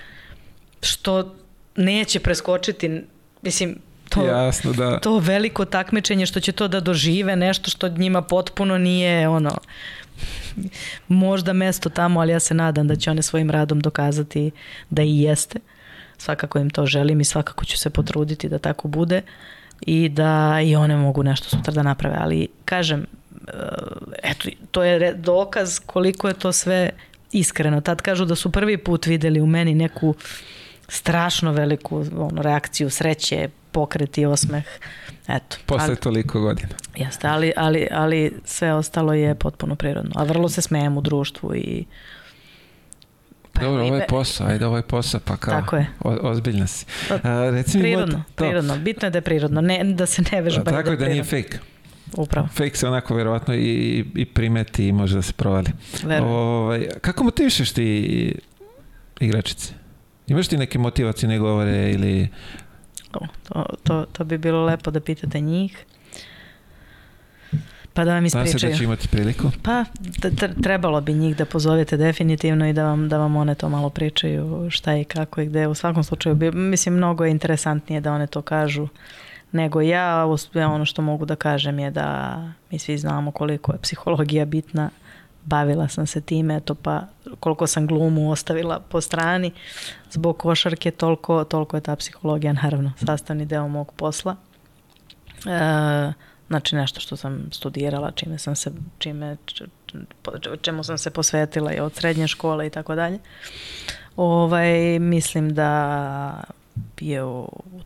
što 0.81 1.35
neće 1.75 2.19
preskočiti 2.19 3.03
mislim 3.41 3.77
to, 4.13 4.25
Jasno, 4.25 4.73
da. 4.73 4.99
to 4.99 5.19
veliko 5.19 5.65
takmičenje 5.65 6.25
što 6.25 6.39
će 6.39 6.51
to 6.51 6.67
da 6.67 6.79
dožive, 6.79 7.35
nešto 7.35 7.71
što 7.71 7.89
njima 7.89 8.21
potpuno 8.21 8.77
nije 8.77 9.27
ono 9.27 9.57
možda 11.07 11.53
mesto 11.53 11.89
tamo, 11.89 12.19
ali 12.19 12.31
ja 12.31 12.39
se 12.39 12.53
nadam 12.53 12.87
da 12.87 12.95
će 12.95 13.11
one 13.11 13.21
svojim 13.21 13.49
radom 13.49 13.79
dokazati 13.79 14.51
da 14.89 15.01
i 15.01 15.21
jeste. 15.21 15.59
Svakako 16.17 16.59
im 16.59 16.69
to 16.69 16.85
želim 16.85 17.21
i 17.21 17.25
svakako 17.25 17.65
ću 17.65 17.77
se 17.77 17.89
potruditi 17.89 18.49
da 18.49 18.59
tako 18.59 18.87
bude 18.87 19.21
i 19.81 20.09
da 20.09 20.59
i 20.63 20.75
one 20.75 20.95
mogu 20.95 21.23
nešto 21.23 21.49
sutra 21.49 21.73
da 21.73 21.83
naprave, 21.83 22.17
ali 22.19 22.47
kažem, 22.65 23.05
eto, 24.23 24.49
to 24.71 24.83
je 24.83 25.13
dokaz 25.13 25.79
koliko 25.85 26.27
je 26.27 26.33
to 26.33 26.51
sve 26.51 26.89
iskreno. 27.31 27.81
Tad 27.81 28.01
kažu 28.01 28.25
da 28.25 28.35
su 28.35 28.51
prvi 28.51 28.77
put 28.77 29.05
videli 29.05 29.41
u 29.41 29.45
meni 29.45 29.75
neku 29.75 30.15
strašno 30.87 31.51
veliku 31.51 32.05
ono, 32.17 32.41
reakciju 32.41 32.89
sreće, 32.89 33.49
pokret 33.71 34.17
i 34.17 34.25
osmeh. 34.25 34.63
Eto, 35.27 35.57
Posle 35.65 35.87
ali, 35.87 35.95
toliko 35.95 36.39
godina. 36.39 36.69
Jeste, 36.95 37.27
ali, 37.27 37.53
ali, 37.57 37.87
ali 37.91 38.31
sve 38.45 38.73
ostalo 38.73 39.13
je 39.13 39.35
potpuno 39.35 39.75
prirodno. 39.75 40.11
A 40.15 40.23
vrlo 40.23 40.49
se 40.49 40.61
smejem 40.61 40.97
u 40.97 41.01
društvu 41.01 41.55
i 41.55 41.85
Pa, 43.53 43.61
Dobro, 43.61 43.83
ovo 43.83 43.95
je 43.95 44.07
posao, 44.07 44.47
ajde, 44.47 44.65
ovo 44.65 44.77
je 44.77 44.83
posao, 44.83 45.19
pa 45.25 45.37
kao, 45.37 45.61
Tako 45.61 45.75
je. 45.75 45.87
O, 45.99 46.29
ozbiljna 46.29 46.67
si. 46.67 46.85
Pa, 47.09 47.29
A, 47.29 47.49
reci 47.49 47.77
mi 47.77 47.83
prirodno, 47.83 48.23
to, 48.35 48.43
prirodno, 48.43 48.77
bitno 48.77 49.05
je 49.05 49.09
da 49.09 49.17
je 49.17 49.21
prirodno, 49.21 49.61
ne, 49.61 49.83
da 49.83 50.05
se 50.05 50.23
ne 50.31 50.41
veže. 50.41 50.63
Tako 50.63 50.83
da 50.83 50.91
je 50.91 50.97
da 50.97 51.07
nije 51.07 51.23
fake. 51.23 51.57
Upravo. 52.17 52.47
Fake 52.47 52.75
se 52.75 52.87
onako 52.87 53.15
verovatno 53.15 53.55
i, 53.55 54.05
i 54.15 54.25
primeti 54.25 54.87
i 54.87 54.91
može 54.91 55.15
da 55.15 55.21
se 55.21 55.33
provali. 55.33 55.67
Ovaj, 56.21 56.87
kako 57.01 57.23
motivišeš 57.23 57.71
ti 57.71 58.35
igračice? 59.19 59.73
Imaš 60.27 60.47
ti 60.47 60.57
neke 60.57 60.79
motivacije 60.79 61.39
govore 61.39 61.91
ili... 61.91 62.29
To, 63.11 63.19
to, 63.43 63.65
to, 63.83 64.05
to 64.13 64.23
bi 64.23 64.37
bilo 64.37 64.65
lepo 64.65 64.91
da 64.91 64.99
pitate 64.99 65.39
njih. 65.39 65.85
Pa 67.93 68.05
da 68.05 68.13
vam 68.13 68.25
ispričaju. 68.25 68.49
Znam 68.49 68.59
se 68.59 68.67
da 68.67 68.77
će 68.77 68.83
imati 68.83 69.07
priliku. 69.07 69.51
Pa 69.63 69.85
trebalo 70.63 71.01
bi 71.01 71.13
njih 71.13 71.37
da 71.37 71.45
pozovete 71.45 71.97
definitivno 71.97 72.67
i 72.67 72.73
da 72.73 72.83
vam, 72.83 73.09
da 73.09 73.17
vam 73.17 73.35
one 73.35 73.55
to 73.55 73.69
malo 73.69 73.89
pričaju 73.89 74.67
šta 74.69 74.95
i 74.95 75.03
kako 75.03 75.41
i 75.41 75.45
gde. 75.45 75.67
U 75.67 75.75
svakom 75.75 76.03
slučaju, 76.03 76.35
bi, 76.35 76.51
mislim, 76.51 76.95
mnogo 76.95 77.25
je 77.25 77.31
interesantnije 77.31 78.01
da 78.01 78.13
one 78.13 78.27
to 78.27 78.41
kažu 78.41 78.87
nego 79.51 79.81
ja. 79.81 80.25
Ono 80.55 80.85
što 80.85 81.01
mogu 81.01 81.25
da 81.25 81.35
kažem 81.35 81.79
je 81.79 81.91
da 81.91 82.37
mi 82.71 82.79
svi 82.79 82.97
znamo 82.97 83.31
koliko 83.31 83.71
je 83.71 83.79
psihologija 83.81 84.45
bitna. 84.45 84.89
Bavila 85.45 85.87
sam 85.87 86.07
se 86.07 86.21
time, 86.21 86.59
to 86.59 86.75
pa 86.75 87.01
koliko 87.39 87.67
sam 87.67 87.87
glumu 87.87 88.31
ostavila 88.31 88.79
po 88.79 89.01
strani 89.01 89.51
zbog 90.11 90.37
košarke, 90.37 90.91
toliko, 90.91 91.43
toliko 91.43 91.77
je 91.77 91.81
ta 91.81 91.95
psihologija 91.95 92.53
naravno 92.53 92.91
sastavni 93.05 93.45
deo 93.45 93.67
mog 93.67 93.93
posla. 93.97 94.35
E, 95.45 96.13
Znači 96.51 96.75
nešto 96.75 96.99
što 96.99 97.15
sam 97.15 97.49
studirala, 97.51 98.11
čime 98.11 98.37
sam 98.37 98.55
se, 98.55 98.71
čime, 98.97 99.37
čemu 100.61 100.83
sam 100.83 100.97
se 100.97 101.09
posvetila 101.09 101.73
i 101.73 101.79
od 101.79 101.93
srednje 101.95 102.27
škole 102.27 102.67
i 102.67 102.69
tako 102.69 102.95
dalje. 102.95 103.19
Ovaj, 104.15 104.99
mislim 104.99 105.53
da 105.53 106.43
je 106.99 107.21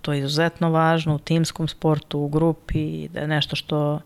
to 0.02 0.14
izuzetno 0.14 0.70
važno 0.70 1.16
u 1.16 1.20
timskom 1.20 1.68
sportu, 1.68 2.20
u 2.20 2.28
grupi, 2.28 3.08
da 3.08 3.20
je 3.20 3.28
nešto 3.28 3.56
što 3.56 4.00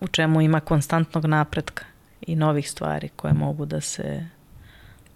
u 0.00 0.08
čemu 0.08 0.40
ima 0.40 0.60
konstantnog 0.60 1.26
napretka 1.26 1.84
i 2.26 2.36
novih 2.36 2.70
stvari 2.70 3.08
koje 3.16 3.34
mogu 3.34 3.66
da 3.66 3.80
se 3.80 4.26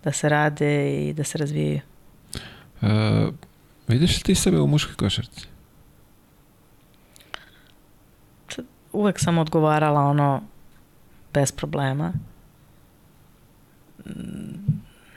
da 0.05 0.13
se 0.13 0.29
rade 0.29 1.07
i 1.09 1.13
da 1.13 1.25
se 1.25 1.39
razvijaju. 1.39 1.81
Uh, 2.81 2.89
vidiš 3.89 4.17
li 4.17 4.23
ti 4.23 4.35
sebe 4.35 4.61
u 4.61 4.67
muškoj 4.67 4.95
košarci? 4.95 5.47
uvek 8.97 9.21
sam 9.21 9.39
odgovarala 9.39 10.01
ono 10.01 10.43
bez 11.35 11.53
problema. 11.53 12.13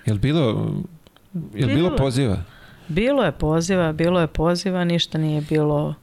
Jel 0.05 0.17
bilo, 0.17 0.43
jel 1.53 1.67
bilo, 1.67 1.75
bilo 1.75 1.95
poziva? 1.97 2.37
Bilo 2.87 3.23
je 3.23 3.31
poziva, 3.31 3.91
bilo 3.91 4.19
je 4.19 4.27
poziva, 4.27 4.83
ništa 4.83 5.17
nije 5.17 5.41
bilo 5.41 5.95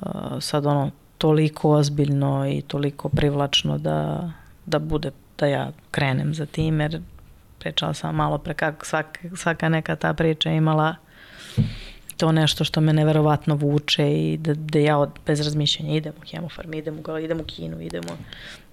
uh, 0.00 0.06
sad 0.40 0.66
ono 0.66 0.90
toliko 1.18 1.70
ozbiljno 1.70 2.48
i 2.48 2.62
toliko 2.62 3.08
privlačno 3.08 3.78
da, 3.78 4.30
da 4.68 4.78
bude 4.78 5.10
da 5.38 5.46
ja 5.46 5.72
krenem 5.90 6.34
za 6.34 6.46
tim, 6.46 6.80
jer 6.80 7.00
pričala 7.58 7.94
sam 7.94 8.14
malo 8.14 8.38
pre 8.38 8.54
kako 8.54 8.86
svaka, 8.86 9.20
svaka 9.36 9.68
neka 9.68 9.96
ta 9.96 10.14
priča 10.14 10.50
imala 10.50 10.96
to 12.16 12.32
nešto 12.32 12.64
što 12.64 12.80
me 12.80 12.92
neverovatno 12.92 13.54
vuče 13.54 14.12
i 14.12 14.36
da, 14.36 14.54
da 14.54 14.78
ja 14.78 14.98
od, 14.98 15.10
bez 15.26 15.40
razmišljanja 15.40 15.94
idem 15.94 16.12
u 16.22 16.26
hemofarm, 16.30 16.74
idem 16.74 16.98
u, 16.98 17.18
idem 17.18 17.40
u 17.40 17.44
kinu, 17.44 17.80
idem 17.80 18.02
u... 18.04 18.16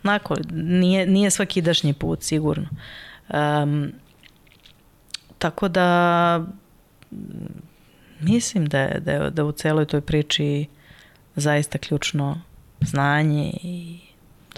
Nako, 0.03 0.35
nije, 0.51 1.07
nije 1.07 1.29
svaki 1.29 1.61
dašnji 1.61 1.93
put, 1.93 2.23
sigurno. 2.23 2.67
Um, 3.33 3.91
tako 5.37 5.67
da 5.67 6.45
mislim 8.19 8.65
da 8.65 8.79
je, 8.79 8.99
da 8.99 9.11
je, 9.11 9.29
da 9.29 9.45
u 9.45 9.51
celoj 9.51 9.85
toj 9.85 10.01
priči 10.01 10.65
zaista 11.35 11.77
ključno 11.77 12.41
znanje 12.81 13.53
i 13.63 14.04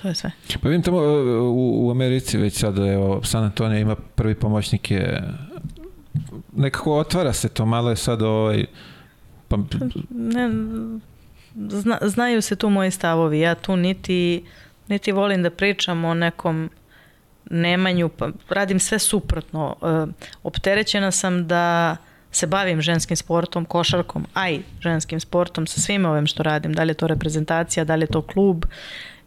to 0.01 0.07
je 0.07 0.15
sve. 0.15 0.31
Pa 0.61 0.69
vidim 0.69 0.83
tamo 0.83 0.97
u, 0.97 1.87
u 1.87 1.91
Americi 1.91 2.37
već 2.37 2.59
sad, 2.59 2.77
evo, 2.77 3.23
San 3.23 3.43
Antonio 3.43 3.79
ima 3.79 3.95
prvi 3.95 4.35
pomoćnik 4.35 4.91
je 4.91 5.23
nekako 6.55 6.99
otvara 6.99 7.33
se 7.33 7.49
to, 7.49 7.65
malo 7.65 7.89
je 7.89 7.95
sad 7.95 8.21
ovaj... 8.21 8.65
Pa... 9.47 9.57
Ne, 10.09 10.49
zna, 11.55 11.97
znaju 12.01 12.41
se 12.41 12.55
tu 12.55 12.69
moji 12.69 12.91
stavovi, 12.91 13.39
ja 13.39 13.55
tu 13.55 13.75
niti, 13.75 14.45
niti 14.87 15.11
volim 15.11 15.43
da 15.43 15.49
pričam 15.49 16.05
o 16.05 16.13
nekom 16.13 16.69
nemanju, 17.49 18.09
pa 18.09 18.29
radim 18.49 18.79
sve 18.79 18.99
suprotno. 18.99 19.75
E, 19.81 20.11
opterećena 20.43 21.11
sam 21.11 21.47
da 21.47 21.97
se 22.31 22.47
bavim 22.47 22.81
ženskim 22.81 23.17
sportom, 23.17 23.65
košarkom, 23.65 24.25
a 24.33 24.49
i 24.49 24.61
ženskim 24.81 25.19
sportom, 25.19 25.67
sa 25.67 25.81
svim 25.81 26.05
ovim 26.05 26.27
što 26.27 26.43
radim, 26.43 26.73
da 26.73 26.83
li 26.83 26.89
je 26.89 26.93
to 26.93 27.07
reprezentacija, 27.07 27.85
da 27.85 27.95
li 27.95 28.03
je 28.03 28.07
to 28.07 28.21
klub, 28.21 28.65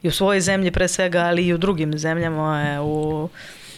i 0.03 0.09
u 0.09 0.11
svojoj 0.11 0.41
zemlji 0.41 0.71
pre 0.71 0.89
svega, 0.89 1.19
ali 1.19 1.47
i 1.47 1.55
u 1.55 1.59
drugim 1.59 1.99
zemljama, 1.99 2.63
e, 2.63 2.81
u 2.81 3.29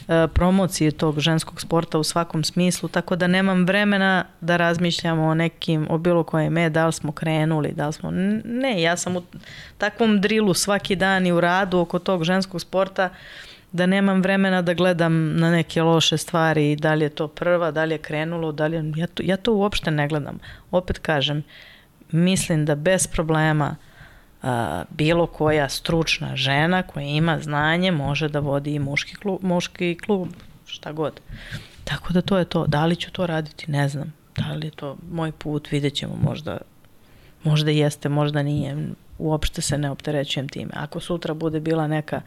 E, 0.08 0.28
promocije 0.28 0.90
tog 0.90 1.20
ženskog 1.20 1.60
sporta 1.60 1.98
u 1.98 2.04
svakom 2.04 2.44
smislu, 2.44 2.88
tako 2.88 3.16
da 3.16 3.26
nemam 3.26 3.64
vremena 3.66 4.24
da 4.40 4.56
razmišljamo 4.56 5.26
o 5.26 5.34
nekim, 5.34 5.86
o 5.90 5.98
bilo 5.98 6.24
kojem 6.24 6.52
me, 6.52 6.70
da 6.70 6.86
li 6.86 6.92
smo 6.92 7.12
krenuli, 7.12 7.72
da 7.72 7.86
li 7.86 7.92
smo... 7.92 8.10
Ne, 8.44 8.82
ja 8.82 8.96
sam 8.96 9.16
u 9.16 9.22
takvom 9.78 10.20
drilu 10.20 10.54
svaki 10.54 10.96
dan 10.96 11.26
i 11.26 11.32
u 11.32 11.40
radu 11.40 11.78
oko 11.78 11.98
tog 11.98 12.24
ženskog 12.24 12.60
sporta 12.60 13.08
da 13.72 13.86
nemam 13.86 14.22
vremena 14.22 14.62
da 14.62 14.74
gledam 14.74 15.36
na 15.36 15.50
neke 15.50 15.82
loše 15.82 16.16
stvari, 16.16 16.76
da 16.76 16.94
li 16.94 17.04
je 17.04 17.08
to 17.08 17.28
prva, 17.28 17.70
da 17.70 17.84
li 17.84 17.94
je 17.94 17.98
krenulo, 17.98 18.52
da 18.52 18.66
li 18.66 18.76
je... 18.76 18.92
Ja 18.96 19.06
to, 19.06 19.22
ja 19.26 19.36
to 19.36 19.54
uopšte 19.54 19.90
ne 19.90 20.08
gledam. 20.08 20.38
Opet 20.70 20.98
kažem, 20.98 21.42
mislim 22.10 22.64
da 22.64 22.74
bez 22.74 23.06
problema 23.06 23.76
uh, 23.78 23.91
a, 24.42 24.84
bilo 24.90 25.26
koja 25.26 25.68
stručna 25.68 26.36
žena 26.36 26.82
koja 26.82 27.06
ima 27.06 27.38
znanje 27.40 27.90
može 27.90 28.28
da 28.28 28.38
vodi 28.38 28.74
i 28.74 28.78
muški 28.78 29.16
klub, 29.16 29.38
muški 29.42 29.98
klub 30.04 30.28
šta 30.66 30.92
god. 30.92 31.20
Tako 31.84 32.12
da 32.12 32.20
to 32.20 32.38
je 32.38 32.44
to. 32.44 32.66
Da 32.66 32.86
li 32.86 32.96
ću 32.96 33.12
to 33.12 33.26
raditi, 33.26 33.70
ne 33.70 33.88
znam. 33.88 34.12
Da 34.36 34.52
li 34.52 34.66
je 34.66 34.70
to 34.70 34.96
moj 35.10 35.32
put, 35.32 35.70
vidjet 35.70 35.94
ćemo 35.94 36.16
možda, 36.22 36.58
možda 37.44 37.70
jeste, 37.70 38.08
možda 38.08 38.42
nije. 38.42 38.88
Uopšte 39.18 39.62
se 39.62 39.78
ne 39.78 39.90
opterećujem 39.90 40.48
time. 40.48 40.70
Ako 40.74 41.00
sutra 41.00 41.34
bude 41.34 41.60
bila 41.60 41.86
neka, 41.86 42.20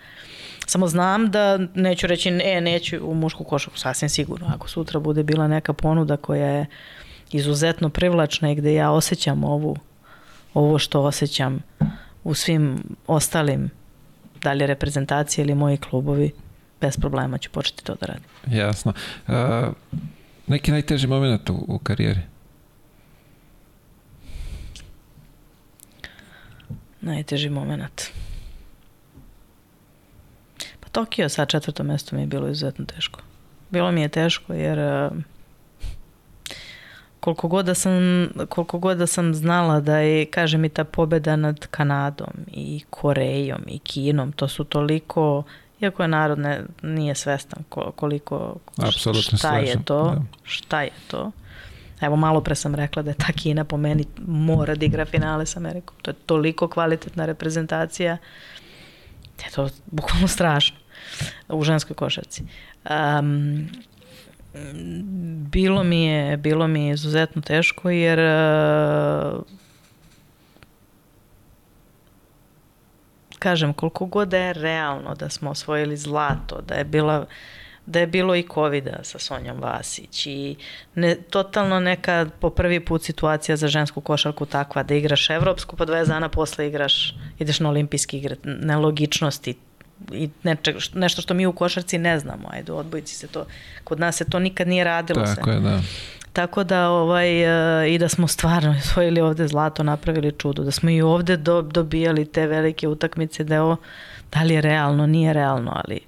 samo 0.66 0.88
znam 0.88 1.32
da 1.32 1.58
neću 1.74 2.08
reći, 2.08 2.30
e, 2.30 2.62
neću 2.62 2.98
u 3.02 3.14
mušku 3.14 3.44
košaku, 3.44 3.78
sasvim 3.78 4.10
sigurno. 4.10 4.52
Ako 4.56 4.70
sutra 4.70 5.00
bude 5.00 5.24
bila 5.24 5.48
neka 5.48 5.74
ponuda 5.74 6.18
koja 6.18 6.48
je 6.48 6.66
izuzetno 7.32 7.90
privlačna 7.90 8.52
i 8.52 8.56
gde 8.56 8.74
ja 8.74 8.92
osjećam 8.92 9.44
ovu, 9.44 9.78
ovo 10.54 10.80
što 10.80 11.02
osjećam, 11.02 11.60
u 12.26 12.34
svim 12.34 12.84
ostalim 13.08 13.70
dalje 14.42 14.68
reprezentacije 14.68 15.44
ili 15.44 15.56
moji 15.56 15.78
klubovi, 15.78 16.32
bez 16.82 16.98
problema 16.98 17.38
ću 17.38 17.50
početi 17.52 17.84
to 17.84 17.96
da 17.96 18.06
radim. 18.06 18.30
Jasno. 18.48 18.94
Uh, 19.28 19.34
neki 20.48 20.72
najteži 20.72 21.08
moment 21.08 21.50
u, 21.50 21.66
u 21.68 21.80
karijeri? 21.80 22.20
Najteži 27.02 27.50
moment. 27.50 28.02
Pa 30.80 30.90
Tokio 30.90 31.30
sa 31.30 31.46
četvrtom 31.46 31.88
mesto 31.88 32.16
mi 32.16 32.22
je 32.22 32.28
bilo 32.28 32.48
izuzetno 32.48 32.86
teško. 32.86 33.22
Bilo 33.70 33.92
mi 33.92 34.02
je 34.02 34.10
teško 34.10 34.54
jer 34.54 34.80
uh, 34.80 35.18
koliko 37.26 37.48
god 37.48 37.66
da 37.66 37.74
sam, 37.74 37.94
koliko 38.50 38.80
god 38.80 38.98
da 38.98 39.08
sam 39.08 39.34
znala 39.34 39.80
da 39.80 39.98
je, 39.98 40.26
kaže 40.26 40.58
mi, 40.58 40.70
ta 40.70 40.84
pobeda 40.84 41.36
nad 41.36 41.68
Kanadom 41.68 42.34
i 42.48 42.82
Korejom 42.90 43.62
i 43.68 43.80
Kinom, 43.80 44.32
to 44.32 44.48
su 44.48 44.64
toliko, 44.64 45.44
iako 45.82 46.04
je 46.04 46.08
narod 46.08 46.40
ne, 46.40 46.62
nije 46.82 47.16
svestan 47.16 47.64
koliko, 47.96 48.56
Apsolutno 48.78 49.38
šta 49.38 49.58
je 49.58 49.84
to, 49.86 50.04
da. 50.04 50.22
šta 50.44 50.82
je 50.82 50.92
to. 51.08 51.32
Evo, 52.02 52.16
malo 52.16 52.42
pre 52.42 52.56
sam 52.56 52.76
rekla 52.76 53.02
da 53.02 53.10
je 53.10 53.18
ta 53.18 53.34
Kina 53.34 53.64
po 53.64 53.78
meni 53.78 54.06
mora 54.28 54.76
da 54.76 54.86
igra 54.86 55.06
finale 55.06 55.46
sa 55.46 55.60
Amerikom. 55.60 55.96
To 56.02 56.12
je 56.12 56.16
toliko 56.26 56.68
kvalitetna 56.68 57.26
reprezentacija. 57.26 58.18
Da 59.38 59.46
je 59.46 59.52
to 59.52 59.70
bukvalno 59.86 60.28
strašno 60.28 60.78
u 61.50 61.64
ženskoj 61.64 61.96
košarci. 61.96 62.44
Um, 62.90 63.70
bilo 65.52 65.84
mi 65.84 66.06
je, 66.06 66.38
bilo 66.38 66.68
mi 66.68 66.86
je 66.86 66.94
izuzetno 66.94 67.42
teško 67.42 67.90
jer 67.90 68.20
kažem, 73.40 73.74
koliko 73.74 74.06
god 74.06 74.28
da 74.28 74.38
je 74.38 74.54
realno 74.54 75.16
da 75.16 75.30
smo 75.30 75.50
osvojili 75.50 75.98
zlato, 75.98 76.62
da 76.62 76.76
je 76.76 76.84
bila 76.84 77.26
da 77.86 78.00
je 78.00 78.08
bilo 78.08 78.36
i 78.36 78.48
covid 78.54 78.88
sa 79.04 79.20
Sonjom 79.20 79.62
Vasić 79.62 80.26
i 80.26 80.56
ne, 80.96 81.16
totalno 81.16 81.80
neka 81.80 82.26
po 82.40 82.50
prvi 82.50 82.80
put 82.80 83.04
situacija 83.04 83.56
za 83.56 83.68
žensku 83.68 84.02
košarku 84.02 84.46
takva 84.46 84.84
da 84.84 84.96
igraš 84.96 85.30
evropsku, 85.30 85.76
pa 85.76 85.86
20 85.86 86.08
dana 86.08 86.30
posle 86.30 86.68
igraš, 86.68 87.16
ideš 87.40 87.60
na 87.60 87.70
olimpijski 87.70 88.18
igre, 88.18 88.36
nelogičnosti 88.44 89.56
i 90.12 90.30
neče, 90.44 90.76
nešto 90.94 91.22
što 91.22 91.34
mi 91.34 91.46
u 91.46 91.54
košarci 91.54 91.98
ne 91.98 92.20
znamo, 92.20 92.48
ajde 92.52 92.72
odbojici 92.72 93.16
se 93.16 93.28
to, 93.28 93.46
kod 93.84 94.00
nas 94.00 94.16
se 94.16 94.26
to 94.26 94.40
nikad 94.40 94.68
nije 94.68 94.84
radilo 94.84 95.26
Tako 95.26 95.50
se. 95.50 95.56
je, 95.56 95.60
da. 95.60 95.82
Tako 96.34 96.64
da 96.64 96.90
ovaj, 96.90 97.44
e, 97.84 97.94
i 97.94 97.98
da 97.98 98.10
smo 98.10 98.28
stvarno 98.28 98.76
osvojili 98.84 99.22
ovde 99.22 99.48
zlato, 99.48 99.84
napravili 99.84 100.32
čudo, 100.32 100.64
da 100.64 100.72
smo 100.72 100.90
i 100.90 101.02
ovde 101.02 101.38
do, 101.38 101.62
dobijali 101.62 102.26
te 102.26 102.48
velike 102.48 102.88
utakmice, 102.88 103.44
da 103.44 103.54
je 103.54 103.62
ovo, 103.62 103.78
da 104.32 104.44
li 104.44 104.54
je 104.54 104.62
realno, 104.62 105.08
nije 105.08 105.34
realno, 105.34 105.82
ali 105.86 106.00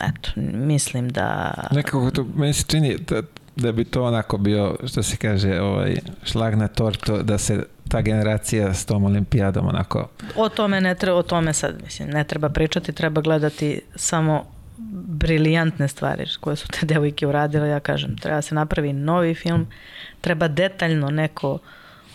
eto, 0.00 0.30
mislim 0.36 1.08
da... 1.08 1.54
Nekako 1.70 2.10
to, 2.10 2.26
meni 2.36 2.52
se 2.52 2.64
čini 2.68 2.98
da, 3.08 3.22
da 3.56 3.72
bi 3.72 3.84
to 3.84 4.04
onako 4.04 4.38
bio, 4.38 4.76
što 4.86 5.02
se 5.02 5.16
kaže, 5.16 5.60
ovaj, 5.60 5.96
šlag 6.24 6.54
na 6.54 6.68
torto, 6.68 7.22
da 7.22 7.38
se 7.38 7.64
ta 7.92 8.00
generacija 8.00 8.74
s 8.74 8.84
tom 8.84 9.04
olimpijadom 9.04 9.68
onako... 9.68 10.08
O 10.36 10.48
tome 10.48 10.80
ne 10.80 10.94
treba, 10.94 11.18
o 11.18 11.22
tome 11.22 11.52
sad, 11.52 11.82
mislim, 11.84 12.08
ne 12.08 12.24
treba 12.24 12.48
pričati, 12.48 12.92
treba 12.92 13.20
gledati 13.20 13.80
samo 13.96 14.44
briljantne 15.06 15.88
stvari 15.88 16.24
koje 16.40 16.56
su 16.56 16.68
te 16.68 16.86
devojke 16.92 17.26
uradile, 17.26 17.68
ja 17.68 17.80
kažem, 17.80 18.16
treba 18.16 18.42
se 18.42 18.54
napravi 18.54 18.92
novi 18.92 19.34
film, 19.34 19.66
treba 20.20 20.48
detaljno 20.48 21.10
neko 21.10 21.58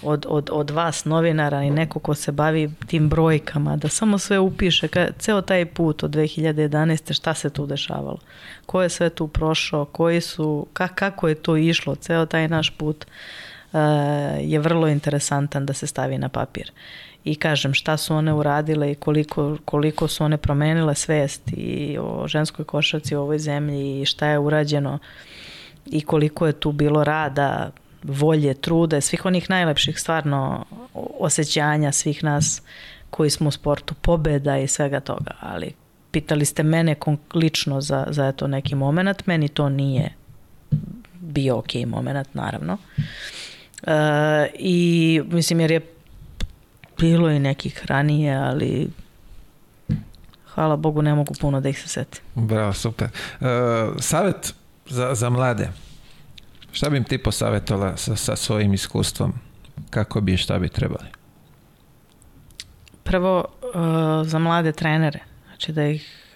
od, 0.01 0.25
od, 0.29 0.49
od 0.51 0.69
vas 0.69 1.05
novinara 1.05 1.63
i 1.63 1.71
neko 1.71 1.99
ko 1.99 2.15
se 2.15 2.31
bavi 2.31 2.71
tim 2.87 3.09
brojkama, 3.09 3.77
da 3.77 3.89
samo 3.89 4.17
sve 4.17 4.39
upiše, 4.39 4.87
ka, 4.87 5.07
ceo 5.19 5.41
taj 5.41 5.65
put 5.65 6.03
od 6.03 6.11
2011. 6.11 7.13
šta 7.13 7.33
se 7.33 7.49
tu 7.49 7.65
dešavalo, 7.65 8.17
ko 8.65 8.81
je 8.81 8.89
sve 8.89 9.09
tu 9.09 9.27
prošao, 9.27 9.85
koji 9.85 10.21
su, 10.21 10.67
ka, 10.73 10.87
kako 10.87 11.27
je 11.27 11.35
to 11.35 11.57
išlo, 11.57 11.95
ceo 11.95 12.25
taj 12.25 12.47
naš 12.47 12.69
put 12.69 13.05
uh, 13.05 13.11
je 14.41 14.59
vrlo 14.59 14.87
interesantan 14.87 15.65
da 15.65 15.73
se 15.73 15.87
stavi 15.87 16.17
na 16.17 16.29
papir. 16.29 16.71
I 17.23 17.35
kažem 17.35 17.73
šta 17.73 17.97
su 17.97 18.15
one 18.15 18.33
uradile 18.33 18.91
i 18.91 18.95
koliko, 18.95 19.57
koliko 19.65 20.07
su 20.07 20.23
one 20.23 20.37
promenile 20.37 20.95
svest 20.95 21.41
i 21.47 21.97
o 22.01 22.27
ženskoj 22.27 22.65
košarci 22.65 23.15
u 23.15 23.21
ovoj 23.21 23.39
zemlji 23.39 24.01
i 24.01 24.05
šta 24.05 24.27
je 24.27 24.39
urađeno 24.39 24.99
i 25.85 26.01
koliko 26.01 26.47
je 26.47 26.53
tu 26.53 26.71
bilo 26.71 27.03
rada, 27.03 27.71
volje, 28.03 28.53
trude, 28.53 29.01
svih 29.01 29.25
onih 29.25 29.49
najlepših 29.49 29.99
stvarno 29.99 30.65
osjećanja 31.19 31.91
svih 31.91 32.23
nas 32.23 32.61
koji 33.09 33.29
smo 33.29 33.47
u 33.47 33.51
sportu, 33.51 33.93
pobeda 33.93 34.57
i 34.57 34.67
svega 34.67 34.99
toga, 34.99 35.31
ali 35.39 35.73
pitali 36.11 36.45
ste 36.45 36.63
mene 36.63 36.95
lično 37.33 37.81
za, 37.81 38.07
za 38.09 38.27
eto 38.27 38.47
neki 38.47 38.75
moment, 38.75 39.25
meni 39.25 39.47
to 39.47 39.69
nije 39.69 40.13
bio 41.13 41.57
ok 41.57 41.73
moment, 41.87 42.33
naravno. 42.33 42.77
I 44.59 45.21
mislim 45.25 45.59
jer 45.59 45.71
je 45.71 45.81
bilo 46.97 47.29
i 47.31 47.39
nekih 47.39 47.85
ranije, 47.85 48.35
ali 48.35 48.89
hvala 50.53 50.75
Bogu 50.75 51.01
ne 51.01 51.15
mogu 51.15 51.33
puno 51.41 51.61
da 51.61 51.69
ih 51.69 51.81
se 51.81 51.87
setim. 51.87 52.21
Bravo, 52.35 52.73
super. 52.73 53.07
Uh, 53.39 53.47
savet 53.99 54.53
za, 54.89 55.15
za 55.15 55.29
mlade. 55.29 55.69
Šta 56.71 56.89
bi 56.89 56.97
im 56.97 57.03
ti 57.03 57.17
posavetovala 57.17 57.97
sa, 57.97 58.15
sa 58.15 58.35
svojim 58.35 58.73
iskustvom? 58.73 59.33
Kako 59.89 60.21
bi 60.21 60.33
i 60.33 60.37
šta 60.37 60.59
bi 60.59 60.69
trebali? 60.69 61.07
Prvo, 63.03 63.45
uh, 63.61 64.27
za 64.27 64.39
mlade 64.39 64.71
trenere. 64.71 65.19
Znači 65.47 65.71
da 65.71 65.87
ih 65.87 66.27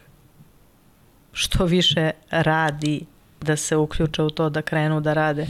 što 1.34 1.66
više 1.66 2.12
radi, 2.32 3.06
da 3.42 3.56
se 3.56 3.76
uključe 3.76 4.24
u 4.24 4.30
to, 4.30 4.50
da 4.50 4.62
krenu 4.62 5.02
da 5.02 5.14
rade 5.14 5.48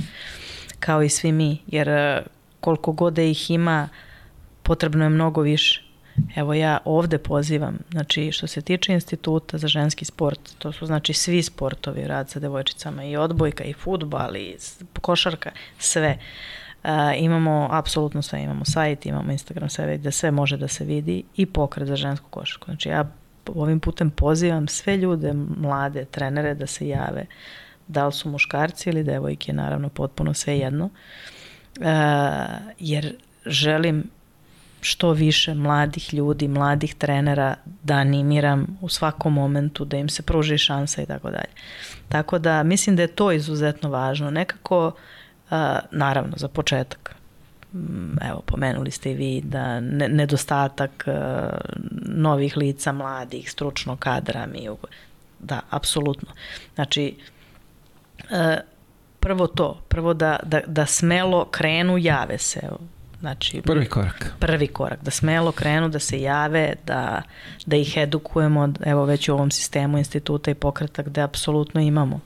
kao 0.81 1.03
i 1.03 1.09
svi 1.09 1.31
mi. 1.31 1.57
Jer 1.67 1.89
uh, 1.89 2.25
koliko 2.59 2.91
god 2.91 3.13
da 3.13 3.21
ih 3.21 3.51
ima, 3.51 3.89
potrebno 4.63 5.05
je 5.05 5.09
mnogo 5.09 5.41
više. 5.41 5.83
Evo 6.35 6.53
ja 6.53 6.77
ovde 6.85 7.17
pozivam, 7.17 7.77
znači 7.91 8.31
što 8.31 8.47
se 8.47 8.61
tiče 8.61 8.93
instituta 8.93 9.57
za 9.57 9.67
ženski 9.67 10.05
sport, 10.05 10.39
to 10.57 10.71
su 10.71 10.85
znači 10.85 11.13
svi 11.13 11.43
sportovi, 11.43 12.07
rad 12.07 12.29
sa 12.29 12.39
devojčicama 12.39 13.03
i 13.03 13.17
odbojka 13.17 13.63
i 13.63 13.73
futbal 13.73 14.35
i 14.35 14.55
košarka, 15.01 15.51
sve. 15.79 16.17
Uh, 16.83 16.89
imamo 17.17 17.67
apsolutno 17.71 18.21
sve, 18.21 18.43
imamo 18.43 18.65
sajt, 18.65 19.05
imamo 19.05 19.31
Instagram, 19.31 19.69
sve 19.69 19.97
da 19.97 20.11
sve 20.11 20.31
može 20.31 20.57
da 20.57 20.67
se 20.67 20.85
vidi 20.85 21.23
i 21.35 21.45
pokret 21.45 21.87
za 21.87 21.95
žensku 21.95 22.27
košarku. 22.29 22.65
Znači 22.65 22.89
ja 22.89 23.11
ovim 23.55 23.79
putem 23.79 24.09
pozivam 24.09 24.67
sve 24.67 24.97
ljude, 24.97 25.33
mlade 25.57 26.05
trenere 26.05 26.53
da 26.53 26.67
se 26.67 26.87
jave, 26.87 27.25
da 27.91 28.05
li 28.05 28.13
su 28.13 28.29
muškarci 28.29 28.89
ili 28.89 29.03
devojke, 29.03 29.53
naravno 29.53 29.89
potpuno 29.89 30.33
sve 30.33 30.57
jedno, 30.57 30.85
uh, 30.85 31.85
jer 32.79 33.15
želim 33.45 34.03
što 34.81 35.11
više 35.11 35.53
mladih 35.53 36.13
ljudi, 36.13 36.47
mladih 36.47 36.95
trenera 36.95 37.55
da 37.83 37.93
animiram 37.93 38.77
u 38.81 38.89
svakom 38.89 39.33
momentu, 39.33 39.85
da 39.85 39.97
im 39.97 40.09
se 40.09 40.23
pruži 40.23 40.57
šansa 40.57 41.01
i 41.01 41.05
tako 41.05 41.29
dalje. 41.29 41.53
Tako 42.09 42.39
da 42.39 42.63
mislim 42.63 42.95
da 42.95 43.01
je 43.01 43.15
to 43.15 43.31
izuzetno 43.31 43.89
važno. 43.89 44.31
Nekako, 44.31 44.91
naravno, 45.91 46.33
za 46.37 46.47
početak, 46.47 47.15
evo, 48.21 48.41
pomenuli 48.45 48.91
ste 48.91 49.11
i 49.11 49.15
vi 49.15 49.41
da 49.41 49.79
nedostatak 49.79 51.05
novih 52.05 52.57
lica, 52.57 52.91
mladih, 52.91 53.51
stručnog 53.51 53.99
kadra, 53.99 54.45
mi, 54.45 54.69
da, 55.39 55.61
apsolutno. 55.69 56.29
Znači, 56.75 57.15
prvo 59.19 59.47
to, 59.47 59.81
prvo 59.87 60.13
da, 60.13 60.39
da, 60.43 60.61
da 60.67 60.85
smelo 60.85 61.45
krenu, 61.45 61.97
jave 61.97 62.37
se. 62.37 62.61
Znači, 63.19 63.61
prvi 63.61 63.85
korak. 63.85 64.33
Prvi 64.39 64.67
korak, 64.67 65.03
da 65.03 65.11
smelo 65.11 65.51
krenu, 65.51 65.89
da 65.89 65.99
se 65.99 66.21
jave, 66.21 66.73
da, 66.85 67.21
da 67.65 67.75
ih 67.75 67.97
edukujemo, 67.97 68.73
evo 68.85 69.05
već 69.05 69.29
u 69.29 69.33
ovom 69.33 69.51
sistemu 69.51 69.97
instituta 69.97 70.51
i 70.51 70.55
pokreta 70.55 71.03
gde 71.03 71.21
apsolutno 71.21 71.81
imamo 71.81 72.19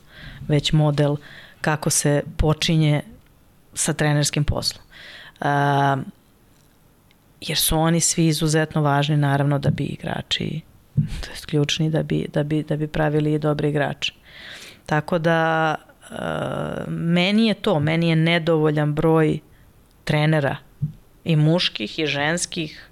već 0.48 0.72
model 0.72 1.15
kako 1.61 1.90
se 1.90 2.23
počinje 2.38 3.02
sa 3.73 3.94
trenerskim 3.94 4.44
poslom. 4.44 4.84
A, 5.40 5.98
jer 7.41 7.57
su 7.57 7.77
oni 7.77 7.99
svi 7.99 8.27
izuzetno 8.27 8.82
važni 8.82 9.18
naravno 9.18 9.60
da 9.60 9.69
bi 9.69 9.84
igrači 9.84 10.61
to 10.95 11.32
je 11.32 11.38
ključni 11.45 11.90
da 11.90 12.03
bi, 12.03 12.27
da 12.34 12.44
bi, 12.44 12.64
da 12.64 12.76
bi 12.76 12.88
pravili 12.88 13.34
i 13.34 13.40
dobri 13.40 13.69
igrači. 13.69 14.14
Tako 14.86 15.19
da 15.19 15.76
meni 16.88 17.48
je 17.48 17.53
to, 17.53 17.80
meni 17.80 18.10
je 18.10 18.15
nedovoljan 18.15 18.94
broj 18.94 19.40
trenera 20.03 20.57
i 21.23 21.36
muških 21.36 21.99
i 21.99 22.07
ženskih, 22.07 22.90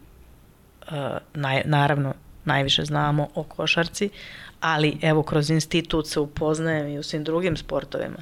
uh, 0.81 0.93
naj, 1.33 1.61
naravno 1.65 2.13
najviše 2.45 2.85
znamo 2.85 3.27
o 3.35 3.43
košarci, 3.43 4.09
ali 4.59 4.97
evo 5.01 5.23
kroz 5.23 5.49
institut 5.49 6.07
se 6.07 6.19
upoznajem 6.19 6.87
i 6.87 6.99
u 6.99 7.03
svim 7.03 7.23
drugim 7.23 7.57
sportovima 7.57 8.17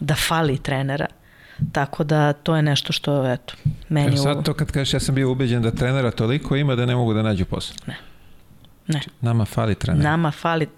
da 0.00 0.14
fali 0.14 0.58
trenera. 0.58 1.06
Tako 1.72 2.04
da 2.04 2.32
to 2.32 2.56
je 2.56 2.62
nešto 2.62 2.92
što, 2.92 3.32
eto, 3.32 3.54
meni... 3.88 4.08
Evo 4.08 4.16
sad 4.16 4.44
to 4.44 4.54
kad 4.54 4.72
kažeš 4.72 4.94
ja 4.94 5.00
sam 5.00 5.14
bio 5.14 5.30
ubeđen 5.30 5.62
da 5.62 5.70
trenera 5.70 6.10
toliko 6.10 6.56
ima 6.56 6.74
da 6.74 6.86
ne 6.86 6.96
mogu 6.96 7.14
da 7.14 7.22
nađu 7.22 7.44
posao. 7.44 7.76
Ne. 7.86 7.96
Ne. 8.88 9.00
Nama 9.20 9.44
fali 9.44 9.74
trenera. 9.74 10.10
Nama 10.10 10.30
fali 10.30 10.68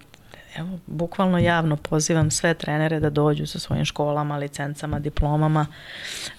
evo, 0.55 0.79
bukvalno 0.87 1.39
javno 1.39 1.77
pozivam 1.77 2.31
sve 2.31 2.53
trenere 2.53 2.99
da 2.99 3.09
dođu 3.09 3.47
sa 3.47 3.59
svojim 3.59 3.85
školama, 3.85 4.37
licencama, 4.37 4.99
diplomama 4.99 5.65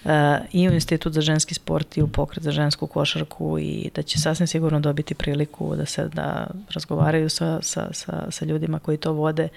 uh, 0.03 0.11
i 0.51 0.69
u 0.69 0.73
Institut 0.73 1.13
za 1.13 1.21
ženski 1.21 1.53
sport 1.53 1.97
i 1.97 2.01
u 2.01 2.07
pokret 2.07 2.43
za 2.43 2.51
žensku 2.51 2.87
košarku 2.87 3.59
i 3.59 3.91
da 3.95 4.01
će 4.01 4.19
sasvim 4.19 4.47
sigurno 4.47 4.79
dobiti 4.79 5.15
priliku 5.15 5.75
da 5.75 5.85
se 5.85 6.07
da 6.07 6.47
razgovaraju 6.73 7.29
sa, 7.29 7.59
sa, 7.61 7.87
sa, 7.91 8.27
sa 8.31 8.45
ljudima 8.45 8.79
koji 8.79 8.97
to 8.97 9.13
vode 9.13 9.47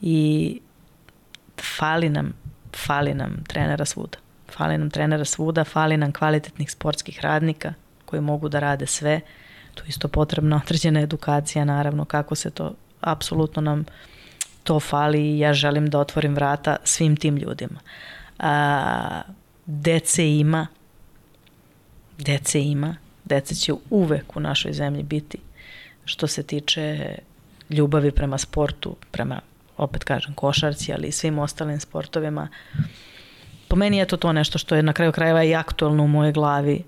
i 0.00 0.60
fali 1.78 2.08
nam, 2.08 2.32
fali 2.86 3.14
nam 3.14 3.44
trenera 3.48 3.84
svuda. 3.84 4.18
Fali 4.56 4.78
nam 4.78 4.90
trenera 4.90 5.24
svuda, 5.24 5.64
fali 5.64 5.96
nam 5.96 6.12
kvalitetnih 6.12 6.70
sportskih 6.70 7.20
radnika 7.20 7.74
koji 8.04 8.22
mogu 8.22 8.48
da 8.48 8.58
rade 8.58 8.86
sve. 8.86 9.20
Tu 9.74 9.84
isto 9.88 10.08
potrebna 10.08 10.60
određena 10.64 11.00
edukacija, 11.00 11.64
naravno, 11.64 12.04
kako 12.04 12.34
se 12.34 12.50
to 12.50 12.74
apsolutno 13.02 13.62
nam 13.62 13.84
to 14.62 14.80
fali 14.80 15.30
i 15.30 15.38
ja 15.38 15.54
želim 15.54 15.90
da 15.90 15.98
otvorim 15.98 16.34
vrata 16.34 16.76
svim 16.84 17.16
tim 17.16 17.36
ljudima. 17.36 17.80
A, 18.38 19.22
dece 19.66 20.36
ima, 20.36 20.66
dece 22.18 22.62
ima, 22.62 22.96
dece 23.24 23.54
će 23.54 23.72
uvek 23.90 24.36
u 24.36 24.40
našoj 24.40 24.72
zemlji 24.72 25.02
biti 25.02 25.38
što 26.04 26.26
se 26.26 26.42
tiče 26.42 27.14
ljubavi 27.70 28.10
prema 28.10 28.38
sportu, 28.38 28.96
prema, 29.10 29.40
opet 29.76 30.04
kažem, 30.04 30.34
košarci, 30.34 30.92
ali 30.92 31.08
i 31.08 31.12
svim 31.12 31.38
ostalim 31.38 31.80
sportovima. 31.80 32.48
Po 33.68 33.76
meni 33.76 33.96
je 33.96 34.06
to 34.06 34.16
to 34.16 34.32
nešto 34.32 34.58
što 34.58 34.74
je 34.74 34.82
na 34.82 34.92
kraju 34.92 35.12
krajeva 35.12 35.44
i 35.44 35.54
aktualno 35.54 36.04
u 36.04 36.08
mojoj 36.08 36.32
glavi 36.32 36.82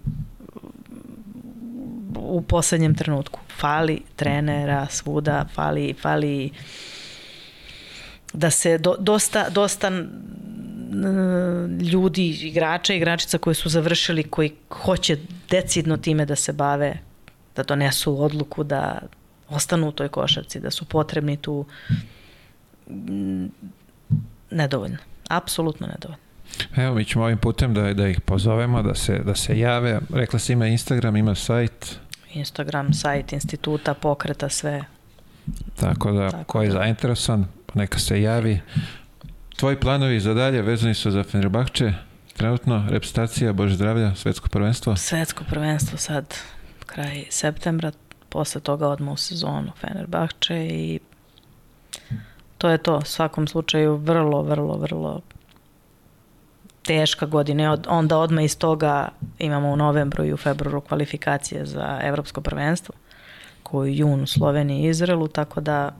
u 2.16 2.42
poslednjem 2.42 2.94
trenutku. 2.94 3.40
Fali 3.58 4.02
trenera 4.16 4.86
svuda, 4.90 5.44
fali, 5.54 5.94
fali 6.02 6.50
da 8.32 8.50
se 8.50 8.78
do, 8.78 8.96
dosta, 8.98 9.48
dosta 9.48 9.90
ljudi, 11.92 12.28
igrača 12.28 12.94
igračica 12.94 13.38
koji 13.38 13.54
su 13.54 13.68
završili, 13.68 14.22
koji 14.22 14.52
hoće 14.70 15.16
decidno 15.50 15.96
time 15.96 16.26
da 16.26 16.36
se 16.36 16.52
bave, 16.52 16.98
da 17.56 17.62
donesu 17.62 18.22
odluku 18.22 18.64
da 18.64 18.98
ostanu 19.48 19.88
u 19.88 19.92
toj 19.92 20.08
košarci, 20.08 20.60
da 20.60 20.70
su 20.70 20.84
potrebni 20.84 21.36
tu 21.36 21.64
nedovoljno. 24.50 24.98
Apsolutno 25.28 25.86
nedovoljno. 25.86 26.24
Evo, 26.76 26.94
mi 26.94 27.04
ćemo 27.04 27.24
ovim 27.24 27.38
putem 27.38 27.74
da, 27.74 27.94
da 27.94 28.08
ih 28.08 28.20
pozovemo, 28.20 28.82
da 28.82 28.94
se, 28.94 29.18
da 29.18 29.34
se 29.34 29.58
jave. 29.58 30.00
Rekla 30.12 30.38
si 30.38 30.52
ima 30.52 30.66
Instagram, 30.66 31.16
ima 31.16 31.34
sajt. 31.34 31.98
Instagram, 32.34 32.92
sajt 32.94 33.32
instituta, 33.32 33.94
pokreta, 33.94 34.48
sve. 34.48 34.84
Tako 35.80 36.12
da, 36.12 36.30
Tako 36.30 36.44
ko 36.44 36.62
je 36.62 36.68
da. 36.68 36.74
zainteresovan, 36.74 37.46
neka 37.74 37.98
se 37.98 38.22
javi. 38.22 38.60
Tvoji 39.56 39.76
planovi 39.76 40.20
za 40.20 40.34
dalje 40.34 40.62
vezani 40.62 40.94
su 40.94 41.10
za 41.10 41.24
Fenerbahče, 41.24 41.92
trenutno 42.36 42.86
reprezentacija, 42.88 43.52
Bože 43.52 43.74
zdravlja, 43.74 44.14
svetsko 44.14 44.48
prvenstvo? 44.48 44.96
Svetsko 44.96 45.44
prvenstvo 45.44 45.98
sad, 45.98 46.34
kraj 46.86 47.24
septembra, 47.30 47.92
posle 48.28 48.60
toga 48.60 48.88
odmah 48.88 49.12
u 49.12 49.16
sezonu 49.16 49.72
Fenerbahče 49.80 50.66
i 50.66 51.00
to 52.58 52.68
je 52.68 52.78
to. 52.78 52.96
U 52.98 53.04
svakom 53.04 53.46
slučaju 53.46 53.96
vrlo, 53.96 54.42
vrlo, 54.42 54.76
vrlo 54.76 55.20
teška 56.84 57.26
godina. 57.26 57.78
Onda 57.88 58.18
odmah 58.18 58.44
iz 58.44 58.58
toga 58.58 59.08
imamo 59.38 59.68
u 59.68 59.76
novembru 59.76 60.24
i 60.24 60.32
u 60.32 60.36
februaru 60.36 60.80
kvalifikacije 60.80 61.66
za 61.66 62.00
evropsko 62.02 62.40
prvenstvo 62.40 62.94
koju 63.62 63.94
jun 63.94 64.22
u 64.22 64.26
Sloveniji 64.26 64.82
i 64.82 64.88
Izraelu, 64.88 65.28
tako 65.28 65.60
da 65.60 65.94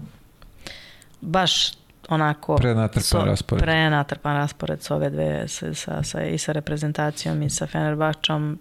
baš 1.20 1.73
onako 2.09 2.56
prenatrpan 2.56 3.02
so, 3.02 3.24
raspored. 3.24 3.62
Prenatrpan 3.62 4.36
raspored 4.36 4.82
s 4.82 4.90
ove 4.90 5.11
dve 5.11 5.48
sa, 5.48 5.74
sa, 5.74 6.02
sa, 6.02 6.23
i 6.23 6.39
sa 6.39 6.52
reprezentacijom 6.52 7.43
i 7.43 7.51
sa 7.51 7.66
Fenerbahčom. 7.66 8.59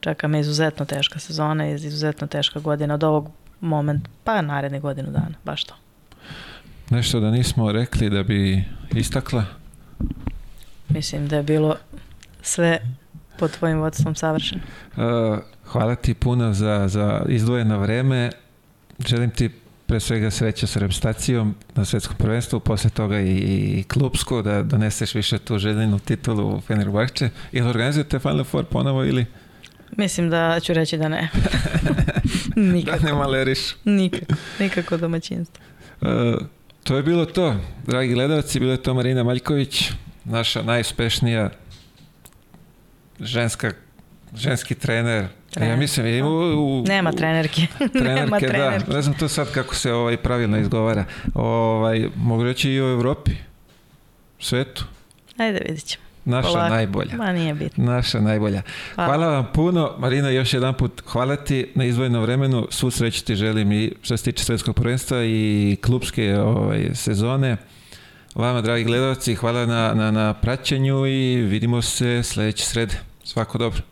Čeka 0.00 0.28
me 0.28 0.40
izuzetno 0.40 0.84
teška 0.84 1.18
sezona 1.18 1.68
i 1.68 1.74
izuzetno 1.74 2.26
teška 2.26 2.60
godina 2.60 2.94
od 2.94 3.04
ovog 3.04 3.30
moment, 3.60 4.08
pa 4.24 4.42
naredne 4.42 4.80
godinu 4.80 5.10
dana, 5.10 5.34
baš 5.44 5.64
to. 5.64 5.74
Nešto 6.90 7.20
da 7.20 7.30
nismo 7.30 7.72
rekli 7.72 8.10
da 8.10 8.22
bi 8.22 8.64
istakla? 8.94 9.44
Mislim 10.88 11.28
da 11.28 11.36
je 11.36 11.42
bilo 11.42 11.76
sve 12.42 12.78
pod 13.38 13.50
tvojim 13.50 13.78
vodstvom 13.78 14.14
savršeno. 14.14 14.60
Uh, 14.96 15.38
hvala 15.64 15.94
ti 15.94 16.14
puno 16.14 16.52
za, 16.52 16.88
za 16.88 17.22
izdvojeno 17.28 17.78
vreme. 17.78 18.30
Želim 19.06 19.30
ti 19.30 19.50
pre 19.86 20.00
svega 20.00 20.30
sreća 20.30 20.66
sa 20.66 20.80
reprezentacijom 20.80 21.54
na 21.74 21.84
svetskom 21.84 22.16
prvenstvu, 22.16 22.60
posle 22.60 22.90
toga 22.90 23.20
i, 23.20 23.36
i 23.78 23.84
klubsko, 23.88 24.42
da 24.42 24.62
doneseš 24.62 25.14
više 25.14 25.38
tu 25.38 25.58
željenu 25.58 25.98
titulu 25.98 26.56
u 26.56 26.60
Fenerbahče. 26.60 27.30
Ili 27.52 27.68
organizujete 27.68 28.18
Final 28.18 28.44
Four 28.44 28.64
ponovo 28.64 29.04
ili? 29.04 29.26
Mislim 29.96 30.30
da 30.30 30.60
ću 30.60 30.72
reći 30.72 30.96
da 30.96 31.08
ne. 31.08 31.28
nikako. 32.56 32.98
Da 32.98 33.06
ne 33.06 33.12
maleriš. 33.12 33.58
Nikako, 33.84 34.34
nikako 34.58 34.96
domaćinstvo. 34.96 35.64
Uh, 36.00 36.08
to 36.84 36.96
je 36.96 37.02
bilo 37.02 37.24
to, 37.24 37.56
dragi 37.86 38.14
gledalci, 38.14 38.60
bilo 38.60 38.72
je 38.72 38.82
to 38.82 38.94
Marina 38.94 39.24
Maljković, 39.24 39.92
naša 40.28 40.62
najuspešnija 40.62 41.50
ženska, 43.20 43.72
ženski 44.36 44.74
trener. 44.74 45.26
Trener. 45.50 45.70
Ja 45.70 45.76
mislim, 45.76 46.06
ja 46.06 46.16
ima 46.16 46.28
u, 46.28 46.84
Nema 46.86 47.12
trenerke. 47.12 47.66
trenerke, 47.92 48.20
Nema 48.20 48.38
trenerke. 48.38 48.86
da. 48.86 48.94
Ne 48.96 49.02
znam 49.02 49.18
to 49.18 49.28
sad 49.28 49.52
kako 49.52 49.74
se 49.74 49.92
ovaj 49.92 50.16
pravilno 50.16 50.58
izgovara. 50.58 51.04
Ovaj, 51.34 52.08
mogu 52.16 52.44
reći 52.44 52.70
i 52.70 52.82
u 52.82 52.86
Evropi, 52.86 53.30
u 54.40 54.42
svetu. 54.42 54.84
Ajde, 55.36 55.60
vidit 55.68 55.84
ćemo. 55.84 56.04
Naša 56.24 56.48
Polako. 56.48 56.74
najbolja. 56.74 57.16
Ma 57.16 57.32
nije 57.32 57.54
bitno. 57.54 57.84
Naša 57.84 58.20
najbolja. 58.20 58.62
Hvala. 58.94 59.08
hvala 59.08 59.28
vam 59.28 59.46
puno. 59.54 59.94
Marina, 59.98 60.30
još 60.30 60.54
jedan 60.54 60.74
put 60.74 61.02
hvala 61.06 61.36
ti 61.36 61.72
na 61.74 61.84
izvojnom 61.84 62.22
vremenu. 62.22 62.66
Svu 62.70 62.90
sreću 62.90 63.24
ti 63.24 63.34
želim 63.34 63.72
i 63.72 63.92
što 64.02 64.16
se 64.16 64.24
tiče 64.24 64.44
svetskog 64.44 64.76
prvenstva 64.76 65.24
i 65.24 65.76
klubske 65.84 66.38
ovaj, 66.38 66.90
sezone. 66.94 67.56
Vama, 68.38 68.60
dragi 68.60 68.84
gledalci, 68.84 69.34
hvala 69.34 69.66
na, 69.66 69.94
na, 69.94 70.10
na 70.10 70.34
praćenju 70.34 71.06
i 71.06 71.36
vidimo 71.36 71.82
se 71.82 72.22
sledeće 72.22 72.64
srede. 72.64 72.94
Svako 73.24 73.58
dobro. 73.58 73.82